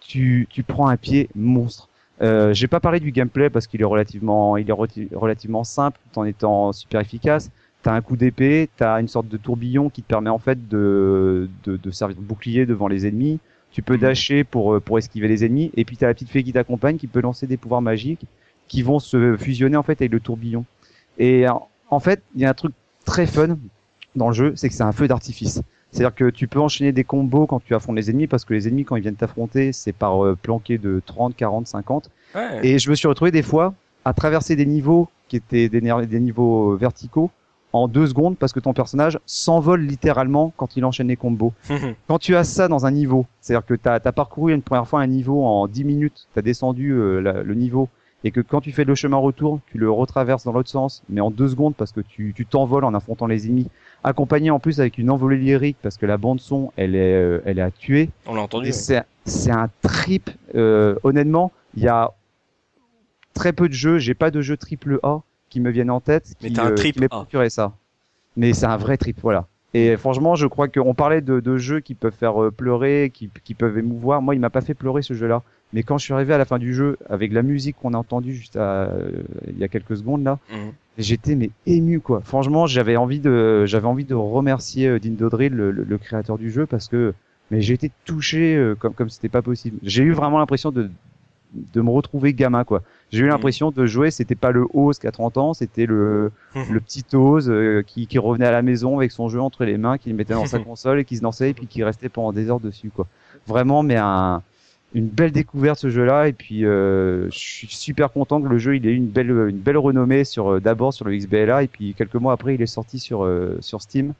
tu, 0.00 0.46
tu 0.48 0.62
prends 0.62 0.88
un 0.88 0.96
pied 0.96 1.28
monstre. 1.34 1.90
Euh, 2.22 2.54
j'ai 2.54 2.66
pas 2.66 2.80
parlé 2.80 3.00
du 3.00 3.12
gameplay 3.12 3.50
parce 3.50 3.66
qu'il 3.66 3.82
est 3.82 3.84
relativement, 3.84 4.56
il 4.56 4.68
est 4.68 4.72
relativement 4.72 5.62
simple 5.64 6.00
tout 6.10 6.18
en 6.18 6.24
étant 6.24 6.72
super 6.72 7.02
efficace. 7.02 7.50
T'as 7.82 7.92
un 7.94 8.00
coup 8.00 8.16
d'épée, 8.16 8.68
t'as 8.76 9.00
une 9.00 9.08
sorte 9.08 9.28
de 9.28 9.36
tourbillon 9.36 9.88
qui 9.88 10.02
te 10.02 10.08
permet 10.08 10.30
en 10.30 10.38
fait 10.38 10.68
de, 10.68 11.48
de, 11.64 11.76
de 11.76 11.90
servir 11.90 12.16
de 12.16 12.22
bouclier 12.22 12.66
devant 12.66 12.88
les 12.88 13.06
ennemis. 13.06 13.38
Tu 13.70 13.82
peux 13.82 13.96
mm. 13.96 14.00
dasher 14.00 14.44
pour, 14.44 14.74
euh, 14.74 14.80
pour 14.80 14.98
esquiver 14.98 15.28
les 15.28 15.44
ennemis. 15.44 15.70
Et 15.76 15.84
puis 15.84 15.96
t'as 15.96 16.06
la 16.06 16.14
petite 16.14 16.30
fée 16.30 16.42
qui 16.42 16.52
t'accompagne 16.52 16.96
qui 16.96 17.06
peut 17.06 17.20
lancer 17.20 17.46
des 17.46 17.56
pouvoirs 17.56 17.82
magiques 17.82 18.24
qui 18.66 18.82
vont 18.82 18.98
se 18.98 19.36
fusionner 19.36 19.76
en 19.76 19.82
fait 19.82 20.00
avec 20.00 20.12
le 20.12 20.20
tourbillon. 20.20 20.64
Et 21.18 21.46
en 21.48 22.00
fait, 22.00 22.22
il 22.34 22.42
y 22.42 22.44
a 22.44 22.50
un 22.50 22.54
truc 22.54 22.72
très 23.04 23.26
fun 23.26 23.56
dans 24.14 24.28
le 24.28 24.34
jeu, 24.34 24.52
c'est 24.56 24.68
que 24.68 24.74
c'est 24.74 24.82
un 24.82 24.92
feu 24.92 25.08
d'artifice. 25.08 25.62
C'est-à-dire 25.90 26.14
que 26.14 26.28
tu 26.30 26.48
peux 26.48 26.60
enchaîner 26.60 26.92
des 26.92 27.04
combos 27.04 27.46
quand 27.46 27.64
tu 27.64 27.74
affrontes 27.74 27.96
les 27.96 28.10
ennemis, 28.10 28.26
parce 28.26 28.44
que 28.44 28.52
les 28.52 28.68
ennemis, 28.68 28.84
quand 28.84 28.96
ils 28.96 29.02
viennent 29.02 29.16
t'affronter, 29.16 29.72
c'est 29.72 29.92
par 29.92 30.24
euh, 30.24 30.36
planqué 30.40 30.76
de 30.76 31.00
30, 31.06 31.34
40, 31.34 31.66
50. 31.66 32.10
Et 32.62 32.78
je 32.78 32.90
me 32.90 32.94
suis 32.94 33.08
retrouvé 33.08 33.30
des 33.30 33.42
fois 33.42 33.74
à 34.04 34.12
traverser 34.12 34.54
des 34.54 34.66
niveaux 34.66 35.08
qui 35.28 35.36
étaient 35.36 35.68
des, 35.68 35.80
des 35.80 36.20
niveaux 36.20 36.76
verticaux 36.76 37.30
en 37.72 37.88
deux 37.88 38.06
secondes 38.06 38.36
parce 38.36 38.52
que 38.52 38.60
ton 38.60 38.72
personnage 38.72 39.18
s'envole 39.26 39.82
littéralement 39.82 40.52
quand 40.56 40.76
il 40.76 40.84
enchaîne 40.84 41.08
les 41.08 41.16
combos. 41.16 41.52
quand 42.08 42.18
tu 42.18 42.34
as 42.36 42.44
ça 42.44 42.68
dans 42.68 42.86
un 42.86 42.90
niveau, 42.90 43.26
c'est-à-dire 43.40 43.66
que 43.66 43.74
tu 43.74 43.88
as, 43.88 44.00
parcouru 44.12 44.54
une 44.54 44.62
première 44.62 44.86
fois 44.86 45.00
un 45.00 45.06
niveau 45.06 45.44
en 45.44 45.66
10 45.66 45.84
minutes, 45.84 46.28
tu 46.32 46.38
as 46.38 46.42
descendu 46.42 46.92
euh, 46.92 47.42
le 47.42 47.54
niveau 47.54 47.88
et 48.24 48.30
que 48.30 48.40
quand 48.40 48.60
tu 48.60 48.72
fais 48.72 48.84
le 48.84 48.94
chemin 48.94 49.16
retour, 49.16 49.60
tu 49.66 49.78
le 49.78 49.90
retraverses 49.90 50.44
dans 50.44 50.52
l'autre 50.52 50.68
sens, 50.68 51.02
mais 51.08 51.20
en 51.20 51.30
deux 51.30 51.48
secondes 51.48 51.74
parce 51.76 51.92
que 51.92 52.00
tu 52.00 52.34
t'envoles 52.48 52.84
en 52.84 52.94
affrontant 52.94 53.26
les 53.26 53.46
ennemis, 53.46 53.68
accompagné 54.04 54.50
en 54.50 54.58
plus 54.58 54.80
avec 54.80 54.98
une 54.98 55.10
envolée 55.10 55.36
lyrique 55.36 55.76
parce 55.82 55.96
que 55.96 56.06
la 56.06 56.16
bande 56.16 56.40
son, 56.40 56.72
elle 56.76 56.94
est, 56.94 57.14
euh, 57.14 57.40
elle 57.44 57.58
est 57.58 57.62
à 57.62 57.70
tuer. 57.70 58.10
On 58.26 58.34
l'a 58.34 58.42
entendu. 58.42 58.72
C'est, 58.72 59.02
c'est 59.24 59.50
un 59.50 59.70
trip. 59.82 60.30
Euh, 60.54 60.96
honnêtement, 61.04 61.52
il 61.76 61.82
y 61.84 61.88
a 61.88 62.12
très 63.34 63.52
peu 63.52 63.68
de 63.68 63.74
jeux. 63.74 63.98
J'ai 63.98 64.14
pas 64.14 64.30
de 64.30 64.40
jeux 64.40 64.56
triple 64.56 64.98
A 65.02 65.20
qui 65.48 65.60
me 65.60 65.70
viennent 65.70 65.90
en 65.90 66.00
tête. 66.00 66.34
Mais 66.42 66.50
t'as 66.50 66.64
un 66.64 66.70
euh, 66.72 66.74
triple 66.74 67.08
procuré 67.08 67.50
ça. 67.50 67.72
Mais 68.36 68.52
c'est 68.52 68.66
un 68.66 68.76
vrai 68.76 68.96
trip, 68.96 69.18
voilà. 69.22 69.46
Et 69.74 69.96
franchement, 69.96 70.34
je 70.34 70.46
crois 70.46 70.68
qu'on 70.68 70.94
parlait 70.94 71.20
de, 71.20 71.40
de, 71.40 71.58
jeux 71.58 71.80
qui 71.80 71.94
peuvent 71.94 72.14
faire 72.14 72.42
euh, 72.42 72.50
pleurer, 72.50 73.10
qui, 73.12 73.30
qui 73.44 73.54
peuvent 73.54 73.76
émouvoir. 73.76 74.22
Moi, 74.22 74.34
il 74.34 74.40
m'a 74.40 74.50
pas 74.50 74.62
fait 74.62 74.74
pleurer 74.74 75.02
ce 75.02 75.14
jeu-là. 75.14 75.42
Mais 75.72 75.82
quand 75.82 75.98
je 75.98 76.04
suis 76.04 76.14
arrivé 76.14 76.32
à 76.32 76.38
la 76.38 76.44
fin 76.44 76.58
du 76.58 76.72
jeu, 76.72 76.96
avec 77.10 77.32
la 77.32 77.42
musique 77.42 77.76
qu'on 77.76 77.92
a 77.92 77.98
entendue 77.98 78.32
juste 78.32 78.56
à, 78.56 78.90
il 79.46 79.58
y 79.58 79.64
a 79.64 79.68
quelques 79.68 79.98
secondes 79.98 80.24
là, 80.24 80.38
mhm. 80.50 80.72
j'étais 80.96 81.34
mais 81.34 81.50
ému 81.66 82.00
quoi. 82.00 82.22
Franchement, 82.24 82.66
j'avais 82.66 82.96
envie 82.96 83.20
de, 83.20 83.66
j'avais 83.66 83.86
envie 83.86 84.06
de 84.06 84.14
remercier 84.14 84.88
euh, 84.88 84.98
Dindo 84.98 85.28
Drill, 85.28 85.52
le, 85.52 85.70
le, 85.70 85.98
créateur 85.98 86.38
du 86.38 86.50
jeu, 86.50 86.64
parce 86.64 86.88
que 86.88 87.12
mais 87.50 87.60
j'ai 87.60 87.74
été 87.74 87.90
touché 88.06 88.56
euh, 88.56 88.74
comme 88.74 88.94
comme 88.94 89.10
c'était 89.10 89.28
pas 89.28 89.42
possible. 89.42 89.78
J'ai 89.82 90.04
eu 90.04 90.12
vraiment 90.12 90.38
l'impression 90.38 90.70
de 90.70 90.90
de 91.54 91.80
me 91.82 91.90
retrouver 91.90 92.32
gamin 92.32 92.64
quoi. 92.64 92.82
J'ai 93.10 93.20
eu 93.20 93.22
mhm. 93.24 93.30
l'impression 93.30 93.70
de 93.70 93.86
jouer, 93.86 94.10
c'était 94.10 94.34
pas 94.34 94.50
le 94.50 94.66
Oz 94.74 94.98
qui 94.98 95.06
a 95.06 95.12
30 95.12 95.38
ans, 95.38 95.54
c'était 95.54 95.86
le 95.86 96.30
mhm. 96.54 96.72
le 96.72 96.80
petit 96.80 97.04
Oz 97.14 97.48
euh, 97.48 97.82
qui, 97.86 98.06
qui 98.06 98.18
revenait 98.18 98.46
à 98.46 98.52
la 98.52 98.62
maison 98.62 98.98
avec 98.98 99.12
son 99.12 99.28
jeu 99.28 99.40
entre 99.40 99.64
les 99.64 99.78
mains, 99.78 99.98
qui 99.98 100.10
le 100.10 100.16
mettait 100.16 100.34
dans 100.34 100.46
sa 100.46 100.58
console 100.58 101.00
et 101.00 101.04
qui 101.04 101.16
se 101.16 101.22
lançait 101.22 101.50
et 101.50 101.54
puis 101.54 101.66
qui 101.66 101.82
restait 101.82 102.08
pendant 102.08 102.32
des 102.32 102.50
heures 102.50 102.60
dessus 102.60 102.90
quoi. 102.90 103.06
Vraiment 103.46 103.82
mais 103.82 103.96
un 103.96 104.42
une 104.94 105.06
belle 105.06 105.32
découverte 105.32 105.78
ce 105.78 105.90
jeu-là 105.90 106.28
et 106.28 106.32
puis 106.32 106.64
euh, 106.64 107.30
je 107.30 107.38
suis 107.38 107.68
super 107.68 108.10
content 108.10 108.40
que 108.40 108.48
le 108.48 108.58
jeu 108.58 108.76
il 108.76 108.86
ait 108.86 108.90
eu 108.90 108.96
une 108.96 109.08
belle 109.08 109.30
une 109.30 109.58
belle 109.58 109.76
renommée 109.76 110.24
sur 110.24 110.52
euh, 110.54 110.60
d'abord 110.60 110.94
sur 110.94 111.04
le 111.04 111.14
XBLA 111.16 111.62
et 111.64 111.68
puis 111.68 111.94
quelques 111.94 112.14
mois 112.14 112.32
après 112.32 112.54
il 112.54 112.62
est 112.62 112.66
sorti 112.66 112.98
sur 112.98 113.24
euh, 113.24 113.58
sur 113.60 113.82
Steam 113.82 114.14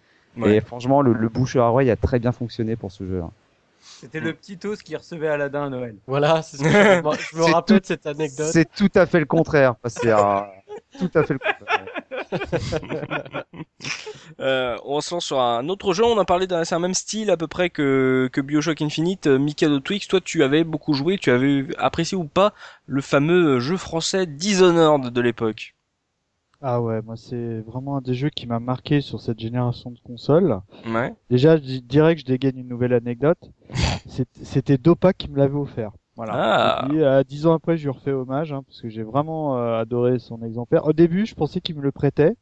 et 0.44 0.60
franchement 0.60 1.02
le, 1.02 1.14
le 1.14 1.28
bouche 1.28 1.56
à 1.56 1.62
oreille 1.62 1.90
a 1.90 1.96
très 1.96 2.18
bien 2.18 2.32
fonctionné 2.32 2.76
pour 2.76 2.92
ce 2.92 3.04
jeu-là. 3.04 3.30
C'était 4.00 4.20
le 4.20 4.32
petit 4.32 4.58
os 4.64 4.80
qui 4.80 4.94
recevait 4.94 5.26
Aladdin 5.26 5.64
à 5.64 5.68
Noël. 5.70 5.96
Voilà, 6.06 6.42
c'est 6.42 6.56
ce 6.56 6.62
que 6.62 6.68
je, 6.70 7.36
me 7.36 7.42
rappelle 7.52 7.80
de 7.80 7.86
cette 7.86 8.06
anecdote. 8.06 8.46
C'est 8.52 8.70
tout 8.72 8.90
à 8.94 9.06
fait 9.06 9.18
le 9.18 9.26
contraire. 9.26 9.74
C'est 9.86 10.12
tout 10.98 11.10
à 11.14 11.24
fait 11.24 11.34
le 11.34 11.38
contraire. 11.38 11.84
euh, 14.40 14.76
on 14.84 15.00
se 15.00 15.14
lance 15.14 15.24
sur 15.24 15.40
un 15.40 15.68
autre 15.68 15.92
jeu. 15.94 16.04
On 16.04 16.18
a 16.18 16.24
parlé 16.24 16.46
d'un, 16.46 16.62
c'est 16.62 16.76
un 16.76 16.80
même 16.80 16.94
style 16.94 17.30
à 17.30 17.36
peu 17.36 17.48
près 17.48 17.70
que, 17.70 18.28
que 18.32 18.40
Bioshock 18.40 18.80
Infinite. 18.82 19.26
Euh, 19.26 19.38
Mikado 19.38 19.80
Twix, 19.80 20.06
toi, 20.06 20.20
tu 20.20 20.44
avais 20.44 20.62
beaucoup 20.62 20.94
joué. 20.94 21.18
Tu 21.18 21.30
avais 21.30 21.66
apprécié 21.78 22.16
ou 22.16 22.24
pas 22.24 22.54
le 22.86 23.00
fameux 23.00 23.58
jeu 23.58 23.76
français 23.76 24.26
Dishonored 24.26 25.12
de 25.12 25.20
l'époque? 25.20 25.74
Ah 26.60 26.82
ouais, 26.82 27.02
moi 27.02 27.16
c'est 27.16 27.60
vraiment 27.60 27.98
un 27.98 28.00
des 28.00 28.14
jeux 28.14 28.30
qui 28.30 28.46
m'a 28.46 28.58
marqué 28.58 29.00
sur 29.00 29.20
cette 29.20 29.38
génération 29.38 29.90
de 29.90 29.98
consoles. 30.00 30.60
Ouais. 30.86 31.14
Déjà, 31.30 31.56
je 31.56 31.78
dirais 31.78 32.14
que 32.14 32.20
je 32.20 32.26
dégaine 32.26 32.58
une 32.58 32.68
nouvelle 32.68 32.92
anecdote. 32.92 33.50
C'était 34.42 34.78
Dopa 34.78 35.12
qui 35.12 35.30
me 35.30 35.36
l'avait 35.36 35.54
offert. 35.54 35.92
Voilà. 36.16 36.32
Ah. 36.34 36.88
Et, 36.92 37.00
euh, 37.00 37.22
dix 37.22 37.46
ans 37.46 37.52
après, 37.52 37.76
je 37.76 37.84
lui 37.84 37.90
refais 37.90 38.10
hommage 38.10 38.52
hein, 38.52 38.64
parce 38.66 38.82
que 38.82 38.88
j'ai 38.88 39.04
vraiment 39.04 39.56
euh, 39.56 39.80
adoré 39.80 40.18
son 40.18 40.42
exemplaire. 40.42 40.84
Au 40.84 40.92
début, 40.92 41.26
je 41.26 41.36
pensais 41.36 41.60
qu'il 41.60 41.76
me 41.76 41.80
le 41.80 41.92
prêtait. 41.92 42.34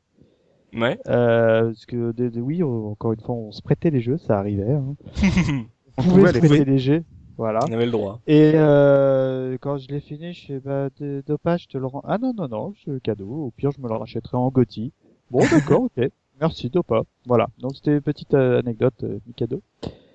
Ouais. 0.75 0.99
Euh, 1.09 1.67
parce 1.67 1.85
que 1.85 2.15
oui, 2.41 2.63
encore 2.63 3.13
une 3.13 3.21
fois, 3.21 3.35
on 3.35 3.53
se 3.53 3.61
prêtait 3.61 3.91
les 3.91 4.01
jeux, 4.01 4.17
ça 4.17 4.39
arrivait. 4.39 4.73
Hein. 4.73 4.95
on, 5.99 6.03
pouvait 6.03 6.33
se 6.33 6.39
prêter 6.39 6.65
les 6.65 6.79
jeux. 6.79 7.05
Voilà. 7.37 7.61
On 7.69 7.73
avait 7.73 7.85
le 7.85 7.93
droit. 7.93 8.21
Et 8.27 8.53
euh, 8.55 9.57
quand 9.61 9.79
je 9.79 9.89
l'ai 9.89 10.01
fini, 10.01 10.33
je 10.33 10.47
fais 10.47 10.59
bah 10.59 10.89
de, 11.01 11.23
dopage, 11.27 11.65
je 11.65 11.69
te 11.69 11.79
le 11.79 11.87
rends. 11.87 12.03
Ah 12.05 12.19
non 12.19 12.33
non 12.37 12.49
non, 12.49 12.75
c'est 12.85 13.03
cadeau. 13.03 13.47
Au 13.47 13.53
pire, 13.57 13.71
je 13.73 13.81
me 13.81 13.89
le 13.89 13.95
rachèterai 13.95 14.37
en 14.37 14.49
Gotti. 14.49 14.93
Bon 15.31 15.41
d'accord, 15.51 15.83
ok. 15.83 16.11
Merci 16.41 16.71
Dopa. 16.71 17.03
Voilà. 17.27 17.49
Donc 17.59 17.77
c'était 17.77 17.93
une 17.93 18.01
petite 18.01 18.35
euh, 18.35 18.59
anecdote, 18.59 19.05
euh. 19.05 19.19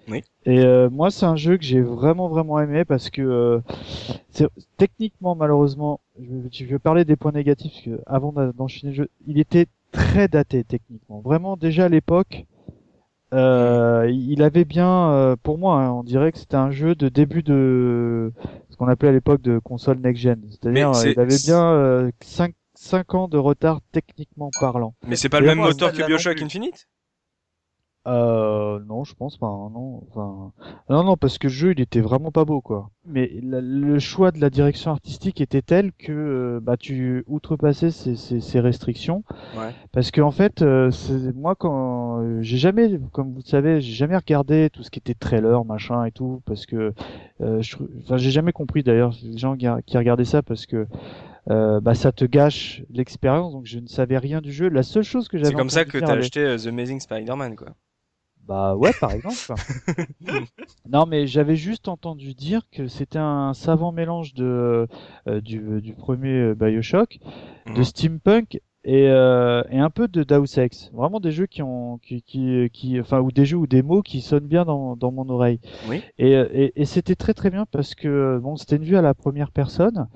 Oui. 0.10 0.24
Et 0.46 0.60
euh, 0.60 0.90
moi, 0.90 1.12
c'est 1.12 1.26
un 1.26 1.36
jeu 1.36 1.58
que 1.58 1.64
j'ai 1.64 1.82
vraiment 1.82 2.28
vraiment 2.28 2.60
aimé 2.60 2.86
parce 2.86 3.10
que 3.10 3.22
euh, 3.22 4.48
techniquement, 4.78 5.36
malheureusement, 5.36 6.00
je 6.20 6.26
vais, 6.26 6.50
je 6.52 6.66
vais, 6.66 6.80
parler 6.80 7.06
des 7.06 7.16
points 7.16 7.32
négatifs 7.32 7.72
parce 7.74 7.86
que 7.86 8.02
avant 8.06 8.34
d'enchaîner 8.56 8.92
le 8.92 9.04
jeu, 9.04 9.10
il 9.28 9.40
était 9.40 9.68
très 9.92 10.28
daté 10.28 10.64
techniquement. 10.64 11.22
Vraiment, 11.22 11.56
déjà 11.58 11.86
à 11.86 11.90
l'époque, 11.90 12.46
euh, 13.34 14.10
il 14.12 14.44
avait 14.44 14.66
bien, 14.66 15.12
euh, 15.12 15.36
pour 15.42 15.58
moi, 15.58 15.82
hein, 15.82 15.92
on 15.92 16.04
dirait 16.04 16.32
que 16.32 16.38
c'était 16.38 16.58
un 16.58 16.72
jeu 16.72 16.96
de 16.96 17.08
début 17.08 17.44
de 17.44 18.32
ce 18.70 18.76
qu'on 18.76 18.88
appelait 18.88 19.10
à 19.10 19.14
l'époque 19.14 19.42
de 19.42 19.60
console 19.60 20.00
next-gen. 20.00 20.42
C'est-à-dire, 20.50 20.92
il 21.06 21.20
avait 21.20 21.40
bien 21.46 22.12
5, 22.22 22.50
euh, 22.50 22.54
5 22.76 23.14
ans 23.16 23.28
de 23.28 23.38
retard 23.38 23.80
techniquement 23.92 24.50
parlant. 24.60 24.96
Mais 25.08 25.16
c'est 25.16 25.30
pas 25.30 25.40
le 25.40 25.48
même 25.48 25.60
moteur 25.60 25.94
que 25.94 26.06
Bioshock 26.06 26.42
Infinite? 26.42 26.88
Euh, 28.08 28.80
non, 28.88 29.04
je 29.04 29.14
pense 29.14 29.38
pas. 29.38 29.48
Hein, 29.48 29.70
non, 29.74 30.04
enfin, 30.10 30.52
non, 30.90 31.04
non, 31.04 31.18
parce 31.18 31.38
que 31.38 31.48
le 31.48 31.54
jeu, 31.54 31.72
il 31.72 31.82
était 31.82 32.02
vraiment 32.02 32.32
pas 32.32 32.46
beau, 32.46 32.60
quoi. 32.60 32.90
Mais 33.06 33.30
le 33.42 34.00
choix 34.00 34.32
de 34.32 34.40
la 34.40 34.50
direction 34.50 34.92
artistique 34.92 35.40
était 35.40 35.62
tel 35.62 35.92
que 35.94 36.12
euh, 36.12 36.60
bah 36.62 36.78
tu 36.78 37.24
outrepassais 37.28 37.92
ces, 37.92 38.16
ces, 38.16 38.40
ces 38.40 38.60
restrictions. 38.60 39.24
Ouais. 39.56 39.70
Parce 39.92 40.10
que 40.10 40.22
en 40.22 40.32
fait, 40.32 40.62
euh, 40.62 40.90
moi, 41.36 41.56
quand 41.56 42.22
euh, 42.22 42.42
j'ai 42.42 42.58
jamais, 42.58 43.00
comme 43.12 43.32
vous 43.34 43.42
le 43.44 43.50
savez, 43.50 43.82
j'ai 43.82 43.94
jamais 43.94 44.18
regardé 44.18 44.70
tout 44.72 44.82
ce 44.82 44.90
qui 44.90 45.00
était 45.00 45.14
trailer, 45.14 45.64
machin 45.64 46.04
et 46.06 46.12
tout, 46.12 46.42
parce 46.46 46.66
que, 46.66 46.94
euh, 47.42 47.62
je, 47.62 47.78
enfin, 48.04 48.18
j'ai 48.18 48.32
jamais 48.32 48.52
compris 48.52 48.82
d'ailleurs 48.82 49.14
les 49.24 49.38
gens 49.38 49.56
qui, 49.56 49.68
qui 49.86 49.98
regardaient 49.98 50.26
ça, 50.26 50.42
parce 50.42 50.66
que 50.66 50.88
euh, 51.50 51.82
bah 51.82 51.96
ça 51.96 52.12
te 52.12 52.26
gâche 52.26 52.84
l'expérience. 52.92 53.54
Donc 53.54 53.66
je 53.66 53.80
ne 53.80 53.88
savais 53.88 54.18
rien 54.18 54.42
du 54.42 54.52
jeu. 54.52 54.70
La 54.70 54.84
seule 54.84 55.04
chose 55.04 55.28
que 55.28 55.38
j'avais 55.38 55.50
C'est 55.50 55.56
comme 55.56 55.70
ça 55.70 55.86
que 55.86 56.00
t'as 56.00 56.14
acheté 56.14 56.56
The 56.58 56.68
Amazing 56.68 57.00
Spider-Man, 57.00 57.56
quoi. 57.56 57.70
Bah 58.48 58.76
ouais, 58.76 58.92
par 59.00 59.12
exemple. 59.12 59.36
non, 60.90 61.06
mais 61.06 61.28
j'avais 61.28 61.56
juste 61.56 61.88
entendu 61.88 62.34
dire 62.34 62.62
que 62.72 62.88
c'était 62.88 63.20
un 63.20 63.54
savant 63.54 63.92
mélange 63.92 64.34
de 64.34 64.88
euh, 65.28 65.42
du, 65.42 65.82
du 65.82 65.94
premier 65.94 66.54
Bioshock, 66.56 67.20
de 67.68 67.72
mhm. 67.72 67.84
steampunk 67.84 68.60
et, 68.84 69.08
euh, 69.10 69.62
et 69.70 69.78
un 69.80 69.90
peu 69.90 70.08
de 70.08 70.24
Deus 70.24 70.60
Ex. 70.60 70.90
Vraiment 70.94 71.20
des 71.20 71.32
jeux 71.32 71.46
qui 71.46 71.62
ont, 71.62 72.00
qui, 72.00 72.24
qui, 72.24 72.70
qui, 72.74 73.00
enfin, 73.00 73.20
ou 73.20 73.32
des 73.32 73.46
jeux 73.46 73.58
ou 73.58 73.68
des 73.68 73.84
mots 73.84 74.02
qui 74.02 74.22
sonnent 74.22 74.48
bien 74.48 74.66
dans, 74.66 74.96
dans 74.96 75.12
mon 75.12 75.30
oreille. 75.30 75.60
Oui. 75.88 76.02
Et, 76.18 76.32
et, 76.32 76.82
et 76.82 76.86
c'était 76.86 77.16
très 77.16 77.34
très 77.34 77.52
bien 77.52 77.66
parce 77.72 77.94
que 77.94 78.40
bon, 78.42 78.56
c'était 78.56 78.78
une 78.78 78.84
vue 78.84 78.98
à 78.98 79.02
la 79.02 79.14
première 79.14 79.52
personne, 79.52 80.08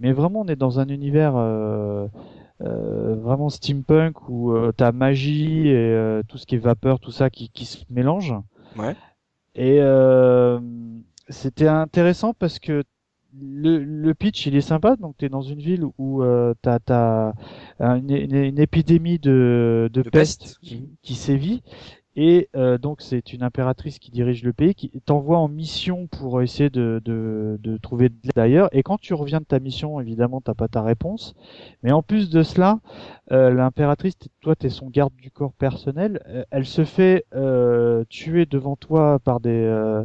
mais 0.00 0.12
vraiment 0.12 0.42
on 0.42 0.46
est 0.46 0.56
dans 0.56 0.80
un 0.80 0.88
univers 0.88 1.34
euh, 1.36 2.08
euh, 2.62 3.16
vraiment 3.16 3.48
steampunk 3.48 4.28
où 4.28 4.52
euh, 4.52 4.72
t'as 4.76 4.92
magie 4.92 5.68
et 5.68 5.74
euh, 5.74 6.22
tout 6.28 6.38
ce 6.38 6.46
qui 6.46 6.56
est 6.56 6.58
vapeur, 6.58 7.00
tout 7.00 7.10
ça 7.10 7.30
qui, 7.30 7.48
qui 7.50 7.64
se 7.64 7.78
mélange. 7.88 8.34
Ouais. 8.76 8.94
Et 9.54 9.78
euh, 9.80 10.60
c'était 11.28 11.68
intéressant 11.68 12.34
parce 12.34 12.58
que 12.58 12.84
le, 13.40 13.78
le, 13.78 14.14
pitch 14.14 14.46
il 14.46 14.56
est 14.56 14.60
sympa 14.60 14.96
donc 14.96 15.14
tu 15.16 15.24
es 15.24 15.28
dans 15.28 15.40
une 15.40 15.60
ville 15.60 15.84
où 15.98 16.22
euh, 16.22 16.52
tu 16.62 16.68
as, 16.68 17.32
une, 17.78 18.10
une, 18.10 18.58
épidémie 18.58 19.20
de, 19.20 19.88
de, 19.92 20.02
peste, 20.02 20.58
Qui, 20.62 20.88
qui, 21.02 21.14
sévit 21.14 21.62
et 22.16 22.48
euh, 22.56 22.76
donc 22.78 23.02
c'est 23.02 23.32
une 23.32 23.42
impératrice 23.42 23.98
qui 23.98 24.10
dirige 24.10 24.42
le 24.42 24.52
pays 24.52 24.74
qui 24.74 24.90
t'envoie 25.04 25.38
en 25.38 25.48
mission 25.48 26.08
pour 26.08 26.42
essayer 26.42 26.70
de, 26.70 27.00
de, 27.04 27.58
de 27.62 27.76
trouver 27.76 28.08
de 28.08 28.14
l'aide 28.24 28.38
ailleurs 28.38 28.68
et 28.72 28.82
quand 28.82 28.98
tu 28.98 29.14
reviens 29.14 29.40
de 29.40 29.44
ta 29.44 29.60
mission 29.60 30.00
évidemment 30.00 30.40
t'as 30.40 30.54
pas 30.54 30.68
ta 30.68 30.82
réponse 30.82 31.34
mais 31.82 31.92
en 31.92 32.02
plus 32.02 32.28
de 32.30 32.42
cela 32.42 32.80
euh, 33.32 33.50
l'impératrice 33.52 34.14
toi 34.40 34.56
tu 34.56 34.66
es 34.66 34.70
son 34.70 34.88
garde 34.90 35.14
du 35.16 35.30
corps 35.30 35.52
personnel 35.52 36.20
euh, 36.26 36.44
elle 36.50 36.66
se 36.66 36.84
fait 36.84 37.26
euh, 37.34 38.04
tuer 38.08 38.46
devant 38.46 38.76
toi 38.76 39.18
par 39.20 39.40
des 39.40 39.50
euh, 39.50 40.04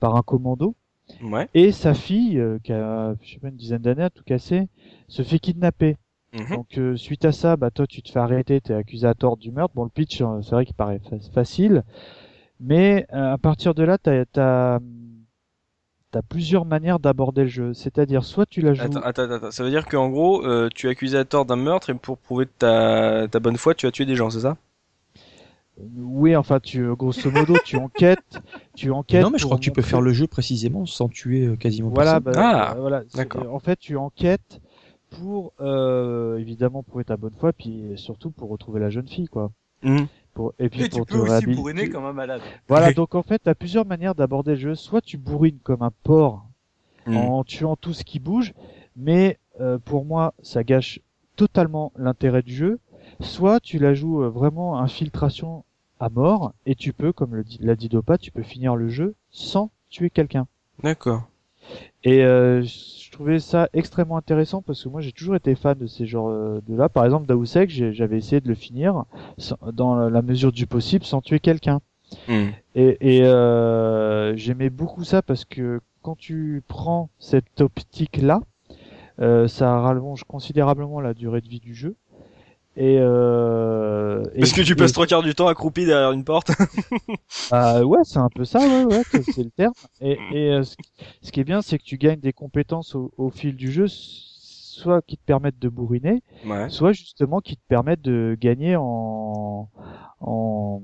par 0.00 0.16
un 0.16 0.22
commando 0.22 0.74
Ouais. 1.22 1.48
Et 1.54 1.72
sa 1.72 1.94
fille, 1.94 2.38
euh, 2.38 2.58
qui 2.62 2.72
a 2.72 3.14
je 3.22 3.32
sais 3.34 3.38
pas 3.40 3.48
une 3.48 3.56
dizaine 3.56 3.82
d'années 3.82 4.04
à 4.04 4.10
tout 4.10 4.24
casser, 4.24 4.68
se 5.08 5.22
fait 5.22 5.38
kidnapper. 5.38 5.96
Mhm. 6.38 6.56
Donc 6.56 6.78
euh, 6.78 6.96
suite 6.96 7.24
à 7.24 7.32
ça, 7.32 7.56
bah 7.56 7.70
toi 7.70 7.86
tu 7.86 8.02
te 8.02 8.10
fais 8.10 8.18
arrêter, 8.18 8.60
t'es 8.60 8.74
accusé 8.74 9.06
à 9.06 9.14
tort 9.14 9.36
du 9.36 9.50
meurtre. 9.50 9.74
Bon 9.74 9.84
le 9.84 9.90
pitch, 9.90 10.20
euh, 10.20 10.40
c'est 10.42 10.50
vrai 10.50 10.64
qu'il 10.66 10.74
paraît 10.74 11.00
facile, 11.32 11.84
mais 12.60 13.06
à 13.10 13.38
partir 13.38 13.74
de 13.74 13.82
là, 13.82 13.98
t'as 13.98 14.24
as, 14.36 14.78
as 16.14 16.22
plusieurs 16.22 16.64
manières 16.64 16.98
d'aborder 16.98 17.42
le 17.42 17.48
jeu. 17.48 17.74
C'est-à-dire 17.74 18.24
soit 18.24 18.46
tu 18.46 18.60
la 18.60 18.74
joues. 18.74 18.82
Attends, 18.82 19.00
attends, 19.00 19.30
attends. 19.30 19.50
Ça 19.50 19.62
veut 19.62 19.70
dire 19.70 19.86
qu'en 19.86 20.08
gros, 20.08 20.44
tu 20.70 20.86
es 20.86 20.90
accusé 20.90 21.18
à 21.18 21.24
tort 21.24 21.44
d'un 21.44 21.56
meurtre 21.56 21.90
et 21.90 21.94
pour 21.94 22.18
prouver 22.18 22.46
ta, 22.46 23.28
ta 23.28 23.40
bonne 23.40 23.56
foi, 23.56 23.74
tu 23.74 23.86
as 23.86 23.90
tué 23.90 24.06
des 24.06 24.16
gens, 24.16 24.30
c'est 24.30 24.40
ça? 24.40 24.56
Oui, 25.96 26.34
enfin, 26.34 26.58
tu, 26.60 26.94
grosso 26.96 27.30
modo, 27.30 27.56
tu 27.64 27.76
enquêtes, 27.76 28.40
tu 28.74 28.90
enquêtes. 28.90 29.22
Non, 29.22 29.30
mais 29.30 29.38
je 29.38 29.44
crois 29.44 29.58
que 29.58 29.62
tu 29.62 29.70
peux 29.70 29.82
faire 29.82 30.00
le 30.00 30.12
jeu 30.12 30.26
précisément 30.26 30.86
sans 30.86 31.08
tuer 31.08 31.46
euh, 31.46 31.56
quasiment 31.56 31.88
voilà, 31.88 32.20
personne. 32.20 32.42
Bah, 32.42 32.68
ah, 32.70 32.74
voilà. 32.78 33.02
D'accord. 33.14 33.54
En 33.54 33.60
fait, 33.60 33.78
tu 33.78 33.96
enquêtes 33.96 34.60
pour 35.10 35.52
euh, 35.60 36.38
évidemment 36.38 36.82
prouver 36.82 37.04
ta 37.04 37.16
bonne 37.16 37.34
foi, 37.38 37.52
puis 37.52 37.92
surtout 37.96 38.30
pour 38.30 38.50
retrouver 38.50 38.80
la 38.80 38.90
jeune 38.90 39.08
fille, 39.08 39.28
quoi. 39.28 39.50
Mmh. 39.82 40.04
Pour, 40.34 40.54
et 40.58 40.68
puis 40.68 40.82
et 40.82 40.88
pour 40.88 41.06
tu 41.06 41.14
peux 41.14 41.20
aussi 41.20 41.46
bourriner 41.46 41.88
comme 41.88 42.04
un 42.04 42.12
malade. 42.12 42.40
Voilà, 42.68 42.92
donc 42.92 43.14
en 43.14 43.22
fait, 43.22 43.42
tu 43.42 43.48
as 43.48 43.54
plusieurs 43.54 43.86
manières 43.86 44.14
d'aborder 44.14 44.52
le 44.52 44.60
jeu. 44.60 44.74
Soit 44.74 45.00
tu 45.00 45.16
bourrines 45.16 45.58
comme 45.62 45.82
un 45.82 45.92
porc 46.02 46.44
mmh. 47.06 47.16
en 47.16 47.44
tuant 47.44 47.76
tout 47.76 47.92
ce 47.92 48.04
qui 48.04 48.18
bouge, 48.18 48.54
mais 48.96 49.38
euh, 49.60 49.78
pour 49.78 50.04
moi, 50.04 50.34
ça 50.42 50.64
gâche 50.64 51.00
totalement 51.36 51.92
l'intérêt 51.96 52.42
du 52.42 52.54
jeu. 52.54 52.78
Soit 53.20 53.60
tu 53.60 53.78
la 53.78 53.94
joues 53.94 54.22
euh, 54.22 54.28
vraiment 54.28 54.78
infiltration 54.78 55.64
à 56.00 56.08
mort 56.08 56.52
et 56.66 56.74
tu 56.74 56.92
peux, 56.92 57.12
comme 57.12 57.42
l'a 57.60 57.74
dit 57.74 57.88
Dopa, 57.88 58.18
tu 58.18 58.30
peux 58.30 58.42
finir 58.42 58.76
le 58.76 58.88
jeu 58.88 59.14
sans 59.30 59.70
tuer 59.90 60.10
quelqu'un. 60.10 60.46
D'accord. 60.82 61.28
Et 62.04 62.24
euh, 62.24 62.62
je 62.62 63.10
trouvais 63.10 63.40
ça 63.40 63.68
extrêmement 63.72 64.16
intéressant 64.16 64.62
parce 64.62 64.82
que 64.84 64.88
moi 64.88 65.00
j'ai 65.00 65.12
toujours 65.12 65.34
été 65.34 65.54
fan 65.54 65.76
de 65.76 65.86
ces 65.86 66.06
genres 66.06 66.28
euh, 66.28 66.60
de 66.68 66.76
là. 66.76 66.88
Par 66.88 67.04
exemple, 67.04 67.26
Deus 67.26 67.58
Ex, 67.58 67.72
j'avais 67.92 68.18
essayé 68.18 68.40
de 68.40 68.48
le 68.48 68.54
finir 68.54 69.04
dans 69.72 70.08
la 70.08 70.22
mesure 70.22 70.52
du 70.52 70.66
possible 70.66 71.04
sans 71.04 71.20
tuer 71.20 71.40
quelqu'un. 71.40 71.80
Hmm. 72.28 72.48
Et, 72.74 72.96
et 73.00 73.24
euh, 73.24 74.34
j'aimais 74.36 74.70
beaucoup 74.70 75.04
ça 75.04 75.20
parce 75.22 75.44
que 75.44 75.80
quand 76.02 76.16
tu 76.16 76.62
prends 76.68 77.10
cette 77.18 77.60
optique 77.60 78.16
là, 78.18 78.40
euh, 79.20 79.48
ça 79.48 79.80
rallonge 79.80 80.24
considérablement 80.24 81.00
la 81.00 81.12
durée 81.12 81.40
de 81.40 81.48
vie 81.48 81.60
du 81.60 81.74
jeu. 81.74 81.96
Et, 82.80 82.96
euh, 83.00 84.22
Parce 84.38 84.52
que 84.52 84.62
tu 84.62 84.76
passes 84.76 84.92
trois 84.92 85.08
quarts 85.08 85.24
du 85.24 85.34
temps 85.34 85.48
accroupi 85.48 85.84
derrière 85.84 86.12
une 86.12 86.22
porte. 86.22 86.52
ah 87.50 87.84
ouais, 87.84 87.98
c'est 88.04 88.20
un 88.20 88.28
peu 88.28 88.44
ça, 88.44 88.60
ouais, 88.60 88.84
ouais, 88.84 89.02
c'est 89.02 89.42
le 89.42 89.50
terme. 89.50 89.72
Et, 90.00 90.16
et 90.30 90.52
euh, 90.52 90.62
ce 90.62 91.32
qui 91.32 91.40
est 91.40 91.44
bien, 91.44 91.60
c'est 91.60 91.78
que 91.78 91.82
tu 91.82 91.98
gagnes 91.98 92.20
des 92.20 92.32
compétences 92.32 92.94
au, 92.94 93.12
au, 93.18 93.30
fil 93.30 93.56
du 93.56 93.72
jeu, 93.72 93.86
soit 93.88 95.02
qui 95.02 95.16
te 95.16 95.24
permettent 95.24 95.58
de 95.58 95.68
bourriner, 95.68 96.22
ouais. 96.46 96.68
soit 96.68 96.92
justement 96.92 97.40
qui 97.40 97.56
te 97.56 97.62
permettent 97.66 98.02
de 98.02 98.36
gagner 98.40 98.76
en 98.76 99.68
en, 100.20 100.80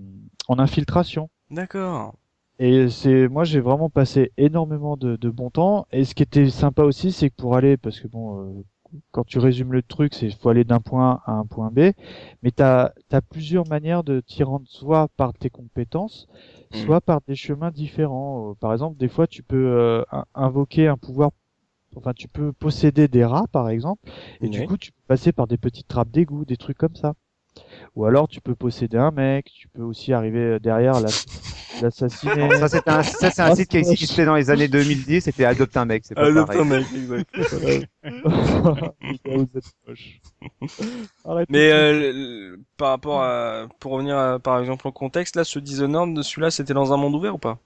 en 0.48 0.58
infiltration. 0.58 1.30
D'accord. 1.52 2.14
Et 2.58 2.88
c'est 2.88 3.28
moi 3.28 3.44
j'ai 3.44 3.60
vraiment 3.60 3.88
passé 3.88 4.32
énormément 4.36 4.96
de, 4.96 5.14
de 5.14 5.30
bon 5.30 5.50
temps. 5.50 5.86
Et 5.92 6.04
ce 6.04 6.16
qui 6.16 6.24
était 6.24 6.50
sympa 6.50 6.82
aussi, 6.82 7.12
c'est 7.12 7.30
que 7.30 7.36
pour 7.36 7.54
aller, 7.54 7.76
parce 7.76 8.00
que 8.00 8.08
bon, 8.08 8.40
euh, 8.40 8.64
quand 9.10 9.24
tu 9.24 9.38
résumes 9.38 9.72
le 9.72 9.82
truc, 9.82 10.14
c'est 10.14 10.30
faut 10.30 10.48
aller 10.48 10.64
d'un 10.64 10.80
point 10.80 11.20
A 11.24 11.32
à 11.32 11.34
un 11.34 11.46
point 11.46 11.70
B, 11.70 11.92
mais 12.42 12.50
tu 12.50 12.62
as, 12.62 12.92
plusieurs 13.30 13.66
manières 13.68 14.04
de 14.04 14.20
t'y 14.20 14.42
rendre, 14.42 14.66
soit 14.68 15.08
par 15.16 15.32
tes 15.34 15.50
compétences, 15.50 16.28
mmh. 16.72 16.76
soit 16.76 17.00
par 17.00 17.20
des 17.26 17.34
chemins 17.34 17.70
différents. 17.70 18.50
Euh, 18.50 18.54
par 18.54 18.72
exemple, 18.72 18.96
des 18.98 19.08
fois, 19.08 19.26
tu 19.26 19.42
peux 19.42 19.66
euh, 19.66 20.02
invoquer 20.34 20.88
un 20.88 20.96
pouvoir, 20.96 21.30
enfin, 21.96 22.12
tu 22.14 22.28
peux 22.28 22.52
posséder 22.52 23.08
des 23.08 23.24
rats, 23.24 23.46
par 23.52 23.68
exemple, 23.68 24.08
et 24.40 24.48
du 24.48 24.66
coup, 24.66 24.76
tu 24.76 24.92
peux 24.92 25.02
passer 25.06 25.32
par 25.32 25.46
des 25.46 25.58
petites 25.58 25.88
trappes 25.88 26.10
d'égout, 26.10 26.44
des 26.44 26.56
trucs 26.56 26.78
comme 26.78 26.96
ça. 26.96 27.14
Ou 27.96 28.04
alors 28.06 28.28
tu 28.28 28.40
peux 28.40 28.54
posséder 28.54 28.96
un 28.96 29.10
mec, 29.10 29.50
tu 29.52 29.68
peux 29.68 29.82
aussi 29.82 30.12
arriver 30.12 30.58
derrière 30.60 30.94
l'assassiner. 31.80 32.50
ça 32.58 32.68
c'est 32.68 32.88
un, 32.88 33.02
ça 33.02 33.30
c'est 33.30 33.42
un 33.42 33.46
ah, 33.46 33.54
site 33.54 33.68
qui 33.68 33.76
existait 33.78 34.24
dans 34.24 34.34
les 34.34 34.50
années 34.50 34.68
2010, 34.68 35.20
c'était 35.22 35.44
adopte 35.44 35.76
un 35.76 35.84
mec, 35.84 36.04
c'est 36.04 36.14
pas 36.14 36.26
Adopte 36.26 36.48
pareil. 36.48 36.60
un 36.60 36.64
mec, 36.64 36.86
exact. 36.94 37.30
Mais 41.48 41.72
euh, 41.72 42.56
par 42.76 42.90
rapport 42.90 43.22
à, 43.22 43.66
pour 43.80 43.92
revenir 43.92 44.16
à, 44.16 44.38
par 44.38 44.58
exemple 44.60 44.88
au 44.88 44.92
contexte, 44.92 45.36
là, 45.36 45.44
ce 45.44 45.58
Dishonored, 45.58 46.20
celui-là, 46.22 46.50
c'était 46.50 46.74
dans 46.74 46.92
un 46.92 46.96
monde 46.96 47.14
ouvert 47.14 47.34
ou 47.34 47.38
pas? 47.38 47.58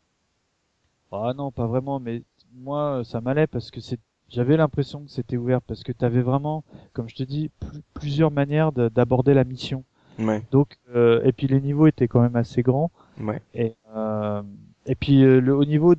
Ah 1.11 1.33
non, 1.37 1.51
pas 1.51 1.67
vraiment, 1.67 2.01
mais 2.01 2.23
moi, 2.55 3.03
ça 3.05 3.21
m'allait 3.21 3.47
parce 3.47 3.71
que 3.71 3.81
c'est 3.81 3.99
j'avais 4.29 4.57
l'impression 4.57 5.01
que 5.01 5.11
c'était 5.11 5.37
ouvert 5.37 5.61
parce 5.63 5.83
que 5.83 5.93
tu 5.93 6.05
avais 6.05 6.23
vraiment, 6.23 6.65
comme 6.93 7.09
je 7.09 7.17
te 7.17 7.23
dis, 7.23 7.51
plusieurs 7.95 8.31
manières 8.31 8.73
d'aborder 8.73 9.35
la 9.35 9.45
mission. 9.45 9.85
Ouais. 10.19 10.43
Donc, 10.51 10.77
euh, 10.95 11.23
et 11.25 11.33
puis 11.33 11.47
les 11.47 11.61
niveaux 11.61 11.87
étaient 11.87 12.09
quand 12.09 12.21
même 12.21 12.37
assez 12.37 12.63
grands. 12.63 12.91
Ouais. 13.21 13.41
Et, 13.55 13.75
euh, 13.95 14.43
et 14.87 14.95
puis 14.95 15.23
euh, 15.23 15.41
le 15.41 15.55
au 15.55 15.65
niveau 15.65 15.95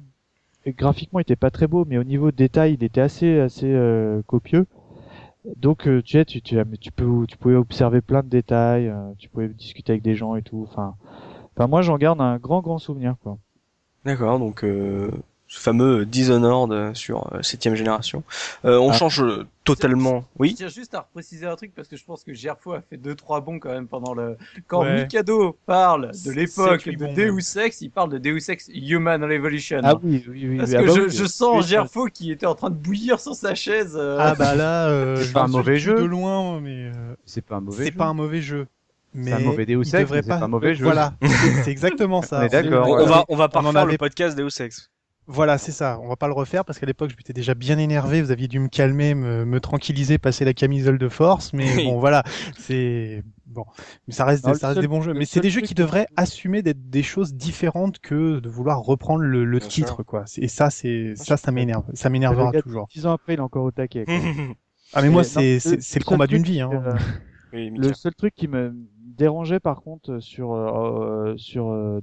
graphiquement, 0.67 1.19
il 1.19 1.23
était 1.23 1.36
pas 1.36 1.51
très 1.51 1.67
beau, 1.67 1.86
mais 1.86 1.97
au 1.97 2.03
niveau 2.03 2.32
détail, 2.32 2.73
il 2.73 2.84
était 2.84 3.01
assez 3.01 3.39
assez 3.39 3.71
euh, 3.71 4.21
copieux. 4.27 4.67
Donc, 5.55 5.88
euh, 5.88 6.01
tu 6.01 6.17
sais, 6.17 6.25
tu, 6.25 6.41
tu, 6.41 6.57
tu, 6.82 6.91
peux, 6.91 7.25
tu 7.27 7.38
pouvais 7.38 7.55
observer 7.55 8.01
plein 8.01 8.23
de 8.23 8.27
détails, 8.27 8.93
tu 9.17 9.30
pouvais 9.30 9.47
discuter 9.47 9.93
avec 9.93 10.03
des 10.03 10.15
gens 10.15 10.36
et 10.36 10.41
tout. 10.41 10.67
Enfin, 10.69 10.95
enfin, 11.55 11.67
moi, 11.67 11.82
j'en 11.82 11.97
garde 11.97 12.19
un 12.19 12.38
grand, 12.38 12.61
grand 12.61 12.77
souvenir, 12.77 13.15
quoi. 13.23 13.38
D'accord, 14.05 14.39
donc 14.39 14.63
euh, 14.63 15.11
ce 15.50 15.60
fameux 15.60 16.06
Dishonored 16.06 16.95
sur 16.95 17.34
euh, 17.34 17.41
septième 17.41 17.74
génération. 17.74 18.24
Euh, 18.66 18.78
on 18.78 18.91
ah. 18.91 18.93
change 18.93 19.24
totalement. 19.64 20.24
Oui? 20.38 20.52
Je 20.52 20.56
tiens 20.58 20.68
juste 20.68 20.93
à 20.93 21.00
repréciser 21.02 21.47
un 21.47 21.56
truc 21.56 21.74
parce 21.76 21.88
que 21.88 21.97
je 21.97 22.06
pense 22.06 22.24
que 22.24 22.36
Gerfo 22.36 22.74
a 22.74 22.82
fait 22.82 22.97
deux 22.97 23.16
trois 23.16 23.41
bons 23.41 23.58
quand 23.58 23.72
même 23.72 23.88
pendant 23.88 24.14
le 24.14 24.38
quand 24.68 24.86
Mikado 24.86 25.58
parle 25.66 26.12
de 26.24 26.32
l'époque 26.32 26.88
de 26.88 26.95
bon, 26.95 27.14
Deus 27.14 27.58
Ex, 27.58 27.82
il 27.82 27.89
parle 27.89 28.12
de 28.12 28.20
Deus 28.20 28.47
Ex 28.47 28.70
Human 28.72 29.24
Revolution. 29.24 29.82
Ah 29.84 29.95
oui, 30.04 30.24
oui, 30.30 30.50
oui. 30.50 30.58
Parce 30.58 30.70
oui, 30.70 30.76
que 30.76 30.82
ah 30.82 30.93
je, 30.93 31.00
bah 31.00 31.06
oui, 31.08 31.16
je 31.18 31.26
sens 31.26 31.68
Gerfo 31.68 32.06
qui 32.06 32.32
était 32.32 32.45
en 32.45 32.56
train 32.56 32.70
de 32.70 32.76
bouillir 32.76 33.20
sur 33.20 33.34
sa 33.34 33.56
chaise. 33.56 33.97
Euh... 34.00 34.18
Ah 34.20 34.36
bah 34.36 34.54
là, 34.54 34.88
euh, 34.89 35.16
c'est 35.24 35.34
pas 35.34 35.43
un 35.43 35.47
mauvais 35.47 35.80
jeu. 35.80 35.95
De 35.95 36.04
loin, 36.04 36.62
mais 36.62 36.91
euh, 36.95 37.16
c'est 37.26 37.43
pas 37.43 37.56
un 37.56 37.62
mauvais. 37.62 37.86
C'est 37.86 37.91
pas 37.91 38.06
un 38.06 38.14
mauvais 38.14 38.41
jeu. 38.41 38.68
Mais 39.16 39.32
c'est 39.32 39.38
un 39.38 39.39
mauvais 39.39 39.66
Deus 39.66 39.82
Ex, 39.82 40.12
c'est 40.12 40.28
pas... 40.28 40.36
un 40.36 40.47
mauvais 40.47 40.76
jeu. 40.76 40.84
Voilà, 40.84 41.14
c'est 41.64 41.72
exactement 41.72 42.22
ça. 42.22 42.47
D'accord. 42.47 42.88
On, 42.88 43.06
va 43.08 43.26
on 43.28 43.36
va 43.36 43.50
avait... 43.82 43.93
le 43.93 43.97
podcast 43.97 44.38
Deus 44.38 44.62
Ex. 44.62 44.91
Voilà, 45.32 45.59
c'est 45.59 45.71
ça. 45.71 45.99
On 46.01 46.07
va 46.07 46.15
pas 46.15 46.25
le 46.25 46.34
refaire 46.34 46.65
parce 46.65 46.80
qu'à 46.80 46.88
l'époque, 46.88 47.11
je 47.11 47.15
m'étais 47.15 47.34
déjà 47.34 47.53
bien 47.53 47.77
énervé. 47.77 48.19
Vous 48.23 48.32
aviez 48.32 48.47
dû 48.47 48.57
me 48.57 48.67
calmer, 48.67 49.13
me, 49.13 49.45
me 49.45 49.59
tranquilliser, 49.59 50.17
passer 50.17 50.43
la 50.43 50.55
camisole 50.55 50.97
de 50.97 51.07
force. 51.07 51.53
Mais 51.53 51.86
bon, 51.86 51.99
voilà, 51.99 52.23
c'est 52.57 53.23
bon. 53.45 53.63
Mais 54.07 54.13
ça 54.15 54.25
reste, 54.25 54.51
ça 54.55 54.69
reste 54.69 54.82
des 54.82 54.88
bons 54.88 55.01
jeux. 55.01 55.13
Mais 55.13 55.25
c'est 55.25 55.39
des 55.39 55.51
jeux 55.51 55.61
qui 55.61 55.75
devraient 55.75 56.07
assumer 56.17 56.63
d'être 56.63 56.89
des 56.89 57.03
choses 57.03 57.36
différentes 57.36 57.99
que 57.99 58.39
de 58.39 58.49
vouloir 58.49 58.80
reprendre 58.82 59.21
le, 59.21 59.45
le 59.45 59.59
titre, 59.59 59.97
sûr. 59.97 60.05
quoi. 60.05 60.25
Et 60.38 60.47
ça, 60.47 60.71
c'est 60.71 61.13
ça, 61.15 61.38
ça 61.38 61.51
m'énerve. 61.51 61.84
Ça 61.93 62.09
m'énervera 62.09 62.51
toujours. 62.51 62.88
Dix 62.91 63.05
ans 63.05 63.11
après, 63.13 63.36
il 63.36 63.38
est 63.38 63.41
encore 63.41 63.65
au 63.65 63.71
taquet. 63.71 64.05
Ah 64.93 65.03
mais 65.03 65.09
moi 65.09 65.23
c'est 65.23 65.59
c'est 65.59 65.99
le 65.99 66.05
combat 66.05 66.25
d'une 66.25 66.41
vie. 66.41 66.61
Hein. 66.61 66.71
le 67.53 67.93
seul 67.93 68.15
truc 68.15 68.34
qui 68.36 68.47
me 68.47 68.73
dérangeait 68.97 69.59
par 69.59 69.82
contre 69.82 70.19
sur 70.19 70.53
euh, 70.53 71.36
sur 71.38 71.69
euh, 71.69 71.99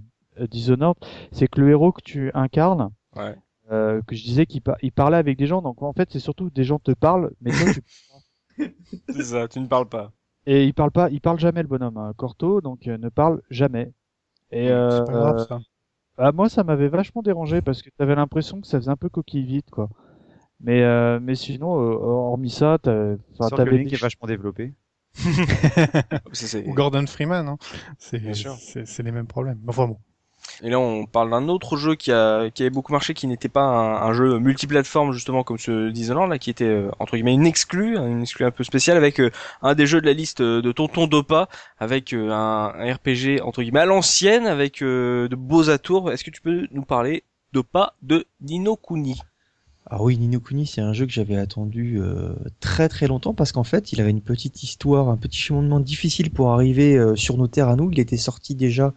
Dishonored, 0.49 0.97
c'est 1.33 1.49
que 1.49 1.61
le 1.61 1.71
héros 1.71 1.91
que 1.91 2.03
tu 2.03 2.31
incarnes, 2.35 2.91
ouais. 3.17 3.37
euh, 3.71 4.01
que 4.07 4.15
je 4.15 4.23
disais 4.23 4.47
qu'il 4.47 4.63
il 4.83 4.93
parlait 4.93 5.17
avec 5.17 5.37
des 5.37 5.47
gens, 5.47 5.63
donc 5.63 5.83
en 5.83 5.93
fait 5.93 6.09
c'est 6.11 6.21
surtout 6.21 6.51
des 6.51 6.65
gens 6.65 6.79
te 6.79 6.93
parlent, 6.93 7.33
mais 7.41 7.51
toi 7.51 7.73
tu 7.73 7.83
c'est 9.09 9.25
ça, 9.25 9.49
tu 9.49 9.61
ne 9.61 9.67
parles 9.67 9.89
pas. 9.89 10.13
Et 10.47 10.65
il 10.65 10.75
parle 10.75 10.93
pas, 10.93 11.11
il 11.11 11.21
parle 11.21 11.39
jamais 11.39 11.63
le 11.63 11.69
bonhomme, 11.69 11.97
hein. 11.97 12.13
Corto, 12.17 12.61
donc 12.61 12.87
euh, 12.87 12.97
ne 12.99 13.09
parle 13.09 13.43
jamais. 13.51 13.93
Et 14.53 14.71
euh, 14.71 15.03
pas 15.05 15.13
grave, 15.13 15.47
ça. 15.49 15.59
Bah, 16.17 16.33
moi 16.33 16.49
ça 16.49 16.65
m'avait 16.65 16.89
vachement 16.89 17.23
dérangé 17.23 17.61
parce 17.61 17.83
que 17.83 17.91
t'avais 17.91 18.15
l'impression 18.15 18.61
que 18.61 18.67
ça 18.67 18.79
faisait 18.79 18.91
un 18.91 18.97
peu 18.97 19.09
coquille 19.09 19.45
vide 19.45 19.69
quoi. 19.71 19.91
Mais 20.61 20.83
euh, 20.83 21.19
mais 21.21 21.35
sinon 21.35 21.69
hormis 21.69 22.51
ça, 22.51 22.79
t'avais 22.79 23.19
des... 23.79 23.85
qui 23.85 23.95
est 23.95 24.01
vachement 24.01 24.27
développé. 24.27 24.73
Ou 26.67 26.75
Gordon 26.75 27.07
Freeman, 27.07 27.49
hein. 27.49 27.59
c'est 27.99 28.33
c'est 28.33 29.03
les 29.03 29.13
mêmes 29.13 29.27
problèmes. 29.27 29.61
Enfin 29.67 29.89
bon. 29.89 29.99
Et 30.63 30.71
là, 30.71 30.79
on 30.79 31.07
parle 31.07 31.31
d'un 31.31 31.49
autre 31.49 31.77
jeu 31.77 31.95
qui 31.95 32.13
a 32.13 32.51
qui 32.51 32.63
avait 32.63 32.71
beaucoup 32.71 32.93
marché, 32.93 33.15
qui 33.15 33.27
n'était 33.27 33.49
pas 33.49 33.63
un, 33.63 34.13
jeu 34.13 34.39
multiplateforme 34.39 35.13
justement 35.13 35.45
comme 35.45 35.59
ce 35.59 35.91
Dishonored 35.91 36.31
là, 36.31 36.39
qui 36.39 36.51
était 36.51 36.65
euh, 36.65 36.91
entre 36.99 37.17
guillemets 37.17 37.35
une 37.35 37.47
exclue, 37.47 37.97
une 37.97 38.23
exclue 38.23 38.45
un 38.45 38.51
peu 38.51 38.65
spéciale 38.65 38.97
avec 38.97 39.21
euh, 39.21 39.31
un 39.63 39.75
des 39.75 39.87
jeux 39.87 40.01
de 40.01 40.07
la 40.07 40.13
liste 40.13 40.41
euh, 40.41 40.63
de 40.63 40.73
Tonton 40.73 41.07
Dopa, 41.07 41.49
avec 41.79 42.13
un, 42.13 42.69
RPG 42.69 43.43
entre 43.43 43.63
guillemets 43.63 43.81
à 43.81 43.87
l'ancienne, 43.87 44.47
avec 44.47 44.83
de 44.83 45.29
beaux 45.37 45.71
atours. 45.71 46.11
Est-ce 46.11 46.25
que 46.25 46.31
tu 46.31 46.41
peux 46.41 46.67
nous 46.71 46.85
parler 46.85 47.25
Dopa 47.53 47.95
de 48.03 48.27
Nino 48.41 48.77
Kuni? 48.77 49.21
Ah 49.89 50.03
oui, 50.03 50.19
Nino 50.19 50.41
Kuni, 50.41 50.67
c'est 50.67 50.81
un 50.81 50.93
jeu 50.93 51.07
que 51.07 51.13
j'avais 51.13 51.37
attendu 51.37 52.01
très 52.61 52.89
très 52.89 53.07
longtemps 53.07 53.35
parce 53.35 53.53
qu'en 53.53 53.65
fait, 53.65 53.93
il 53.93 54.01
avait 54.01 54.11
une 54.11 54.23
petite 54.23 54.63
histoire, 54.63 55.09
un 55.09 55.17
petit 55.17 55.39
cheminement 55.39 55.81
difficile 55.81 56.31
pour 56.31 56.53
arriver 56.53 56.99
sur 57.15 57.37
nos 57.37 57.47
terres 57.47 57.69
à 57.69 57.77
nous. 57.77 57.91
Il 57.93 58.01
était 58.01 58.17
sorti 58.17 58.55
déjà 58.55 58.95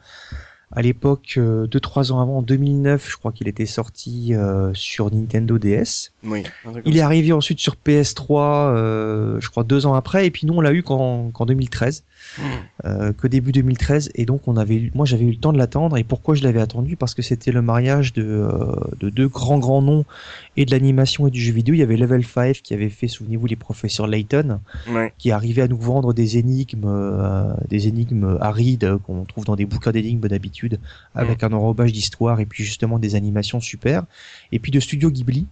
à 0.71 0.81
l'époque, 0.83 1.35
euh, 1.37 1.65
deux 1.65 1.79
trois 1.79 2.11
ans 2.11 2.21
avant, 2.21 2.37
en 2.37 2.41
2009, 2.41 3.09
je 3.09 3.17
crois 3.17 3.31
qu'il 3.31 3.47
était 3.47 3.65
sorti 3.65 4.35
euh, 4.35 4.71
sur 4.73 5.11
Nintendo 5.13 5.57
DS. 5.57 6.11
Oui. 6.23 6.43
Il 6.85 6.97
est 6.97 7.01
arrivé 7.01 7.31
ensuite 7.31 7.59
sur 7.59 7.75
PS3, 7.85 8.73
euh, 8.75 9.39
je 9.39 9.49
crois 9.49 9.63
deux 9.63 9.85
ans 9.85 9.93
après, 9.93 10.27
et 10.27 10.31
puis 10.31 10.45
nous 10.45 10.53
on 10.53 10.61
l'a 10.61 10.73
eu 10.73 10.83
qu'en 10.83 11.31
2013, 11.31 12.03
mmh. 12.37 12.41
euh, 12.85 13.13
que 13.13 13.27
début 13.27 13.51
2013, 13.51 14.11
et 14.15 14.25
donc 14.25 14.47
on 14.47 14.57
avait, 14.57 14.91
moi 14.93 15.05
j'avais 15.05 15.25
eu 15.25 15.31
le 15.31 15.37
temps 15.37 15.53
de 15.53 15.57
l'attendre. 15.57 15.97
Et 15.97 16.03
pourquoi 16.03 16.35
je 16.35 16.43
l'avais 16.43 16.61
attendu? 16.61 16.97
Parce 16.97 17.13
que 17.13 17.21
c'était 17.21 17.51
le 17.51 17.61
mariage 17.61 18.13
de, 18.13 18.23
euh, 18.23 18.75
de 18.99 19.09
deux 19.09 19.27
grands 19.27 19.59
grands 19.59 19.81
noms 19.81 20.05
et 20.57 20.65
de 20.65 20.71
l'animation 20.71 21.27
et 21.27 21.31
du 21.31 21.39
jeu 21.39 21.53
vidéo. 21.53 21.73
Il 21.73 21.79
y 21.79 21.83
avait 21.83 21.95
Level 21.97 22.25
5 22.25 22.61
qui 22.61 22.73
avait 22.73 22.89
fait, 22.89 23.07
souvenez-vous, 23.07 23.47
les 23.47 23.55
professeurs 23.55 24.07
Layton, 24.07 24.59
qui 25.17 25.31
arrivait 25.31 25.61
à 25.61 25.67
nous 25.67 25.77
vendre 25.77 26.13
des 26.13 26.37
énigmes, 26.37 26.83
euh, 26.85 27.53
des 27.69 27.87
énigmes 27.87 28.37
arides 28.41 28.97
qu'on 29.05 29.23
trouve 29.23 29.45
dans 29.45 29.55
des 29.55 29.65
bouquins 29.65 29.91
d'énigmes 29.91 30.27
d'habitude, 30.27 30.58
avec 31.15 31.43
un 31.43 31.51
enrobage 31.53 31.91
d'histoire 31.91 32.39
et 32.39 32.45
puis 32.45 32.63
justement 32.63 32.99
des 32.99 33.15
animations 33.15 33.59
super. 33.59 34.03
Et 34.51 34.59
puis 34.59 34.71
de 34.71 34.79
Studio 34.79 35.11
Ghibli, 35.11 35.47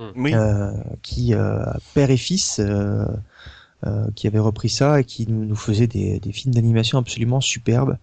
euh, 0.00 0.72
qui 1.02 1.34
euh, 1.34 1.64
père 1.92 2.10
et 2.10 2.16
fils 2.16 2.60
euh, 2.60 3.04
qui 4.14 4.28
avait 4.28 4.38
repris 4.38 4.68
ça 4.68 5.00
et 5.00 5.04
qui 5.04 5.26
nous, 5.28 5.44
nous 5.44 5.56
faisait 5.56 5.88
des, 5.88 6.20
des 6.20 6.32
films 6.32 6.54
d'animation 6.54 6.98
absolument 6.98 7.40
superbes. 7.40 7.96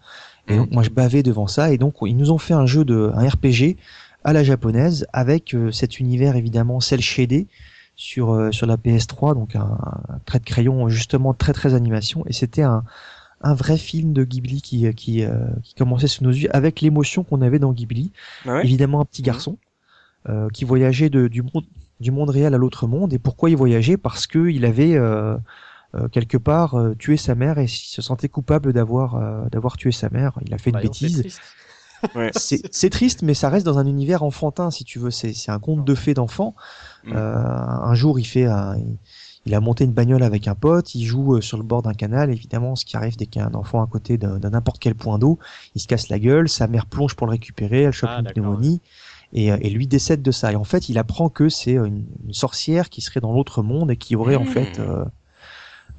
Et 0.48 0.58
donc 0.58 0.72
moi 0.72 0.84
je 0.84 0.90
bavais 0.90 1.24
devant 1.24 1.48
ça. 1.48 1.72
Et 1.72 1.78
donc 1.78 1.96
ils 2.02 2.18
nous 2.18 2.32
ont 2.32 2.38
fait 2.38 2.54
un 2.54 2.66
jeu 2.66 2.84
de 2.84 3.12
un 3.16 3.28
RPG 3.28 3.78
à 4.24 4.34
la 4.34 4.44
japonaise 4.44 5.08
avec 5.14 5.56
cet 5.72 6.00
univers 6.00 6.36
évidemment 6.36 6.80
cel 6.82 7.02
shaded 7.02 7.46
sur 7.96 8.50
sur 8.54 8.68
la 8.68 8.76
PS3 8.76 9.36
donc 9.36 9.56
un, 9.56 9.78
trait 10.26 10.40
de 10.40 10.46
crayon 10.46 10.90
justement 10.90 11.34
très 11.34 11.54
très 11.54 11.74
animation. 11.76 12.26
Et 12.28 12.34
c'était 12.34 12.64
un 12.64 12.84
un 13.42 13.54
vrai 13.54 13.78
film 13.78 14.14
de 14.14 14.24
Ghibli 14.24 14.62
qui 14.62 14.94
qui, 14.94 15.24
qui 15.64 15.74
commençait 15.76 16.08
sous 16.08 16.24
nos 16.24 16.32
yeux 16.32 16.54
avec 16.56 16.82
l'émotion 16.82 17.24
qu'on 17.24 17.42
avait 17.42 17.60
dans 17.60 17.74
Ghibli. 17.74 18.12
Ah 18.48 18.62
évidemment 18.64 19.02
un 19.02 19.06
petit 19.06 19.22
mmh. 19.22 19.26
garçon 19.26 19.58
euh, 20.30 20.48
qui 20.50 20.66
voyageait 20.66 21.10
de, 21.10 21.28
du 21.28 21.42
monde 21.42 21.66
du 22.00 22.12
monde 22.12 22.30
réel 22.30 22.54
à 22.54 22.58
l'autre 22.58 22.88
monde. 22.88 23.14
Et 23.14 23.20
pourquoi 23.20 23.50
il 23.50 23.58
voyageait? 23.58 23.98
Parce 23.98 24.28
que 24.28 24.50
il 24.50 24.66
avait 24.66 24.96
euh, 24.96 25.38
euh, 25.96 26.08
quelque 26.10 26.38
part 26.38 26.76
euh, 26.76 26.94
tué 26.96 27.18
sa 27.18 27.36
mère 27.36 27.58
et 27.58 27.66
il 27.66 27.70
se 27.70 28.02
sentait 28.02 28.30
coupable 28.30 28.74
d'avoir 28.74 29.50
d'avoir 29.50 29.78
tué 29.78 29.92
sa 29.92 30.10
mère. 30.10 30.34
Il 30.46 30.54
a 30.54 30.58
fait 30.58 30.70
une 30.70 30.76
bah, 30.76 30.82
bêtise. 30.82 31.40
C'est 32.36 32.90
triste, 32.90 33.24
mais 33.24 33.34
ça 33.34 33.50
reste 33.50 33.66
dans 33.66 33.80
un 33.80 33.88
univers 33.88 34.22
enfantin, 34.22 34.70
si 34.70 34.84
tu 34.84 35.00
veux. 35.00 35.12
C'est 35.12 35.50
un 35.50 35.60
conte 35.60 35.86
de 35.86 35.96
fées 35.96 36.14
d'enfant. 36.14 36.56
Mm. 37.06 37.16
un 37.16 37.94
jour, 37.96 38.20
il 38.20 38.26
fait 38.26 38.46
un, 38.46 38.76
il 38.78 38.98
a 39.54 39.60
monté 39.60 39.84
une 39.84 39.92
bagnole 39.92 40.24
avec 40.24 40.48
un 40.48 40.56
pote, 40.56 40.96
il 40.96 41.06
joue 41.06 41.40
sur 41.42 41.58
le 41.58 41.64
bord 41.64 41.82
d'un 41.82 41.94
canal. 41.94 42.32
Évidemment, 42.32 42.76
ce 42.76 42.86
qui 42.86 42.98
arrive 42.98 43.16
dès 43.18 43.28
qu'il 43.28 43.42
y 43.42 43.46
a 43.46 43.48
un 43.48 43.54
enfant 43.54 43.84
à 43.84 43.88
côté 43.88 44.18
d'un 44.18 44.40
n'importe 44.40 44.80
quel 44.80 44.96
point 44.96 45.20
d'eau, 45.20 45.38
il 45.76 45.82
se 45.82 45.88
casse 45.88 46.10
la 46.10 46.18
gueule, 46.18 46.50
sa 46.50 46.68
mère 46.68 46.86
plonge 46.86 47.16
pour 47.16 47.28
le 47.28 47.32
récupérer, 47.32 47.84
elle 47.84 47.92
chope 47.92 48.10
ah, 48.12 48.22
une 48.22 48.32
pneumonie. 48.32 48.82
Euh, 49.36 49.58
et, 49.62 49.70
lui 49.70 49.88
décède 49.88 50.22
de 50.22 50.32
ça. 50.32 50.52
Et 50.52 50.56
en 50.56 50.64
fait, 50.64 50.90
il 50.90 50.98
apprend 50.98 51.30
que 51.30 51.50
c'est 51.50 51.74
une, 51.74 52.06
sorcière 52.32 52.90
qui 52.90 53.02
serait 53.02 53.20
dans 53.20 53.34
l'autre 53.34 53.64
monde 53.64 53.92
et 53.92 53.98
qui 53.98 54.16
aurait 54.16 54.36
en 54.36 54.46
fait 54.46 54.80
euh, 54.80 55.04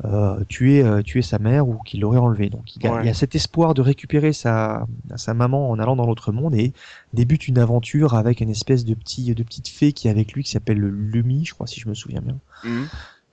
euh, 0.04 0.44
tué, 0.48 0.82
euh, 0.82 1.00
tué 1.00 1.22
sa 1.22 1.38
mère 1.38 1.66
ou 1.66 1.78
qui 1.78 1.96
l'aurait 1.96 2.18
enlevé. 2.18 2.50
Donc 2.50 2.76
il, 2.76 2.82
y 2.82 2.86
a 2.86 3.14
cet 3.14 3.34
espoir 3.34 3.72
de 3.72 3.80
récupérer 3.80 4.34
sa, 4.34 4.86
sa 5.16 5.32
maman 5.32 5.70
en 5.70 5.78
allant 5.78 5.96
dans 5.96 6.06
l'autre 6.06 6.32
monde 6.32 6.54
et 6.54 6.74
débute 7.14 7.48
une 7.48 7.58
aventure 7.58 8.12
avec 8.12 8.40
une 8.40 8.50
espèce 8.50 8.84
de 8.84 8.92
petit 8.92 9.34
de 9.34 9.42
petite 9.42 9.68
fée 9.68 9.92
qui 9.92 10.08
est 10.08 10.10
avec 10.10 10.34
lui 10.34 10.44
qui 10.44 10.50
s'appelle 10.50 10.78
le 10.78 10.90
Lumi, 10.90 11.46
je 11.46 11.54
crois 11.54 11.66
si 11.66 11.80
je 11.80 11.88
me 11.88 11.94
souviens 11.94 12.20
bien. 12.20 12.36
Hmm. 12.62 12.84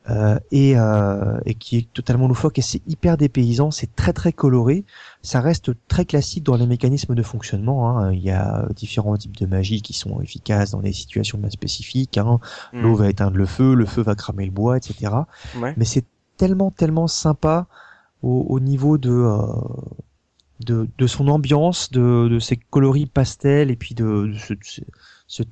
Euh, 0.09 0.37
et, 0.51 0.73
euh, 0.75 1.39
et, 1.45 1.53
qui 1.53 1.77
est 1.77 1.93
totalement 1.93 2.27
loufoque 2.27 2.59
et 2.59 2.61
c'est 2.61 2.81
hyper 2.87 3.15
dépaysant, 3.15 3.71
c'est 3.71 3.95
très 3.95 4.11
très 4.11 4.33
coloré, 4.33 4.83
ça 5.21 5.39
reste 5.39 5.71
très 5.87 6.03
classique 6.03 6.43
dans 6.43 6.57
les 6.57 6.67
mécanismes 6.67 7.15
de 7.15 7.23
fonctionnement. 7.23 7.87
Hein. 7.87 8.11
Il 8.11 8.19
y 8.19 8.29
a 8.29 8.67
différents 8.75 9.15
types 9.15 9.37
de 9.37 9.45
magie 9.45 9.81
qui 9.81 9.93
sont 9.93 10.19
efficaces 10.19 10.71
dans 10.71 10.81
des 10.81 10.91
situations 10.91 11.37
bien 11.37 11.49
spécifiques. 11.49 12.17
Hein. 12.17 12.39
Mm. 12.73 12.81
L'eau 12.81 12.95
va 12.95 13.09
éteindre 13.09 13.37
le 13.37 13.45
feu, 13.45 13.75
le 13.75 13.85
feu 13.85 14.01
va 14.01 14.15
cramer 14.15 14.45
le 14.45 14.51
bois, 14.51 14.75
etc. 14.75 15.13
Mais 15.77 15.85
c'est 15.85 16.05
tellement 16.35 16.71
tellement 16.71 17.07
sympa 17.07 17.67
au, 18.23 18.45
au 18.49 18.59
niveau 18.59 18.97
de, 18.97 19.09
euh, 19.09 19.37
de, 20.65 20.89
de 20.97 21.07
son 21.07 21.29
ambiance, 21.29 21.91
de, 21.91 22.27
de 22.29 22.39
ses 22.39 22.57
coloris 22.57 23.05
pastels 23.05 23.71
et 23.71 23.77
puis 23.77 23.95
de, 23.95 24.27
de 24.27 24.37
ce, 24.37 24.53
ce, 24.61 24.81
ce 25.27 25.43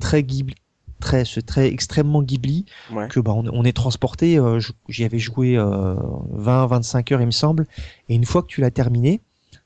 très 1.01 1.25
c'est 1.25 1.41
très 1.41 1.67
extrêmement 1.67 2.21
Ghibli 2.21 2.65
que 3.09 3.19
bah 3.19 3.33
on, 3.33 3.63
est 3.65 3.75
transporté. 3.75 4.39
Euh, 4.39 4.61
j'y 4.87 5.03
avais 5.03 5.19
joué 5.19 5.55
20-25 5.55 5.57
euh, 5.59 7.15
heures 7.15 7.21
il 7.21 7.25
me 7.25 7.31
semble, 7.31 7.67
et 8.07 8.15
une 8.15 8.25
fois 8.25 8.41
que 8.41 8.47
tu 8.47 8.61
l'as 8.61 8.71
terminé, 8.71 9.19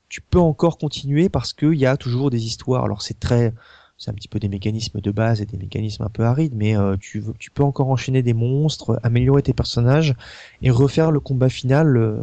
tu 0.08 0.20
peux 0.20 0.40
encore 0.40 0.78
continuer 0.78 1.28
parce 1.28 1.52
qu'il 1.52 1.74
y 1.74 1.86
a 1.86 1.96
toujours 1.96 2.30
des 2.30 2.44
histoires. 2.44 2.84
Alors 2.84 3.02
c'est 3.02 3.20
très, 3.20 3.54
c'est 3.96 4.10
un 4.10 4.14
petit 4.14 4.28
peu 4.28 4.40
des 4.40 4.48
mécanismes 4.48 5.00
de 5.00 5.10
base 5.12 5.40
et 5.40 5.46
des 5.46 5.56
mécanismes 5.56 6.02
un 6.02 6.10
peu 6.10 6.24
arides, 6.24 6.54
mais 6.56 6.76
euh, 6.76 6.96
tu, 6.98 7.22
tu 7.38 7.52
peux 7.52 7.62
encore 7.62 7.90
enchaîner 7.90 8.22
des 8.22 8.34
monstres, 8.34 8.98
améliorer 9.04 9.42
tes 9.42 9.52
personnages 9.52 10.14
et 10.62 10.70
refaire 10.70 11.12
le 11.12 11.20
combat 11.20 11.48
final 11.48 12.20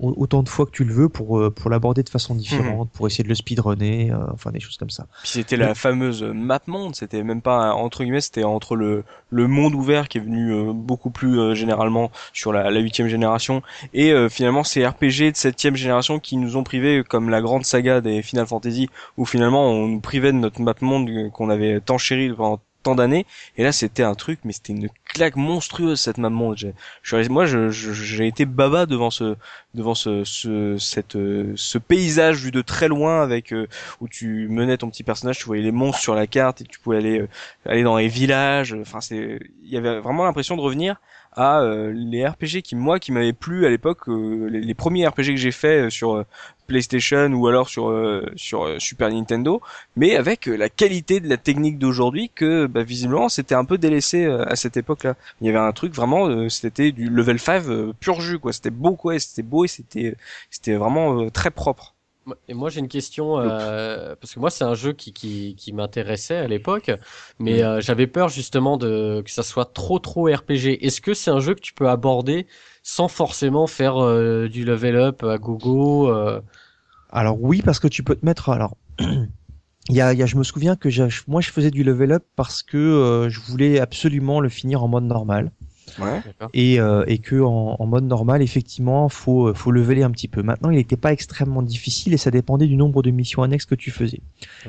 autant 0.00 0.42
de 0.42 0.48
fois 0.48 0.66
que 0.66 0.70
tu 0.70 0.84
le 0.84 0.92
veux 0.92 1.08
pour 1.08 1.38
euh, 1.38 1.50
pour 1.50 1.70
l'aborder 1.70 2.02
de 2.02 2.08
façon 2.08 2.34
différente, 2.34 2.88
mhm. 2.88 2.92
pour 2.92 3.06
essayer 3.06 3.24
de 3.24 3.28
le 3.28 3.34
speedrunner, 3.34 4.10
euh, 4.10 4.16
enfin 4.32 4.50
des 4.50 4.60
choses 4.60 4.76
comme 4.76 4.90
ça. 4.90 5.06
Puis 5.22 5.32
c'était 5.32 5.56
la 5.56 5.74
fameuse 5.74 6.22
map 6.22 6.60
monde, 6.66 6.94
c'était 6.94 7.22
même 7.22 7.42
pas 7.42 7.72
entre 7.72 8.04
guillemets, 8.04 8.20
c'était 8.20 8.44
entre 8.44 8.76
le 8.76 9.04
le 9.30 9.46
monde 9.46 9.74
ouvert 9.74 10.08
qui 10.08 10.18
est 10.18 10.22
venu 10.22 10.52
euh, 10.52 10.72
beaucoup 10.72 11.10
plus 11.10 11.54
généralement 11.54 12.10
sur 12.32 12.52
la 12.52 12.78
huitième 12.78 13.08
génération 13.08 13.62
et 13.92 14.12
finalement 14.28 14.64
ces 14.64 14.86
RPG 14.86 15.32
de 15.32 15.36
septième 15.36 15.76
génération 15.76 16.18
qui 16.18 16.36
nous 16.36 16.56
ont 16.56 16.64
privés 16.64 17.02
comme 17.06 17.28
la 17.28 17.40
grande 17.40 17.64
saga 17.64 18.00
des 18.00 18.22
Final 18.22 18.46
Fantasy 18.46 18.88
où 19.16 19.24
finalement 19.24 19.70
on 19.70 19.88
nous 19.88 20.00
privait 20.00 20.32
de 20.32 20.38
notre 20.38 20.60
map 20.60 20.74
monde 20.80 21.10
qu'on 21.32 21.50
avait 21.50 21.80
tant 21.80 21.98
chéri 21.98 22.30
pendant 22.30 22.60
d'années 22.94 23.26
et 23.56 23.62
là 23.62 23.72
c'était 23.72 24.02
un 24.02 24.14
truc 24.14 24.40
mais 24.44 24.52
c'était 24.52 24.72
une 24.72 24.88
claque 25.04 25.36
monstrueuse 25.36 26.00
cette 26.00 26.18
maman. 26.18 26.54
Je, 26.54 27.28
moi 27.28 27.46
j'ai 27.46 28.26
été 28.26 28.44
baba 28.44 28.86
devant 28.86 29.10
ce 29.10 29.36
devant 29.74 29.94
ce, 29.94 30.24
ce 30.24 30.76
cette 30.78 31.16
ce 31.56 31.78
paysage 31.78 32.36
vu 32.36 32.50
de 32.50 32.62
très 32.62 32.88
loin 32.88 33.22
avec 33.22 33.52
euh, 33.52 33.66
où 34.00 34.08
tu 34.08 34.48
menais 34.48 34.76
ton 34.76 34.90
petit 34.90 35.02
personnage 35.04 35.38
tu 35.38 35.44
voyais 35.46 35.62
les 35.62 35.72
monstres 35.72 36.00
sur 36.02 36.14
la 36.14 36.26
carte 36.26 36.60
et 36.60 36.64
tu 36.64 36.78
pouvais 36.78 36.98
aller 36.98 37.20
euh, 37.20 37.28
aller 37.66 37.82
dans 37.82 37.96
les 37.96 38.08
villages. 38.08 38.74
Enfin 38.80 39.00
c'est 39.00 39.38
il 39.62 39.70
y 39.70 39.76
avait 39.76 40.00
vraiment 40.00 40.24
l'impression 40.24 40.56
de 40.56 40.60
revenir 40.60 40.96
à 41.38 41.60
euh, 41.60 41.92
les 41.94 42.26
RPG 42.26 42.62
qui 42.62 42.76
moi 42.76 42.98
qui 42.98 43.12
m'avaient 43.12 43.32
plu 43.32 43.64
à 43.64 43.70
l'époque 43.70 44.06
les, 44.08 44.60
les, 44.60 44.74
premiers 44.74 45.06
RPG 45.06 45.28
que 45.28 45.36
j'ai 45.36 45.52
fait 45.52 45.88
sur 45.88 46.24
PlayStation 46.68 47.32
ou 47.32 47.48
alors 47.48 47.68
sur 47.68 47.88
euh, 47.88 48.30
sur 48.36 48.64
euh, 48.64 48.78
Super 48.78 49.10
Nintendo, 49.10 49.60
mais 49.96 50.14
avec 50.14 50.48
euh, 50.48 50.56
la 50.56 50.68
qualité 50.68 51.18
de 51.18 51.28
la 51.28 51.36
technique 51.36 51.78
d'aujourd'hui 51.78 52.30
que 52.32 52.66
bah, 52.66 52.84
visiblement 52.84 53.28
c'était 53.28 53.56
un 53.56 53.64
peu 53.64 53.78
délaissé 53.78 54.26
à 54.26 54.54
cette 54.54 54.76
époque-là. 54.76 55.16
Il 55.40 55.46
y 55.46 55.50
avait 55.50 55.58
un 55.58 55.72
truc 55.72 55.94
vraiment, 55.94 56.48
c'était 56.48 56.92
du 56.92 57.08
level 57.08 57.40
5 57.40 57.64
pur 57.98 58.20
jus 58.20 58.38
quoi. 58.38 58.52
C'était 58.52 58.70
beau 58.70 58.94
quoi, 58.94 59.18
c'était 59.18 59.42
beau 59.42 59.64
et 59.64 59.68
c'était 59.68 60.14
c'était 60.50 60.74
vraiment 60.74 61.30
très 61.30 61.50
propre. 61.50 61.94
Et 62.48 62.54
moi 62.54 62.70
j'ai 62.70 62.80
une 62.80 62.88
question 62.88 63.38
euh, 63.38 64.14
parce 64.20 64.34
que 64.34 64.40
moi 64.40 64.50
c'est 64.50 64.64
un 64.64 64.74
jeu 64.74 64.92
qui 64.92 65.12
qui, 65.12 65.54
qui 65.56 65.72
m'intéressait 65.72 66.36
à 66.36 66.46
l'époque, 66.46 66.90
mais 67.38 67.62
euh, 67.62 67.80
j'avais 67.80 68.06
peur 68.06 68.28
justement 68.28 68.76
de 68.76 69.22
que 69.24 69.30
ça 69.30 69.42
soit 69.42 69.72
trop 69.72 69.98
trop 69.98 70.24
RPG. 70.24 70.84
Est-ce 70.84 71.00
que 71.00 71.14
c'est 71.14 71.30
un 71.30 71.40
jeu 71.40 71.54
que 71.54 71.60
tu 71.60 71.72
peux 71.72 71.88
aborder 71.88 72.46
sans 72.82 73.08
forcément 73.08 73.66
faire 73.66 74.02
euh, 74.02 74.48
du 74.48 74.64
level 74.64 74.96
up 74.96 75.22
à 75.24 75.38
gogo 75.38 76.08
euh? 76.10 76.40
Alors 77.10 77.40
oui 77.40 77.62
parce 77.62 77.80
que 77.80 77.88
tu 77.88 78.02
peux 78.02 78.14
te 78.14 78.24
mettre 78.24 78.48
alors. 78.48 78.76
Il 79.90 79.96
y 79.96 80.02
a, 80.02 80.12
il 80.12 80.18
y 80.18 80.22
a, 80.22 80.26
je 80.26 80.36
me 80.36 80.42
souviens 80.42 80.76
que 80.76 80.90
moi 81.30 81.40
je 81.40 81.50
faisais 81.50 81.70
du 81.70 81.82
level 81.82 82.12
up 82.12 82.24
parce 82.36 82.62
que 82.62 82.76
euh, 82.76 83.30
je 83.30 83.40
voulais 83.40 83.80
absolument 83.80 84.40
le 84.40 84.50
finir 84.50 84.82
en 84.82 84.88
mode 84.88 85.04
normal. 85.04 85.50
Ouais. 85.98 86.22
Et, 86.54 86.80
euh, 86.80 87.04
et 87.06 87.18
que 87.18 87.40
en, 87.40 87.76
en, 87.78 87.86
mode 87.86 88.04
normal, 88.04 88.42
effectivement, 88.42 89.08
faut 89.08 89.52
faut 89.54 89.70
leveler 89.70 90.02
un 90.02 90.10
petit 90.10 90.28
peu. 90.28 90.42
Maintenant, 90.42 90.70
il 90.70 90.76
n'était 90.76 90.96
pas 90.96 91.12
extrêmement 91.12 91.62
difficile 91.62 92.14
et 92.14 92.16
ça 92.16 92.30
dépendait 92.30 92.66
du 92.66 92.76
nombre 92.76 93.02
de 93.02 93.10
missions 93.10 93.42
annexes 93.42 93.66
que 93.66 93.74
tu 93.74 93.90
faisais. 93.90 94.20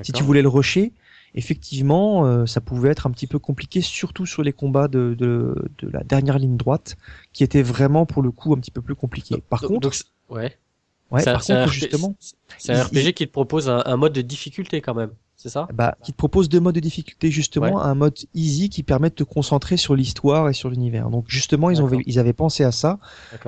Si 0.02 0.12
tu 0.12 0.24
voulais 0.24 0.42
le 0.42 0.50
rusher, 0.50 0.94
effectivement, 1.36 2.26
euh, 2.26 2.46
ça 2.46 2.62
pouvait 2.62 2.90
être 2.90 3.08
un 3.08 3.12
petit 3.12 3.28
peu 3.28 3.40
compliqué, 3.40 3.82
surtout 3.82 4.26
sur 4.26 4.44
les 4.44 4.54
combats 4.54 4.88
de, 4.88 5.16
de, 5.18 5.56
de, 5.80 5.90
la 5.90 6.04
dernière 6.04 6.40
ligne 6.40 6.58
droite, 6.58 6.98
qui 7.34 7.44
était 7.44 7.62
vraiment 7.62 8.06
pour 8.06 8.22
le 8.22 8.32
coup 8.32 8.54
un 8.54 8.58
petit 8.58 8.72
peu 8.72 8.82
plus 8.82 8.96
compliqué. 8.96 9.44
Par 9.50 9.62
donc, 9.62 9.70
contre, 9.70 9.90
donc, 9.90 9.96
ouais. 10.30 10.58
Ouais, 11.12 11.24
par 11.24 11.44
contre, 11.44 11.66
RPG, 11.66 11.72
justement, 11.72 12.16
c'est 12.58 12.74
un 12.74 12.84
RPG 12.84 13.14
qui 13.14 13.26
te 13.26 13.32
propose 13.32 13.68
un, 13.68 13.82
un, 13.84 13.98
mode 13.98 14.14
de 14.14 14.22
difficulté 14.22 14.80
quand 14.80 14.94
même, 14.94 15.12
c'est 15.42 15.48
ça? 15.48 15.70
Bah, 15.74 15.96
qui 16.04 16.12
te 16.12 16.18
propose 16.18 16.50
deux 16.50 16.60
modes 16.60 16.76
de 16.76 16.82
difficulté 16.82 17.32
justement, 17.32 17.78
ouais. 17.78 17.82
un 17.82 17.96
mode 17.96 18.18
easy 18.34 18.68
qui 18.68 18.84
permet 18.84 19.10
de 19.10 19.16
te 19.16 19.24
concentrer 19.24 19.78
sur 19.78 19.96
l'histoire 19.96 20.50
et 20.50 20.54
sur 20.54 20.70
l'univers. 20.70 21.10
Donc 21.10 21.26
justement, 21.30 21.70
ils 21.70 21.82
ont 21.82 21.90
ils 22.06 22.20
avaient 22.20 22.34
pensé 22.34 22.66
à 22.66 22.74
ça 22.74 23.00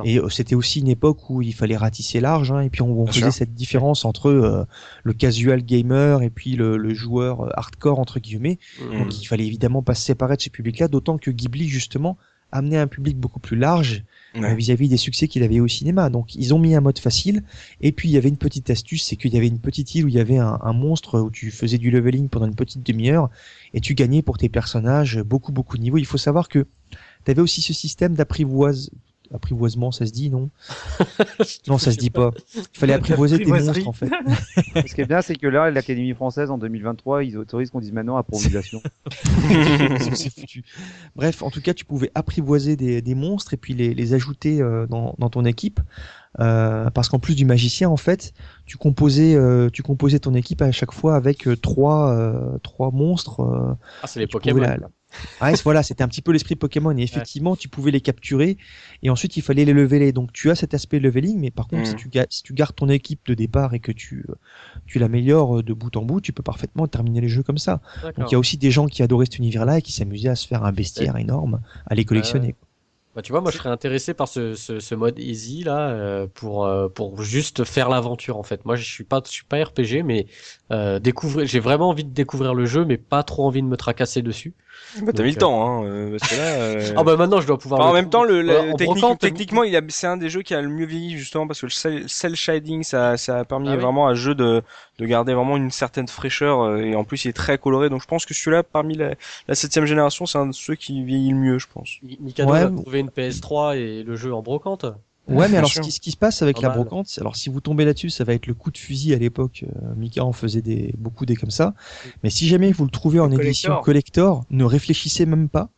et 0.06 0.18
euh, 0.18 0.30
c'était 0.30 0.56
aussi 0.56 0.80
une 0.80 0.88
époque 0.88 1.30
où 1.30 1.42
il 1.42 1.54
fallait 1.54 1.76
ratisser 1.76 2.22
large 2.22 2.54
hein, 2.54 2.62
et 2.62 2.70
puis 2.70 2.82
on, 2.82 2.98
on 3.02 3.08
faisait 3.08 3.24
sûr. 3.24 3.34
cette 3.34 3.54
différence 3.54 4.06
entre 4.06 4.30
euh, 4.30 4.64
le 5.04 5.12
casual 5.14 5.64
gamer 5.64 6.22
et 6.22 6.30
puis 6.30 6.56
le, 6.56 6.78
le 6.78 6.94
joueur 6.94 7.52
hardcore 7.58 8.00
entre 8.00 8.22
guillemets. 8.22 8.58
Mmh. 8.80 8.98
Donc 8.98 9.22
il 9.22 9.26
fallait 9.26 9.46
évidemment 9.46 9.84
pas 9.84 9.94
se 9.94 10.06
séparer 10.06 10.38
de 10.38 10.42
ces 10.42 10.50
publics-là, 10.50 10.88
d'autant 10.88 11.18
que 11.18 11.30
Ghibli 11.30 11.68
justement 11.68 12.18
amenait 12.52 12.78
un 12.78 12.88
public 12.88 13.18
beaucoup 13.18 13.40
plus 13.40 13.58
large 13.58 14.04
vis-à-vis 14.34 14.70
ouais. 14.70 14.76
-vis 14.76 14.90
des 14.90 14.98
succès 14.98 15.28
qu'il 15.28 15.44
avait 15.44 15.60
au 15.60 15.68
cinéma. 15.68 16.10
Donc 16.10 16.36
ils 16.36 16.54
ont 16.54 16.60
mis 16.60 16.76
un 16.76 16.82
mode 16.82 17.00
facile. 17.00 17.44
Et 17.82 17.92
puis 17.92 18.10
il 18.10 18.12
y 18.14 18.18
avait 18.18 18.30
une 18.30 18.38
petite 18.38 18.70
astuce, 18.70 19.04
c'est 19.04 19.16
qu'il 19.16 19.34
y 19.34 19.38
avait 19.38 19.48
une 19.48 19.60
petite 19.60 19.94
île 19.96 20.06
où 20.06 20.08
il 20.08 20.16
y 20.16 20.20
avait 20.20 20.38
un, 20.38 20.60
un, 20.62 20.74
monstre 20.74 21.20
où 21.20 21.30
tu 21.30 21.52
faisais 21.52 21.78
du 21.78 21.92
leveling 21.92 22.30
pendant 22.30 22.48
une 22.48 22.56
petite 22.56 22.84
demi-heure 22.86 23.30
et 23.74 23.82
tu 23.82 23.94
gagnais 23.94 24.22
pour 24.22 24.38
tes 24.38 24.50
personnages 24.50 25.22
beaucoup 25.22 25.52
beaucoup 25.52 25.78
de 25.78 25.84
niveaux. 25.84 25.98
Il 25.98 26.06
faut 26.06 26.18
savoir 26.18 26.48
que 26.48 26.66
tu 27.26 27.32
avais 27.32 27.42
aussi 27.42 27.62
ce 27.62 27.74
système 27.74 28.16
d'apprivoise 28.16 28.90
apprivoisement, 29.34 29.92
ça 29.92 30.06
se 30.06 30.12
dit, 30.12 30.30
non 30.30 30.50
Non, 31.68 31.78
ça 31.78 31.92
se 31.92 31.98
dit 31.98 32.10
pas. 32.10 32.32
Il 32.56 32.80
fallait 32.80 32.94
apprivoiser 32.94 33.38
tes 33.38 33.52
monstres, 33.52 33.88
en 33.88 33.94
fait. 33.94 34.10
Ce 34.88 34.94
qui 34.96 35.02
est 35.02 35.06
bien, 35.06 35.22
c'est 35.22 35.36
que 35.36 35.48
là, 35.48 35.72
l'Académie 35.72 36.14
française, 36.14 36.52
en 36.52 36.58
2023, 36.58 37.24
ils 37.24 37.38
autorisent 37.38 37.70
qu'on 37.70 37.80
dise 37.80 37.92
maintenant 37.92 38.18
approvisation. 38.18 38.82
Bref, 41.16 41.42
en 41.42 41.50
tout 41.50 41.62
cas, 41.62 41.74
tu 41.74 41.86
pouvais 41.86 42.12
apprivoiser 42.16 42.76
des, 42.76 43.02
des 43.02 43.16
monstres 43.16 43.54
et 43.54 43.58
puis 43.58 43.74
les, 43.74 43.94
les 43.94 44.14
ajouter 44.14 44.62
euh, 44.62 44.88
dans, 44.88 45.16
dans, 45.18 45.30
ton 45.30 45.46
équipe. 45.46 45.80
Euh, 46.40 46.90
parce 46.90 47.10
qu'en 47.10 47.20
plus 47.20 47.36
du 47.36 47.46
magicien, 47.46 47.90
en 47.90 47.98
fait, 47.98 48.34
tu 48.66 48.78
composais, 48.78 49.36
euh, 49.36 49.70
tu 49.70 49.84
composais 49.84 50.20
ton 50.20 50.34
équipe 50.34 50.62
à 50.62 50.72
chaque 50.72 50.94
fois 50.94 51.16
avec 51.16 51.48
euh, 51.48 51.58
trois, 51.58 52.12
euh, 52.12 52.58
trois 52.64 52.92
monstres. 52.92 53.42
ah, 54.02 54.08
c'est 54.08 54.20
les 54.20 54.28
Pokémon. 54.28 54.62
La, 54.62 54.78
ah, 55.42 55.52
voilà, 55.64 55.84
c'était 55.84 56.04
un 56.04 56.08
petit 56.08 56.22
peu 56.22 56.32
l'esprit 56.32 56.56
Pokémon 56.56 56.96
et 56.98 57.02
effectivement, 57.02 57.52
ouais. 57.52 57.58
tu 57.58 57.68
pouvais 57.68 57.92
les 57.92 58.02
capturer 58.02 58.58
et 59.04 59.10
ensuite 59.10 59.38
il 59.38 59.42
fallait 59.42 59.66
les 59.66 59.74
leveler. 59.74 60.12
Donc 60.12 60.32
tu 60.34 60.50
as 60.50 60.56
cet 60.56 60.74
aspect 60.74 61.00
leveling, 61.00 61.40
mais 61.40 61.52
par 61.52 61.68
contre, 61.68 61.84
mmh. 61.84 61.86
si, 61.86 61.96
tu, 61.96 62.10
si 62.30 62.44
tu 62.44 62.54
gardes 62.54 62.76
ton 62.76 62.90
équipe 62.90 63.22
de 63.26 63.34
départ 63.34 63.74
et 63.74 63.80
que 63.80 63.92
tu, 63.92 64.26
tu 64.86 65.00
l'améliores 65.00 65.64
de 65.64 65.74
bout 65.74 65.96
en 65.98 66.04
bout, 66.04 66.22
tu 66.22 66.34
peux 66.34 66.44
parfaitement 66.44 66.88
terminer 66.88 67.22
les 67.22 67.30
jeux 67.30 67.44
comme 67.44 67.58
ça. 67.58 67.82
Donc 68.18 68.30
il 68.30 68.34
y 68.34 68.36
a 68.36 68.40
aussi 68.40 68.58
des 68.58 68.72
gens 68.72 68.88
qui 68.88 69.04
adoraient 69.04 69.26
cet 69.26 69.38
univers-là 69.38 69.80
et 69.80 69.82
qui 69.82 69.92
s'amusaient 69.92 70.30
à 70.30 70.36
se 70.36 70.48
faire 70.48 70.64
un 70.64 70.72
bestiaire 70.72 71.16
ouais. 71.16 71.22
énorme, 71.22 71.62
à 71.86 71.96
les 71.96 72.06
collectionner. 72.06 72.56
Euh... 72.62 72.71
Bah, 73.14 73.22
tu 73.22 73.34
vois, 73.34 73.42
moi 73.42 73.52
je 73.52 73.58
serais 73.58 73.70
intéressé 73.70 74.14
par 74.14 74.30
ce, 74.30 74.54
ce, 74.54 74.80
ce 74.80 74.96
mode 74.96 75.20
easy 75.20 75.64
là 75.64 75.90
euh, 75.90 76.28
pour 76.34 76.66
euh, 76.66 76.88
pour 76.88 77.22
juste 77.22 77.66
faire 77.66 77.90
l'aventure 77.90 78.38
en 78.38 78.44
fait. 78.44 78.64
Moi 78.64 78.78
je 78.78 78.86
suis 78.86 79.04
pas 79.04 79.22
je 79.26 79.32
suis 79.32 79.44
pas 79.44 79.62
RPG 79.62 80.04
mais 80.06 80.28
euh, 80.72 80.98
découvrir 81.00 81.46
j'ai 81.46 81.60
vraiment 81.60 81.90
envie 81.90 82.06
de 82.06 82.14
découvrir 82.14 82.54
le 82.54 82.66
jeu 82.66 82.86
mais 82.86 82.96
pas 82.98 83.24
trop 83.24 83.46
envie 83.46 83.62
de 83.62 83.68
me 83.68 83.76
tracasser 83.76 84.22
dessus. 84.22 84.54
Bah, 85.02 85.12
t'as 85.16 85.24
mis 85.24 85.32
le 85.32 85.38
temps, 85.38 85.66
hein, 85.66 85.86
euh, 85.86 86.18
parce 86.18 86.32
que 86.32 86.36
là. 86.38 86.52
Euh... 86.62 86.94
ah 86.98 87.04
bah 87.04 87.16
maintenant 87.16 87.40
je 87.42 87.48
dois 87.48 87.58
pouvoir. 87.58 87.80
Enfin, 87.80 87.90
en 87.90 87.94
même 87.94 88.10
temps, 88.10 88.24
le, 88.24 88.42
le 88.42 88.76
technique, 88.76 89.00
brocante, 89.00 89.20
techniquement, 89.20 89.64
il 89.64 89.76
a, 89.76 89.82
c'est 89.88 90.08
un 90.08 90.18
des 90.18 90.30
jeux 90.30 90.42
qui 90.42 90.54
a 90.54 90.62
le 90.62 90.70
mieux 90.70 90.86
vieilli 90.86 91.18
justement 91.18 91.48
parce 91.48 91.62
que 91.62 91.66
le 91.68 91.72
cell, 91.72 92.04
cell 92.08 92.36
shading, 92.36 92.84
ça, 92.84 93.18
ça 93.18 93.40
a 93.40 93.46
permis 93.46 93.70
ah, 93.70 93.78
vraiment 93.78 94.08
à 94.08 94.14
jeu 94.14 94.36
de, 94.36 94.62
de 95.02 95.08
garder 95.08 95.34
vraiment 95.34 95.58
une 95.58 95.72
certaine 95.72 96.08
fraîcheur 96.08 96.62
euh, 96.62 96.78
et 96.78 96.96
en 96.96 97.04
plus 97.04 97.26
il 97.26 97.30
est 97.30 97.34
très 97.34 97.58
coloré. 97.58 97.90
Donc 97.90 98.04
je 98.04 98.08
pense 98.08 98.26
que 98.26 98.36
celui-là, 98.36 98.62
parmi 98.62 98.96
la, 98.96 99.16
la 99.48 99.56
septième 99.56 99.86
génération, 99.86 100.28
c'est 100.28 100.38
un 100.38 100.46
de 100.46 100.54
ceux 100.54 100.76
qui 100.76 101.04
vieillit 101.04 101.32
le 101.32 101.38
mieux, 101.38 101.58
je 101.58 101.68
pense. 101.74 101.98
Mikado 102.20 102.52
ouais. 102.52 102.60
a 102.60 102.70
trouvé 102.70 103.00
une 103.00 103.10
PS3 103.10 103.78
et 103.78 104.04
le 104.04 104.16
jeu 104.16 104.34
en 104.34 104.44
brocante. 104.44 104.86
Ouais, 105.28 105.48
mais 105.48 105.58
alors 105.58 105.72
ce 105.72 105.80
qui, 105.80 105.92
ce 105.92 106.00
qui, 106.00 106.12
se 106.12 106.18
passe 106.18 106.42
avec 106.42 106.58
Normal. 106.58 106.72
la 106.72 106.84
brocante, 106.84 107.08
alors 107.20 107.36
si 107.36 107.50
vous 107.50 107.62
tombez 107.62 107.86
là-dessus, 107.86 108.10
ça 108.10 108.24
va 108.24 108.34
être 108.34 108.48
le 108.48 108.54
coup 108.54 108.70
de 108.70 108.78
fusil 108.78 109.14
à 109.14 109.18
l'époque. 109.18 109.64
Euh, 109.64 109.96
Mika 109.96 110.24
en 110.24 110.34
faisait 110.34 110.62
des 110.62 110.94
beaucoup 110.98 111.26
des 111.26 111.36
comme 111.36 111.52
ça. 111.52 111.74
Mais 112.24 112.30
si 112.30 112.48
jamais 112.48 112.72
vous 112.72 112.84
le 112.84 112.92
trouvez 112.92 113.20
en 113.20 113.26
collector. 113.26 113.48
édition 113.48 113.82
collector, 113.82 114.44
ne 114.50 114.64
réfléchissez 114.64 115.26
même 115.26 115.50
pas. 115.50 115.70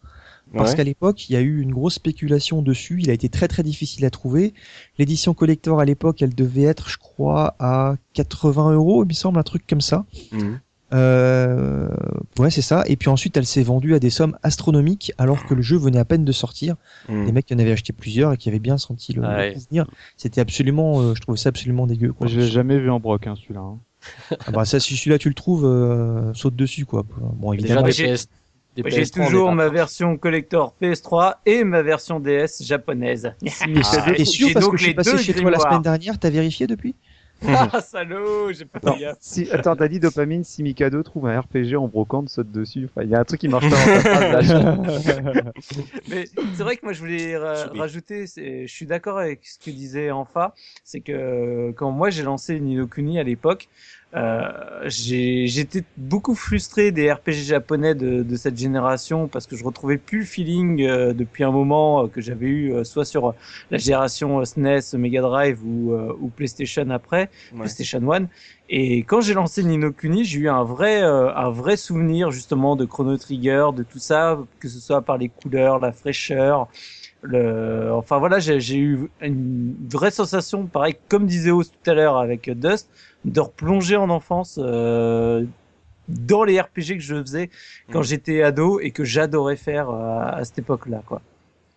Parce 0.53 0.71
ouais. 0.71 0.77
qu'à 0.77 0.83
l'époque, 0.83 1.29
il 1.29 1.33
y 1.33 1.35
a 1.35 1.41
eu 1.41 1.61
une 1.61 1.71
grosse 1.71 1.95
spéculation 1.95 2.61
dessus. 2.61 2.99
Il 2.99 3.09
a 3.09 3.13
été 3.13 3.27
très 3.29 3.47
très 3.47 3.63
difficile 3.63 4.05
à 4.05 4.09
trouver. 4.11 4.53
L'édition 4.99 5.33
collector 5.33 5.79
à 5.79 5.85
l'époque, 5.85 6.21
elle 6.21 6.35
devait 6.35 6.63
être, 6.63 6.89
je 6.89 6.97
crois, 6.97 7.55
à 7.59 7.95
80 8.13 8.73
euros, 8.73 9.03
il 9.03 9.07
me 9.07 9.13
semble, 9.13 9.39
un 9.39 9.43
truc 9.43 9.65
comme 9.67 9.81
ça. 9.81 10.05
Mmh. 10.31 10.55
Euh, 10.93 11.89
ouais, 12.37 12.51
c'est 12.51 12.61
ça. 12.61 12.83
Et 12.85 12.95
puis 12.95 13.09
ensuite, 13.09 13.35
elle 13.35 13.47
s'est 13.47 13.63
vendue 13.63 13.95
à 13.95 13.99
des 13.99 14.11
sommes 14.11 14.37
astronomiques 14.43 15.11
alors 15.17 15.43
que 15.45 15.55
le 15.55 15.63
jeu 15.63 15.77
venait 15.77 15.97
à 15.97 16.05
peine 16.05 16.23
de 16.23 16.31
sortir. 16.31 16.75
Mmh. 17.09 17.25
Les 17.25 17.31
mecs 17.31 17.45
qui 17.47 17.55
en 17.55 17.59
avaient 17.59 17.71
acheté 17.71 17.93
plusieurs 17.93 18.33
et 18.33 18.37
qui 18.37 18.49
avaient 18.49 18.59
bien 18.59 18.77
senti 18.77 19.13
le, 19.13 19.23
ouais. 19.23 19.55
le 19.71 19.83
C'était 20.17 20.41
absolument, 20.41 21.01
euh, 21.01 21.15
je 21.15 21.21
trouvais 21.21 21.37
ça 21.37 21.49
absolument 21.49 21.87
dégueu. 21.87 22.13
Quoi. 22.13 22.27
Je 22.27 22.39
l'ai 22.39 22.47
jamais 22.47 22.77
vu 22.77 22.91
en 22.91 22.99
broc, 22.99 23.25
hein, 23.25 23.35
celui-là. 23.41 23.61
Hein. 23.61 23.79
ah 24.45 24.51
bah 24.51 24.65
ça, 24.65 24.79
si 24.79 24.95
celui-là 24.95 25.17
tu 25.17 25.29
le 25.29 25.35
trouves, 25.35 25.65
euh, 25.65 26.31
saute 26.33 26.55
dessus, 26.55 26.85
quoi. 26.85 27.05
Bon, 27.37 27.53
évidemment. 27.53 27.87
J'ai 28.85 29.05
toujours 29.09 29.51
ma 29.51 29.69
version 29.69 30.17
collector 30.17 30.75
PS3 30.81 31.35
et 31.45 31.63
ma 31.63 31.81
version 31.81 32.19
DS 32.19 32.63
japonaise. 32.63 33.33
Ah, 33.61 34.11
T'es 34.15 34.25
sûr 34.25 34.49
parce 34.53 34.67
que 34.67 34.77
je 34.77 34.83
suis 34.83 34.93
passé 34.93 35.17
chez 35.17 35.33
toi 35.33 35.51
la 35.51 35.59
semaine 35.59 35.81
dernière, 35.81 36.19
t'as 36.19 36.29
vérifié 36.29 36.67
depuis? 36.67 36.95
Ah, 37.45 37.81
salaud, 37.81 38.51
j'ai 38.53 38.65
pas 38.65 38.79
fait 38.79 38.99
gaffe. 38.99 39.17
Si, 39.19 39.49
attends, 39.51 39.75
t'as 39.75 39.87
dit 39.87 39.99
dopamine, 39.99 40.43
si 40.43 40.63
Mikado 40.63 41.03
trouve 41.03 41.27
un 41.27 41.41
RPG 41.41 41.75
en 41.75 41.87
brocante, 41.87 42.29
saute 42.29 42.51
dessus. 42.51 42.89
Enfin, 42.89 43.03
il 43.03 43.09
y 43.09 43.15
a 43.15 43.19
un 43.19 43.23
truc 43.23 43.41
qui 43.41 43.47
marche 43.47 43.69
pas 43.69 44.41
dans 44.41 45.51
Mais 46.07 46.25
c'est 46.55 46.63
vrai 46.63 46.77
que 46.77 46.85
moi, 46.85 46.93
je 46.93 46.99
voulais 46.99 47.37
ra 47.37 47.65
rajouter, 47.75 48.25
je 48.27 48.65
suis 48.67 48.85
d'accord 48.85 49.17
avec 49.17 49.45
ce 49.45 49.59
que 49.59 49.71
disait 49.71 50.11
Enfa, 50.11 50.53
c'est 50.83 51.01
que 51.01 51.71
quand 51.71 51.91
moi 51.91 52.09
j'ai 52.09 52.23
lancé 52.23 52.59
Ninokuni 52.59 53.19
à 53.19 53.23
l'époque, 53.23 53.67
euh, 53.67 54.02
j'étais 54.85 55.83
beaucoup 55.97 56.35
frustré 56.35 56.91
des 56.91 57.11
RPG 57.11 57.31
japonais 57.31 57.95
de, 57.95 58.21
de, 58.21 58.35
cette 58.35 58.57
génération 58.57 59.27
parce 59.27 59.47
que 59.47 59.55
je 59.55 59.63
retrouvais 59.63 59.97
plus 59.97 60.19
le 60.19 60.25
feeling 60.25 60.83
euh, 60.83 61.13
depuis 61.13 61.43
un 61.43 61.51
moment 61.51 62.03
euh, 62.03 62.07
que 62.07 62.21
j'avais 62.21 62.45
eu 62.45 62.73
euh, 62.73 62.83
soit 62.83 63.05
sur 63.05 63.33
la 63.71 63.77
génération 63.77 64.43
SNES, 64.45 64.97
Mega 64.97 65.21
Drive 65.21 65.59
ou, 65.65 65.93
euh, 65.93 66.15
ou 66.19 66.29
PlayStation 66.29 66.89
après, 66.91 67.29
ouais. 67.53 67.59
PlayStation 67.59 68.11
1. 68.11 68.27
Et 68.69 68.99
quand 68.99 69.21
j'ai 69.21 69.33
lancé 69.33 69.63
Ninokuni, 69.63 70.25
j'ai 70.25 70.41
eu 70.41 70.49
un 70.49 70.63
vrai, 70.63 71.01
un 71.01 71.49
vrai 71.49 71.75
souvenir 71.75 72.31
justement 72.31 72.75
de 72.75 72.85
Chrono 72.85 73.17
Trigger, 73.17 73.67
de 73.75 73.83
tout 73.83 73.99
ça, 73.99 74.39
que 74.59 74.69
ce 74.69 74.79
soit 74.79 75.01
par 75.01 75.17
les 75.17 75.29
couleurs, 75.29 75.79
la 75.79 75.91
fraîcheur. 75.91 76.67
Le... 77.21 77.91
Enfin 77.93 78.19
voilà, 78.19 78.39
j'ai 78.39 78.77
eu 78.77 79.09
une 79.21 79.75
vraie 79.89 80.11
sensation, 80.11 80.65
pareil, 80.65 80.95
comme 81.07 81.25
disait 81.25 81.51
Oz 81.51 81.71
tout 81.71 81.89
à 81.89 81.93
l'heure 81.93 82.17
avec 82.17 82.49
Dust, 82.49 82.89
de 83.25 83.39
replonger 83.39 83.95
en 83.95 84.09
enfance 84.09 84.59
euh, 84.61 85.45
dans 86.07 86.43
les 86.43 86.59
RPG 86.59 86.95
que 86.95 86.99
je 86.99 87.21
faisais 87.21 87.49
quand 87.91 88.01
mmh. 88.01 88.03
j'étais 88.03 88.43
ado 88.43 88.79
et 88.79 88.91
que 88.91 89.03
j'adorais 89.03 89.55
faire 89.55 89.89
euh, 89.89 90.19
à 90.19 90.43
cette 90.43 90.59
époque-là, 90.59 91.01
quoi. 91.05 91.21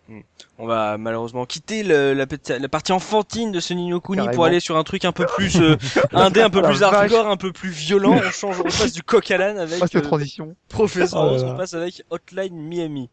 Mmh. 0.09 0.19
On 0.57 0.65
va 0.65 0.97
malheureusement 0.97 1.45
quitter 1.45 1.83
le, 1.83 2.13
la, 2.13 2.25
la, 2.59 2.69
partie 2.69 2.93
enfantine 2.93 3.51
de 3.51 3.59
ce 3.59 3.73
Nino 3.73 3.99
Kuni 3.99 4.17
Carrément. 4.17 4.33
pour 4.33 4.45
aller 4.45 4.61
sur 4.61 4.77
un 4.77 4.83
truc 4.83 5.03
un 5.03 5.11
peu 5.11 5.25
plus 5.25 5.59
euh, 5.59 5.75
indé, 6.13 6.41
un 6.41 6.49
peu 6.49 6.61
plus 6.61 6.81
hardcore, 6.81 7.27
un 7.27 7.35
peu 7.35 7.51
plus 7.51 7.69
violent. 7.69 8.13
On 8.15 8.31
change, 8.31 8.59
on 8.61 8.63
passe 8.63 8.93
du 8.93 9.03
coq 9.03 9.29
à 9.31 9.37
l'âne 9.37 9.57
avec 9.57 9.93
euh, 9.95 10.01
transition. 10.01 10.55
Professeur 10.69 11.33
oh 11.33 11.43
on 11.43 11.55
passe 11.57 11.73
avec 11.73 12.03
Hotline 12.09 12.55
Miami. 12.55 13.09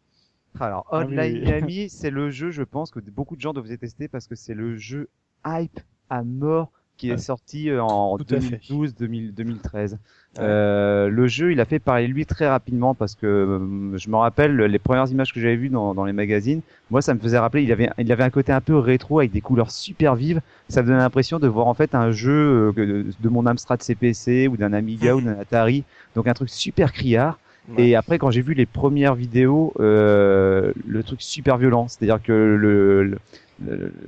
Alors 0.57 0.87
Hotline 0.89 1.19
ah 1.19 1.23
oui. 1.23 1.41
Miami, 1.41 1.89
c'est 1.89 2.09
le 2.09 2.31
jeu, 2.31 2.51
je 2.51 2.63
pense 2.63 2.91
que 2.91 2.99
beaucoup 2.99 3.35
de 3.35 3.41
gens 3.41 3.51
doivent 3.51 3.67
tester 3.77 4.07
parce 4.07 4.27
que 4.27 4.35
c'est 4.35 4.53
le 4.53 4.77
jeu 4.77 5.09
hype 5.45 5.81
à 6.09 6.23
mort 6.23 6.71
qui 6.97 7.11
est 7.11 7.17
sorti 7.17 7.71
en 7.71 8.17
2012 8.17 8.95
2013 8.95 9.97
euh, 10.39 11.09
le 11.09 11.27
jeu, 11.27 11.51
il 11.51 11.61
a 11.61 11.65
fait 11.65 11.79
parler 11.79 12.07
lui 12.07 12.25
très 12.25 12.47
rapidement 12.47 12.93
parce 12.93 13.15
que 13.15 13.25
euh, 13.25 13.97
je 13.97 14.09
me 14.09 14.17
rappelle 14.17 14.55
les 14.57 14.79
premières 14.79 15.07
images 15.07 15.33
que 15.33 15.39
j'avais 15.39 15.55
vues 15.55 15.69
dans, 15.69 15.93
dans, 15.93 16.05
les 16.05 16.13
magazines. 16.13 16.61
Moi, 16.91 17.01
ça 17.01 17.13
me 17.13 17.19
faisait 17.19 17.37
rappeler, 17.37 17.63
il 17.63 17.71
avait, 17.71 17.89
il 17.97 18.11
avait 18.11 18.23
un 18.23 18.29
côté 18.29 18.51
un 18.51 18.61
peu 18.61 18.77
rétro 18.77 19.19
avec 19.19 19.31
des 19.31 19.41
couleurs 19.41 19.71
super 19.71 20.15
vives. 20.15 20.41
Ça 20.67 20.81
me 20.81 20.87
donnait 20.87 20.99
l'impression 20.99 21.39
de 21.39 21.47
voir 21.47 21.67
en 21.67 21.73
fait 21.73 21.95
un 21.95 22.11
jeu 22.11 22.73
euh, 22.77 23.05
de, 23.19 23.29
mon 23.29 23.45
Amstrad 23.45 23.81
CPC 23.81 24.47
ou 24.49 24.57
d'un 24.57 24.73
Amiga 24.73 25.15
ou 25.15 25.21
d'un 25.21 25.39
Atari. 25.39 25.83
Donc 26.15 26.27
un 26.27 26.33
truc 26.33 26.49
super 26.49 26.91
criard. 26.91 27.39
Et 27.79 27.95
après, 27.95 28.19
quand 28.19 28.29
j'ai 28.29 28.43
vu 28.43 28.53
les 28.53 28.67
premières 28.67 29.15
vidéos, 29.15 29.73
euh, 29.79 30.71
le 30.85 31.01
truc 31.01 31.19
super 31.23 31.57
violent, 31.57 31.87
c'est-à-dire 31.87 32.21
que 32.21 32.31
le 32.31 33.17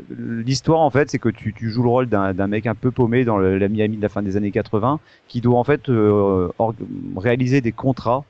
l'histoire 0.10 0.80
en 0.80 0.90
fait 0.90 1.10
c'est 1.10 1.20
que 1.20 1.30
tu, 1.30 1.54
tu, 1.54 1.70
joues 1.70 1.84
le 1.84 1.90
rôle 1.90 2.08
d'un 2.08 2.48
mec 2.48 2.68
un 2.68 2.76
peu 2.76 2.92
paumé 2.92 3.24
dans 3.24 3.38
la 3.38 3.68
Miami 3.70 3.98
de 3.98 4.02
la 4.02 4.10
fin 4.10 4.22
des 4.22 4.36
années 4.36 4.52
80 4.52 5.00
qui 5.28 5.40
doit 5.42 5.58
en 5.58 5.64
fait 5.64 5.90
euh, 5.90 6.50
réaliser 7.16 7.62
des 7.62 7.72
contrats 7.72 8.26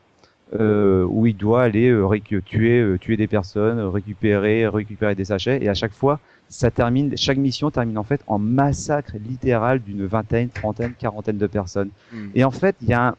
euh, 0.54 1.06
où 1.10 1.26
il 1.26 1.36
doit 1.36 1.64
aller 1.64 1.90
euh, 1.90 2.08
tuer 2.46 2.98
tuer 3.02 3.18
des 3.18 3.28
personnes 3.28 3.80
récupérer 3.80 4.68
récupérer 4.68 5.16
des 5.16 5.26
sachets 5.26 5.62
et 5.64 5.70
à 5.70 5.74
chaque 5.74 5.94
fois 5.94 6.20
ça 6.50 6.70
termine 6.70 7.18
chaque 7.18 7.38
mission 7.38 7.72
termine 7.72 7.98
en 7.98 8.04
fait 8.04 8.22
en 8.28 8.38
massacre 8.38 9.16
littéral 9.18 9.82
d'une 9.82 10.06
vingtaine 10.06 10.50
trentaine 10.50 10.94
quarantaine 10.94 11.40
de 11.40 11.48
personnes 11.48 11.90
hmm. 12.14 12.30
et 12.36 12.44
en 12.44 12.52
fait 12.52 12.76
il 12.82 12.90
y 12.90 12.94
a 12.94 13.08
un 13.08 13.16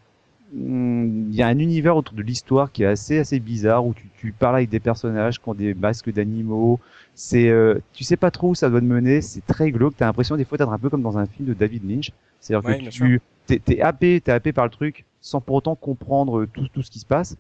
il 0.54 1.34
y 1.34 1.42
a 1.42 1.48
un 1.48 1.58
univers 1.58 1.96
autour 1.96 2.14
de 2.14 2.22
l'histoire 2.22 2.72
qui 2.72 2.84
est 2.84 2.86
assez 2.86 3.18
assez 3.18 3.38
bizarre 3.40 3.84
où 3.84 3.92
tu, 3.92 4.07
tu 4.18 4.32
parles 4.32 4.56
avec 4.56 4.68
des 4.68 4.80
personnages 4.80 5.40
qui 5.40 5.48
ont 5.48 5.54
des 5.54 5.74
masques 5.74 6.12
d'animaux. 6.12 6.80
C'est 7.14 7.48
euh, 7.48 7.78
tu 7.92 8.04
sais 8.04 8.16
pas 8.16 8.30
trop 8.30 8.50
où 8.50 8.54
ça 8.54 8.68
doit 8.68 8.80
te 8.80 8.84
mener. 8.84 9.20
C'est 9.20 9.46
très 9.46 9.70
glauque. 9.70 9.94
T'as 9.96 10.06
l'impression 10.06 10.36
des 10.36 10.44
fois 10.44 10.58
d'être 10.58 10.72
un 10.72 10.78
peu 10.78 10.90
comme 10.90 11.02
dans 11.02 11.18
un 11.18 11.26
film 11.26 11.48
de 11.48 11.54
David 11.54 11.88
Lynch. 11.88 12.10
C'est 12.40 12.54
à 12.54 12.60
dire 12.60 12.78
que 12.78 12.90
tu 12.90 13.20
t'es, 13.46 13.58
t'es 13.58 13.80
happé 13.80 14.20
t'es 14.20 14.32
happé 14.32 14.52
par 14.52 14.64
le 14.64 14.70
truc 14.70 15.04
sans 15.20 15.40
pour 15.40 15.56
autant 15.56 15.74
comprendre 15.74 16.46
tout 16.46 16.68
tout 16.72 16.82
ce 16.82 16.90
qui 16.90 16.98
se 16.98 17.06
passe. 17.06 17.36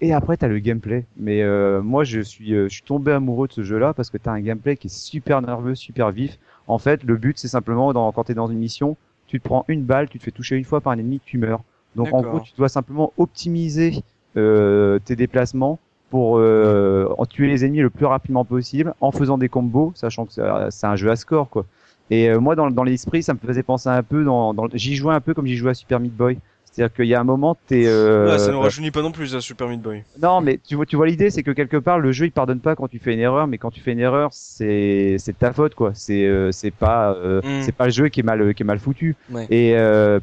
Et 0.00 0.12
après 0.12 0.36
t'as 0.36 0.48
le 0.48 0.58
gameplay. 0.58 1.04
Mais 1.16 1.42
euh, 1.42 1.82
moi 1.82 2.04
je 2.04 2.20
suis 2.20 2.54
euh, 2.54 2.68
je 2.68 2.74
suis 2.74 2.82
tombé 2.82 3.12
amoureux 3.12 3.48
de 3.48 3.52
ce 3.52 3.62
jeu 3.62 3.78
là 3.78 3.92
parce 3.92 4.10
que 4.10 4.18
t'as 4.18 4.32
un 4.32 4.40
gameplay 4.40 4.76
qui 4.76 4.86
est 4.86 4.94
super 4.94 5.42
nerveux 5.42 5.74
super 5.74 6.10
vif. 6.10 6.38
En 6.66 6.78
fait 6.78 7.04
le 7.04 7.16
but 7.16 7.38
c'est 7.38 7.48
simplement 7.48 7.92
dans, 7.92 8.10
quand 8.12 8.24
t'es 8.24 8.34
dans 8.34 8.46
une 8.46 8.58
mission 8.58 8.96
tu 9.26 9.40
te 9.40 9.44
prends 9.44 9.64
une 9.68 9.84
balle 9.84 10.08
tu 10.08 10.18
te 10.18 10.24
fais 10.24 10.30
toucher 10.30 10.56
une 10.56 10.64
fois 10.64 10.80
par 10.80 10.94
un 10.94 10.98
ennemi 10.98 11.20
tu 11.24 11.36
meurs. 11.36 11.62
Donc 11.96 12.12
en 12.12 12.22
gros 12.22 12.40
tu 12.40 12.52
dois 12.56 12.68
simplement 12.68 13.12
optimiser 13.18 14.02
tes 14.34 15.16
déplacements 15.16 15.78
pour 16.14 16.38
euh, 16.38 17.12
en 17.18 17.26
tuer 17.26 17.48
les 17.48 17.64
ennemis 17.64 17.80
le 17.80 17.90
plus 17.90 18.06
rapidement 18.06 18.44
possible 18.44 18.94
en 19.00 19.10
faisant 19.10 19.36
des 19.36 19.48
combos, 19.48 19.90
sachant 19.96 20.26
que 20.26 20.32
c'est 20.70 20.86
un 20.86 20.94
jeu 20.94 21.10
à 21.10 21.16
score 21.16 21.50
quoi. 21.50 21.66
Et 22.08 22.30
euh, 22.30 22.38
moi 22.38 22.54
dans, 22.54 22.70
dans 22.70 22.84
l'esprit, 22.84 23.24
ça 23.24 23.34
me 23.34 23.40
faisait 23.44 23.64
penser 23.64 23.88
un 23.88 24.04
peu 24.04 24.22
dans, 24.22 24.54
dans 24.54 24.68
j'y 24.72 24.94
jouais 24.94 25.12
un 25.12 25.20
peu 25.20 25.34
comme 25.34 25.46
j'y 25.48 25.56
jouais 25.56 25.72
à 25.72 25.74
Super 25.74 25.98
Meat 25.98 26.14
Boy. 26.14 26.38
C'est-à-dire 26.70 26.94
qu'il 26.94 27.06
y 27.06 27.16
a 27.16 27.20
un 27.20 27.24
moment, 27.24 27.56
t'es. 27.66 27.88
Euh, 27.88 28.38
ça 28.38 28.52
ne 28.52 28.56
rajeunit 28.56 28.92
pas 28.92 29.02
non 29.02 29.10
plus 29.10 29.34
à 29.34 29.40
Super 29.40 29.66
Meat 29.66 29.82
Boy. 29.82 30.04
Non, 30.22 30.40
mais 30.40 30.60
tu 30.64 30.76
vois, 30.76 30.86
tu 30.86 30.94
vois 30.94 31.08
l'idée, 31.08 31.30
c'est 31.30 31.42
que 31.42 31.50
quelque 31.50 31.78
part 31.78 31.98
le 31.98 32.12
jeu 32.12 32.26
il 32.26 32.32
pardonne 32.32 32.60
pas 32.60 32.76
quand 32.76 32.86
tu 32.86 33.00
fais 33.00 33.12
une 33.12 33.18
erreur, 33.18 33.48
mais 33.48 33.58
quand 33.58 33.72
tu 33.72 33.80
fais 33.80 33.90
une 33.90 33.98
erreur, 33.98 34.28
c'est 34.32 35.16
c'est 35.18 35.36
ta 35.36 35.52
faute 35.52 35.74
quoi. 35.74 35.90
C'est 35.94 36.26
euh, 36.26 36.52
c'est 36.52 36.70
pas 36.70 37.12
euh, 37.14 37.40
mm. 37.42 37.62
c'est 37.62 37.72
pas 37.72 37.86
le 37.86 37.90
jeu 37.90 38.08
qui 38.08 38.20
est 38.20 38.22
mal 38.22 38.54
qui 38.54 38.62
est 38.62 38.66
mal 38.66 38.78
foutu. 38.78 39.16
Et 39.50 39.74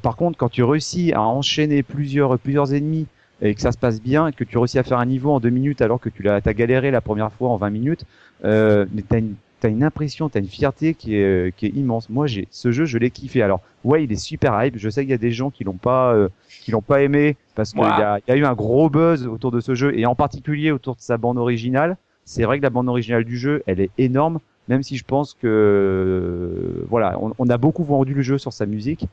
par 0.01 0.15
contre, 0.15 0.37
quand 0.37 0.47
tu 0.47 0.63
réussis 0.63 1.11
à 1.11 1.21
enchaîner 1.21 1.83
plusieurs 1.83 2.39
plusieurs 2.39 2.73
ennemis 2.73 3.07
et 3.41 3.55
que 3.55 3.61
ça 3.61 3.71
se 3.71 3.77
passe 3.77 4.01
bien 4.01 4.27
et 4.27 4.33
que 4.33 4.43
tu 4.43 4.57
réussis 4.57 4.79
à 4.79 4.83
faire 4.83 4.99
un 4.99 5.05
niveau 5.05 5.31
en 5.31 5.39
deux 5.39 5.49
minutes 5.49 5.81
alors 5.81 5.99
que 5.99 6.09
tu 6.09 6.23
l'as 6.23 6.39
as 6.45 6.53
galéré 6.53 6.91
la 6.91 7.01
première 7.01 7.31
fois 7.31 7.49
en 7.49 7.57
20 7.57 7.69
minutes, 7.69 8.05
euh, 8.45 8.85
mais 8.93 9.01
t'as 9.01 9.19
une 9.19 9.35
t'as 9.59 9.69
une 9.69 9.83
impression, 9.83 10.27
t'as 10.27 10.39
une 10.39 10.47
fierté 10.47 10.95
qui 10.95 11.15
est 11.15 11.23
euh, 11.23 11.51
qui 11.55 11.67
est 11.67 11.69
immense. 11.69 12.09
Moi, 12.09 12.27
j'ai 12.27 12.47
ce 12.51 12.71
jeu, 12.71 12.85
je 12.85 12.97
l'ai 12.97 13.11
kiffé. 13.11 13.41
Alors, 13.43 13.61
ouais, 13.83 14.03
il 14.03 14.11
est 14.11 14.15
super 14.15 14.59
hype. 14.61 14.77
Je 14.77 14.89
sais 14.89 15.01
qu'il 15.01 15.11
y 15.11 15.13
a 15.13 15.19
des 15.19 15.31
gens 15.31 15.51
qui 15.51 15.63
l'ont 15.63 15.73
pas 15.73 16.13
euh, 16.13 16.29
qui 16.61 16.71
l'ont 16.71 16.81
pas 16.81 17.03
aimé 17.03 17.37
parce 17.55 17.71
qu'il 17.71 17.81
y 17.81 17.85
a, 17.85 18.19
y 18.27 18.31
a 18.31 18.35
eu 18.35 18.45
un 18.45 18.53
gros 18.53 18.89
buzz 18.89 19.27
autour 19.27 19.51
de 19.51 19.59
ce 19.59 19.75
jeu 19.75 19.97
et 19.97 20.05
en 20.05 20.15
particulier 20.15 20.71
autour 20.71 20.95
de 20.95 21.01
sa 21.01 21.17
bande 21.17 21.37
originale. 21.37 21.97
C'est 22.25 22.43
vrai 22.43 22.57
que 22.57 22.63
la 22.63 22.69
bande 22.69 22.87
originale 22.87 23.25
du 23.25 23.37
jeu, 23.37 23.63
elle 23.65 23.81
est 23.81 23.89
énorme, 23.97 24.39
même 24.71 24.83
si 24.83 24.95
je 24.95 25.03
pense 25.03 25.33
que 25.33 26.85
voilà, 26.87 27.19
on, 27.19 27.33
on, 27.37 27.49
a 27.49 27.57
beaucoup 27.57 27.83
vendu 27.83 28.13
le 28.13 28.21
jeu 28.21 28.37
sur 28.37 28.53
sa 28.53 28.65
musique, 28.65 29.05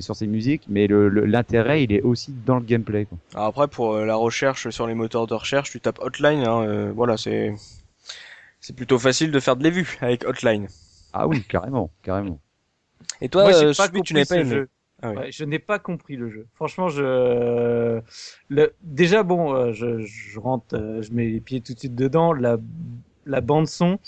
sur 0.00 0.14
ses 0.14 0.26
musiques, 0.26 0.64
mais 0.68 0.86
l'intérêt 0.88 1.82
il 1.82 1.92
est 1.92 2.02
aussi 2.02 2.34
dans 2.44 2.56
le 2.56 2.62
gameplay. 2.62 3.06
Quoi. 3.06 3.46
après 3.46 3.66
pour 3.66 3.94
euh, 3.94 4.04
la 4.04 4.14
recherche 4.14 4.68
sur 4.68 4.86
les 4.86 4.94
moteurs 4.94 5.26
de 5.26 5.32
recherche, 5.32 5.70
tu 5.70 5.80
tapes 5.80 6.00
Hotline, 6.02 6.46
hein, 6.46 6.60
euh, 6.68 6.92
voilà 6.94 7.16
c'est 7.16 7.54
c'est 8.60 8.76
plutôt 8.76 8.98
facile 8.98 9.30
de 9.30 9.40
faire 9.40 9.56
de 9.56 9.62
les 9.64 9.70
vues 9.70 9.96
avec 10.02 10.26
Hotline. 10.26 10.66
Ah 11.14 11.26
oui, 11.26 11.42
carrément, 11.48 11.90
carrément. 12.02 12.38
Et 13.22 13.30
toi, 13.30 13.50
euh, 13.54 13.72
tu 14.04 14.12
n'avais 14.12 14.26
pas 14.26 14.36
aimé. 14.36 14.64
Ah 15.02 15.12
ouais, 15.12 15.32
je 15.32 15.44
n'ai 15.44 15.58
pas 15.58 15.78
compris 15.78 16.16
le 16.16 16.28
jeu. 16.28 16.46
Franchement, 16.54 16.88
je 16.88 18.00
le... 18.48 18.74
déjà 18.82 19.22
bon, 19.22 19.54
euh, 19.54 19.72
je, 19.72 20.04
je 20.04 20.38
rentre, 20.38 21.00
je 21.00 21.10
mets 21.12 21.28
les 21.28 21.40
pieds 21.40 21.60
tout 21.62 21.72
de 21.72 21.78
suite 21.78 21.94
dedans. 21.94 22.34
La 22.34 22.58
la 23.26 23.40
bande 23.40 23.66
son, 23.66 23.98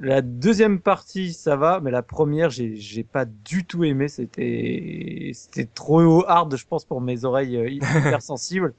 la 0.00 0.22
deuxième 0.22 0.80
partie, 0.80 1.32
ça 1.32 1.56
va, 1.56 1.80
mais 1.80 1.90
la 1.90 2.02
première, 2.02 2.50
j'ai, 2.50 2.76
j'ai 2.76 3.02
pas 3.02 3.24
du 3.24 3.64
tout 3.66 3.82
aimé. 3.82 4.06
C'était, 4.06 5.32
c'était 5.34 5.66
trop 5.66 6.24
hard, 6.28 6.56
je 6.56 6.64
pense, 6.66 6.84
pour 6.84 7.00
mes 7.00 7.24
oreilles 7.24 7.56
euh, 7.56 7.68
hyper 7.68 8.22
sensibles. 8.22 8.74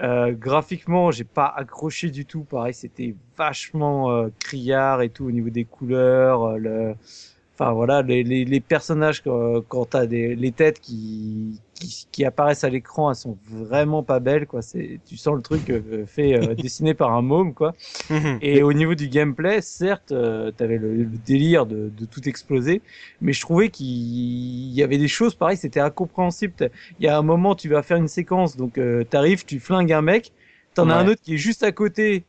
Euh, 0.00 0.32
graphiquement, 0.32 1.10
j'ai 1.10 1.24
pas 1.24 1.46
accroché 1.46 2.10
du 2.10 2.26
tout. 2.26 2.44
Pareil, 2.44 2.74
c'était 2.74 3.16
vachement 3.36 4.10
euh, 4.10 4.28
criard 4.38 5.02
et 5.02 5.10
tout 5.10 5.24
au 5.24 5.32
niveau 5.32 5.50
des 5.50 5.64
couleurs. 5.64 6.44
Euh, 6.44 6.58
le, 6.58 6.94
enfin 7.58 7.72
voilà, 7.72 8.02
les, 8.02 8.22
les, 8.22 8.44
les 8.44 8.60
personnages 8.60 9.22
quand, 9.22 9.86
t'as 9.90 10.06
des 10.06 10.36
les 10.36 10.52
têtes 10.52 10.78
qui, 10.80 11.60
qui, 11.74 12.06
qui 12.12 12.24
apparaissent 12.24 12.64
à 12.64 12.68
l'écran, 12.68 13.10
elles 13.10 13.16
sont 13.16 13.38
vraiment 13.50 14.02
pas 14.02 14.20
belles 14.20 14.46
quoi. 14.46 14.60
C'est 14.60 15.00
tu 15.06 15.16
sens 15.16 15.34
le 15.34 15.42
truc 15.42 15.70
euh, 15.70 16.04
fait 16.06 16.34
euh, 16.34 16.54
dessiné 16.62 16.92
par 16.92 17.12
un 17.14 17.22
môme 17.22 17.54
quoi. 17.54 17.74
Mhm. 18.10 18.38
Et 18.42 18.62
au 18.62 18.72
niveau 18.72 18.94
du 18.94 19.08
gameplay, 19.08 19.62
certes, 19.62 20.12
euh, 20.12 20.50
t'avais 20.50 20.76
le, 20.76 20.94
le, 20.94 21.06
délire 21.26 21.64
de, 21.64 21.90
de, 21.96 22.04
tout 22.04 22.28
exploser, 22.28 22.82
mais 23.22 23.32
je 23.32 23.40
trouvais 23.40 23.70
qu'il 23.70 23.86
y 24.72 24.82
avait 24.82 24.98
des 24.98 25.08
choses 25.08 25.34
pareilles, 25.34 25.56
c'était 25.56 25.80
incompréhensible. 25.80 26.52
Il 27.00 27.06
y 27.06 27.08
a 27.08 27.16
un 27.16 27.22
moment, 27.22 27.54
tu 27.54 27.68
vas 27.68 27.82
faire 27.82 27.96
une 27.96 28.08
séquence, 28.08 28.56
donc 28.56 28.76
euh, 28.76 29.04
t'arrives, 29.04 29.44
tu 29.46 29.60
flingues 29.60 29.92
un 29.92 30.02
mec, 30.02 30.32
t'en 30.74 30.90
as 30.90 30.94
un 30.94 31.08
autre 31.08 31.22
qui 31.22 31.34
est 31.34 31.38
juste 31.38 31.62
à 31.62 31.72
côté, 31.72 32.24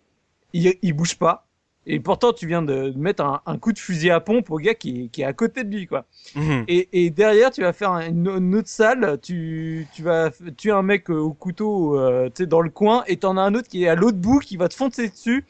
il, 0.54 0.74
il 0.82 0.94
bouge 0.94 1.18
pas 1.18 1.47
et 1.90 2.02
pourtant, 2.02 2.34
tu 2.34 2.46
viens 2.48 2.62
de 2.62 2.94
mettre 2.98 3.24
un, 3.24 3.42
un, 3.46 3.58
coup 3.58 3.72
de 3.72 3.80
fusil 3.80 4.12
à 4.12 4.20
pompe 4.20 4.52
au 4.52 4.58
gars 4.58 4.76
qui, 4.76 5.10
qui 5.10 5.22
est 5.22 5.26
à 5.26 5.32
côté 5.32 5.64
de 5.64 5.74
lui, 5.74 5.88
quoi. 5.88 6.06
Mhm. 6.36 6.66
Et, 6.68 6.90
et, 6.92 7.10
derrière, 7.10 7.50
tu 7.50 7.62
vas 7.62 7.72
faire 7.72 7.94
une, 7.94 8.28
une, 8.28 8.56
autre 8.56 8.68
salle, 8.68 9.18
tu, 9.22 9.88
tu 9.94 10.04
vas 10.04 10.30
tuer 10.58 10.72
un 10.72 10.82
mec 10.82 11.10
au 11.10 11.32
couteau, 11.32 11.98
euh, 11.98 12.26
tu 12.28 12.44
sais, 12.44 12.46
dans 12.46 12.60
le 12.60 12.70
coin, 12.70 13.06
et 13.08 13.16
t'en 13.16 13.38
as 13.38 13.42
un 13.42 13.56
autre 13.56 13.70
qui 13.70 13.86
est 13.86 13.88
à 13.88 13.96
l'autre 13.96 14.18
bout, 14.18 14.40
qui 14.40 14.58
va 14.58 14.68
te 14.68 14.76
foncer 14.76 15.08
dessus 15.08 15.46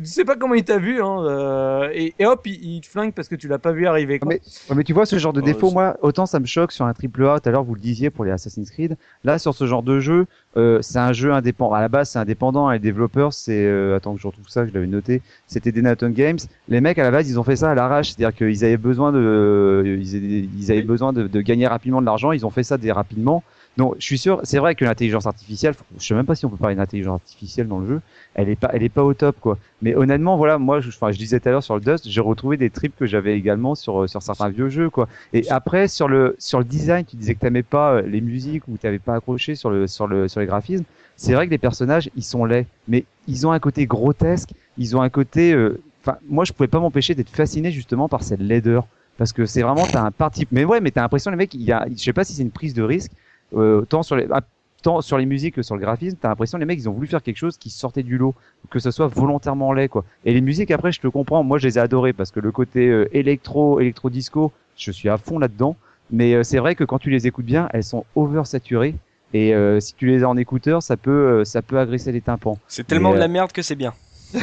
tu 0.00 0.06
sais 0.06 0.24
pas 0.24 0.36
comment 0.36 0.54
il 0.54 0.64
t'a 0.64 0.78
vu, 0.78 1.02
hein, 1.02 1.24
euh, 1.24 1.90
et, 1.92 2.14
et, 2.18 2.26
hop, 2.26 2.46
il, 2.46 2.80
te 2.80 2.86
flingue 2.86 3.12
parce 3.12 3.28
que 3.28 3.34
tu 3.34 3.48
l'as 3.48 3.58
pas 3.58 3.72
vu 3.72 3.86
arriver. 3.86 4.18
Quoi. 4.18 4.28
Mais, 4.28 4.40
mais 4.74 4.84
tu 4.84 4.92
vois, 4.92 5.06
ce 5.06 5.18
genre 5.18 5.32
de 5.32 5.40
défaut, 5.40 5.70
moi, 5.70 5.96
autant 6.02 6.26
ça 6.26 6.40
me 6.40 6.46
choque 6.46 6.72
sur 6.72 6.84
un 6.86 6.92
triple 6.94 7.26
A, 7.26 7.40
tout 7.40 7.48
à 7.48 7.52
l'heure 7.52 7.64
vous 7.64 7.74
le 7.74 7.80
disiez 7.80 8.10
pour 8.10 8.24
les 8.24 8.30
Assassin's 8.30 8.70
Creed, 8.70 8.96
là 9.24 9.38
sur 9.38 9.54
ce 9.54 9.66
genre 9.66 9.82
de 9.82 10.00
jeu, 10.00 10.26
euh, 10.56 10.78
c'est 10.82 10.98
un 10.98 11.12
jeu 11.12 11.32
indépendant. 11.32 11.74
À 11.74 11.80
la 11.80 11.88
base, 11.88 12.10
c'est 12.10 12.18
indépendant, 12.18 12.70
et 12.70 12.74
les 12.74 12.80
développeurs, 12.80 13.32
c'est, 13.32 13.64
euh, 13.64 13.96
attends 13.96 14.14
que 14.14 14.20
je 14.20 14.26
retrouve 14.26 14.48
ça, 14.48 14.62
que 14.62 14.70
je 14.70 14.74
l'avais 14.74 14.86
noté, 14.86 15.22
c'était 15.46 15.72
des 15.72 15.82
Nathan 15.82 16.10
Games. 16.10 16.38
Les 16.68 16.80
mecs, 16.80 16.98
à 16.98 17.02
la 17.02 17.10
base, 17.10 17.28
ils 17.28 17.38
ont 17.38 17.44
fait 17.44 17.56
ça 17.56 17.70
à 17.70 17.74
l'arrache, 17.74 18.12
c'est-à-dire 18.12 18.36
qu'ils 18.36 18.64
avaient 18.64 18.76
besoin 18.76 19.12
de, 19.12 20.00
ils 20.02 20.70
avaient 20.70 20.82
besoin 20.82 21.12
de, 21.12 21.26
de 21.26 21.40
gagner 21.40 21.66
rapidement 21.66 22.00
de 22.00 22.06
l'argent, 22.06 22.32
ils 22.32 22.46
ont 22.46 22.50
fait 22.50 22.62
ça 22.64 22.78
des 22.78 22.92
rapidement. 22.92 23.42
Donc, 23.76 23.94
je 23.98 24.04
suis 24.04 24.18
sûr, 24.18 24.40
c'est 24.42 24.58
vrai 24.58 24.74
que 24.74 24.84
l'intelligence 24.84 25.26
artificielle, 25.26 25.74
je 25.98 26.04
sais 26.04 26.14
même 26.14 26.26
pas 26.26 26.34
si 26.34 26.44
on 26.44 26.50
peut 26.50 26.56
parler 26.56 26.74
d'intelligence 26.74 27.20
artificielle 27.20 27.68
dans 27.68 27.78
le 27.78 27.86
jeu, 27.86 28.00
elle 28.34 28.48
est 28.48 28.56
pas, 28.56 28.68
elle 28.72 28.82
est 28.82 28.88
pas 28.88 29.04
au 29.04 29.14
top, 29.14 29.36
quoi. 29.40 29.58
Mais 29.80 29.94
honnêtement, 29.94 30.36
voilà, 30.36 30.58
moi, 30.58 30.80
je, 30.80 30.88
enfin, 30.88 31.12
je 31.12 31.18
disais 31.18 31.38
tout 31.40 31.48
à 31.48 31.52
l'heure 31.52 31.62
sur 31.62 31.76
le 31.76 31.80
Dust, 31.80 32.08
j'ai 32.08 32.20
retrouvé 32.20 32.56
des 32.56 32.68
trips 32.68 32.96
que 32.96 33.06
j'avais 33.06 33.36
également 33.36 33.74
sur, 33.74 34.08
sur 34.08 34.22
certains 34.22 34.48
vieux 34.48 34.68
jeux, 34.68 34.90
quoi. 34.90 35.08
Et 35.32 35.48
après, 35.50 35.88
sur 35.88 36.08
le, 36.08 36.34
sur 36.38 36.58
le 36.58 36.64
design, 36.64 37.04
tu 37.04 37.16
disais 37.16 37.34
que 37.34 37.40
t'aimais 37.40 37.62
pas 37.62 37.94
euh, 37.94 38.02
les 38.02 38.20
musiques 38.20 38.66
ou 38.68 38.76
t'avais 38.76 38.98
pas 38.98 39.14
accroché 39.14 39.54
sur 39.54 39.70
le, 39.70 39.86
sur 39.86 40.06
le, 40.06 40.26
sur 40.28 40.40
les 40.40 40.46
graphismes. 40.46 40.84
C'est 41.16 41.34
vrai 41.34 41.46
que 41.46 41.50
les 41.50 41.58
personnages, 41.58 42.10
ils 42.16 42.24
sont 42.24 42.44
laids, 42.44 42.66
mais 42.88 43.04
ils 43.28 43.46
ont 43.46 43.52
un 43.52 43.60
côté 43.60 43.86
grotesque, 43.86 44.50
ils 44.78 44.96
ont 44.96 45.02
un 45.02 45.10
côté, 45.10 45.52
euh, 45.52 45.80
enfin, 46.02 46.18
moi, 46.28 46.44
je 46.44 46.52
pouvais 46.52 46.68
pas 46.68 46.80
m'empêcher 46.80 47.14
d'être 47.14 47.30
fasciné 47.30 47.70
justement 47.70 48.08
par 48.08 48.24
cette 48.24 48.40
laideur. 48.40 48.86
Parce 49.16 49.34
que 49.34 49.44
c'est 49.44 49.60
vraiment, 49.60 49.86
t'as 49.86 50.02
un 50.02 50.10
parti, 50.12 50.46
mais 50.50 50.64
ouais, 50.64 50.80
mais 50.80 50.90
t'as 50.90 51.02
l'impression, 51.02 51.30
les 51.30 51.36
mecs, 51.36 51.52
il 51.52 51.62
y 51.62 51.72
a, 51.72 51.86
je 51.90 52.02
sais 52.02 52.14
pas 52.14 52.24
si 52.24 52.32
c'est 52.32 52.42
une 52.42 52.50
prise 52.50 52.72
de 52.72 52.82
risque, 52.82 53.12
euh, 53.54 53.82
tant 53.82 54.02
sur 54.02 54.16
les 54.16 54.26
ah, 54.30 54.42
tant 54.82 55.00
sur 55.00 55.18
les 55.18 55.26
musiques 55.26 55.56
que 55.56 55.62
sur 55.62 55.74
le 55.74 55.80
graphisme, 55.80 56.16
t'as 56.20 56.28
l'impression 56.28 56.58
les 56.58 56.64
mecs 56.64 56.78
ils 56.78 56.88
ont 56.88 56.92
voulu 56.92 57.06
faire 57.06 57.22
quelque 57.22 57.36
chose 57.36 57.56
qui 57.56 57.70
sortait 57.70 58.02
du 58.02 58.18
lot, 58.18 58.34
que 58.70 58.78
ce 58.78 58.90
soit 58.90 59.06
volontairement 59.06 59.72
laid 59.72 59.88
quoi. 59.88 60.04
Et 60.24 60.32
les 60.32 60.40
musiques 60.40 60.70
après 60.70 60.92
je 60.92 61.00
te 61.00 61.08
comprends, 61.08 61.42
moi 61.42 61.58
je 61.58 61.66
les 61.66 61.78
ai 61.78 61.80
adorées 61.80 62.12
parce 62.12 62.30
que 62.30 62.40
le 62.40 62.52
côté 62.52 62.88
euh, 62.88 63.08
électro, 63.16 63.80
électro 63.80 64.10
disco, 64.10 64.52
je 64.76 64.90
suis 64.90 65.08
à 65.08 65.18
fond 65.18 65.38
là-dedans. 65.38 65.76
Mais 66.12 66.34
euh, 66.34 66.42
c'est 66.42 66.58
vrai 66.58 66.74
que 66.74 66.82
quand 66.82 66.98
tu 66.98 67.10
les 67.10 67.28
écoutes 67.28 67.44
bien, 67.44 67.68
elles 67.72 67.84
sont 67.84 68.04
oversaturées 68.16 68.96
et 69.32 69.54
euh, 69.54 69.78
si 69.78 69.94
tu 69.94 70.06
les 70.06 70.24
as 70.24 70.28
en 70.28 70.36
écouteur, 70.36 70.82
ça 70.82 70.96
peut 70.96 71.44
ça 71.44 71.62
peut 71.62 71.78
agresser 71.78 72.10
les 72.10 72.20
tympans. 72.20 72.58
C'est 72.66 72.86
tellement 72.86 73.12
de 73.12 73.18
la 73.18 73.28
merde 73.28 73.52
que 73.52 73.62
c'est 73.62 73.76
bien. 73.76 73.94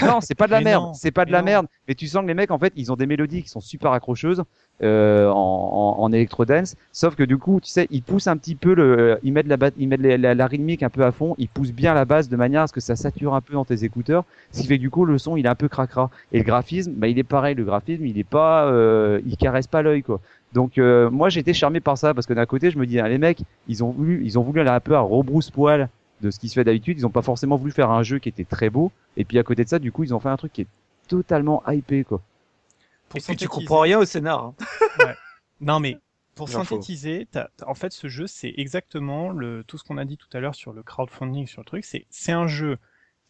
Non, 0.02 0.20
c'est 0.22 0.36
pas 0.36 0.48
de 0.48 0.52
la 0.52 0.62
merde. 0.62 0.96
C'est 0.96 1.12
pas 1.12 1.26
de 1.26 1.32
la 1.32 1.42
merde. 1.42 1.68
Mais 1.88 1.96
tu 1.96 2.08
sens 2.08 2.22
que 2.22 2.28
les 2.28 2.34
mecs, 2.34 2.52
en 2.52 2.60
fait, 2.60 2.74
ils 2.76 2.92
ont 2.92 2.96
des 2.96 3.06
mélodies 3.06 3.44
qui 3.44 3.50
sont 3.50 3.62
super 3.62 3.92
accrocheuses 3.92 4.44
euh, 4.84 5.28
en, 5.30 5.96
en, 5.98 6.04
en 6.04 6.12
electro 6.12 6.46
dance. 6.46 6.76
Sauf 6.92 7.16
que 7.16 7.24
du 7.24 7.38
coup, 7.38 7.60
tu 7.60 7.70
sais, 7.70 7.88
ils 7.90 8.04
poussent 8.04 8.28
un 8.28 8.38
petit 8.38 8.56
peu 8.56 8.76
le, 8.76 9.20
ils 9.24 9.34
mettent 9.34 9.48
la, 9.48 9.58
ils 9.78 9.88
mettent 9.88 10.02
la, 10.02 10.48
rythmique 10.48 10.84
un 10.84 10.90
peu 10.90 11.04
à 11.04 11.12
fond. 11.12 11.36
Ils 11.38 11.50
poussent 11.50 11.72
bien 11.74 11.94
la 11.94 12.06
base 12.06 12.30
de 12.30 12.36
manière 12.36 12.62
à 12.62 12.68
ce 12.68 12.74
que 12.74 12.80
ça 12.80 12.96
sature 12.96 13.34
un 13.34 13.42
peu 13.42 13.54
dans 13.54 13.66
tes 13.66 13.84
écouteurs. 13.84 14.24
Ce 14.52 14.62
qui 14.62 14.68
fait 14.68 14.78
que 14.78 14.82
du 14.82 14.90
coup, 14.90 15.06
le 15.06 15.18
son, 15.18 15.36
il 15.36 15.46
est 15.46 15.50
un 15.50 15.56
peu 15.56 15.68
cracra. 15.68 16.10
Et 16.32 16.40
le 16.40 16.44
graphisme, 16.44 16.94
bah, 16.94 17.08
il 17.08 17.18
est 17.18 17.24
pareil. 17.24 17.56
Le 17.56 17.64
graphisme, 17.64 18.06
il 18.06 18.20
est 18.20 18.24
pas, 18.24 18.68
euh, 18.68 19.20
il 19.26 19.36
caresse 19.38 19.68
pas 19.68 19.82
l'œil, 19.82 20.04
quoi. 20.04 20.22
Donc 20.54 20.78
euh, 20.78 21.10
moi 21.10 21.28
été 21.28 21.54
charmé 21.54 21.80
par 21.82 21.98
ça 21.98 22.14
parce 22.14 22.26
que 22.26 22.34
d'un 22.34 22.46
côté 22.46 22.72
je 22.72 22.80
me 22.80 22.86
dis 22.86 23.00
hein, 23.00 23.08
les 23.08 23.18
mecs 23.18 23.42
ils 23.68 23.84
ont 23.84 23.92
voulu 23.92 24.24
ils 24.24 24.40
ont 24.40 24.44
voulu 24.44 24.62
aller 24.62 24.70
un 24.70 24.80
peu 24.80 24.96
à 24.96 25.02
rebrousse 25.02 25.52
poil 25.52 25.90
de 26.22 26.32
ce 26.32 26.40
qui 26.40 26.48
se 26.48 26.54
fait 26.54 26.64
d'habitude 26.64 26.98
ils 26.98 27.06
ont 27.06 27.12
pas 27.12 27.22
forcément 27.22 27.58
voulu 27.58 27.72
faire 27.72 27.92
un 27.92 28.02
jeu 28.02 28.18
qui 28.18 28.30
était 28.30 28.46
très 28.46 28.70
beau 28.70 28.92
et 29.18 29.26
puis 29.26 29.38
à 29.40 29.44
côté 29.44 29.66
de 29.66 29.70
ça 29.70 29.78
du 29.78 29.92
coup 29.92 30.04
ils 30.04 30.14
ont 30.14 30.20
fait 30.20 30.30
un 30.30 30.38
truc 30.38 30.54
qui 30.54 30.62
est 30.62 30.68
totalement 31.10 31.62
hypé 31.68 32.04
quoi. 32.04 32.22
Pour 33.10 33.20
et 33.30 33.36
tu 33.36 33.48
comprends 33.48 33.82
rien 33.82 34.00
au 34.00 34.06
scénar. 34.06 34.44
Hein. 34.44 34.56
ouais. 35.00 35.16
Non 35.62 35.80
mais 35.80 35.98
pour 36.36 36.50
synthétiser, 36.50 37.28
en 37.66 37.74
fait 37.74 37.92
ce 37.92 38.08
jeu 38.08 38.28
c'est 38.28 38.54
exactement 38.58 39.30
le 39.30 39.64
tout 39.64 39.78
ce 39.78 39.84
qu'on 39.84 39.98
a 39.98 40.06
dit 40.06 40.18
tout 40.18 40.28
à 40.34 40.40
l'heure 40.40 40.54
sur 40.54 40.72
le 40.72 40.84
crowdfunding 40.84 41.48
sur 41.48 41.62
le 41.62 41.66
truc 41.66 41.84
c'est 41.84 42.06
c'est 42.12 42.32
un 42.32 42.46
jeu 42.46 42.78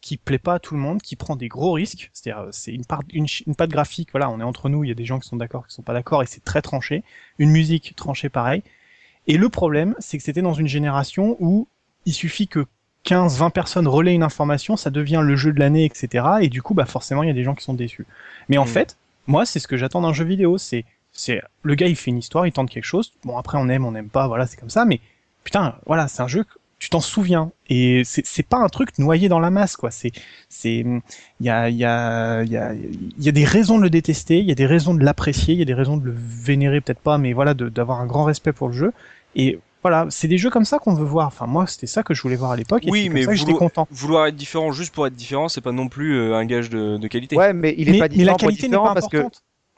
qui 0.00 0.16
plaît 0.16 0.38
pas 0.38 0.54
à 0.54 0.58
tout 0.58 0.74
le 0.74 0.80
monde, 0.80 1.02
qui 1.02 1.16
prend 1.16 1.36
des 1.36 1.48
gros 1.48 1.72
risques. 1.72 2.10
C'est-à-dire, 2.12 2.42
euh, 2.44 2.48
c'est 2.52 2.72
une 2.72 2.84
part, 2.84 3.02
une, 3.12 3.26
une 3.46 3.54
patte 3.54 3.70
graphique. 3.70 4.10
Voilà, 4.12 4.30
on 4.30 4.40
est 4.40 4.44
entre 4.44 4.68
nous. 4.68 4.84
Il 4.84 4.88
y 4.88 4.92
a 4.92 4.94
des 4.94 5.04
gens 5.04 5.18
qui 5.18 5.28
sont 5.28 5.36
d'accord, 5.36 5.66
qui 5.66 5.74
sont 5.74 5.82
pas 5.82 5.92
d'accord, 5.92 6.22
et 6.22 6.26
c'est 6.26 6.44
très 6.44 6.62
tranché. 6.62 7.02
Une 7.38 7.50
musique 7.50 7.94
tranchée, 7.96 8.28
pareil. 8.28 8.62
Et 9.26 9.36
le 9.36 9.48
problème, 9.48 9.94
c'est 9.98 10.16
que 10.16 10.24
c'était 10.24 10.42
dans 10.42 10.54
une 10.54 10.68
génération 10.68 11.36
où 11.40 11.68
il 12.06 12.12
suffit 12.12 12.48
que 12.48 12.66
15, 13.04 13.38
20 13.38 13.50
personnes 13.50 13.88
relaient 13.88 14.14
une 14.14 14.22
information, 14.22 14.76
ça 14.76 14.90
devient 14.90 15.22
le 15.22 15.36
jeu 15.36 15.52
de 15.52 15.58
l'année, 15.58 15.84
etc. 15.84 16.24
Et 16.40 16.48
du 16.48 16.62
coup, 16.62 16.74
bah 16.74 16.86
forcément, 16.86 17.22
il 17.22 17.26
y 17.26 17.30
a 17.30 17.34
des 17.34 17.44
gens 17.44 17.54
qui 17.54 17.64
sont 17.64 17.74
déçus. 17.74 18.06
Mais 18.48 18.58
en 18.58 18.64
mm. 18.64 18.68
fait, 18.68 18.96
moi, 19.28 19.46
c'est 19.46 19.60
ce 19.60 19.68
que 19.68 19.76
j'attends 19.76 20.00
d'un 20.00 20.12
jeu 20.12 20.24
vidéo. 20.24 20.58
C'est, 20.58 20.84
c'est 21.12 21.40
le 21.62 21.74
gars, 21.76 21.86
il 21.86 21.94
fait 21.94 22.10
une 22.10 22.18
histoire, 22.18 22.46
il 22.46 22.52
tente 22.52 22.70
quelque 22.70 22.84
chose. 22.84 23.12
Bon, 23.24 23.38
après, 23.38 23.58
on 23.58 23.68
aime, 23.68 23.84
on 23.84 23.92
n'aime 23.92 24.08
pas. 24.08 24.26
Voilà, 24.26 24.46
c'est 24.46 24.58
comme 24.58 24.70
ça. 24.70 24.84
Mais 24.84 25.00
putain, 25.44 25.76
voilà, 25.86 26.08
c'est 26.08 26.22
un 26.22 26.28
jeu 26.28 26.44
tu 26.78 26.90
t'en 26.90 27.00
souviens 27.00 27.50
et 27.68 28.02
c'est 28.04 28.46
pas 28.46 28.58
un 28.58 28.68
truc 28.68 28.98
noyé 28.98 29.28
dans 29.28 29.40
la 29.40 29.50
masse 29.50 29.76
quoi 29.76 29.90
c'est 29.90 30.12
c'est 30.48 30.78
il 30.78 31.02
y 31.40 31.50
a 31.50 31.68
il 31.68 31.76
y 31.76 31.84
a 31.84 32.42
il 32.44 32.52
y 32.52 32.56
a 32.56 32.72
il 32.72 33.24
y 33.24 33.28
a 33.28 33.32
des 33.32 33.44
raisons 33.44 33.78
de 33.78 33.82
le 33.82 33.90
détester 33.90 34.38
il 34.38 34.44
y 34.44 34.52
a 34.52 34.54
des 34.54 34.66
raisons 34.66 34.94
de 34.94 35.04
l'apprécier 35.04 35.54
il 35.54 35.58
y 35.58 35.62
a 35.62 35.64
des 35.64 35.74
raisons 35.74 35.96
de 35.96 36.04
le 36.04 36.14
vénérer 36.16 36.80
peut-être 36.80 37.00
pas 37.00 37.18
mais 37.18 37.32
voilà 37.32 37.54
d'avoir 37.54 38.00
un 38.00 38.06
grand 38.06 38.24
respect 38.24 38.52
pour 38.52 38.68
le 38.68 38.74
jeu 38.74 38.92
et 39.34 39.58
voilà, 39.82 40.06
c'est 40.10 40.28
des 40.28 40.38
jeux 40.38 40.50
comme 40.50 40.64
ça 40.64 40.78
qu'on 40.78 40.94
veut 40.94 41.04
voir. 41.04 41.28
Enfin, 41.28 41.46
moi, 41.46 41.66
c'était 41.66 41.86
ça 41.86 42.02
que 42.02 42.14
je 42.14 42.22
voulais 42.22 42.36
voir 42.36 42.50
à 42.50 42.56
l'époque. 42.56 42.82
Oui, 42.88 43.08
mais 43.08 43.24
j'étais 43.36 43.52
content. 43.52 43.86
Vouloir 43.90 44.26
être 44.26 44.36
différent 44.36 44.72
juste 44.72 44.94
pour 44.94 45.06
être 45.06 45.14
différent, 45.14 45.48
c'est 45.48 45.60
pas 45.60 45.72
non 45.72 45.88
plus 45.88 46.16
euh, 46.16 46.34
un 46.34 46.44
gage 46.44 46.70
de, 46.70 46.96
de, 46.96 47.08
qualité. 47.08 47.36
Ouais, 47.36 47.52
mais 47.52 47.74
il 47.78 47.94
est 47.94 47.98
pas 47.98 48.08
différent 48.08 48.32
la 48.32 48.38
qualité 48.38 48.68
pour 48.68 48.84
parce 48.84 49.08
que. 49.08 49.24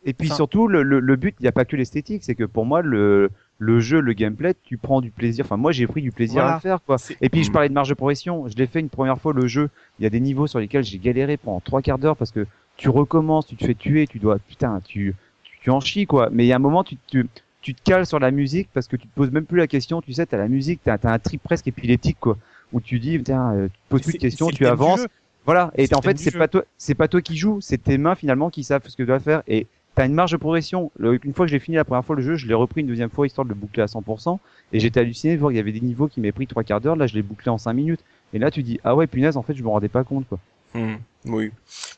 Et 0.05 0.14
puis 0.14 0.31
surtout, 0.31 0.66
le, 0.66 0.82
le, 0.82 0.98
le 0.98 1.16
but, 1.16 1.36
il 1.40 1.43
n'y 1.43 1.48
a 1.48 1.52
pas 1.52 1.66
que 1.66 1.77
l'esthétique, 1.77 2.24
c'est 2.24 2.35
que 2.35 2.44
pour 2.44 2.64
moi, 2.64 2.81
le, 2.81 3.31
le 3.59 3.81
jeu, 3.81 4.01
le 4.01 4.14
gameplay, 4.14 4.55
tu 4.62 4.78
prends 4.78 5.02
du 5.02 5.10
plaisir. 5.10 5.44
Enfin, 5.44 5.59
moi, 5.59 5.72
j'ai 5.72 5.86
pris 5.86 6.01
du 6.01 6.10
plaisir 6.10 6.43
à 6.44 6.55
le 6.55 6.60
faire, 6.60 6.82
quoi. 6.82 6.97
Et 7.20 7.28
puis, 7.28 7.44
je 7.44 7.52
parlais 7.52 7.68
de 7.68 7.74
marge 7.74 7.90
de 7.90 7.94
progression. 7.94 8.48
Je 8.48 8.56
l'ai 8.56 8.66
fait 8.66 8.81
une 8.81 8.89
première 8.89 9.20
fois, 9.20 9.35
le 9.35 9.47
jeu. 9.47 9.68
Il 9.98 10.05
y 10.05 10.06
a 10.06 10.10
des 10.10 10.20
niveaux 10.20 10.47
sur 10.47 10.59
lesquels 10.59 10.85
j'ai 10.85 10.98
galéré 10.98 11.36
pendant 11.36 11.60
trois 11.60 11.82
quarts 11.82 11.98
d'heure 11.98 12.16
parce 12.16 12.31
que 12.31 12.47
tu 12.78 12.89
recommences, 12.89 13.47
tu 13.47 13.56
te 13.56 13.66
fais 13.66 13.74
tuer, 13.74 14.06
tu 14.06 14.18
dois, 14.18 14.39
putain, 14.39 14.81
tu, 14.82 15.14
tu, 15.62 15.68
en 15.68 15.81
chies, 15.81 16.06
quoi. 16.06 16.31
Mais 16.32 16.47
il 16.47 16.48
y 16.48 16.52
a 16.55 16.56
un 16.56 16.60
moment, 16.60 16.82
tu, 16.82 16.97
tu, 17.06 17.27
tu 17.61 17.74
te 17.74 17.82
cales 17.82 18.07
sur 18.07 18.19
la 18.19 18.31
musique 18.31 18.69
parce 18.73 18.89
que 18.89 18.97
tu 18.97 19.07
te 19.07 19.15
poses 19.15 19.31
même 19.31 19.45
plus 19.45 19.59
la 19.59 19.66
question. 19.66 20.01
Tu 20.01 20.12
sais, 20.12 20.27
t'as 20.27 20.39
la 20.39 20.49
musique, 20.49 20.81
t'as, 20.85 20.97
as 21.03 21.12
un 21.12 21.19
trip 21.19 21.43
presque 21.43 21.66
épileptique, 21.66 22.19
quoi. 22.20 22.39
Où 22.73 22.81
tu 22.81 22.99
dis, 22.99 23.19
putain, 23.19 23.55
euh, 23.55 23.66
tu 23.66 23.73
te 23.73 23.89
poses 23.89 24.03
plus 24.03 24.12
de 24.15 24.19
questions, 24.19 24.49
tu 24.49 24.66
avances. 24.66 25.07
Voilà. 25.45 25.73
Et 25.77 25.93
en 25.95 26.03
fait, 26.03 26.19
c'est 26.19 26.37
pas 26.37 26.49
toi, 26.49 26.65
c'est 26.78 26.95
pas 26.95 27.09
toi 27.09 27.20
qui 27.23 27.37
joues, 27.37 27.61
c'est 27.61 27.82
tes 27.82 27.99
mains 27.99 28.15
finalement 28.15 28.51
qui 28.51 28.62
savent 28.65 28.82
ce 28.85 28.97
que 28.97 29.03
tu 29.03 29.07
dois 29.07 29.20
faire. 29.20 29.43
Et 29.49 29.66
t'as 29.95 30.07
une 30.07 30.15
marge 30.15 30.32
de 30.32 30.37
progression. 30.37 30.91
une 31.01 31.35
fois 31.35 31.47
que 31.47 31.51
j'ai 31.51 31.59
fini 31.59 31.77
la 31.77 31.85
première 31.85 32.05
fois 32.05 32.16
le 32.16 32.23
jeu, 32.23 32.37
je 32.37 32.47
l'ai 32.47 32.55
repris 32.55 32.82
une 32.82 32.87
deuxième 32.87 33.11
fois 33.11 33.27
histoire 33.27 33.45
de 33.45 33.51
le 33.51 33.55
boucler 33.55 33.82
à 33.82 33.87
100%. 33.87 34.39
Et 34.73 34.81
j'étais 34.81 35.01
halluciné 35.01 35.35
de 35.35 35.41
voir 35.41 35.51
qu'il 35.51 35.57
y 35.57 35.61
avait 35.61 35.73
des 35.73 35.81
niveaux 35.81 36.09
qui 36.09 36.20
m'avaient 36.20 36.32
pris 36.32 36.47
trois 36.47 36.62
quarts 36.62 36.81
d'heure. 36.81 36.97
Là, 36.97 37.07
je 37.07 37.15
l'ai 37.15 37.23
bouclé 37.23 37.51
en 37.51 37.59
5 37.59 37.73
minutes. 37.73 38.05
Et 38.32 38.39
là, 38.39 38.51
tu 38.51 38.62
dis, 38.62 38.78
ah 38.85 38.95
ouais, 38.95 39.07
punaise, 39.07 39.37
en 39.37 39.43
fait, 39.43 39.55
je 39.55 39.62
me 39.62 39.69
rendais 39.69 39.89
pas 39.89 40.05
compte, 40.05 40.28
quoi. 40.28 40.39
Hmm. 40.74 40.97
Oui, 41.26 41.51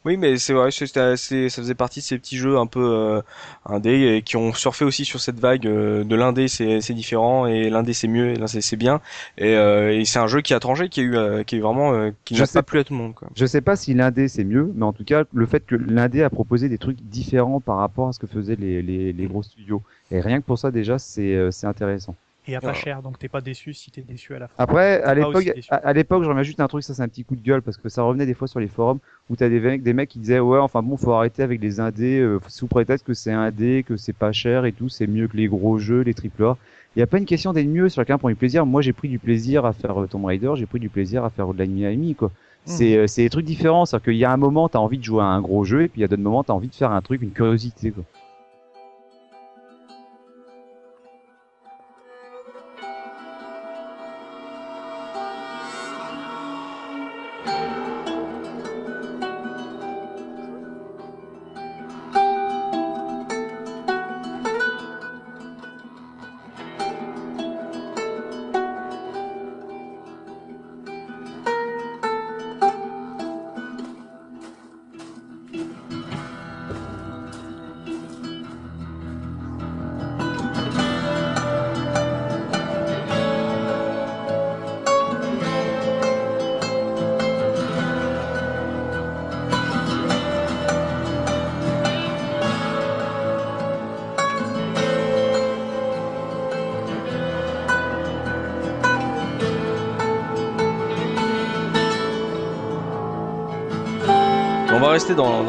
oui, 0.04 0.16
mais 0.16 0.36
c'est 0.36 0.52
vrai, 0.52 0.72
c'est 0.72 0.96
assez, 0.96 1.48
ça 1.48 1.62
faisait 1.62 1.76
partie 1.76 2.00
de 2.00 2.04
ces 2.04 2.18
petits 2.18 2.38
jeux 2.38 2.58
un 2.58 2.66
peu 2.66 2.82
euh, 2.82 3.22
indé 3.64 4.16
et 4.16 4.22
qui 4.22 4.36
ont 4.36 4.52
surfé 4.52 4.84
aussi 4.84 5.04
sur 5.04 5.20
cette 5.20 5.38
vague 5.38 5.64
euh, 5.64 6.02
de 6.02 6.16
l'indé, 6.16 6.48
c'est 6.48 6.80
c'est 6.80 6.92
différent 6.92 7.46
et 7.46 7.70
l'indé 7.70 7.92
c'est 7.92 8.08
mieux 8.08 8.30
et 8.30 8.34
l'indé 8.34 8.60
c'est 8.60 8.76
bien 8.76 9.00
et, 9.38 9.54
euh, 9.54 9.96
et 9.96 10.04
c'est 10.06 10.18
un 10.18 10.26
jeu 10.26 10.40
qui 10.40 10.54
a 10.54 10.58
tranché, 10.58 10.88
qui 10.88 11.00
a 11.00 11.02
eu, 11.04 11.14
euh, 11.14 11.44
qui 11.44 11.56
est 11.56 11.60
vraiment, 11.60 11.94
euh, 11.94 12.10
qui 12.24 12.34
n'a 12.34 12.48
pas 12.48 12.64
plu 12.64 12.80
à 12.80 12.84
tout 12.84 12.94
le 12.94 12.98
monde. 12.98 13.14
Quoi. 13.14 13.28
Je 13.36 13.46
sais 13.46 13.60
pas 13.60 13.76
si 13.76 13.94
l'indé 13.94 14.26
c'est 14.26 14.44
mieux, 14.44 14.72
mais 14.74 14.84
en 14.84 14.92
tout 14.92 15.04
cas 15.04 15.22
le 15.32 15.46
fait 15.46 15.64
que 15.64 15.76
l'indé 15.76 16.24
a 16.24 16.30
proposé 16.30 16.68
des 16.68 16.78
trucs 16.78 17.00
différents 17.00 17.60
par 17.60 17.76
rapport 17.76 18.08
à 18.08 18.12
ce 18.12 18.18
que 18.18 18.26
faisaient 18.26 18.56
les 18.56 18.82
les, 18.82 19.12
les 19.12 19.26
gros 19.26 19.44
studios 19.44 19.82
et 20.10 20.20
rien 20.20 20.40
que 20.40 20.46
pour 20.46 20.58
ça 20.58 20.72
déjà 20.72 20.98
c'est 20.98 21.52
c'est 21.52 21.68
intéressant 21.68 22.16
et 22.48 22.56
à 22.56 22.60
pas 22.60 22.74
cher, 22.74 23.02
donc 23.02 23.18
t'es 23.18 23.28
pas 23.28 23.40
déçu 23.40 23.72
si 23.72 23.90
t'es 23.92 24.02
déçu 24.02 24.34
à 24.34 24.40
la 24.40 24.48
fin. 24.48 24.54
Après, 24.58 25.00
à 25.02 25.14
l'époque, 25.14 25.48
à, 25.70 25.92
l'époque, 25.92 26.24
j'en 26.24 26.42
juste 26.42 26.58
un 26.58 26.66
truc, 26.66 26.82
ça 26.82 26.92
c'est 26.92 27.02
un 27.02 27.08
petit 27.08 27.24
coup 27.24 27.36
de 27.36 27.40
gueule 27.42 27.62
parce 27.62 27.76
que 27.76 27.88
ça 27.88 28.02
revenait 28.02 28.26
des 28.26 28.34
fois 28.34 28.48
sur 28.48 28.58
les 28.58 28.66
forums 28.66 28.98
où 29.30 29.36
t'as 29.36 29.48
des 29.48 29.60
mecs, 29.60 29.82
des 29.82 29.92
mecs 29.92 30.08
qui 30.08 30.18
disaient 30.18 30.40
ouais, 30.40 30.58
enfin 30.58 30.82
bon, 30.82 30.96
faut 30.96 31.12
arrêter 31.12 31.42
avec 31.44 31.60
les 31.60 31.78
indés 31.78 32.18
euh, 32.18 32.40
sous 32.48 32.66
prétexte 32.66 33.06
que 33.06 33.14
c'est 33.14 33.32
indé, 33.32 33.84
que 33.86 33.96
c'est 33.96 34.12
pas 34.12 34.32
cher 34.32 34.64
et 34.64 34.72
tout, 34.72 34.88
c'est 34.88 35.06
mieux 35.06 35.28
que 35.28 35.36
les 35.36 35.46
gros 35.46 35.78
jeux, 35.78 36.00
les 36.00 36.14
triple 36.14 36.44
A. 36.44 36.56
Il 36.96 36.98
y 36.98 37.02
a 37.02 37.06
pas 37.06 37.18
une 37.18 37.26
question 37.26 37.52
d'être 37.52 37.68
mieux, 37.68 37.88
chacun 37.88 38.18
prend 38.18 38.28
du 38.28 38.34
plaisir. 38.34 38.66
Moi, 38.66 38.82
j'ai 38.82 38.92
pris 38.92 39.08
du 39.08 39.18
plaisir 39.18 39.64
à 39.64 39.72
faire 39.72 40.02
euh, 40.02 40.06
Tomb 40.06 40.24
Raider, 40.24 40.52
j'ai 40.56 40.66
pris 40.66 40.80
du 40.80 40.88
plaisir 40.88 41.24
à 41.24 41.30
faire 41.30 41.54
de 41.54 41.58
l'anime 41.58 42.14
quoi. 42.16 42.28
Mmh. 42.28 42.32
C'est 42.64 42.96
euh, 42.96 43.06
c'est 43.06 43.22
des 43.22 43.30
trucs 43.30 43.46
différents, 43.46 43.86
c'est-à-dire 43.86 44.04
qu'il 44.04 44.16
y 44.16 44.24
a 44.24 44.32
un 44.32 44.36
moment 44.36 44.68
t'as 44.68 44.80
envie 44.80 44.98
de 44.98 45.04
jouer 45.04 45.22
à 45.22 45.26
un 45.26 45.40
gros 45.40 45.62
jeu 45.64 45.82
et 45.82 45.88
puis 45.88 46.00
il 46.00 46.02
y 46.02 46.04
a 46.04 46.08
d'autres 46.08 46.22
moments 46.22 46.42
t'as 46.42 46.52
envie 46.52 46.68
de 46.68 46.74
faire 46.74 46.90
un 46.90 47.02
truc, 47.02 47.22
une 47.22 47.30
curiosité 47.30 47.92
quoi. 47.92 48.04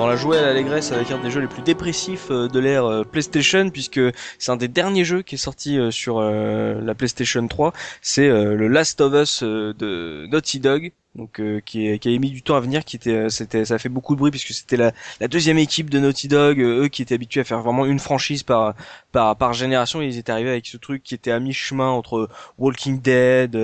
Dans 0.04 0.10
la 0.10 0.18
joie 0.18 0.38
et 0.38 0.42
l'allégresse 0.42 0.92
avec 0.92 1.12
un 1.12 1.18
des 1.18 1.32
jeux 1.32 1.40
les 1.40 1.48
plus 1.48 1.62
dépressifs 1.62 2.28
euh, 2.30 2.50
de 2.50 2.60
l'ère 2.60 2.84
euh, 2.84 3.04
PlayStation 3.06 3.70
puisque 3.70 4.02
c'est 4.38 4.52
un 4.52 4.58
des 4.58 4.68
derniers 4.68 5.06
jeux 5.06 5.22
qui 5.22 5.36
est 5.36 5.38
sorti 5.38 5.80
euh, 5.80 5.92
sur 5.92 6.20
la 6.22 6.94
PlayStation 6.94 7.48
3. 7.48 7.72
C'est 8.02 8.28
le 8.28 8.68
Last 8.68 9.00
of 9.00 9.14
Us 9.14 9.44
de 9.44 10.28
Naughty 10.30 10.60
Dog 10.60 10.92
donc 11.16 11.40
euh, 11.40 11.60
qui, 11.64 12.00
qui 12.00 12.16
a 12.16 12.18
mis 12.18 12.32
du 12.32 12.42
temps 12.42 12.56
à 12.56 12.60
venir, 12.60 12.84
qui 12.84 12.96
était, 12.96 13.12
euh, 13.12 13.30
c'était, 13.30 13.66
ça 13.66 13.76
a 13.76 13.78
fait 13.78 13.90
beaucoup 13.90 14.16
de 14.16 14.20
bruit 14.20 14.32
puisque 14.32 14.52
c'était 14.52 14.78
la, 14.78 14.94
la 15.20 15.28
deuxième 15.28 15.60
équipe 15.60 15.92
de 15.92 16.00
Naughty 16.00 16.28
Dog, 16.28 16.60
euh, 16.60 16.84
eux 16.84 16.88
qui 16.88 17.04
étaient 17.04 17.14
habitués 17.14 17.42
à 17.42 17.44
faire 17.44 17.62
vraiment 17.62 17.86
une 17.86 18.00
franchise 18.00 18.42
par 18.42 18.74
par 19.12 19.36
par 19.38 19.54
génération, 19.54 20.02
ils 20.02 20.18
étaient 20.18 20.32
arrivés 20.32 20.50
avec 20.50 20.66
ce 20.66 20.78
truc 20.78 21.04
qui 21.04 21.14
était 21.14 21.30
à 21.30 21.40
mi-chemin 21.40 21.88
entre 21.88 22.30
Walking 22.58 23.00
Dead, 23.00 23.56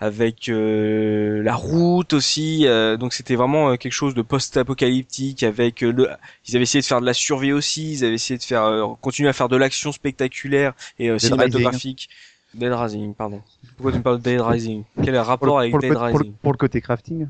avec 0.00 0.48
la 0.48 1.54
route 1.54 2.12
aussi, 2.12 2.66
donc 2.98 3.14
c'était 3.14 3.36
vraiment 3.36 3.76
quelque 3.76 3.92
chose 3.92 4.14
de 4.14 4.22
post-apocalyptique 4.22 5.44
avec 5.44 5.82
le, 5.82 6.10
ils 6.48 6.56
avaient 6.56 6.64
essayé 6.64 6.80
de 6.80 6.86
faire 6.86 7.00
de 7.00 7.06
la 7.06 7.14
survie 7.14 7.52
aussi, 7.52 7.92
ils 7.92 8.04
avaient 8.04 8.14
essayé 8.14 8.38
de 8.38 8.42
faire 8.42 8.96
continuer 9.00 9.28
à 9.28 9.32
faire 9.32 9.48
de 9.48 9.56
l'action 9.56 9.92
spectaculaire 9.92 10.72
et 10.98 11.16
cinématographique. 11.16 12.08
Dead 12.54 12.72
Rising, 12.72 13.14
pardon. 13.14 13.42
Pourquoi 13.76 13.92
tu 13.92 13.98
me 13.98 14.02
parles 14.02 14.18
de 14.18 14.22
Dead 14.22 14.40
Rising? 14.40 14.84
Quel 14.96 15.08
est 15.08 15.12
le 15.12 15.20
rapport 15.20 15.58
avec 15.58 15.78
Dead 15.78 15.96
Rising? 15.96 16.34
pour, 16.42 16.52
le 16.52 16.58
côté 16.58 16.80
crafting? 16.80 17.28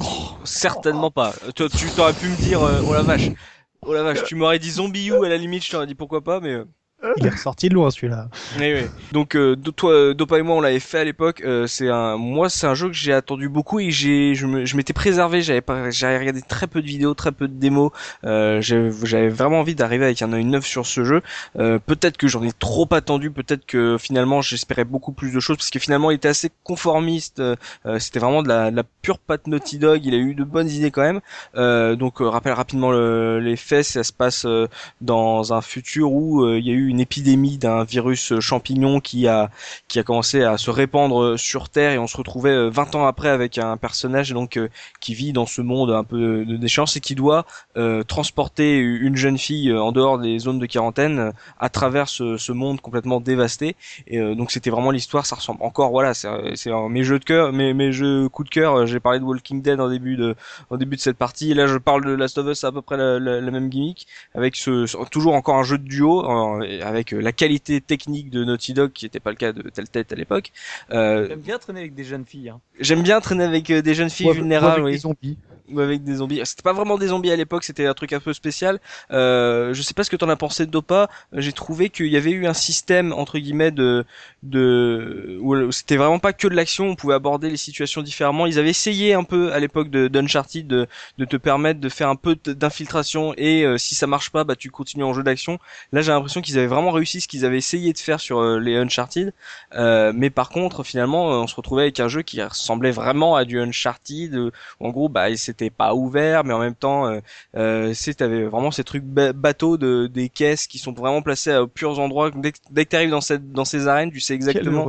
Oh, 0.00 0.06
Certainement 0.44 1.10
pas. 1.10 1.34
Tu, 1.54 1.68
tu 1.68 1.90
t'aurais 1.90 2.14
pu 2.14 2.28
me 2.28 2.36
dire, 2.36 2.62
euh, 2.62 2.82
oh 2.84 2.94
la 2.94 3.02
vache, 3.02 3.32
oh 3.82 3.92
la 3.92 4.02
vache, 4.02 4.24
tu 4.24 4.34
m'aurais 4.34 4.58
dit 4.58 4.70
Zombie 4.70 5.08
U 5.08 5.24
à 5.24 5.28
la 5.28 5.36
limite, 5.36 5.64
je 5.64 5.70
t'aurais 5.70 5.86
dit 5.86 5.94
pourquoi 5.94 6.22
pas, 6.22 6.40
mais. 6.40 6.56
Euh, 7.02 7.14
Il 7.16 7.26
est 7.26 7.30
ressorti 7.30 7.68
de 7.68 7.74
loin 7.74 7.90
celui-là. 7.90 8.28
Oui, 8.58 8.74
oui. 8.74 8.82
Donc 9.12 9.34
euh, 9.34 9.56
toi, 9.56 10.12
Dopa 10.12 10.38
et 10.38 10.42
moi, 10.42 10.56
on 10.56 10.60
l'avait 10.60 10.80
fait 10.80 10.98
à 10.98 11.04
l'époque. 11.04 11.42
Euh, 11.44 11.66
c'est 11.66 11.88
un, 11.88 12.16
moi, 12.16 12.50
c'est 12.50 12.66
un 12.66 12.74
jeu 12.74 12.88
que 12.88 12.94
j'ai 12.94 13.12
attendu 13.12 13.48
beaucoup 13.48 13.80
et 13.80 13.90
j'ai, 13.90 14.34
je 14.34 14.76
m'étais 14.76 14.92
préservé. 14.92 15.40
J'avais 15.42 15.62
pas, 15.62 15.90
j'avais 15.90 16.18
regardé 16.18 16.42
très 16.42 16.66
peu 16.66 16.82
de 16.82 16.86
vidéos, 16.86 17.14
très 17.14 17.32
peu 17.32 17.48
de 17.48 17.54
démos. 17.54 17.90
Euh, 18.24 18.60
j'avais 18.60 19.28
vraiment 19.28 19.60
envie 19.60 19.74
d'arriver 19.74 20.04
avec 20.04 20.20
un 20.22 20.32
œil 20.32 20.44
neuf 20.44 20.66
sur 20.66 20.86
ce 20.86 21.04
jeu. 21.04 21.22
Euh, 21.58 21.78
peut-être 21.78 22.16
que 22.16 22.28
j'en 22.28 22.42
ai 22.42 22.52
trop 22.52 22.88
attendu. 22.92 23.30
Peut-être 23.30 23.64
que 23.64 23.96
finalement, 23.98 24.42
j'espérais 24.42 24.84
beaucoup 24.84 25.12
plus 25.12 25.32
de 25.32 25.40
choses 25.40 25.56
parce 25.56 25.70
que 25.70 25.78
finalement, 25.78 26.10
il 26.10 26.16
était 26.16 26.28
assez 26.28 26.50
conformiste. 26.64 27.40
Euh, 27.40 27.56
c'était 27.98 28.18
vraiment 28.18 28.42
de 28.42 28.48
la, 28.48 28.70
de 28.70 28.76
la, 28.76 28.84
pure 29.02 29.18
patte 29.18 29.46
Naughty 29.46 29.78
Dog. 29.78 30.04
Il 30.04 30.12
a 30.14 30.18
eu 30.18 30.34
de 30.34 30.44
bonnes 30.44 30.68
idées 30.68 30.90
quand 30.90 31.02
même. 31.02 31.20
donc, 31.96 32.18
rappelle 32.18 32.52
rapidement 32.52 32.90
le, 32.90 33.40
les 33.40 33.56
faits. 33.56 33.84
Ça 33.84 34.04
se 34.04 34.12
passe 34.12 34.46
dans 35.00 35.54
un 35.54 35.62
futur 35.62 36.12
où 36.12 36.46
il 36.54 36.66
y 36.66 36.70
a 36.70 36.74
eu 36.74 36.89
une 36.90 37.00
épidémie 37.00 37.58
d'un 37.58 37.84
virus 37.84 38.38
champignon 38.40 39.00
qui 39.00 39.28
a 39.28 39.50
qui 39.88 39.98
a 39.98 40.02
commencé 40.02 40.42
à 40.42 40.58
se 40.58 40.70
répandre 40.70 41.38
sur 41.38 41.68
Terre 41.68 41.92
et 41.92 41.98
on 41.98 42.06
se 42.06 42.16
retrouvait 42.16 42.68
20 42.68 42.94
euh, 42.94 42.98
ans 42.98 43.06
après 43.06 43.28
avec 43.28 43.58
un 43.58 43.76
personnage 43.76 44.30
donc 44.32 44.56
euh, 44.56 44.68
qui 45.00 45.14
vit 45.14 45.32
dans 45.32 45.46
ce 45.46 45.62
monde 45.62 45.90
un 45.90 46.04
peu 46.04 46.44
de 46.44 46.56
déchéance 46.56 46.96
et 46.96 47.00
qui 47.00 47.14
doit 47.14 47.46
euh, 47.76 48.02
transporter 48.02 48.78
une 48.78 49.16
jeune 49.16 49.38
fille 49.38 49.72
en 49.72 49.92
dehors 49.92 50.18
des 50.18 50.38
zones 50.38 50.58
de 50.58 50.66
quarantaine 50.66 51.32
à 51.58 51.68
travers 51.68 52.08
ce, 52.08 52.36
ce 52.36 52.52
monde 52.52 52.80
complètement 52.80 53.20
dévasté. 53.20 53.76
Et 54.06 54.18
donc 54.34 54.50
c'était 54.50 54.70
vraiment 54.70 54.90
l'histoire 54.90 55.26
ça 55.26 55.36
ressemble 55.36 55.62
encore 55.62 55.90
voilà 55.90 56.14
c'est 56.14 56.28
mes 56.90 57.04
jeux 57.04 57.18
de 57.18 57.24
cœur 57.24 57.52
mes 57.52 57.72
mes 57.74 57.92
jeux 57.92 58.28
coup 58.28 58.44
de 58.44 58.50
cœur 58.50 58.86
j'ai 58.86 59.00
parlé 59.00 59.20
de 59.20 59.24
Walking 59.24 59.62
Dead 59.62 59.80
en 59.80 59.88
début 59.88 60.16
de 60.16 60.34
en 60.70 60.76
début 60.76 60.96
de 60.96 61.00
cette 61.00 61.16
partie. 61.16 61.52
Et 61.52 61.54
là 61.54 61.66
je 61.66 61.78
parle 61.78 62.04
de 62.04 62.12
Last 62.12 62.38
of 62.38 62.46
Us 62.46 62.64
à 62.64 62.72
peu 62.72 62.82
près 62.82 62.96
la, 62.96 63.18
la, 63.18 63.50
même 63.50 63.68
gimmick 63.68 64.06
avec 64.34 64.56
ce 64.56 64.86
toujours 65.06 65.34
encore 65.34 65.56
un 65.56 65.62
jeu 65.62 65.78
de 65.78 65.86
duo 65.86 66.24
avec 66.80 67.12
la 67.12 67.32
qualité 67.32 67.80
technique 67.80 68.30
de 68.30 68.44
Naughty 68.44 68.74
Dog 68.74 68.92
qui 68.92 69.04
n'était 69.04 69.20
pas 69.20 69.30
le 69.30 69.36
cas 69.36 69.52
de 69.52 69.62
Telltale 69.68 70.04
à 70.10 70.14
l'époque. 70.14 70.52
Euh, 70.90 71.26
J'aime 71.28 71.40
bien 71.40 71.58
traîner 71.58 71.80
avec 71.80 71.94
des 71.94 72.04
jeunes 72.04 72.24
filles. 72.24 72.50
Hein. 72.50 72.60
J'aime 72.78 73.02
bien 73.02 73.20
traîner 73.20 73.44
avec 73.44 73.70
euh, 73.70 73.82
des 73.82 73.94
jeunes 73.94 74.10
filles 74.10 74.32
vulnérables. 74.32 74.90
Des 74.90 74.98
zombies 74.98 75.38
ou 75.70 75.80
avec 75.80 76.02
des 76.02 76.16
zombies. 76.16 76.40
C'était 76.44 76.62
pas 76.62 76.72
vraiment 76.72 76.98
des 76.98 77.08
zombies 77.08 77.30
à 77.30 77.36
l'époque, 77.36 77.64
c'était 77.64 77.86
un 77.86 77.94
truc 77.94 78.12
un 78.12 78.20
peu 78.20 78.32
spécial. 78.32 78.80
Euh, 79.10 79.72
je 79.72 79.82
sais 79.82 79.94
pas 79.94 80.04
ce 80.04 80.10
que 80.10 80.16
t'en 80.16 80.28
as 80.28 80.36
pensé 80.36 80.66
de 80.66 80.70
Dopa. 80.70 81.08
J'ai 81.32 81.52
trouvé 81.52 81.90
qu'il 81.90 82.08
y 82.08 82.16
avait 82.16 82.32
eu 82.32 82.46
un 82.46 82.54
système 82.54 83.12
entre 83.12 83.38
guillemets 83.38 83.70
de 83.70 84.04
de 84.42 85.38
où 85.40 85.70
c'était 85.72 85.96
vraiment 85.96 86.18
pas 86.18 86.32
que 86.32 86.48
de 86.48 86.54
l'action. 86.54 86.88
On 86.88 86.96
pouvait 86.96 87.14
aborder 87.14 87.50
les 87.50 87.56
situations 87.56 88.02
différemment. 88.02 88.46
Ils 88.46 88.58
avaient 88.58 88.70
essayé 88.70 89.14
un 89.14 89.24
peu 89.24 89.52
à 89.52 89.60
l'époque 89.60 89.90
de 89.90 90.08
d'Uncharted 90.08 90.66
de, 90.66 90.86
de 91.18 91.24
te 91.24 91.36
permettre 91.36 91.80
de 91.80 91.88
faire 91.88 92.08
un 92.08 92.16
peu 92.16 92.36
d'infiltration 92.44 93.34
et 93.36 93.64
euh, 93.64 93.78
si 93.78 93.94
ça 93.94 94.06
marche 94.06 94.30
pas, 94.30 94.44
bah 94.44 94.56
tu 94.56 94.70
continues 94.70 95.04
en 95.04 95.14
jeu 95.14 95.22
d'action. 95.22 95.58
Là, 95.92 96.02
j'ai 96.02 96.12
l'impression 96.12 96.40
qu'ils 96.40 96.58
avaient 96.58 96.66
vraiment 96.70 96.90
réussi 96.90 97.20
ce 97.20 97.28
qu'ils 97.28 97.44
avaient 97.44 97.58
essayé 97.58 97.92
de 97.92 97.98
faire 97.98 98.20
sur 98.20 98.38
euh, 98.40 98.58
les 98.58 98.76
Uncharted. 98.76 99.32
Euh, 99.74 100.12
mais 100.14 100.30
par 100.30 100.48
contre, 100.48 100.82
finalement, 100.82 101.26
on 101.28 101.46
se 101.46 101.54
retrouvait 101.54 101.82
avec 101.82 102.00
un 102.00 102.08
jeu 102.08 102.22
qui 102.22 102.42
ressemblait 102.42 102.90
vraiment 102.90 103.36
à 103.36 103.44
du 103.44 103.60
Uncharted. 103.60 104.34
Où, 104.34 104.50
en 104.80 104.90
gros, 104.90 105.08
bah 105.08 105.34
c'était 105.36 105.70
pas 105.70 105.94
ouvert, 105.94 106.44
mais 106.44 106.54
en 106.54 106.58
même 106.58 106.74
temps, 106.74 107.06
euh, 107.06 107.20
euh, 107.56 107.94
t'avais 108.16 108.44
vraiment 108.44 108.70
ces 108.70 108.84
trucs 108.84 109.04
bateaux 109.04 109.76
de 109.76 110.06
des 110.06 110.28
caisses 110.28 110.66
qui 110.66 110.78
sont 110.78 110.92
vraiment 110.92 111.22
placées 111.22 111.52
à 111.52 111.66
purs 111.66 111.98
endroits. 111.98 112.30
Dès, 112.34 112.52
dès 112.70 112.84
que 112.84 112.90
t'arrives 112.90 113.10
dans 113.10 113.20
cette 113.20 113.52
dans 113.52 113.64
ces 113.64 113.88
arènes, 113.88 114.10
tu 114.10 114.20
sais 114.20 114.34
exactement 114.34 114.86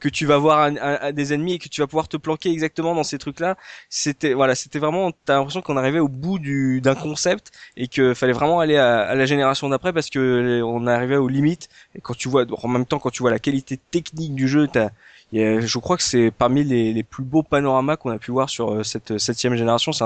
que 0.00 0.08
tu 0.08 0.26
vas 0.26 0.38
voir 0.38 0.60
un, 0.60 1.12
des 1.12 1.32
ennemis 1.32 1.54
et 1.54 1.58
que 1.58 1.68
tu 1.68 1.80
vas 1.80 1.86
pouvoir 1.86 2.08
te 2.08 2.16
planquer 2.16 2.50
exactement 2.50 2.94
dans 2.94 3.04
ces 3.04 3.18
trucs-là. 3.18 3.56
C'était 3.88 4.34
voilà, 4.34 4.54
c'était 4.54 4.78
vraiment, 4.78 5.12
t'as 5.24 5.34
l'impression 5.34 5.62
qu'on 5.62 5.76
arrivait 5.76 5.98
au 5.98 6.08
bout 6.08 6.38
du 6.38 6.80
d'un 6.80 6.94
concept 6.94 7.50
et 7.76 7.88
que 7.88 8.14
fallait 8.14 8.32
vraiment 8.32 8.60
aller 8.60 8.76
à, 8.76 9.00
à 9.00 9.14
la 9.14 9.26
génération 9.26 9.68
d'après 9.68 9.92
parce 9.92 10.10
que 10.10 10.62
on 10.62 10.86
arrivait 10.86 11.16
aux 11.20 11.28
limites. 11.28 11.68
Et 11.94 12.00
quand 12.00 12.14
tu 12.14 12.28
vois, 12.28 12.44
en 12.62 12.68
même 12.68 12.86
temps, 12.86 12.98
quand 12.98 13.10
tu 13.10 13.22
vois 13.22 13.30
la 13.30 13.38
qualité 13.38 13.78
technique 13.90 14.34
du 14.34 14.48
jeu, 14.48 14.68
t'as 14.68 14.90
je 15.32 15.78
crois 15.78 15.96
que 15.96 16.02
c'est 16.02 16.30
parmi 16.30 16.64
les, 16.64 16.92
les, 16.92 17.02
plus 17.02 17.22
beaux 17.22 17.42
panoramas 17.42 17.96
qu'on 17.96 18.10
a 18.10 18.18
pu 18.18 18.30
voir 18.30 18.50
sur 18.50 18.72
euh, 18.72 18.82
cette 18.82 19.18
septième 19.18 19.54
génération. 19.54 19.92
C'est 19.92 20.04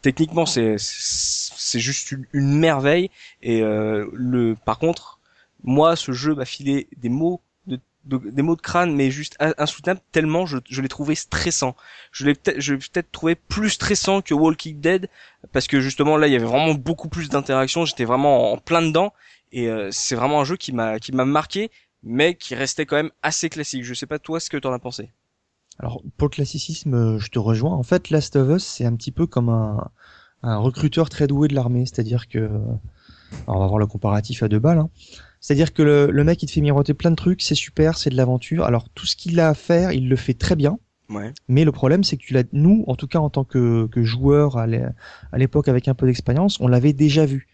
techniquement, 0.00 0.46
c'est 0.46 0.78
juste 1.74 2.12
une, 2.32 2.58
merveille. 2.58 3.10
Et 3.42 3.62
euh, 3.62 4.08
le, 4.14 4.56
par 4.64 4.78
contre, 4.78 5.18
moi, 5.62 5.96
ce 5.96 6.12
jeu 6.12 6.34
m'a 6.34 6.44
filé 6.44 6.88
des 6.96 7.08
mots 7.08 7.40
de, 7.66 7.78
des 8.04 8.42
mots 8.42 8.56
de 8.56 8.60
crâne, 8.60 8.94
mais 8.96 9.12
juste 9.12 9.36
insoutenable 9.38 10.00
tellement 10.10 10.44
je, 10.44 10.58
je 10.68 10.82
l'ai 10.82 10.88
trouvé 10.88 11.14
stressant. 11.14 11.76
Je 12.10 12.26
l'ai 12.26 12.34
peut-être, 12.34 12.58
peut-être 12.58 13.12
trouvé 13.12 13.36
plus 13.36 13.70
stressant 13.70 14.22
que 14.22 14.34
Walking 14.34 14.80
Dead 14.80 15.08
parce 15.52 15.68
que 15.68 15.80
justement 15.80 16.16
là, 16.16 16.26
il 16.26 16.32
y 16.32 16.36
avait 16.36 16.46
vraiment 16.46 16.74
beaucoup 16.74 17.08
plus 17.08 17.28
d'interactions. 17.28 17.84
J'étais 17.84 18.04
vraiment 18.04 18.52
en 18.52 18.58
plein 18.58 18.82
dedans 18.82 19.12
et 19.52 19.68
euh, 19.68 19.88
c'est 19.92 20.14
vraiment 20.14 20.40
un 20.40 20.44
jeu 20.44 20.56
qui 20.56 20.72
m'a 20.72 20.98
qui 20.98 21.12
m'a 21.12 21.24
marqué 21.24 21.70
mais 22.02 22.34
qui 22.34 22.54
restait 22.54 22.86
quand 22.86 22.96
même 22.96 23.12
assez 23.22 23.48
classique. 23.48 23.84
Je 23.84 23.94
sais 23.94 24.06
pas 24.06 24.18
toi 24.18 24.40
ce 24.40 24.50
que 24.50 24.56
t'en 24.56 24.72
as 24.72 24.78
pensé. 24.78 25.10
Alors 25.78 26.02
pour 26.16 26.28
le 26.28 26.34
classicisme, 26.34 26.94
euh, 26.94 27.18
je 27.18 27.28
te 27.28 27.38
rejoins. 27.38 27.72
En 27.72 27.82
fait, 27.82 28.10
Last 28.10 28.36
of 28.36 28.56
Us, 28.56 28.64
c'est 28.64 28.84
un 28.84 28.94
petit 28.96 29.12
peu 29.12 29.26
comme 29.26 29.48
un, 29.48 29.90
un 30.42 30.58
recruteur 30.58 31.08
très 31.08 31.26
doué 31.26 31.48
de 31.48 31.54
l'armée, 31.54 31.86
c'est-à-dire 31.86 32.28
que, 32.28 32.50
on 33.46 33.58
va 33.58 33.66
voir 33.66 33.78
le 33.78 33.86
comparatif 33.86 34.42
à 34.42 34.48
deux 34.48 34.58
balles. 34.58 34.78
Hein. 34.78 34.90
C'est-à-dire 35.40 35.72
que 35.72 35.82
le, 35.82 36.10
le, 36.10 36.24
mec 36.24 36.42
il 36.42 36.46
te 36.46 36.52
fait 36.52 36.60
miroiter 36.60 36.94
plein 36.94 37.10
de 37.10 37.16
trucs, 37.16 37.42
c'est 37.42 37.54
super, 37.54 37.98
c'est 37.98 38.10
de 38.10 38.16
l'aventure. 38.16 38.64
Alors 38.64 38.88
tout 38.90 39.06
ce 39.06 39.16
qu'il 39.16 39.40
a 39.40 39.48
à 39.48 39.54
faire, 39.54 39.92
il 39.92 40.08
le 40.08 40.16
fait 40.16 40.34
très 40.34 40.56
bien. 40.56 40.78
Ouais. 41.08 41.32
Mais 41.48 41.64
le 41.64 41.72
problème, 41.72 42.04
c'est 42.04 42.16
que 42.16 42.22
tu 42.22 42.32
l'as, 42.32 42.44
nous, 42.52 42.84
en 42.86 42.94
tout 42.94 43.06
cas 43.06 43.18
en 43.18 43.28
tant 43.28 43.44
que, 43.44 43.86
que 43.86 44.02
joueur 44.02 44.56
à 44.56 44.66
l'époque 45.36 45.68
avec 45.68 45.88
un 45.88 45.94
peu 45.94 46.06
d'expérience, 46.06 46.60
on 46.60 46.68
l'avait 46.68 46.92
déjà 46.92 47.26
vu. 47.26 47.48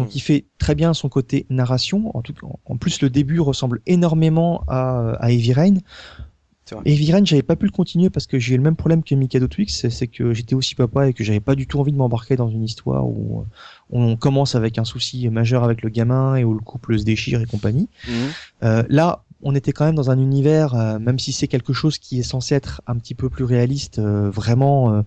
Donc 0.00 0.08
mm. 0.08 0.16
il 0.16 0.20
fait 0.20 0.44
très 0.58 0.74
bien 0.74 0.94
son 0.94 1.08
côté 1.08 1.46
narration. 1.50 2.16
En, 2.16 2.22
tout, 2.22 2.34
en 2.64 2.76
plus, 2.76 3.02
le 3.02 3.10
début 3.10 3.40
ressemble 3.40 3.80
énormément 3.86 4.64
à, 4.68 5.12
à 5.20 5.30
Heavy 5.30 5.52
Rain. 5.52 5.74
Heavy 6.84 7.10
Rain, 7.10 7.24
j'avais 7.24 7.42
pas 7.42 7.56
pu 7.56 7.66
le 7.66 7.72
continuer 7.72 8.10
parce 8.10 8.28
que 8.28 8.38
j'ai 8.38 8.54
eu 8.54 8.56
le 8.56 8.62
même 8.62 8.76
problème 8.76 9.02
que 9.02 9.14
Mikado 9.16 9.48
Twix, 9.48 9.88
c'est 9.88 10.06
que 10.06 10.32
j'étais 10.32 10.54
aussi 10.54 10.76
papa 10.76 11.08
et 11.08 11.12
que 11.12 11.24
j'avais 11.24 11.40
pas 11.40 11.56
du 11.56 11.66
tout 11.66 11.80
envie 11.80 11.90
de 11.90 11.96
m'embarquer 11.96 12.36
dans 12.36 12.48
une 12.48 12.62
histoire 12.62 13.06
où 13.06 13.44
on 13.90 14.16
commence 14.16 14.54
avec 14.54 14.78
un 14.78 14.84
souci 14.84 15.28
majeur 15.30 15.64
avec 15.64 15.82
le 15.82 15.88
gamin 15.88 16.36
et 16.36 16.44
où 16.44 16.54
le 16.54 16.60
couple 16.60 16.96
se 16.96 17.04
déchire 17.04 17.40
et 17.40 17.46
compagnie. 17.46 17.88
Mm. 18.06 18.12
Euh, 18.62 18.82
là, 18.88 19.24
on 19.42 19.56
était 19.56 19.72
quand 19.72 19.84
même 19.84 19.96
dans 19.96 20.10
un 20.12 20.18
univers, 20.18 20.74
euh, 20.74 21.00
même 21.00 21.18
si 21.18 21.32
c'est 21.32 21.48
quelque 21.48 21.72
chose 21.72 21.98
qui 21.98 22.20
est 22.20 22.22
censé 22.22 22.54
être 22.54 22.82
un 22.86 22.96
petit 22.96 23.14
peu 23.14 23.28
plus 23.28 23.44
réaliste, 23.44 23.98
euh, 23.98 24.30
vraiment 24.30 25.02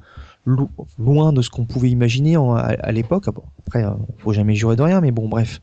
loin 0.46 1.32
de 1.32 1.42
ce 1.42 1.50
qu'on 1.50 1.66
pouvait 1.66 1.90
imaginer 1.90 2.36
à, 2.36 2.92
l'époque. 2.92 3.28
Après, 3.66 3.84
euh, 3.84 3.92
faut 4.18 4.34
jamais 4.34 4.56
jurer 4.56 4.76
de 4.76 4.82
rien, 4.82 5.02
mais 5.02 5.12
bon, 5.12 5.30
bref. 5.30 5.62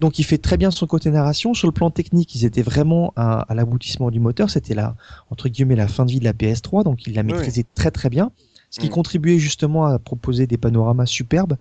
Donc, 0.00 0.18
il 0.18 0.24
fait 0.24 0.38
très 0.38 0.56
bien 0.56 0.70
son 0.70 0.86
côté 0.86 1.10
narration. 1.10 1.54
Sur 1.54 1.68
le 1.68 1.72
plan 1.72 1.90
technique, 1.90 2.34
ils 2.34 2.44
étaient 2.44 2.62
vraiment 2.62 3.12
à, 3.16 3.46
l'aboutissement 3.54 4.10
du 4.10 4.20
moteur. 4.20 4.50
C'était 4.50 4.74
la 4.74 4.94
entre 5.30 5.48
guillemets 5.48 5.76
la 5.76 5.88
fin 5.88 6.04
de 6.04 6.10
vie 6.10 6.20
de 6.20 6.24
la 6.24 6.32
PS3, 6.32 6.84
donc 6.84 7.06
il 7.06 7.14
l'a 7.14 7.22
maîtrisé 7.22 7.64
très 7.74 7.90
très 7.90 8.08
bien, 8.08 8.32
ce 8.70 8.80
qui 8.80 8.88
mm. 8.88 8.90
contribuait 8.90 9.38
justement 9.38 9.86
à 9.86 9.98
proposer 9.98 10.46
des 10.46 10.56
panoramas 10.56 11.06
superbes. 11.06 11.56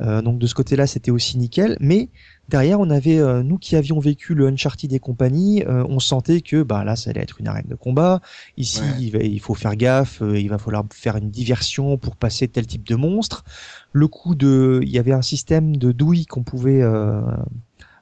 Euh, 0.00 0.22
donc 0.22 0.38
de 0.38 0.46
ce 0.46 0.54
côté-là, 0.54 0.86
c'était 0.86 1.10
aussi 1.10 1.38
nickel. 1.38 1.76
Mais 1.80 2.08
derrière, 2.48 2.80
on 2.80 2.90
avait 2.90 3.18
euh, 3.18 3.42
nous 3.42 3.58
qui 3.58 3.76
avions 3.76 3.98
vécu 4.00 4.34
le 4.34 4.46
Uncharted 4.48 4.92
et 4.92 4.98
compagnie, 4.98 5.62
euh, 5.64 5.84
on 5.88 6.00
sentait 6.00 6.40
que 6.40 6.62
bah 6.62 6.84
là, 6.84 6.96
ça 6.96 7.10
allait 7.10 7.20
être 7.20 7.40
une 7.40 7.48
arène 7.48 7.68
de 7.68 7.74
combat. 7.74 8.20
Ici, 8.56 8.82
il, 8.98 9.40
faut 9.40 9.54
faire 9.54 9.76
gaffe, 9.76 10.22
il 10.22 10.48
va 10.48 10.58
falloir 10.58 10.84
faire 10.92 11.16
une 11.16 11.30
diversion 11.30 11.98
pour 11.98 12.16
passer 12.16 12.48
tel 12.48 12.66
type 12.66 12.86
de 12.86 12.96
monstre. 12.96 13.44
Le 13.92 14.08
coup 14.08 14.34
de, 14.34 14.80
il 14.82 14.90
y 14.90 14.98
avait 14.98 15.12
un 15.12 15.22
système 15.22 15.76
de 15.76 15.92
douille 15.92 16.26
qu'on 16.26 16.42
pouvait 16.42 16.82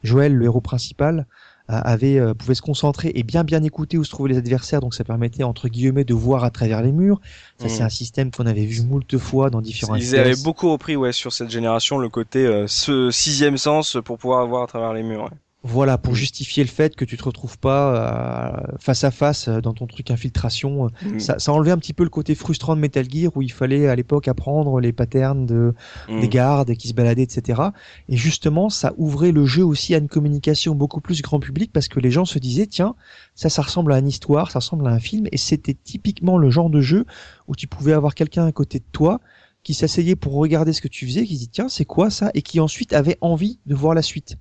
Joël, 0.02 0.34
le 0.34 0.44
héros 0.44 0.60
principal, 0.60 1.26
avait 1.68 2.18
euh, 2.18 2.34
pouvait 2.34 2.54
se 2.54 2.62
concentrer 2.62 3.12
et 3.14 3.22
bien 3.22 3.44
bien 3.44 3.62
écouter 3.62 3.98
où 3.98 4.04
se 4.04 4.10
trouvaient 4.10 4.30
les 4.30 4.38
adversaires 4.38 4.80
donc 4.80 4.94
ça 4.94 5.04
permettait 5.04 5.42
entre 5.42 5.68
guillemets 5.68 6.04
de 6.04 6.14
voir 6.14 6.44
à 6.44 6.50
travers 6.50 6.82
les 6.82 6.92
murs 6.92 7.20
ça 7.58 7.68
c'est 7.68 7.82
mmh. 7.82 7.86
un 7.86 7.90
système 7.90 8.30
qu'on 8.30 8.46
avait 8.46 8.64
vu 8.64 8.82
moult 8.82 9.18
fois 9.18 9.50
dans 9.50 9.60
différents 9.60 9.96
ils 9.96 10.16
avaient 10.16 10.42
beaucoup 10.42 10.70
repris 10.72 10.96
ouais 10.96 11.12
sur 11.12 11.32
cette 11.32 11.50
génération 11.50 11.98
le 11.98 12.08
côté 12.08 12.46
euh, 12.46 12.66
ce 12.66 13.10
sixième 13.10 13.58
sens 13.58 13.98
pour 14.04 14.18
pouvoir 14.18 14.46
voir 14.46 14.62
à 14.62 14.66
travers 14.66 14.94
les 14.94 15.02
murs 15.02 15.24
ouais. 15.24 15.36
Voilà, 15.64 15.98
pour 15.98 16.12
mm. 16.12 16.16
justifier 16.16 16.62
le 16.62 16.68
fait 16.68 16.94
que 16.94 17.04
tu 17.04 17.16
te 17.16 17.24
retrouves 17.24 17.58
pas 17.58 18.54
euh, 18.62 18.76
face 18.78 19.02
à 19.02 19.10
face 19.10 19.48
euh, 19.48 19.60
dans 19.60 19.74
ton 19.74 19.88
truc 19.88 20.12
infiltration. 20.12 20.88
Mm. 21.02 21.18
Ça, 21.18 21.38
ça 21.40 21.52
enlevait 21.52 21.72
un 21.72 21.78
petit 21.78 21.92
peu 21.92 22.04
le 22.04 22.10
côté 22.10 22.36
frustrant 22.36 22.76
de 22.76 22.80
Metal 22.80 23.04
Gear 23.10 23.36
où 23.36 23.42
il 23.42 23.50
fallait 23.50 23.88
à 23.88 23.96
l'époque 23.96 24.28
apprendre 24.28 24.78
les 24.78 24.92
patterns 24.92 25.46
de, 25.46 25.74
mm. 26.08 26.20
des 26.20 26.28
gardes 26.28 26.74
qui 26.74 26.86
se 26.86 26.94
baladaient, 26.94 27.24
etc. 27.24 27.60
Et 28.08 28.16
justement, 28.16 28.68
ça 28.70 28.94
ouvrait 28.98 29.32
le 29.32 29.46
jeu 29.46 29.64
aussi 29.64 29.96
à 29.96 29.98
une 29.98 30.08
communication 30.08 30.76
beaucoup 30.76 31.00
plus 31.00 31.22
grand 31.22 31.40
public 31.40 31.72
parce 31.72 31.88
que 31.88 31.98
les 31.98 32.12
gens 32.12 32.24
se 32.24 32.38
disaient, 32.38 32.68
tiens, 32.68 32.94
ça, 33.34 33.48
ça 33.48 33.62
ressemble 33.62 33.92
à 33.92 33.98
une 33.98 34.08
histoire, 34.08 34.52
ça 34.52 34.60
ressemble 34.60 34.86
à 34.86 34.90
un 34.90 35.00
film. 35.00 35.26
Et 35.32 35.38
c'était 35.38 35.74
typiquement 35.74 36.38
le 36.38 36.50
genre 36.50 36.70
de 36.70 36.80
jeu 36.80 37.04
où 37.48 37.56
tu 37.56 37.66
pouvais 37.66 37.94
avoir 37.94 38.14
quelqu'un 38.14 38.46
à 38.46 38.52
côté 38.52 38.78
de 38.78 38.86
toi 38.92 39.20
qui 39.64 39.74
s'asseyait 39.74 40.16
pour 40.16 40.34
regarder 40.34 40.72
ce 40.72 40.80
que 40.80 40.88
tu 40.88 41.04
faisais, 41.04 41.26
qui 41.26 41.36
dit, 41.36 41.48
tiens, 41.48 41.68
c'est 41.68 41.84
quoi 41.84 42.10
ça? 42.10 42.30
Et 42.34 42.42
qui 42.42 42.60
ensuite 42.60 42.92
avait 42.92 43.18
envie 43.20 43.58
de 43.66 43.74
voir 43.74 43.92
la 43.92 44.02
suite 44.02 44.36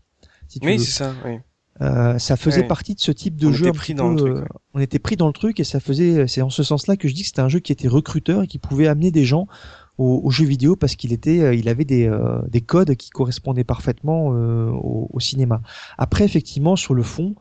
oui, 0.62 0.80
c'est 0.80 0.92
ça. 0.92 1.14
Oui. 1.26 1.40
Euh, 1.80 2.18
ça 2.18 2.38
faisait 2.38 2.64
partie 2.64 2.96
de 2.96 3.00
ce 3.00 3.12
type 3.12 3.36
de 3.36 3.48
on 3.48 3.54
jeu. 3.54 3.68
Était 3.68 3.78
pris 3.78 3.94
dans 3.94 4.10
le 4.10 4.16
truc, 4.16 4.36
euh, 4.36 4.46
On 4.74 4.80
était 4.80 4.98
pris 4.98 5.16
dans 5.16 5.28
le 5.28 5.34
truc 5.34 5.60
et 5.60 5.64
ça 5.64 5.80
faisait. 5.80 6.28
C'est 6.28 6.42
en 6.42 6.50
ce 6.50 6.64
sens-là 6.64 6.98
que 6.98 7.08
je 7.08 7.14
dis 7.14 7.22
que 7.22 7.28
c'était 7.28 7.42
un 7.42 7.50
jeu 7.50 7.60
qui 7.60 7.72
était 7.72 7.88
recruteur 7.88 8.44
et 8.44 8.48
qui 8.48 8.58
pouvait 8.58 8.88
amener 8.88 9.12
des 9.12 9.26
gens 9.26 9.48
au, 10.00 10.30
jeu 10.30 10.46
vidéo 10.46 10.76
parce 10.76 10.96
qu'il 10.96 11.12
était, 11.12 11.58
il 11.58 11.70
avait 11.70 11.86
des, 11.86 12.12
des 12.50 12.62
codes 12.62 12.96
qui 12.96 13.10
correspondaient 13.10 13.64
parfaitement 13.64 14.28
au, 14.28 15.10
au, 15.12 15.20
cinéma. 15.20 15.62
Après, 15.98 16.24
effectivement, 16.24 16.76
sur 16.76 16.94
le 16.94 17.02
fond, 17.02 17.36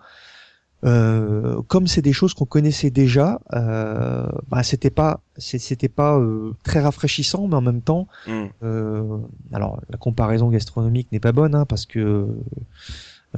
euh, 0.87 1.63
comme 1.67 1.87
c'est 1.87 2.03
des 2.03 2.13
choses 2.13 2.33
qu'on 2.35 2.45
connaissait 2.45 2.91
déjà, 2.91 3.41
euh, 3.53 4.29
bah, 4.49 4.63
c'était 4.63 4.91
pas 4.91 5.21
c'était 5.37 5.89
pas 5.89 6.17
euh, 6.17 6.55
très 6.63 6.81
rafraîchissant, 6.81 7.49
mais 7.49 7.57
en 7.57 7.61
même 7.61 7.83
temps, 7.83 8.07
mm. 8.27 8.45
euh, 8.63 9.19
alors 9.53 9.81
la 9.91 9.99
comparaison 9.99 10.49
gastronomique 10.49 11.11
n'est 11.13 11.21
pas 11.21 11.33
bonne 11.33 11.55
hein, 11.55 11.67
parce 11.67 11.87
que 11.87 12.27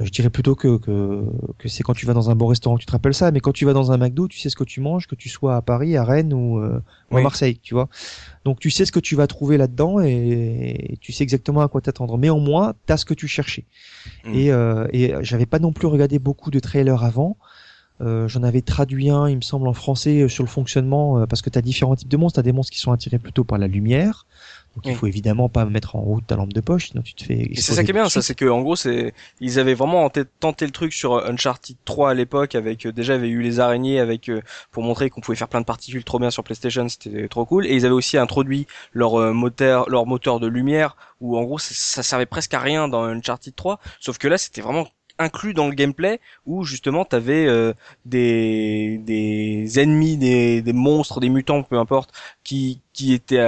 je 0.01 0.11
dirais 0.11 0.29
plutôt 0.29 0.55
que, 0.55 0.77
que, 0.77 1.23
que 1.57 1.67
c'est 1.67 1.83
quand 1.83 1.93
tu 1.93 2.05
vas 2.05 2.13
dans 2.13 2.29
un 2.29 2.35
bon 2.35 2.47
restaurant 2.47 2.75
que 2.75 2.81
tu 2.81 2.85
te 2.85 2.91
rappelles 2.91 3.13
ça, 3.13 3.31
mais 3.31 3.39
quand 3.39 3.51
tu 3.51 3.65
vas 3.65 3.73
dans 3.73 3.91
un 3.91 3.97
McDo, 3.97 4.27
tu 4.27 4.39
sais 4.39 4.49
ce 4.49 4.55
que 4.55 4.63
tu 4.63 4.81
manges, 4.81 5.07
que 5.07 5.15
tu 5.15 5.29
sois 5.29 5.55
à 5.55 5.61
Paris, 5.61 5.97
à 5.97 6.03
Rennes 6.03 6.33
ou, 6.33 6.59
euh, 6.59 6.81
à 7.11 7.21
Marseille, 7.21 7.59
tu 7.61 7.73
vois. 7.73 7.89
Donc 8.45 8.59
tu 8.59 8.69
sais 8.71 8.85
ce 8.85 8.91
que 8.91 8.99
tu 8.99 9.15
vas 9.15 9.27
trouver 9.27 9.57
là-dedans 9.57 9.99
et, 9.99 10.97
tu 11.01 11.11
sais 11.11 11.23
exactement 11.23 11.61
à 11.61 11.67
quoi 11.67 11.81
t'attendre. 11.81 12.17
Mais 12.17 12.29
au 12.29 12.39
moins, 12.39 12.73
t'as 12.85 12.97
ce 12.97 13.05
que 13.05 13.13
tu 13.13 13.27
cherchais. 13.27 13.65
Mm. 14.25 14.33
Et, 14.33 14.51
euh, 14.51 14.87
et 14.93 15.13
j'avais 15.21 15.45
pas 15.45 15.59
non 15.59 15.73
plus 15.73 15.87
regardé 15.87 16.19
beaucoup 16.19 16.51
de 16.51 16.59
trailers 16.59 17.03
avant. 17.03 17.37
Euh, 18.01 18.29
J'en 18.29 18.43
avais 18.43 18.61
traduit 18.61 19.09
un, 19.09 19.27
il 19.27 19.35
me 19.35 19.41
semble, 19.41 19.67
en 19.67 19.73
français 19.73 20.29
sur 20.29 20.43
le 20.43 20.49
fonctionnement, 20.49 21.25
parce 21.27 21.41
que 21.41 21.49
tu 21.49 21.57
as 21.57 21.61
différents 21.61 21.95
types 21.95 22.07
de 22.07 22.17
monstres. 22.17 22.35
Tu 22.35 22.39
as 22.39 22.43
des 22.43 22.53
monstres 22.53 22.71
qui 22.71 22.79
sont 22.79 22.93
attirés 22.93 23.19
plutôt 23.19 23.43
par 23.43 23.57
la 23.57 23.67
lumière, 23.67 24.25
donc 24.79 24.93
il 24.93 24.97
faut 24.97 25.07
évidemment 25.07 25.49
pas 25.49 25.65
mettre 25.65 25.97
en 25.97 26.01
route 26.01 26.25
ta 26.25 26.37
lampe 26.37 26.53
de 26.53 26.61
poche, 26.61 26.89
sinon 26.89 27.01
tu 27.01 27.13
te 27.13 27.23
fais. 27.23 27.51
C'est 27.55 27.73
ça 27.73 27.83
qui 27.83 27.89
est 27.89 27.93
bien, 27.93 28.07
ça 28.07 28.21
c'est 28.21 28.35
que 28.35 28.45
en 28.45 28.61
gros 28.61 28.75
c'est 28.75 29.13
ils 29.41 29.59
avaient 29.59 29.73
vraiment 29.73 30.09
tenté 30.39 30.65
le 30.65 30.71
truc 30.71 30.93
sur 30.93 31.25
Uncharted 31.25 31.75
3 31.83 32.11
à 32.11 32.13
l'époque 32.13 32.55
avec 32.55 32.85
euh, 32.85 32.93
déjà 32.93 33.15
il 33.15 33.17
y 33.17 33.19
avait 33.19 33.29
eu 33.29 33.41
les 33.41 33.59
araignées 33.59 33.99
avec 33.99 34.29
euh, 34.29 34.41
pour 34.71 34.83
montrer 34.83 35.09
qu'on 35.09 35.19
pouvait 35.21 35.35
faire 35.35 35.49
plein 35.49 35.61
de 35.61 35.65
particules 35.65 36.03
trop 36.03 36.19
bien 36.19 36.31
sur 36.31 36.43
PlayStation, 36.43 36.87
c'était 36.87 37.27
trop 37.27 37.45
cool. 37.45 37.65
Et 37.65 37.75
ils 37.75 37.85
avaient 37.85 37.93
aussi 37.93 38.17
introduit 38.17 38.67
leur 38.93 39.19
euh, 39.19 39.33
moteur 39.33 39.89
leur 39.89 40.05
moteur 40.05 40.39
de 40.39 40.47
lumière 40.47 40.95
où 41.19 41.37
en 41.37 41.43
gros 41.43 41.59
ça, 41.59 41.73
ça 41.73 42.03
servait 42.03 42.25
presque 42.25 42.53
à 42.53 42.59
rien 42.59 42.87
dans 42.87 43.03
Uncharted 43.03 43.55
3 43.55 43.79
sauf 43.99 44.17
que 44.17 44.27
là 44.27 44.37
c'était 44.37 44.61
vraiment 44.61 44.87
inclus 45.19 45.53
dans 45.53 45.67
le 45.67 45.75
gameplay 45.75 46.19
où 46.45 46.63
justement 46.63 47.05
t'avais 47.05 47.45
euh, 47.45 47.73
des 48.05 48.99
des 49.03 49.79
ennemis, 49.79 50.17
des, 50.17 50.61
des 50.61 50.73
monstres, 50.73 51.19
des 51.19 51.29
mutants, 51.29 51.63
peu 51.63 51.77
importe, 51.77 52.11
qui 52.43 52.81
qui 52.93 53.13
étaient 53.13 53.39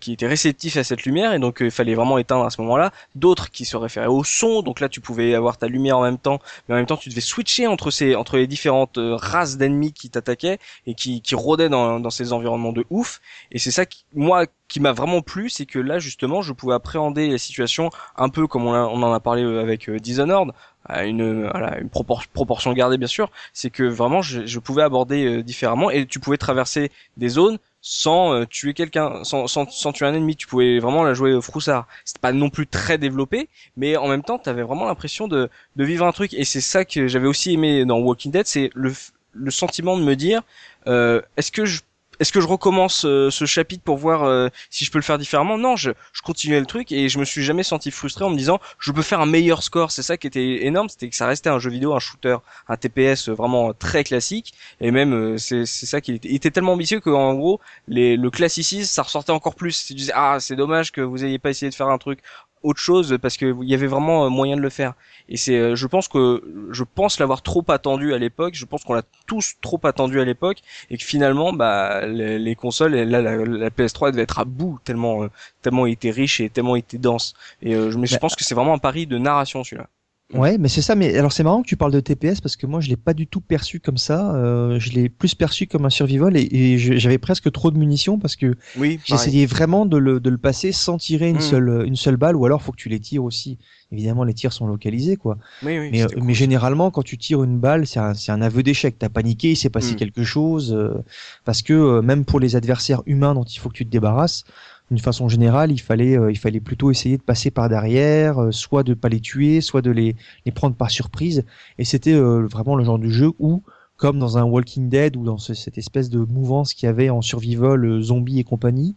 qui 0.00 0.12
étaient 0.12 0.26
réceptifs 0.26 0.76
à 0.76 0.84
cette 0.84 1.04
lumière 1.04 1.32
et 1.32 1.38
donc 1.38 1.60
euh, 1.60 1.66
il 1.66 1.70
fallait 1.70 1.94
vraiment 1.94 2.18
éteindre 2.18 2.44
à 2.44 2.50
ce 2.50 2.60
moment-là. 2.62 2.92
D'autres 3.14 3.50
qui 3.50 3.64
se 3.64 3.76
référaient 3.76 4.06
au 4.06 4.24
son, 4.24 4.62
donc 4.62 4.80
là 4.80 4.88
tu 4.88 5.00
pouvais 5.00 5.34
avoir 5.34 5.58
ta 5.58 5.66
lumière 5.68 5.98
en 5.98 6.02
même 6.02 6.18
temps, 6.18 6.38
mais 6.68 6.74
en 6.74 6.78
même 6.78 6.86
temps 6.86 6.96
tu 6.96 7.08
devais 7.08 7.20
switcher 7.20 7.66
entre 7.66 7.90
ces 7.90 8.14
entre 8.14 8.36
les 8.36 8.46
différentes 8.46 8.98
euh, 8.98 9.16
races 9.16 9.56
d'ennemis 9.56 9.92
qui 9.92 10.10
t'attaquaient 10.10 10.58
et 10.86 10.94
qui 10.94 11.20
qui 11.22 11.34
rôdaient 11.34 11.68
dans 11.68 12.00
dans 12.00 12.10
ces 12.10 12.32
environnements 12.32 12.72
de 12.72 12.84
ouf. 12.90 13.20
Et 13.52 13.58
c'est 13.58 13.70
ça 13.70 13.86
qui 13.86 14.04
moi 14.14 14.46
qui 14.68 14.80
m'a 14.80 14.92
vraiment 14.92 15.20
plu, 15.22 15.50
c'est 15.50 15.66
que 15.66 15.78
là 15.78 15.98
justement 15.98 16.42
je 16.42 16.52
pouvais 16.52 16.74
appréhender 16.74 17.28
la 17.28 17.38
situation 17.38 17.90
un 18.16 18.28
peu 18.28 18.46
comme 18.46 18.66
on, 18.66 18.74
on 18.74 19.02
en 19.02 19.12
a 19.12 19.20
parlé 19.20 19.42
avec 19.42 19.90
Dishonored 19.90 20.52
à 20.86 21.04
une, 21.04 21.48
voilà, 21.50 21.78
une 21.78 21.88
proportion 21.88 22.72
gardée 22.72 22.98
bien 22.98 23.08
sûr, 23.08 23.30
c'est 23.52 23.70
que 23.70 23.82
vraiment 23.82 24.22
je, 24.22 24.58
pouvais 24.58 24.82
aborder 24.82 25.24
euh, 25.24 25.42
différemment 25.42 25.90
et 25.90 26.06
tu 26.06 26.20
pouvais 26.20 26.36
traverser 26.36 26.90
des 27.16 27.28
zones 27.28 27.58
sans 27.80 28.32
euh, 28.32 28.46
tuer 28.46 28.72
quelqu'un, 28.72 29.24
sans, 29.24 29.92
tuer 29.92 30.06
un 30.06 30.14
ennemi. 30.14 30.36
Tu 30.36 30.46
pouvais 30.46 30.78
vraiment 30.78 31.04
la 31.04 31.12
jouer 31.12 31.34
au 31.34 31.42
froussard. 31.42 31.86
C'était 32.04 32.20
pas 32.20 32.32
non 32.32 32.48
plus 32.48 32.66
très 32.66 32.96
développé, 32.96 33.48
mais 33.76 33.96
en 33.96 34.08
même 34.08 34.22
temps, 34.22 34.38
tu 34.38 34.48
avais 34.48 34.62
vraiment 34.62 34.86
l'impression 34.86 35.28
de, 35.28 35.50
de 35.76 35.84
vivre 35.84 36.06
un 36.06 36.12
truc. 36.12 36.32
Et 36.32 36.44
c'est 36.44 36.62
ça 36.62 36.86
que 36.86 37.08
j'avais 37.08 37.26
aussi 37.26 37.52
aimé 37.52 37.84
dans 37.84 37.98
Walking 37.98 38.32
Dead, 38.32 38.46
c'est 38.46 38.70
le, 38.74 38.92
le 39.34 39.50
sentiment 39.50 39.98
de 39.98 40.02
me 40.02 40.16
dire, 40.16 40.42
euh, 40.86 41.20
est-ce 41.36 41.52
que 41.52 41.64
je 41.64 41.80
est-ce 42.20 42.32
que 42.32 42.40
je 42.40 42.46
recommence 42.46 43.04
euh, 43.04 43.30
ce 43.30 43.44
chapitre 43.44 43.82
pour 43.82 43.96
voir 43.96 44.24
euh, 44.24 44.48
si 44.70 44.84
je 44.84 44.90
peux 44.90 44.98
le 44.98 45.02
faire 45.04 45.18
différemment? 45.18 45.58
Non, 45.58 45.76
je, 45.76 45.90
je 46.12 46.22
continuais 46.22 46.60
le 46.60 46.66
truc 46.66 46.92
et 46.92 47.08
je 47.08 47.18
me 47.18 47.24
suis 47.24 47.42
jamais 47.42 47.62
senti 47.62 47.90
frustré 47.90 48.24
en 48.24 48.30
me 48.30 48.36
disant 48.36 48.60
je 48.78 48.92
peux 48.92 49.02
faire 49.02 49.20
un 49.20 49.26
meilleur 49.26 49.62
score. 49.62 49.90
C'est 49.90 50.02
ça 50.02 50.16
qui 50.16 50.26
était 50.26 50.64
énorme, 50.66 50.88
c'était 50.88 51.08
que 51.08 51.16
ça 51.16 51.26
restait 51.26 51.50
un 51.50 51.58
jeu 51.58 51.70
vidéo, 51.70 51.94
un 51.94 51.98
shooter, 51.98 52.36
un 52.68 52.76
TPS 52.76 53.28
vraiment 53.28 53.72
très 53.72 54.04
classique 54.04 54.54
et 54.80 54.90
même 54.90 55.12
euh, 55.14 55.38
c'est 55.38 55.66
ça 55.66 56.00
qui 56.00 56.12
était, 56.12 56.28
il 56.28 56.36
était 56.36 56.50
tellement 56.50 56.72
ambitieux 56.74 57.00
qu'en 57.00 57.34
gros 57.34 57.60
les, 57.88 58.16
le 58.16 58.30
classicisme 58.30 58.84
ça 58.92 59.02
ressortait 59.02 59.32
encore 59.32 59.54
plus. 59.54 59.84
Tu 59.86 59.94
disais 59.94 60.12
ah 60.14 60.38
c'est 60.40 60.56
dommage 60.56 60.92
que 60.92 61.00
vous 61.00 61.24
ayez 61.24 61.38
pas 61.38 61.50
essayé 61.50 61.70
de 61.70 61.74
faire 61.74 61.88
un 61.88 61.98
truc 61.98 62.20
autre 62.64 62.80
chose 62.80 63.18
parce 63.22 63.36
que 63.36 63.54
il 63.62 63.68
y 63.68 63.74
avait 63.74 63.86
vraiment 63.86 64.28
moyen 64.30 64.56
de 64.56 64.60
le 64.62 64.70
faire. 64.70 64.94
Et 65.28 65.36
c'est, 65.36 65.56
euh, 65.56 65.76
je 65.76 65.86
pense 65.86 66.08
que, 66.08 66.42
je 66.70 66.82
pense 66.82 67.20
l'avoir 67.20 67.42
trop 67.42 67.64
attendu 67.68 68.12
à 68.14 68.18
l'époque. 68.18 68.54
Je 68.54 68.64
pense 68.64 68.82
qu'on 68.84 68.94
l'a 68.94 69.04
tous 69.26 69.54
trop 69.60 69.78
attendu 69.84 70.20
à 70.20 70.24
l'époque 70.24 70.58
et 70.90 70.98
que 70.98 71.04
finalement, 71.04 71.52
bah, 71.52 72.06
les, 72.06 72.54
consoles, 72.56 72.94
là, 72.94 73.20
la, 73.20 73.70
PS3 73.70 74.10
devait 74.10 74.22
être 74.22 74.38
à 74.38 74.44
bout 74.44 74.78
tellement, 74.84 75.24
euh, 75.24 75.30
tellement 75.62 75.86
il 75.86 75.92
était 75.92 76.10
riche 76.10 76.40
et 76.40 76.50
tellement 76.50 76.74
il 76.76 76.80
était 76.80 76.98
dense. 76.98 77.34
Et 77.62 77.74
euh, 77.74 77.90
je, 77.90 77.98
me, 77.98 78.06
je 78.06 78.16
pense 78.16 78.34
que 78.34 78.44
c'est 78.44 78.54
vraiment 78.54 78.74
un 78.74 78.78
pari 78.78 79.06
de 79.06 79.18
narration 79.18 79.62
celui-là. 79.62 79.88
Ouais, 80.32 80.56
mais 80.56 80.68
c'est 80.68 80.80
ça. 80.80 80.94
Mais 80.94 81.16
alors 81.18 81.32
c'est 81.32 81.42
marrant 81.42 81.62
que 81.62 81.68
tu 81.68 81.76
parles 81.76 81.92
de 81.92 82.00
TPS 82.00 82.40
parce 82.40 82.56
que 82.56 82.66
moi 82.66 82.80
je 82.80 82.88
l'ai 82.88 82.96
pas 82.96 83.12
du 83.12 83.26
tout 83.26 83.42
perçu 83.42 83.78
comme 83.78 83.98
ça. 83.98 84.34
Euh, 84.34 84.78
je 84.80 84.90
l'ai 84.92 85.10
plus 85.10 85.34
perçu 85.34 85.66
comme 85.66 85.84
un 85.84 85.90
survival 85.90 86.36
et, 86.36 86.48
et 86.50 86.78
j'avais 86.78 87.18
presque 87.18 87.52
trop 87.52 87.70
de 87.70 87.76
munitions 87.76 88.18
parce 88.18 88.34
que 88.34 88.56
oui, 88.78 88.98
j'essayais 89.04 89.44
vraiment 89.44 89.84
de 89.84 89.98
le, 89.98 90.20
de 90.20 90.30
le 90.30 90.38
passer 90.38 90.72
sans 90.72 90.96
tirer 90.96 91.28
une 91.28 91.36
mm. 91.36 91.40
seule 91.40 91.84
une 91.86 91.96
seule 91.96 92.16
balle 92.16 92.36
ou 92.36 92.46
alors 92.46 92.62
faut 92.62 92.72
que 92.72 92.78
tu 92.78 92.88
les 92.88 93.00
tires 93.00 93.22
aussi. 93.22 93.58
Évidemment 93.92 94.24
les 94.24 94.32
tirs 94.32 94.54
sont 94.54 94.66
localisés 94.66 95.16
quoi. 95.16 95.36
Oui, 95.62 95.78
oui, 95.78 95.90
mais, 95.92 96.02
euh, 96.02 96.08
mais 96.22 96.34
généralement 96.34 96.90
quand 96.90 97.02
tu 97.02 97.18
tires 97.18 97.44
une 97.44 97.58
balle 97.58 97.86
c'est 97.86 98.00
un, 98.00 98.14
c'est 98.14 98.32
un 98.32 98.40
aveu 98.40 98.62
d'échec. 98.62 98.98
T'as 98.98 99.10
paniqué, 99.10 99.50
il 99.50 99.56
s'est 99.56 99.70
passé 99.70 99.92
mm. 99.92 99.96
quelque 99.96 100.24
chose 100.24 100.72
euh, 100.72 101.04
parce 101.44 101.60
que 101.60 101.74
euh, 101.74 102.02
même 102.02 102.24
pour 102.24 102.40
les 102.40 102.56
adversaires 102.56 103.02
humains 103.04 103.34
dont 103.34 103.44
il 103.44 103.58
faut 103.58 103.68
que 103.68 103.76
tu 103.76 103.84
te 103.84 103.90
débarrasses 103.90 104.44
d'une 104.90 104.98
façon 104.98 105.28
générale, 105.28 105.72
il 105.72 105.80
fallait, 105.80 106.18
euh, 106.18 106.30
il 106.30 106.38
fallait 106.38 106.60
plutôt 106.60 106.90
essayer 106.90 107.16
de 107.16 107.22
passer 107.22 107.50
par 107.50 107.68
derrière, 107.68 108.42
euh, 108.42 108.52
soit 108.52 108.82
de 108.82 108.94
pas 108.94 109.08
les 109.08 109.20
tuer, 109.20 109.60
soit 109.60 109.82
de 109.82 109.90
les, 109.90 110.14
les 110.44 110.52
prendre 110.52 110.76
par 110.76 110.90
surprise. 110.90 111.44
Et 111.78 111.84
c'était 111.84 112.12
euh, 112.12 112.46
vraiment 112.46 112.76
le 112.76 112.84
genre 112.84 112.98
de 112.98 113.08
jeu 113.08 113.30
où, 113.38 113.62
comme 113.96 114.18
dans 114.18 114.36
un 114.36 114.44
Walking 114.44 114.88
Dead 114.88 115.16
ou 115.16 115.24
dans 115.24 115.38
cette 115.38 115.78
espèce 115.78 116.10
de 116.10 116.18
mouvance 116.18 116.74
qu'il 116.74 116.86
y 116.86 116.90
avait 116.90 117.10
en 117.10 117.22
survival, 117.22 118.02
zombie 118.02 118.40
et 118.40 118.44
compagnie, 118.44 118.96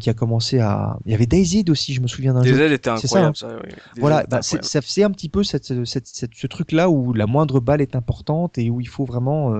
qui 0.00 0.08
a 0.08 0.14
commencé 0.14 0.60
à. 0.60 0.98
Il 1.04 1.12
y 1.12 1.14
avait 1.14 1.26
Daisy 1.26 1.62
aussi, 1.68 1.92
je 1.92 2.00
me 2.00 2.06
souviens 2.06 2.32
d'un 2.32 2.42
jeu. 2.42 2.72
était 2.72 2.88
incroyable. 2.88 3.36
Ça, 3.36 3.48
hein. 3.48 3.50
ça, 3.50 3.60
oui. 3.62 3.74
voilà, 3.98 4.24
bah, 4.30 4.40
ça 4.40 4.80
faisait 4.80 5.02
un 5.02 5.10
petit 5.10 5.28
peu 5.28 5.44
cette, 5.44 5.84
cette, 5.84 6.06
cette, 6.06 6.30
ce 6.34 6.46
truc-là 6.46 6.88
où 6.88 7.12
la 7.12 7.26
moindre 7.26 7.60
balle 7.60 7.82
est 7.82 7.94
importante 7.94 8.56
et 8.56 8.70
où 8.70 8.80
il 8.80 8.88
faut 8.88 9.04
vraiment 9.04 9.52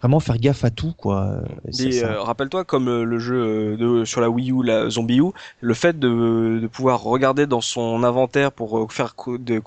vraiment 0.00 0.20
faire 0.20 0.38
gaffe 0.38 0.64
à 0.64 0.70
tout 0.70 0.92
quoi. 0.92 1.42
Euh, 1.80 2.20
rappelle-toi 2.20 2.64
comme 2.64 2.88
euh, 2.88 3.04
le 3.04 3.18
jeu 3.18 3.36
euh, 3.36 3.76
de, 3.76 4.04
sur 4.04 4.20
la 4.20 4.28
Wii 4.28 4.52
U, 4.52 4.62
la 4.62 4.90
Zombie 4.90 5.18
U, 5.18 5.32
le 5.60 5.74
fait 5.74 5.98
de, 5.98 6.58
de 6.60 6.66
pouvoir 6.66 7.02
regarder 7.02 7.46
dans 7.46 7.60
son 7.62 8.04
inventaire 8.04 8.52
pour 8.52 8.92
faire 8.92 9.14
de 9.26 9.62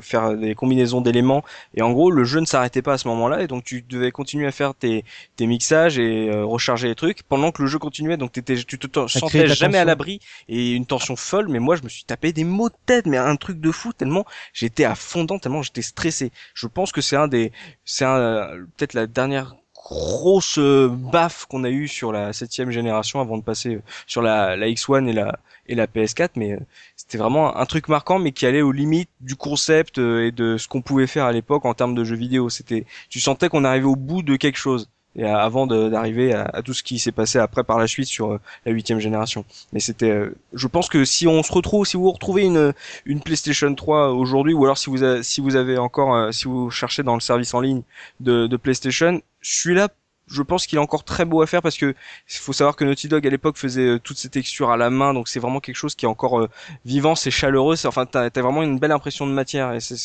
faire 0.00 0.36
des 0.36 0.54
combinaisons 0.54 1.00
d'éléments 1.00 1.42
et 1.74 1.82
en 1.82 1.92
gros 1.92 2.10
le 2.10 2.24
jeu 2.24 2.40
ne 2.40 2.44
s'arrêtait 2.44 2.82
pas 2.82 2.94
à 2.94 2.98
ce 2.98 3.08
moment-là 3.08 3.42
et 3.42 3.46
donc 3.46 3.64
tu 3.64 3.82
devais 3.82 4.10
continuer 4.10 4.46
à 4.46 4.52
faire 4.52 4.74
tes, 4.74 5.04
tes 5.36 5.46
mixages 5.46 5.98
et 5.98 6.30
recharger 6.30 6.88
les 6.88 6.94
trucs 6.94 7.22
pendant 7.22 7.50
que 7.50 7.62
le 7.62 7.68
jeu 7.68 7.78
continuait 7.78 8.16
donc 8.16 8.32
t'étais 8.32 8.56
tu 8.56 8.78
te 8.78 9.08
sentais 9.08 9.46
jamais 9.46 9.78
à 9.78 9.84
l'abri 9.84 10.20
et 10.48 10.72
une 10.74 10.86
tension 10.86 11.16
folle 11.16 11.48
mais 11.48 11.58
moi 11.58 11.76
je 11.76 11.82
me 11.82 11.88
suis 11.88 12.04
tapé 12.04 12.32
des 12.32 12.44
mots 12.44 12.68
de 12.68 12.74
tête 12.86 13.06
mais 13.06 13.16
un 13.16 13.36
truc 13.36 13.60
de 13.60 13.70
fou 13.70 13.92
tellement 13.92 14.24
j'étais 14.52 14.84
à 14.84 14.94
fondant 14.94 15.38
tellement 15.38 15.62
j'étais 15.62 15.82
stressé. 15.82 16.32
Je 16.54 16.66
pense 16.66 16.92
que 16.92 17.00
c'est 17.00 17.16
un 17.16 17.28
des 17.28 17.52
c'est 17.84 18.04
peut-être 18.04 18.94
la 18.94 19.06
dernière 19.06 19.56
grosse 19.90 20.58
euh, 20.58 20.88
baffe 20.88 21.46
qu'on 21.46 21.64
a 21.64 21.70
eu 21.70 21.88
sur 21.88 22.12
la 22.12 22.32
septième 22.32 22.70
génération 22.70 23.20
avant 23.20 23.36
de 23.36 23.42
passer 23.42 23.76
euh, 23.76 23.82
sur 24.06 24.22
la, 24.22 24.56
la 24.56 24.68
X1 24.68 25.08
et 25.08 25.12
la 25.12 25.38
et 25.66 25.74
la 25.74 25.86
PS4 25.86 26.30
mais 26.36 26.52
euh, 26.52 26.60
c'était 26.96 27.18
vraiment 27.18 27.56
un 27.56 27.66
truc 27.66 27.88
marquant 27.88 28.18
mais 28.18 28.32
qui 28.32 28.46
allait 28.46 28.62
aux 28.62 28.72
limites 28.72 29.10
du 29.20 29.36
concept 29.36 29.98
et 29.98 30.30
de 30.30 30.56
ce 30.56 30.68
qu'on 30.68 30.82
pouvait 30.82 31.06
faire 31.06 31.24
à 31.24 31.32
l'époque 31.32 31.64
en 31.64 31.74
termes 31.74 31.94
de 31.94 32.04
jeux 32.04 32.16
vidéo. 32.16 32.48
C'était 32.50 32.86
tu 33.08 33.20
sentais 33.20 33.48
qu'on 33.48 33.64
arrivait 33.64 33.86
au 33.86 33.96
bout 33.96 34.22
de 34.22 34.36
quelque 34.36 34.58
chose 34.58 34.88
et 35.16 35.24
avant 35.24 35.66
d'arriver 35.66 36.32
à, 36.34 36.62
tout 36.64 36.74
ce 36.74 36.82
qui 36.82 36.98
s'est 36.98 37.12
passé 37.12 37.38
après 37.38 37.64
par 37.64 37.78
la 37.78 37.86
suite 37.86 38.06
sur 38.06 38.38
la 38.64 38.72
huitième 38.72 39.00
génération. 39.00 39.44
Mais 39.72 39.80
c'était, 39.80 40.22
je 40.52 40.66
pense 40.66 40.88
que 40.88 41.04
si 41.04 41.26
on 41.26 41.42
se 41.42 41.52
retrouve, 41.52 41.86
si 41.86 41.96
vous 41.96 42.10
retrouvez 42.10 42.44
une 42.44 42.72
une 43.04 43.20
PlayStation 43.20 43.74
3 43.74 44.10
aujourd'hui, 44.10 44.54
ou 44.54 44.64
alors 44.64 44.78
si 44.78 44.90
vous 44.90 45.22
si 45.22 45.40
vous 45.40 45.56
avez 45.56 45.78
encore, 45.78 46.32
si 46.32 46.44
vous 46.44 46.70
cherchez 46.70 47.02
dans 47.02 47.14
le 47.14 47.20
service 47.20 47.54
en 47.54 47.60
ligne 47.60 47.82
de, 48.20 48.46
de 48.46 48.56
PlayStation, 48.56 49.20
celui-là, 49.42 49.88
je 50.30 50.42
pense 50.42 50.66
qu'il 50.66 50.78
est 50.78 50.80
encore 50.80 51.04
très 51.04 51.24
beau 51.24 51.42
à 51.42 51.46
faire 51.46 51.62
parce 51.62 51.76
que 51.76 51.94
faut 52.28 52.52
savoir 52.52 52.76
que 52.76 52.84
Naughty 52.84 53.08
Dog 53.08 53.26
à 53.26 53.30
l'époque 53.30 53.56
faisait 53.56 53.86
euh, 53.86 53.98
toutes 53.98 54.18
ces 54.18 54.28
textures 54.28 54.70
à 54.70 54.76
la 54.76 54.90
main, 54.90 55.12
donc 55.12 55.28
c'est 55.28 55.40
vraiment 55.40 55.60
quelque 55.60 55.76
chose 55.76 55.94
qui 55.94 56.04
est 56.04 56.08
encore 56.08 56.40
euh, 56.40 56.48
vivant, 56.84 57.14
c'est 57.14 57.30
chaleureux, 57.30 57.76
c'est 57.76 57.88
enfin 57.88 58.06
t'as 58.06 58.24
as 58.24 58.42
vraiment 58.42 58.62
une 58.62 58.78
belle 58.78 58.92
impression 58.92 59.26
de 59.26 59.32
matière 59.32 59.72
et 59.72 59.80
c'est 59.80 59.96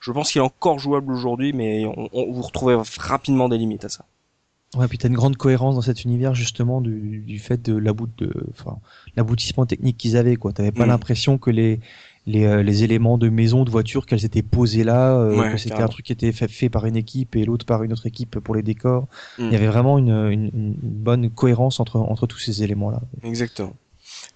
je 0.00 0.12
pense 0.12 0.32
qu'il 0.32 0.40
est 0.40 0.44
encore 0.44 0.78
jouable 0.78 1.12
aujourd'hui, 1.12 1.52
mais 1.52 1.84
on, 1.86 2.08
vous 2.32 2.42
retrouvez 2.42 2.76
rapidement 2.98 3.48
des 3.48 3.58
limites 3.58 3.84
à 3.84 3.88
ça. 3.88 4.04
Ouais, 4.76 4.88
puis 4.88 4.98
t'as 4.98 5.08
une 5.08 5.14
grande 5.14 5.36
cohérence 5.36 5.74
dans 5.74 5.82
cet 5.82 6.04
univers 6.04 6.34
justement 6.34 6.80
du, 6.80 7.22
du 7.26 7.38
fait 7.38 7.62
de 7.62 7.76
l'aboutissement 9.16 9.66
technique 9.66 9.96
qu'ils 9.96 10.16
avaient 10.16 10.36
quoi. 10.36 10.52
T'avais 10.52 10.72
pas 10.72 10.86
mm. 10.86 10.88
l'impression 10.88 11.38
que 11.38 11.50
les 11.50 11.80
les, 12.26 12.44
euh, 12.44 12.62
les 12.62 12.84
éléments 12.84 13.18
de 13.18 13.28
maison, 13.28 13.64
de 13.64 13.70
voiture, 13.70 14.06
qu'elles 14.06 14.24
étaient 14.24 14.42
posées 14.42 14.84
là, 14.84 15.14
euh, 15.14 15.50
que 15.52 15.58
c'était 15.58 15.82
un 15.82 15.88
truc 15.88 16.06
qui 16.06 16.12
était 16.12 16.32
fait, 16.32 16.48
fait 16.48 16.70
par 16.70 16.86
une 16.86 16.96
équipe 16.96 17.36
et 17.36 17.44
l'autre 17.44 17.66
par 17.66 17.82
une 17.82 17.92
autre 17.92 18.06
équipe 18.06 18.38
pour 18.38 18.54
les 18.54 18.62
décors. 18.62 19.08
Il 19.38 19.46
y 19.46 19.50
mm. 19.50 19.54
avait 19.54 19.66
vraiment 19.66 19.98
une, 19.98 20.10
une, 20.10 20.50
une, 20.54 20.74
bonne 20.80 21.30
cohérence 21.30 21.80
entre, 21.80 21.96
entre 21.96 22.26
tous 22.26 22.38
ces 22.38 22.62
éléments-là. 22.62 23.02
Exactement. 23.22 23.74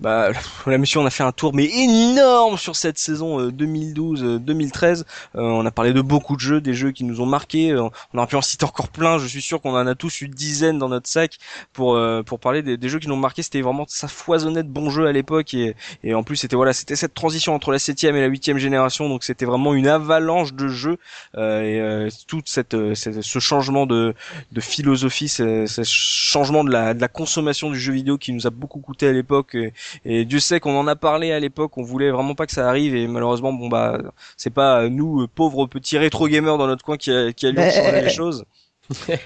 Bah 0.01 0.31
la 0.67 0.79
mission 0.79 1.03
on 1.03 1.07
a 1.07 1.11
fait 1.11 1.23
un 1.23 1.33
tour 1.33 1.55
mais 1.55 1.65
énorme 1.65 2.57
sur 2.57 2.77
cette 2.77 2.99
saison 2.99 3.49
2012-2013. 3.51 5.05
on 5.35 5.65
a 5.65 5.71
parlé 5.71 5.93
de 5.93 6.01
beaucoup 6.01 6.37
de 6.37 6.41
jeux, 6.41 6.61
des 6.61 6.75
jeux 6.75 6.93
qui 6.93 7.05
nous 7.05 7.21
ont 7.21 7.27
marqué. 7.27 7.75
on 7.77 7.91
aurait 8.19 8.27
pu 8.27 8.37
en 8.37 8.43
citer 8.43 8.65
encore 8.65 8.89
plein. 8.89 9.19
Je 9.19 9.27
suis 9.27 9.43
sûr 9.43 9.61
qu'on 9.61 9.75
en 9.75 9.87
a 9.87 9.95
tous 9.95 10.21
une 10.21 10.33
dizaine 10.33 10.79
dans 10.79 10.89
notre 10.89 11.09
sac 11.09 11.39
pour 11.73 11.99
pour 12.27 12.41
parler 12.41 12.63
des, 12.63 12.77
des 12.77 12.89
jeux 12.89 12.99
qui 12.99 13.09
nous 13.09 13.15
ont 13.15 13.19
marqué. 13.19 13.43
C'était 13.43 13.61
vraiment 13.61 13.85
ça 13.89 14.09
foisonnait 14.09 14.63
de 14.63 14.69
bons 14.69 14.91
jeux 14.91 15.07
à 15.07 15.13
l'époque 15.13 15.55
et, 15.55 15.75
et 16.05 16.15
en 16.15 16.23
plus 16.23 16.37
c'était 16.37 16.57
voilà 16.57 16.73
c'était 16.73 16.97
cette 16.97 17.15
transition 17.15 17.55
entre 17.55 17.73
la 17.73 17.79
septième 17.79 18.17
et 18.17 18.21
la 18.21 18.27
huitième 18.27 18.59
génération 18.59 19.09
donc 19.09 19.25
c'était 19.25 19.45
vraiment 19.45 19.75
une 19.75 19.89
avalanche 19.89 20.53
de 20.55 20.69
jeux 20.69 20.99
euh, 21.37 21.63
et 21.63 21.81
euh, 21.81 22.09
toute 22.27 22.49
cette, 22.49 22.75
euh, 22.75 22.95
ce 22.95 23.39
changement 23.39 23.87
de, 23.87 24.15
de 24.53 24.61
philosophie 24.61 25.29
ce, 25.29 25.67
ce 25.67 25.83
changement 25.85 26.65
de 26.65 26.71
la, 26.71 26.95
de 26.95 27.01
la 27.01 27.09
consommation 27.09 27.71
du 27.71 27.79
jeu 27.79 27.93
vidéo 27.93 28.19
qui 28.19 28.33
nous 28.33 28.47
a 28.47 28.51
beaucoup 28.51 28.81
coûté 28.81 29.09
à 29.09 29.13
l'époque 29.13 29.57
Dieu 30.05 30.41
sait 30.41 30.61
qu'on 30.61 30.79
en 30.79 30.87
a 30.87 30.97
parlé 30.97 31.33
à 31.33 31.41
l'époque 31.41 31.77
on 31.79 31.83
voulait 31.83 32.11
vraiment 32.11 32.35
pas 32.35 32.47
que 32.47 32.53
ça 32.53 32.69
arrive 32.69 32.95
et 32.95 33.07
malheureusement 33.07 33.53
bon 33.53 33.69
bah 33.69 33.99
c'est 34.37 34.51
pas 34.51 34.89
nous 34.89 35.27
pauvres 35.29 35.67
petits 35.67 35.99
rétro 35.99 36.29
gamers 36.29 36.59
dans 36.59 36.67
notre 36.67 36.85
coin 36.85 36.97
qui 36.97 37.11
a, 37.11 37.33
qui 37.33 37.47
a 37.47 37.71
changer 37.71 38.03
les 38.03 38.11
choses 38.11 38.45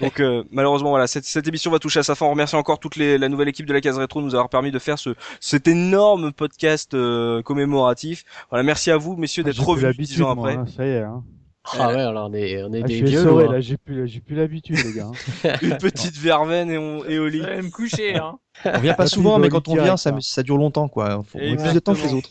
Donc 0.01 0.19
euh, 0.19 0.43
malheureusement 0.51 0.89
voilà 0.89 1.07
cette, 1.07 1.25
cette, 1.25 1.47
émission 1.47 1.71
va 1.71 1.79
toucher 1.79 1.99
à 1.99 2.03
sa 2.03 2.15
fin. 2.15 2.25
On 2.25 2.31
remercie 2.31 2.55
encore 2.55 2.79
toute 2.79 2.95
les, 2.95 3.17
la 3.17 3.29
nouvelle 3.29 3.47
équipe 3.47 3.65
de 3.65 3.73
la 3.73 3.81
case 3.81 3.97
rétro 3.97 4.19
de 4.19 4.25
nous 4.25 4.35
avoir 4.35 4.49
permis 4.49 4.71
de 4.71 4.79
faire 4.79 4.99
ce 4.99 5.15
cet 5.39 5.67
énorme 5.67 6.31
podcast 6.33 6.93
euh, 6.93 7.41
commémoratif. 7.41 8.25
Voilà 8.49 8.63
merci 8.63 8.91
à 8.91 8.97
vous 8.97 9.15
messieurs 9.15 9.43
d'être 9.43 9.63
revenus 9.63 9.97
dix 9.97 10.21
ans 10.21 10.31
après. 10.31 10.55
Hein, 10.55 10.65
ça 10.75 10.85
y 10.85 10.89
est. 10.89 11.01
Hein. 11.01 11.23
Ah 11.65 11.87
ouais, 11.87 12.01
alors 12.01 12.29
on 12.29 12.33
est, 12.33 12.61
on 12.63 12.73
est 12.73 12.83
ah, 12.83 12.87
des 12.87 13.01
vieux. 13.01 13.25
Hein. 13.25 13.51
là, 13.51 13.61
j'ai 13.61 13.77
plus, 13.77 14.07
j'ai 14.07 14.19
plus 14.19 14.35
l'habitude, 14.35 14.77
les 14.83 14.93
gars. 14.93 15.09
Hein. 15.43 15.53
Une 15.61 15.77
petite 15.77 16.17
verveine 16.17 16.69
et, 16.69 16.77
on, 16.77 17.05
et 17.05 17.19
au 17.19 17.27
lit. 17.27 17.41
me 17.41 17.69
coucher, 17.69 18.17
hein. 18.17 18.37
On 18.65 18.79
vient 18.79 18.93
pas 18.93 19.07
souvent, 19.07 19.39
mais 19.39 19.49
quand 19.49 19.67
on 19.67 19.75
vient, 19.75 19.97
ça, 19.97 20.13
ça 20.19 20.43
dure 20.43 20.57
longtemps, 20.57 20.87
quoi. 20.87 21.23
Faut 21.25 21.39
plus 21.39 21.73
de 21.73 21.79
temps 21.79 21.93
que 21.93 22.01
les 22.01 22.13
autres. 22.13 22.29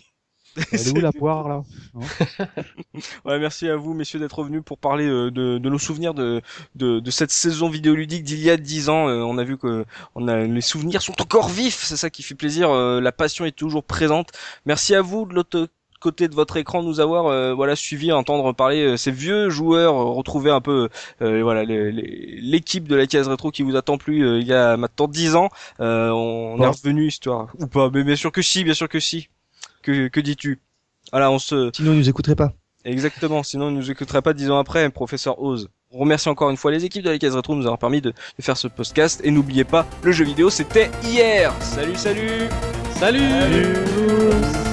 Elle 0.71 0.81
est 0.81 0.99
où 0.99 1.01
la 1.01 1.13
poire 1.13 1.49
là 1.49 1.63
ouais, 3.25 3.39
Merci 3.39 3.69
à 3.69 3.77
vous 3.77 3.95
messieurs 3.95 4.19
d'être 4.19 4.39
revenus 4.39 4.63
pour 4.65 4.79
parler 4.79 5.07
euh, 5.07 5.31
de, 5.31 5.59
de, 5.59 5.69
nos 5.71 5.79
souvenirs 5.79 6.13
de, 6.15 6.43
de, 6.75 7.01
de, 7.01 7.11
cette 7.11 7.31
saison 7.31 7.71
vidéoludique 7.71 8.23
d'il 8.23 8.41
y 8.41 8.51
a 8.51 8.57
dix 8.57 8.89
ans. 8.89 9.09
Euh, 9.09 9.23
on 9.23 9.39
a 9.39 9.45
vu 9.45 9.57
que 9.57 9.85
on 10.15 10.29
a, 10.29 10.45
les 10.45 10.61
souvenirs 10.61 11.01
sont 11.01 11.21
encore 11.23 11.49
vifs, 11.49 11.83
c'est 11.83 11.97
ça 11.97 12.11
qui 12.11 12.23
fait 12.23 12.35
plaisir. 12.35 12.71
Euh, 12.71 13.01
la 13.01 13.13
passion 13.13 13.45
est 13.45 13.57
toujours 13.57 13.85
présente. 13.85 14.33
Merci 14.67 14.95
à 14.95 15.01
vous 15.01 15.25
de 15.25 15.35
l'autre 15.35 15.69
côté 16.03 16.29
de 16.29 16.35
votre 16.35 16.57
écran 16.57 16.83
de 16.83 16.89
nous 16.89 17.01
avoir 17.01 17.55
voilà 17.55 17.77
suivi 17.77 18.13
entendre 18.13 18.53
parler 18.53 18.97
ces 18.97 19.11
vieux 19.11 19.49
joueurs 19.49 19.95
retrouver 19.95 20.51
un 20.51 20.61
peu 20.61 20.89
voilà 21.21 21.65
l'équipe 21.65 22.89
de 22.89 22.97
la 22.97 23.07
case 23.07 23.29
rétro 23.29 23.51
qui 23.51 23.63
vous 23.63 23.77
a 23.77 23.83
tant 23.83 23.99
plu 23.99 24.41
il 24.41 24.47
y 24.47 24.53
a 24.53 24.77
maintenant 24.77 25.09
dix 25.09 25.35
ans 25.37 25.49
on, 25.79 26.59
est 26.61 26.67
revenu 26.67 27.07
histoire 27.07 27.49
ou 27.59 27.67
pas 27.67 27.91
mais 27.91 28.05
bien 28.05 28.17
sûr 28.17 28.33
que 28.33 28.43
si 28.43 28.65
bien 28.65 28.75
sûr 28.75 28.89
que 28.89 29.01
si 29.01 29.29
que, 29.83 30.09
que 30.09 30.21
dis-tu? 30.21 30.61
Voilà, 31.11 31.31
on 31.31 31.39
se. 31.39 31.71
Sinon, 31.75 31.93
ils 31.93 31.99
nous 31.99 32.09
écouteraient 32.09 32.37
pas. 32.37 32.53
Exactement. 32.85 33.43
Sinon, 33.43 33.71
ils 33.71 33.77
nous 33.77 33.91
écouteraient 33.91 34.23
pas 34.23 34.33
dix 34.33 34.51
ans 34.51 34.59
après, 34.59 34.89
professeur 34.91 35.41
Oz. 35.43 35.69
On 35.91 35.99
remercie 35.99 36.29
encore 36.29 36.49
une 36.51 36.57
fois 36.57 36.71
les 36.71 36.85
équipes 36.85 37.05
de 37.05 37.11
la 37.11 37.19
Case 37.19 37.37
Retro 37.37 37.53
de 37.53 37.59
nous 37.59 37.67
avoir 37.67 37.79
permis 37.79 38.01
de, 38.01 38.11
de 38.11 38.43
faire 38.43 38.57
ce 38.57 38.67
podcast. 38.67 39.21
Et 39.25 39.31
n'oubliez 39.31 39.65
pas, 39.65 39.87
le 40.03 40.13
jeu 40.13 40.25
vidéo, 40.25 40.49
c'était 40.49 40.91
hier. 41.05 41.53
Salut, 41.61 41.97
salut 41.97 42.49
Salut, 42.95 43.29
salut 43.29 44.72